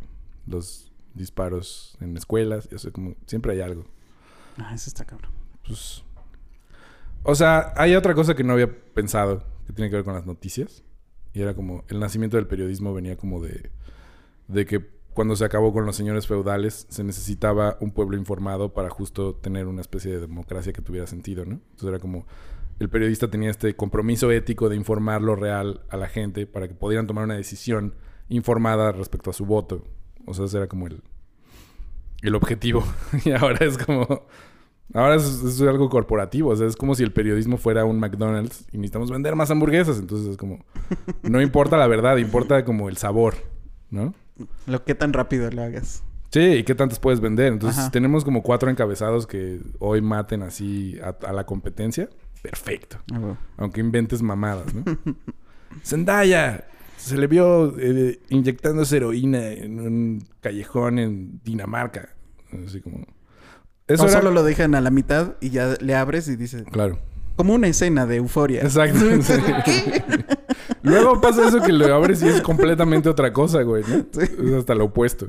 los 0.47 0.84
disparos 1.15 1.97
en 1.99 2.15
escuelas, 2.15 2.69
o 2.71 2.77
sea, 2.77 2.91
como 2.91 3.15
siempre 3.25 3.53
hay 3.53 3.61
algo. 3.61 3.85
Ah, 4.57 4.73
eso 4.73 4.89
está 4.89 5.05
cabrón. 5.05 5.31
Pues, 5.65 6.03
o 7.23 7.33
sea, 7.33 7.73
hay 7.75 7.95
otra 7.95 8.13
cosa 8.13 8.35
que 8.35 8.43
no 8.43 8.53
había 8.53 8.71
pensado 8.93 9.43
que 9.65 9.73
tiene 9.73 9.89
que 9.89 9.95
ver 9.95 10.05
con 10.05 10.13
las 10.13 10.25
noticias. 10.25 10.83
Y 11.33 11.41
era 11.41 11.53
como, 11.53 11.83
el 11.89 11.99
nacimiento 11.99 12.37
del 12.37 12.47
periodismo 12.47 12.93
venía 12.93 13.17
como 13.17 13.41
de, 13.41 13.71
de 14.47 14.65
que 14.65 14.95
cuando 15.13 15.35
se 15.35 15.45
acabó 15.45 15.73
con 15.73 15.85
los 15.85 15.95
señores 15.95 16.27
feudales, 16.27 16.87
se 16.89 17.03
necesitaba 17.03 17.77
un 17.79 17.91
pueblo 17.91 18.17
informado 18.17 18.73
para 18.73 18.89
justo 18.89 19.33
tener 19.35 19.65
una 19.65 19.81
especie 19.81 20.11
de 20.11 20.19
democracia 20.19 20.73
que 20.73 20.81
tuviera 20.81 21.07
sentido, 21.07 21.45
¿no? 21.45 21.53
Entonces 21.53 21.87
era 21.87 21.99
como, 21.99 22.25
el 22.79 22.89
periodista 22.89 23.29
tenía 23.29 23.49
este 23.49 23.75
compromiso 23.75 24.29
ético 24.31 24.67
de 24.67 24.75
informar 24.75 25.21
lo 25.21 25.35
real 25.35 25.81
a 25.89 25.97
la 25.97 26.07
gente 26.07 26.45
para 26.45 26.67
que 26.67 26.73
pudieran 26.73 27.07
tomar 27.07 27.23
una 27.23 27.35
decisión 27.35 27.95
informada 28.27 28.91
respecto 28.91 29.29
a 29.29 29.33
su 29.33 29.45
voto. 29.45 29.85
O 30.25 30.33
sea, 30.33 30.45
ese 30.45 30.57
era 30.57 30.67
como 30.67 30.87
el, 30.87 31.01
el 32.21 32.35
objetivo. 32.35 32.83
y 33.25 33.31
ahora 33.31 33.65
es 33.65 33.77
como... 33.77 34.25
Ahora 34.93 35.15
es, 35.15 35.23
es 35.23 35.61
algo 35.61 35.89
corporativo. 35.89 36.49
O 36.51 36.55
sea, 36.55 36.67
es 36.67 36.75
como 36.75 36.93
si 36.95 37.03
el 37.03 37.11
periodismo 37.11 37.57
fuera 37.57 37.85
un 37.85 37.99
McDonald's 37.99 38.65
y 38.71 38.77
necesitamos 38.77 39.11
vender 39.11 39.35
más 39.35 39.49
hamburguesas. 39.49 39.99
Entonces 39.99 40.29
es 40.29 40.37
como... 40.37 40.63
No 41.23 41.41
importa 41.41 41.77
la 41.77 41.87
verdad, 41.87 42.17
importa 42.17 42.63
como 42.65 42.89
el 42.89 42.97
sabor, 42.97 43.35
¿no? 43.89 44.13
Lo 44.67 44.83
que 44.83 44.95
tan 44.95 45.13
rápido 45.13 45.49
lo 45.49 45.63
hagas. 45.63 46.03
Sí, 46.31 46.41
¿y 46.41 46.63
qué 46.63 46.75
tantos 46.75 46.99
puedes 46.99 47.21
vender? 47.21 47.53
Entonces, 47.53 47.79
Ajá. 47.79 47.91
tenemos 47.91 48.25
como 48.25 48.43
cuatro 48.43 48.69
encabezados 48.69 49.25
que 49.25 49.61
hoy 49.79 50.01
maten 50.01 50.43
así 50.43 50.99
a, 51.01 51.15
a 51.25 51.31
la 51.31 51.45
competencia, 51.45 52.09
perfecto. 52.41 52.97
Ah. 53.13 53.37
Aunque 53.55 53.79
inventes 53.79 54.21
mamadas, 54.21 54.73
¿no? 54.73 54.83
Zendaya 55.83 56.65
se 57.05 57.17
le 57.17 57.27
vio 57.27 57.77
eh, 57.77 58.19
inyectándose 58.29 58.97
heroína 58.97 59.51
en 59.51 59.79
un 59.79 60.27
callejón 60.41 60.97
en 60.97 61.39
Dinamarca. 61.43 62.09
Así 62.65 62.81
como... 62.81 63.05
Eso 63.87 64.05
era... 64.05 64.13
solo 64.13 64.31
lo 64.31 64.43
dejan 64.43 64.73
a 64.73 64.81
la 64.81 64.89
mitad 64.89 65.35
y 65.39 65.51
ya 65.51 65.75
le 65.79 65.93
abres 65.93 66.27
y 66.27 66.35
dices... 66.35 66.63
Claro. 66.71 66.99
Como 67.35 67.53
una 67.53 67.67
escena 67.67 68.07
de 68.07 68.15
euforia. 68.15 68.61
Exacto. 68.61 68.99
Luego 70.81 71.21
pasa 71.21 71.47
eso 71.47 71.61
que 71.61 71.73
lo 71.73 71.93
abres 71.93 72.23
y 72.23 72.27
es 72.27 72.41
completamente 72.41 73.07
otra 73.07 73.31
cosa, 73.31 73.61
güey, 73.61 73.83
¿no? 73.87 74.05
Sí. 74.11 74.21
Es 74.21 74.53
hasta 74.53 74.73
lo 74.73 74.85
opuesto. 74.85 75.27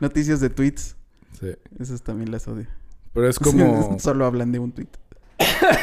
Noticias 0.00 0.40
de 0.40 0.48
tweets. 0.48 0.96
Sí. 1.38 1.48
Esas 1.78 2.02
también 2.02 2.30
las 2.30 2.48
odio. 2.48 2.66
Pero 3.12 3.28
es 3.28 3.38
como... 3.38 3.98
Solo 4.00 4.24
hablan 4.24 4.50
de 4.52 4.60
un 4.60 4.72
tweet. 4.72 4.88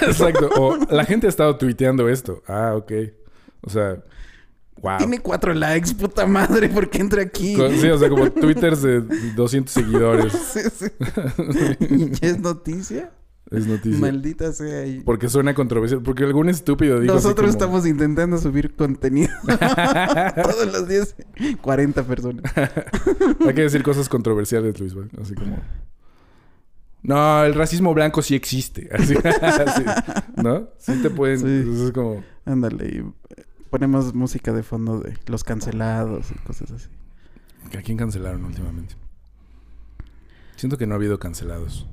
Exacto. 0.01 0.49
O 0.57 0.77
la 0.89 1.05
gente 1.05 1.27
ha 1.27 1.29
estado 1.29 1.55
tuiteando 1.57 2.09
esto. 2.09 2.41
Ah, 2.47 2.73
ok. 2.75 2.91
O 3.61 3.69
sea, 3.69 4.01
wow. 4.81 4.97
Tiene 4.97 5.19
cuatro 5.19 5.53
likes, 5.53 5.93
puta 5.95 6.25
madre, 6.25 6.69
¿por 6.69 6.89
qué 6.89 6.99
entra 6.99 7.21
aquí? 7.21 7.55
Sí, 7.79 7.87
o 7.87 7.97
sea, 7.97 8.09
como 8.09 8.31
twitters 8.31 8.81
de 8.81 9.01
200 9.35 9.73
seguidores. 9.73 10.33
Sí, 10.53 10.59
sí. 10.77 10.85
¿Y 12.21 12.25
es 12.25 12.39
noticia? 12.39 13.11
Es 13.51 13.67
noticia. 13.67 13.99
Maldita 13.99 14.51
sea. 14.53 14.87
y- 14.87 15.01
Porque 15.01 15.29
suena 15.29 15.53
controversial. 15.53 16.01
Porque 16.01 16.23
algún 16.23 16.49
estúpido 16.49 16.99
dijo 16.99 17.13
así 17.13 17.23
Nosotros 17.23 17.51
como- 17.51 17.51
estamos 17.51 17.85
intentando 17.87 18.37
subir 18.39 18.75
contenido. 18.75 19.29
Todos 20.43 20.71
los 20.73 20.87
días, 20.87 21.15
40 21.61 22.03
personas. 22.03 22.43
Hay 23.45 23.53
que 23.53 23.61
decir 23.61 23.83
cosas 23.83 24.09
controversiales, 24.09 24.79
Luis. 24.79 24.93
Así 25.21 25.35
como... 25.35 25.57
No, 27.03 27.43
el 27.45 27.53
racismo 27.53 27.93
blanco 27.93 28.23
sí 28.23 28.33
existe. 28.33 28.89
Así, 28.91 29.13
así, 29.23 29.83
¿No? 30.37 30.69
Sí 30.79 30.93
te 31.03 31.11
pueden... 31.11 31.37
Sí. 31.39 31.45
Entonces 31.45 31.85
es 31.85 31.91
como... 31.91 32.23
Ándale, 32.45 33.05
ponemos 33.75 34.13
música 34.15 34.53
de 34.53 34.63
fondo 34.63 34.99
de 35.01 35.17
los 35.27 35.43
cancelados 35.43 36.31
y 36.31 36.35
cosas 36.47 36.71
así. 36.71 36.87
¿A 37.77 37.81
quién 37.81 37.97
cancelaron 37.97 38.45
últimamente? 38.45 38.95
Siento 40.55 40.77
que 40.77 40.87
no 40.87 40.93
ha 40.93 40.95
habido 40.95 41.19
cancelados. 41.19 41.85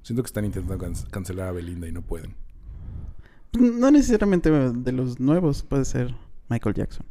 Siento 0.00 0.22
que 0.22 0.26
están 0.28 0.46
intentando 0.46 0.78
can- 0.82 0.94
cancelar 1.10 1.48
a 1.48 1.52
Belinda 1.52 1.86
y 1.86 1.92
no 1.92 2.00
pueden. 2.00 2.34
No 3.52 3.90
necesariamente 3.90 4.50
de 4.50 4.92
los 4.92 5.20
nuevos, 5.20 5.62
puede 5.64 5.84
ser 5.84 6.14
Michael 6.48 6.74
Jackson. 6.74 7.04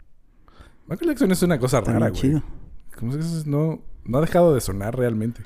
Michael 0.87 1.09
Jackson 1.11 1.31
es 1.31 1.43
una 1.43 1.59
cosa 1.59 1.77
Está 1.77 1.93
rara, 1.93 2.09
güey. 2.09 2.41
Como 2.97 3.13
eso 3.15 3.43
no, 3.45 3.83
no 4.03 4.17
ha 4.17 4.21
dejado 4.21 4.55
de 4.55 4.61
sonar 4.61 4.97
realmente. 4.97 5.43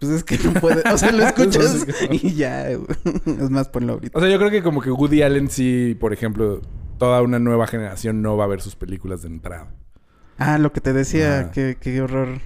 Pues 0.00 0.12
es 0.12 0.24
que 0.24 0.38
no 0.38 0.54
puede, 0.54 0.82
o 0.90 0.96
sea, 0.96 1.12
lo 1.12 1.22
escuchas 1.26 1.86
y 2.10 2.32
ya. 2.36 2.70
Es 2.70 3.50
más, 3.50 3.68
ponlo 3.68 3.92
ahorita. 3.94 4.16
O 4.16 4.20
sea, 4.22 4.30
yo 4.30 4.38
creo 4.38 4.50
que 4.50 4.62
como 4.62 4.80
que 4.80 4.90
Woody 4.90 5.20
Allen 5.20 5.50
sí, 5.50 5.94
por 6.00 6.14
ejemplo, 6.14 6.62
toda 6.98 7.22
una 7.22 7.38
nueva 7.38 7.66
generación 7.66 8.22
no 8.22 8.36
va 8.36 8.44
a 8.44 8.48
ver 8.48 8.60
sus 8.60 8.76
películas 8.76 9.22
de 9.22 9.28
entrada. 9.28 9.70
Ah, 10.38 10.58
lo 10.58 10.72
que 10.72 10.80
te 10.80 10.92
decía, 10.92 11.40
Ah. 11.40 11.50
qué, 11.50 11.76
qué 11.80 12.00
horror. 12.02 12.40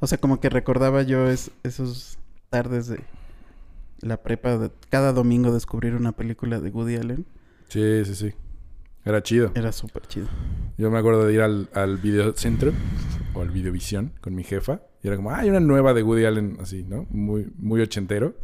O 0.00 0.06
sea, 0.06 0.18
como 0.18 0.40
que 0.40 0.48
recordaba 0.50 1.02
yo 1.02 1.28
es, 1.28 1.50
esos 1.62 2.18
tardes 2.50 2.86
de 2.88 3.00
la 4.00 4.22
prepa, 4.22 4.58
de 4.58 4.70
cada 4.90 5.12
domingo 5.12 5.52
descubrir 5.52 5.94
una 5.94 6.12
película 6.12 6.60
de 6.60 6.70
Woody 6.70 6.96
Allen. 6.96 7.26
Sí, 7.68 8.04
sí, 8.04 8.14
sí. 8.14 8.34
Era 9.04 9.22
chido. 9.22 9.52
Era 9.54 9.72
súper 9.72 10.02
chido. 10.06 10.26
Yo 10.76 10.90
me 10.90 10.98
acuerdo 10.98 11.24
de 11.26 11.32
ir 11.34 11.40
al, 11.40 11.68
al 11.74 11.96
videocentro 11.96 12.72
o 13.34 13.40
al 13.42 13.50
videovisión 13.50 14.12
con 14.20 14.34
mi 14.34 14.44
jefa. 14.44 14.82
Y 15.02 15.06
era 15.08 15.16
como, 15.16 15.30
ah, 15.30 15.38
hay 15.38 15.48
una 15.50 15.60
nueva 15.60 15.94
de 15.94 16.02
Woody 16.02 16.24
Allen, 16.24 16.58
así, 16.60 16.82
¿no? 16.84 17.06
Muy, 17.10 17.50
muy 17.56 17.80
ochentero. 17.80 18.34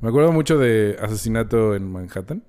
Me 0.00 0.08
acuerdo 0.08 0.32
mucho 0.32 0.58
de 0.58 0.96
Asesinato 1.00 1.74
en 1.74 1.90
Manhattan. 1.92 2.42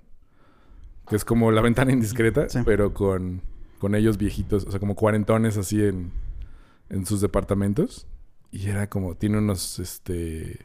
Que 1.11 1.15
es 1.17 1.23
como 1.25 1.51
la 1.51 1.61
ventana 1.61 1.91
indiscreta, 1.91 2.49
Sí. 2.49 2.59
pero 2.65 2.93
con, 2.95 3.41
con 3.77 3.93
ellos 3.93 4.17
viejitos, 4.17 4.65
o 4.65 4.71
sea, 4.71 4.79
como 4.79 4.95
cuarentones 4.95 5.57
así 5.57 5.83
en, 5.85 6.11
en 6.89 7.05
sus 7.05 7.21
departamentos. 7.21 8.07
Y 8.51 8.67
era 8.69 8.89
como, 8.89 9.13
tiene 9.15 9.37
unos, 9.37 9.77
este, 9.79 10.57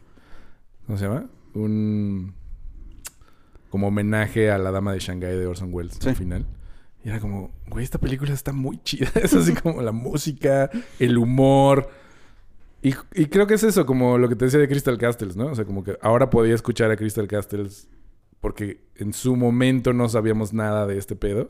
¿cómo 0.86 0.96
se 0.98 1.04
llama? 1.06 1.26
Un, 1.54 2.32
como 3.70 3.88
homenaje 3.88 4.50
a 4.50 4.58
la 4.58 4.70
dama 4.70 4.92
de 4.92 5.00
Shanghái 5.00 5.36
de 5.36 5.46
Orson 5.46 5.72
Welles 5.74 5.98
Sí. 6.00 6.08
al 6.08 6.16
final. 6.16 6.46
Y 7.04 7.08
era 7.10 7.20
como, 7.20 7.52
güey, 7.68 7.84
esta 7.84 7.98
película 7.98 8.32
está 8.32 8.52
muy 8.52 8.78
chida. 8.82 9.10
Es 9.22 9.34
así 9.34 9.52
como 9.54 9.82
la 9.82 9.92
música, 9.92 10.70
el 10.98 11.18
humor. 11.18 11.90
Y, 12.82 12.94
y 13.14 13.26
creo 13.26 13.46
que 13.46 13.54
es 13.54 13.62
eso, 13.62 13.84
como 13.86 14.18
lo 14.18 14.28
que 14.28 14.36
te 14.36 14.44
decía 14.46 14.60
de 14.60 14.68
Crystal 14.68 14.98
Castles, 14.98 15.36
¿no? 15.36 15.46
O 15.46 15.54
sea, 15.54 15.64
como 15.64 15.82
que 15.84 15.98
ahora 16.02 16.30
podía 16.30 16.54
escuchar 16.54 16.90
a 16.90 16.96
Crystal 16.96 17.26
Castles 17.26 17.88
porque 18.46 18.78
en 18.94 19.12
su 19.12 19.34
momento 19.34 19.92
no 19.92 20.08
sabíamos 20.08 20.52
nada 20.52 20.86
de 20.86 20.98
este 20.98 21.16
pedo. 21.16 21.48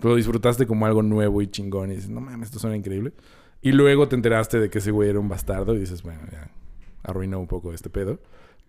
Tú 0.00 0.08
lo 0.08 0.16
disfrutaste 0.16 0.66
como 0.66 0.86
algo 0.86 1.02
nuevo 1.02 1.42
y 1.42 1.46
chingón 1.46 1.92
y 1.92 1.96
dices, 1.96 2.08
no 2.08 2.22
mames, 2.22 2.46
esto 2.46 2.58
suena 2.58 2.74
increíble. 2.74 3.12
Y 3.60 3.72
luego 3.72 4.08
te 4.08 4.16
enteraste 4.16 4.58
de 4.58 4.70
que 4.70 4.78
ese 4.78 4.90
güey 4.90 5.10
era 5.10 5.20
un 5.20 5.28
bastardo 5.28 5.74
y 5.74 5.80
dices, 5.80 6.02
bueno, 6.02 6.22
ya 6.32 6.50
arruinó 7.02 7.38
un 7.38 7.48
poco 7.48 7.74
este 7.74 7.90
pedo. 7.90 8.18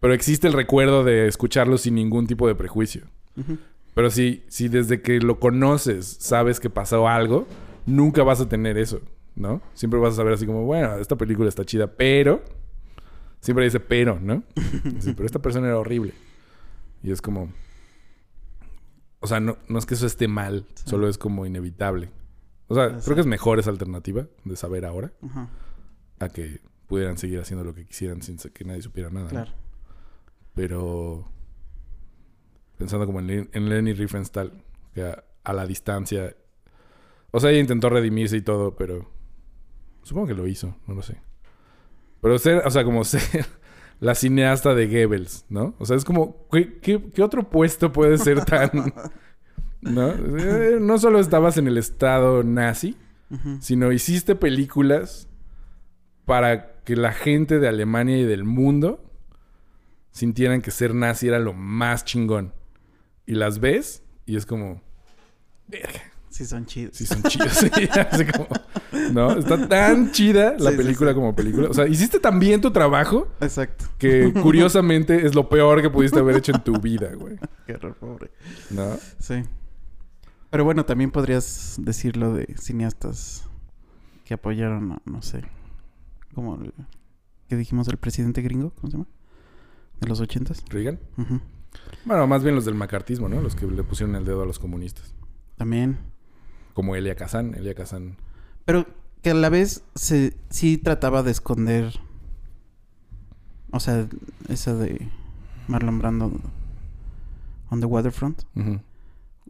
Pero 0.01 0.13
existe 0.13 0.45
el 0.45 0.51
recuerdo 0.51 1.05
de 1.05 1.25
escucharlo 1.27 1.77
sin 1.77 1.95
ningún 1.95 2.27
tipo 2.27 2.49
de 2.49 2.55
prejuicio. 2.55 3.03
Pero 3.93 4.11
si, 4.11 4.43
si 4.49 4.67
desde 4.67 5.01
que 5.01 5.21
lo 5.21 5.39
conoces 5.39 6.17
sabes 6.19 6.59
que 6.59 6.69
pasó 6.69 7.07
algo, 7.07 7.47
nunca 7.85 8.23
vas 8.23 8.41
a 8.41 8.49
tener 8.49 8.77
eso, 8.77 8.99
¿no? 9.37 9.61
Siempre 9.73 10.01
vas 10.01 10.15
a 10.15 10.17
saber 10.17 10.33
así 10.33 10.45
como, 10.45 10.65
bueno, 10.65 10.97
esta 10.97 11.15
película 11.15 11.47
está 11.47 11.63
chida, 11.63 11.87
pero... 11.87 12.43
Siempre 13.39 13.63
dice 13.63 13.79
pero, 13.79 14.19
¿no? 14.19 14.43
Sí, 14.99 15.13
pero 15.13 15.25
esta 15.25 15.39
persona 15.39 15.67
era 15.67 15.79
horrible. 15.79 16.11
Y 17.01 17.11
es 17.11 17.21
como... 17.21 17.47
O 19.21 19.27
sea, 19.27 19.39
no, 19.39 19.57
no 19.67 19.79
es 19.79 19.85
que 19.85 19.95
eso 19.95 20.05
esté 20.05 20.27
mal, 20.27 20.65
Sí. 20.75 20.83
solo 20.89 21.07
es 21.09 21.17
como 21.17 21.45
inevitable. 21.45 22.11
O 22.67 22.75
sea, 22.75 22.99
creo 22.99 23.15
que 23.15 23.21
es 23.21 23.27
mejor 23.27 23.59
esa 23.59 23.69
alternativa 23.71 24.27
de 24.45 24.55
saber 24.55 24.85
ahora 24.85 25.11
Ajá, 25.23 25.49
a 26.19 26.29
que 26.29 26.61
pudieran 26.87 27.17
seguir 27.17 27.39
haciendo 27.39 27.63
lo 27.65 27.73
que 27.73 27.85
quisieran 27.85 28.21
sin 28.21 28.37
que 28.37 28.63
nadie 28.65 28.81
supiera 28.81 29.09
nada. 29.09 29.25
¿no? 29.25 29.29
claro. 29.31 29.51
Pero 30.53 31.27
pensando 32.77 33.05
como 33.05 33.19
en, 33.19 33.49
en 33.51 33.69
Lenny 33.69 33.93
Riefenstahl, 33.93 34.51
que 34.93 35.03
a, 35.03 35.23
a 35.43 35.53
la 35.53 35.65
distancia, 35.65 36.35
o 37.31 37.39
sea, 37.39 37.49
ella 37.51 37.59
intentó 37.59 37.89
redimirse 37.89 38.37
y 38.37 38.41
todo, 38.41 38.75
pero 38.75 39.09
supongo 40.03 40.27
que 40.27 40.33
lo 40.33 40.47
hizo, 40.47 40.75
no 40.87 40.93
lo 40.95 41.01
sé. 41.01 41.17
Pero 42.21 42.37
ser, 42.39 42.65
o 42.65 42.71
sea, 42.71 42.83
como 42.83 43.03
ser 43.05 43.45
la 43.99 44.15
cineasta 44.15 44.73
de 44.75 44.87
Goebbels, 44.87 45.45
¿no? 45.49 45.75
O 45.79 45.85
sea, 45.85 45.95
es 45.97 46.05
como, 46.05 46.47
¿qué, 46.51 46.79
qué- 46.79 47.09
qué 47.13 47.21
otro 47.23 47.49
puesto 47.49 47.91
puede 47.91 48.17
ser 48.17 48.43
tan... 48.45 48.69
¿No? 49.81 50.09
Eh, 50.11 50.77
No 50.81 50.97
solo 50.97 51.19
estabas 51.19 51.57
en 51.57 51.67
el 51.67 51.77
estado 51.77 52.43
nazi, 52.43 52.97
sino 53.59 53.91
hiciste 53.91 54.35
películas 54.35 55.27
para 56.25 56.81
que 56.83 56.95
la 56.95 57.11
gente 57.13 57.59
de 57.59 57.67
Alemania 57.67 58.17
y 58.17 58.23
del 58.25 58.43
mundo 58.43 59.03
sintieran 60.11 60.61
que 60.61 60.71
ser 60.71 60.93
nazi 60.95 61.27
era 61.27 61.39
lo 61.39 61.53
más 61.53 62.05
chingón. 62.05 62.53
Y 63.25 63.35
las 63.35 63.59
ves 63.59 64.03
y 64.25 64.35
es 64.35 64.45
como, 64.45 64.81
verga, 65.67 66.01
Sí, 66.29 66.45
son 66.45 66.65
chidos. 66.65 66.95
sí 66.95 67.05
son 67.05 67.23
chidos. 67.23 67.51
Sí, 67.53 67.69
así 68.11 68.25
como, 68.25 68.47
¿no? 69.13 69.31
Está 69.31 69.67
tan 69.67 70.11
chida 70.11 70.55
la 70.59 70.71
Sí, 70.71 70.77
película 70.77 71.11
sí. 71.11 71.15
como 71.15 71.35
película. 71.35 71.69
O 71.69 71.73
sea, 71.73 71.87
hiciste 71.87 72.19
tan 72.19 72.39
bien 72.39 72.61
tu 72.61 72.71
trabajo 72.71 73.27
Exacto. 73.41 73.85
que 73.97 74.31
curiosamente 74.41 75.25
es 75.25 75.35
lo 75.35 75.49
peor 75.49 75.81
que 75.81 75.89
pudiste 75.89 76.19
haber 76.19 76.37
hecho 76.37 76.51
en 76.53 76.63
tu 76.63 76.79
vida, 76.79 77.11
güey. 77.15 77.37
Qué 77.65 77.73
horror, 77.73 77.95
pobre. 77.95 78.31
¿No? 78.69 78.97
Sí. 79.19 79.43
Pero 80.49 80.63
bueno, 80.63 80.85
también 80.85 81.11
podrías 81.11 81.75
decirlo 81.79 82.33
de 82.33 82.55
cineastas 82.59 83.45
que 84.25 84.33
apoyaron, 84.35 84.93
a, 84.93 85.01
no 85.05 85.21
sé, 85.21 85.43
como 86.33 86.55
el, 86.61 86.73
que 87.47 87.55
dijimos 87.55 87.87
el 87.87 87.97
presidente 87.97 88.41
gringo, 88.41 88.71
¿cómo 88.75 88.89
se 88.91 88.97
llama? 88.97 89.07
De 89.99 90.07
los 90.07 90.19
ochentas. 90.21 90.63
Reagan. 90.69 90.99
Bueno, 92.05 92.25
más 92.27 92.43
bien 92.43 92.55
los 92.55 92.65
del 92.65 92.75
macartismo, 92.75 93.27
¿no? 93.27 93.41
Los 93.41 93.55
que 93.55 93.65
le 93.67 93.83
pusieron 93.83 94.15
el 94.15 94.25
dedo 94.25 94.43
a 94.43 94.45
los 94.45 94.57
comunistas. 94.59 95.13
También. 95.57 95.97
Como 96.79 96.95
Elia 96.95 97.13
Kazan. 97.15 97.55
Elia 97.55 97.73
Kazan. 97.75 98.15
Pero 98.63 98.85
que 99.21 99.31
a 99.31 99.33
la 99.33 99.49
vez 99.49 99.83
se, 99.95 100.37
sí 100.49 100.77
trataba 100.77 101.23
de 101.23 101.31
esconder. 101.31 101.99
O 103.71 103.81
sea, 103.81 104.07
esa 104.47 104.73
de 104.75 105.09
Marlon 105.67 105.99
Brando 105.99 106.31
on 107.69 107.81
the 107.81 107.85
waterfront. 107.85 108.43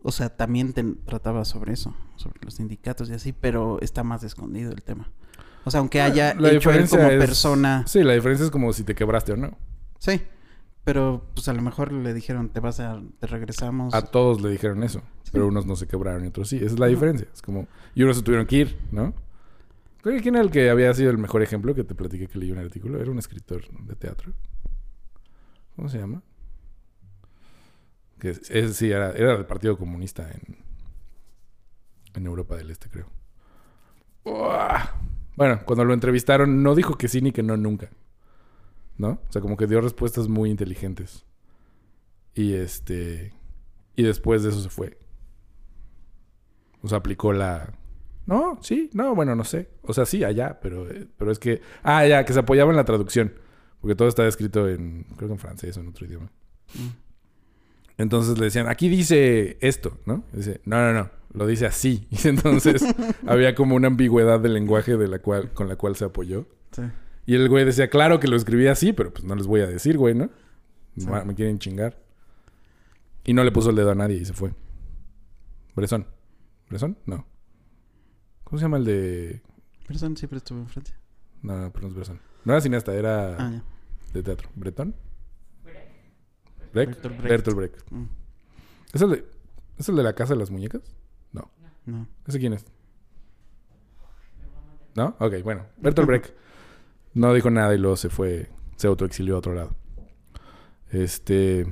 O 0.02 0.12
sea, 0.12 0.36
también 0.36 0.74
te 0.74 0.84
trataba 1.06 1.46
sobre 1.46 1.74
eso, 1.74 1.94
sobre 2.16 2.40
los 2.44 2.56
sindicatos 2.56 3.12
y 3.12 3.14
así, 3.14 3.32
pero 3.32 3.80
está 3.80 4.04
más 4.04 4.24
escondido 4.24 4.72
el 4.72 4.82
tema. 4.82 5.12
O 5.66 5.70
sea, 5.70 5.82
aunque 5.82 6.02
haya 6.02 6.34
La 6.34 6.50
hecho 6.50 6.72
él 6.72 6.90
como 6.90 7.04
es- 7.04 7.20
persona. 7.24 7.84
Sí, 7.86 8.02
la 8.02 8.14
diferencia 8.14 8.46
es 8.46 8.52
como 8.52 8.74
si 8.74 8.84
te 8.84 8.96
quebraste 8.96 9.34
o 9.34 9.38
no. 9.38 9.56
Sí. 10.00 10.20
Pero 10.84 11.28
pues 11.36 11.48
a 11.48 11.54
lo 11.54 11.62
mejor 11.62 11.92
le 11.92 12.12
dijeron, 12.16 12.50
te 12.50 12.60
vas 12.60 12.80
a, 12.80 13.00
te 13.20 13.28
regresamos. 13.28 13.94
A 13.94 14.02
todos 14.02 14.42
le 14.42 14.50
dijeron 14.50 14.82
eso. 14.82 15.04
Pero 15.32 15.48
unos 15.48 15.66
no 15.66 15.76
se 15.76 15.88
quebraron 15.88 16.24
y 16.26 16.28
otros 16.28 16.50
sí. 16.50 16.58
Esa 16.58 16.66
es 16.68 16.80
la 16.80 16.88
diferencia. 16.88 17.28
Es 17.34 17.42
como... 17.42 17.68
Y 17.96 18.04
unos 18.04 18.18
se 18.18 18.24
tuvieron 18.24 18.46
que 18.48 18.56
ir, 18.58 18.78
¿no? 18.92 19.14
Creo 20.02 20.22
¿Quién 20.22 20.36
era 20.36 20.44
el 20.44 20.50
que 20.52 20.70
había 20.70 20.94
sido 20.94 21.12
el 21.12 21.18
mejor 21.18 21.42
ejemplo 21.44 21.76
que 21.76 21.84
te 21.84 21.94
platiqué 21.96 22.28
que 22.28 22.40
leí 22.40 22.52
un 22.52 22.58
artículo? 22.58 23.00
Era 23.02 23.12
un 23.12 23.20
escritor 23.20 23.68
de 23.84 23.96
teatro. 23.96 24.34
¿Cómo 25.76 25.90
se 25.90 25.98
llama? 25.98 26.22
Que 28.20 28.30
es- 28.32 28.76
sí, 28.78 28.92
era, 28.92 29.12
era 29.12 29.34
del 29.36 29.46
Partido 29.46 29.78
Comunista 29.78 30.30
en, 30.30 30.58
en 32.16 32.26
Europa 32.26 32.56
del 32.56 32.72
Este, 32.72 32.90
creo. 32.90 33.08
Uah. 34.26 34.96
Bueno, 35.36 35.62
cuando 35.66 35.86
lo 35.86 35.94
entrevistaron, 35.94 36.64
no 36.64 36.76
dijo 36.76 36.98
que 36.98 37.08
sí 37.08 37.22
ni 37.22 37.32
que 37.32 37.44
no 37.44 37.56
nunca. 37.58 37.90
¿No? 38.98 39.22
O 39.30 39.32
sea, 39.32 39.42
como 39.42 39.56
que 39.56 39.68
dio 39.68 39.80
respuestas 39.80 40.28
muy 40.28 40.50
inteligentes. 40.50 41.26
Y 42.34 42.54
este. 42.54 43.34
Y 43.96 44.04
después 44.04 44.44
de 44.44 44.50
eso 44.50 44.62
se 44.62 44.70
fue. 44.70 44.98
O 46.82 46.88
sea, 46.88 47.00
aplicó 47.00 47.34
la. 47.34 47.74
No, 48.26 48.60
sí, 48.62 48.90
no, 48.94 49.16
bueno, 49.16 49.36
no 49.36 49.44
sé. 49.44 49.70
O 49.82 49.94
sea, 49.94 50.06
sí, 50.06 50.24
allá, 50.24 50.60
pero, 50.62 50.88
pero 51.18 51.32
es 51.32 51.40
que. 51.40 51.62
Ah, 51.84 52.06
ya, 52.06 52.26
que 52.26 52.34
se 52.34 52.40
apoyaba 52.40 52.72
en 52.72 52.78
la 52.78 52.86
traducción. 52.86 53.34
Porque 53.82 53.96
todo 53.96 54.08
estaba 54.08 54.28
escrito 54.28 54.68
en. 54.68 55.06
Creo 55.16 55.30
que 55.30 55.34
en 55.34 55.40
francés 55.40 55.78
o 55.78 55.82
en 55.82 55.88
otro 55.90 56.06
idioma. 56.06 56.32
Entonces 57.98 58.38
le 58.38 58.46
decían, 58.46 58.68
aquí 58.68 58.88
dice 58.88 59.58
esto, 59.60 59.98
¿no? 60.06 60.24
Y 60.34 60.38
dice, 60.38 60.62
no, 60.64 60.78
no, 60.78 60.94
no, 60.94 61.10
lo 61.34 61.48
dice 61.48 61.66
así. 61.66 62.08
Y 62.12 62.28
entonces 62.28 62.84
había 63.28 63.56
como 63.56 63.76
una 63.76 63.88
ambigüedad 63.88 64.40
del 64.40 64.54
lenguaje 64.54 64.96
de 64.96 65.08
la 65.08 65.20
cual, 65.20 65.52
con 65.54 65.68
la 65.68 65.76
cual 65.76 65.96
se 65.96 66.06
apoyó. 66.06 66.48
Sí. 66.72 66.84
Y 67.26 67.36
el 67.36 67.50
güey 67.50 67.66
decía, 67.66 67.90
claro 67.90 68.20
que 68.20 68.28
lo 68.28 68.38
escribí 68.38 68.68
así, 68.68 68.94
pero 68.94 69.12
pues 69.12 69.24
no 69.24 69.36
les 69.36 69.48
voy 69.48 69.62
a 69.62 69.68
decir, 69.68 69.98
güey, 69.98 70.16
¿no? 70.16 70.30
Sí. 70.98 71.08
Me 71.26 71.36
quieren 71.36 71.60
chingar. 71.60 71.98
Y 73.26 73.34
no 73.34 73.44
le 73.44 73.52
puso 73.52 73.70
el 73.70 73.76
dedo 73.76 73.92
a 73.92 73.96
nadie 73.96 74.18
y 74.18 74.26
se 74.26 74.34
fue. 74.34 74.54
Bresón. 75.76 76.08
¿Bresón? 76.70 76.98
No. 77.06 77.26
¿Cómo 78.44 78.58
se 78.60 78.66
llama 78.66 78.78
el 78.78 78.86
de...? 78.86 79.42
Person 79.88 80.16
siempre 80.18 80.38
estuvo 80.38 80.60
en 80.60 80.68
Francia. 80.68 80.96
No, 81.42 81.58
no, 81.60 81.72
pero 81.72 81.84
no 81.84 81.88
es 81.90 81.96
Bresson. 81.96 82.20
No 82.46 82.54
era 82.54 82.62
cineasta, 82.62 82.94
era 82.94 83.36
Ah, 83.38 83.52
ya. 83.52 83.64
de 84.14 84.24
teatro. 84.24 84.50
¿Bretón? 84.56 84.96
¿Brecht? 85.64 85.84
Bertolt 86.74 87.18
Brecht. 87.18 87.30
Bertolt 87.30 87.58
Brecht. 87.58 87.92
Mm, 87.92 88.06
¿Es 88.94 89.02
el, 89.02 89.10
de, 89.10 89.26
¿Es 89.78 89.90
el 89.90 89.96
de 89.96 90.04
la 90.04 90.14
casa 90.14 90.34
de 90.34 90.40
las 90.40 90.52
muñecas? 90.52 90.82
No. 91.32 91.50
No. 91.86 92.08
¿Ese 92.28 92.40
quién 92.40 92.54
es? 92.54 92.66
¿No? 94.96 95.16
Ok, 95.20 95.36
bueno. 95.44 95.66
Bertolt 95.78 96.08
Brecht 96.08 96.34
no 97.14 97.34
dijo 97.34 97.50
nada 97.50 97.74
y 97.74 97.78
luego 97.78 97.96
se 97.98 98.10
fue, 98.10 98.50
se 98.76 98.88
autoexilió 98.88 99.36
a 99.36 99.40
otro 99.40 99.54
lado. 99.54 99.76
Este. 100.92 101.66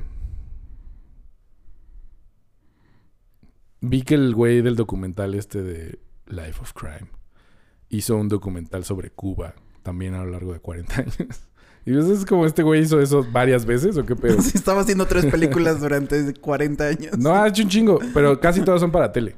Vi 3.82 4.02
que 4.02 4.16
el 4.16 4.34
güey 4.34 4.62
del 4.62 4.76
documental 4.76 5.36
este 5.36 5.62
de 5.62 6.00
Life 6.28 6.60
of 6.62 6.74
Crime 6.74 7.10
hizo 7.90 8.16
un 8.18 8.28
documental 8.28 8.84
sobre 8.84 9.12
Cuba 9.12 9.54
también 9.84 10.14
a 10.16 10.24
lo 10.24 10.32
largo 10.32 10.54
de 10.54 10.60
40 10.60 10.96
años. 11.02 11.48
Y 11.86 11.94
pues 11.94 12.06
es 12.08 12.26
como 12.26 12.46
este 12.46 12.64
güey 12.64 12.82
hizo 12.82 13.00
eso 13.00 13.26
varias 13.32 13.66
veces 13.66 13.96
o 13.98 14.06
qué 14.06 14.16
pedo. 14.16 14.42
Sí, 14.42 14.52
estaba 14.56 14.82
haciendo 14.82 15.06
tres 15.06 15.26
películas 15.28 15.80
durante 15.80 16.34
40 16.34 16.86
años. 16.88 17.18
No, 17.18 17.34
ha 17.34 17.48
hecho 17.48 17.64
un 17.64 17.70
chingo, 17.70 18.00
pero 18.14 18.40
casi 18.40 18.62
todas 18.62 18.82
son 18.82 18.92
para 18.92 19.12
tele. 19.12 19.36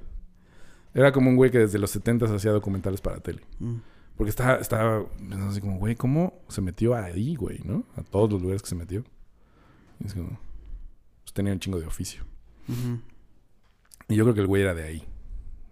Era 0.94 1.12
como 1.12 1.30
un 1.30 1.36
güey 1.36 1.52
que 1.52 1.60
desde 1.60 1.78
los 1.78 1.92
70 1.92 2.26
hacía 2.34 2.52
documentales 2.52 3.02
para 3.02 3.20
tele. 3.20 3.42
Mm, 3.60 3.76
Porque 4.18 4.32
estaba, 4.32 4.56
estaba 4.56 5.06
pensando 5.18 5.50
así 5.50 5.62
como, 5.62 5.78
güey, 5.78 5.96
¿cómo 5.96 6.42
se 6.48 6.62
metió 6.62 6.96
ahí, 6.96 7.36
güey, 7.36 7.60
no? 7.64 7.84
A 7.96 8.02
todos 8.02 8.32
los 8.32 8.42
lugares 8.42 8.64
que 8.64 8.70
se 8.70 8.76
metió. 8.76 9.04
Y 10.00 10.08
es 10.08 10.16
como, 10.16 10.30
pues 11.22 11.34
tenía 11.34 11.54
un 11.54 11.60
chingo 11.60 11.80
de 11.80 11.86
oficio. 11.86 12.24
ujú. 12.68 13.00
Y 14.10 14.16
yo 14.16 14.26
creo 14.26 14.34
que 14.34 14.42
el 14.42 14.48
güey 14.48 14.64
era 14.64 14.74
de 14.74 14.84
ahí. 14.84 15.08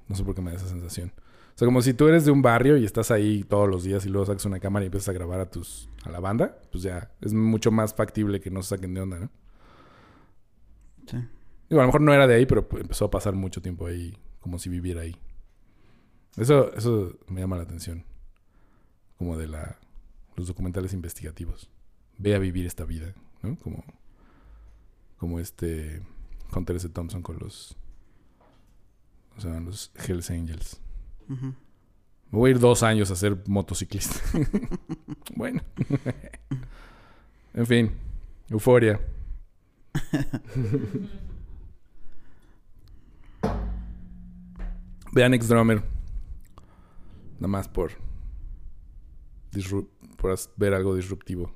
No 0.08 0.16
sé 0.16 0.24
por 0.24 0.36
qué 0.36 0.42
me 0.42 0.52
da 0.52 0.58
esa 0.58 0.68
sensación. 0.68 1.12
O 1.56 1.58
sea, 1.58 1.66
como 1.66 1.82
si 1.82 1.94
tú 1.94 2.08
eres 2.08 2.24
de 2.24 2.32
un 2.32 2.44
barrio 2.44 2.78
y 2.78 2.86
estás 2.86 3.10
ahí 3.10 3.44
todos 3.44 3.68
los 3.68 3.84
días 3.84 4.06
y 4.06 4.10
luego 4.10 4.28
sacas 4.28 4.46
una 4.46 4.60
cámara 4.60 4.86
y 4.86 4.88
empiezas 4.88 5.10
a 5.10 5.14
grabar 5.14 5.40
a 5.40 5.50
tus 5.50 5.90
a 6.06 6.12
la 6.12 6.20
banda, 6.20 6.60
pues 6.72 6.84
ya 6.84 7.12
es 7.20 7.34
mucho 7.34 7.72
más 7.72 7.96
factible 7.96 8.40
que 8.40 8.52
no 8.52 8.62
se 8.62 8.70
saquen 8.70 8.94
de 8.94 9.02
onda, 9.02 9.20
¿no? 9.20 9.32
Sí. 11.08 11.18
Digo, 11.70 11.82
a 11.82 11.84
lo 11.84 11.88
mejor 11.88 12.02
no 12.02 12.14
era 12.14 12.28
de 12.28 12.36
ahí, 12.36 12.46
pero 12.46 12.68
pues, 12.68 12.84
empezó 12.84 13.06
a 13.06 13.12
pasar 13.12 13.34
mucho 13.34 13.62
tiempo 13.62 13.88
ahí, 13.88 14.16
como 14.40 14.60
si 14.60 14.70
viviera 14.70 15.02
ahí. 15.02 15.20
Eso, 16.38 16.72
eso 16.74 17.18
me 17.28 17.42
llama 17.42 17.58
la 17.58 17.64
atención. 17.64 18.06
Como 19.18 19.36
de 19.36 19.48
la, 19.48 19.80
los 20.36 20.48
documentales 20.48 20.94
investigativos. 20.94 21.72
Ve 22.20 22.36
a 22.36 22.40
vivir 22.40 22.68
esta 22.68 22.86
vida, 22.86 23.16
¿no? 23.42 23.58
Como, 23.58 23.84
como 25.18 25.40
este 25.40 26.04
Hunter 26.56 26.76
S. 26.76 26.88
Thompson 26.90 27.24
con 27.24 27.40
los, 27.40 27.76
o 29.38 29.42
sea, 29.42 29.60
los 29.60 29.92
Hells 29.96 30.32
Angels. 30.32 30.82
Me 31.28 31.54
voy 32.32 32.50
a 32.50 32.52
ir 32.52 32.60
dos 32.60 32.84
años 32.84 33.12
a 33.12 33.16
ser 33.16 33.38
motociclista. 33.48 34.20
bueno. 35.36 35.62
en 37.54 37.66
fin. 37.66 37.92
Euforia. 38.50 39.00
Vean 45.14 45.34
Ex 45.34 45.48
Drummer. 45.48 45.84
Nada 47.40 47.48
más 47.48 47.68
por. 47.68 47.92
ver 50.58 50.74
algo 50.74 50.96
disruptivo. 50.96 51.52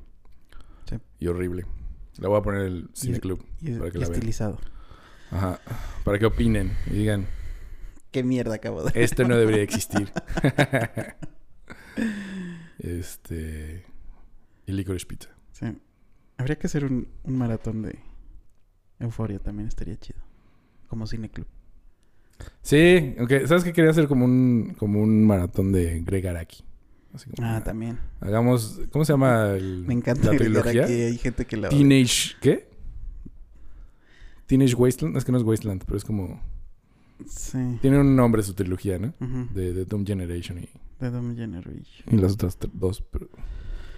Sí. 0.85 0.97
Y 1.19 1.27
horrible. 1.27 1.65
La 2.17 2.27
voy 2.27 2.39
a 2.39 2.41
poner 2.43 2.61
en 2.61 2.67
el 2.67 2.89
cineclub. 2.93 3.43
Y, 3.59 3.71
Para 3.77 3.91
que 3.91 3.97
y 3.97 4.01
la 4.01 4.07
vean. 4.07 4.13
estilizado. 4.13 4.59
Ajá. 5.31 5.59
Para 6.03 6.19
que 6.19 6.25
opinen 6.25 6.77
y 6.87 6.91
digan. 6.91 7.25
¿Qué 8.11 8.23
mierda 8.23 8.55
acabo 8.55 8.83
de 8.83 9.03
Esto 9.03 9.25
no 9.27 9.37
debería 9.37 9.63
existir. 9.63 10.11
este. 12.79 13.83
Y 14.65 14.71
Licorice 14.73 15.05
Pizza. 15.05 15.29
Sí. 15.51 15.65
Habría 16.37 16.57
que 16.57 16.67
hacer 16.67 16.85
un, 16.85 17.07
un 17.23 17.37
maratón 17.37 17.81
de 17.83 17.99
Euforia 18.99 19.39
también 19.39 19.67
estaría 19.67 19.97
chido. 19.97 20.19
Como 20.87 21.07
cineclub. 21.07 21.47
Sí, 22.61 23.15
aunque 23.19 23.47
¿sabes 23.47 23.63
qué 23.63 23.71
quería 23.71 23.91
hacer 23.91 24.07
como 24.07 24.25
un 24.25 24.75
como 24.77 24.99
un 25.01 25.25
maratón 25.25 25.71
de 25.71 25.99
Greg 26.01 26.27
Araki? 26.27 26.63
Así 27.13 27.29
como 27.29 27.47
Ah, 27.47 27.51
una- 27.51 27.63
también. 27.63 27.99
Hagamos, 28.19 28.81
¿cómo 28.91 29.05
se 29.05 29.13
llama 29.13 29.51
el, 29.51 29.85
Me 29.85 29.93
encanta 29.93 30.31
la 30.31 30.37
trilogía? 30.37 30.83
aquí. 30.85 30.93
Hay 30.93 31.17
gente 31.17 31.45
que 31.45 31.57
la. 31.57 31.69
Teenage 31.69 32.35
¿qué? 32.41 32.69
Teenage 34.47 34.73
Wasteland, 34.75 35.15
es 35.17 35.23
que 35.23 35.31
no 35.31 35.37
es 35.37 35.43
Wasteland, 35.43 35.83
pero 35.85 35.97
es 35.97 36.03
como 36.03 36.41
tiene 37.81 37.99
un 37.99 38.15
nombre 38.15 38.43
su 38.43 38.53
trilogía, 38.53 38.99
¿no? 38.99 39.13
De, 39.53 39.73
de, 39.73 39.85
Doom 39.85 40.05
Generation 40.05 40.59
y... 40.59 40.69
De 40.99 41.09
Doom 41.09 41.35
Generation. 41.35 42.07
Y 42.11 42.17
las 42.17 42.33
otras 42.33 42.57
dos. 42.73 43.03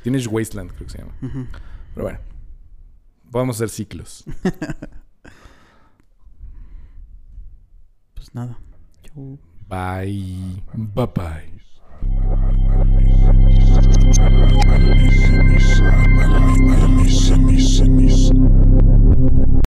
Tienes 0.04 0.28
Wasteland, 0.28 0.72
creo 0.72 0.86
que 0.86 0.92
se 0.92 1.00
llama. 1.00 1.14
Pero 1.94 2.06
bueno. 2.06 2.20
Vamos 3.32 3.56
a 3.56 3.58
hacer 3.58 3.70
ciclos. 3.70 4.26
pues 8.14 8.36
nada. 8.36 8.60
Yo... 9.04 9.40
Bye. 9.68 10.64
Bye 10.74 11.08
bye. 11.16 11.54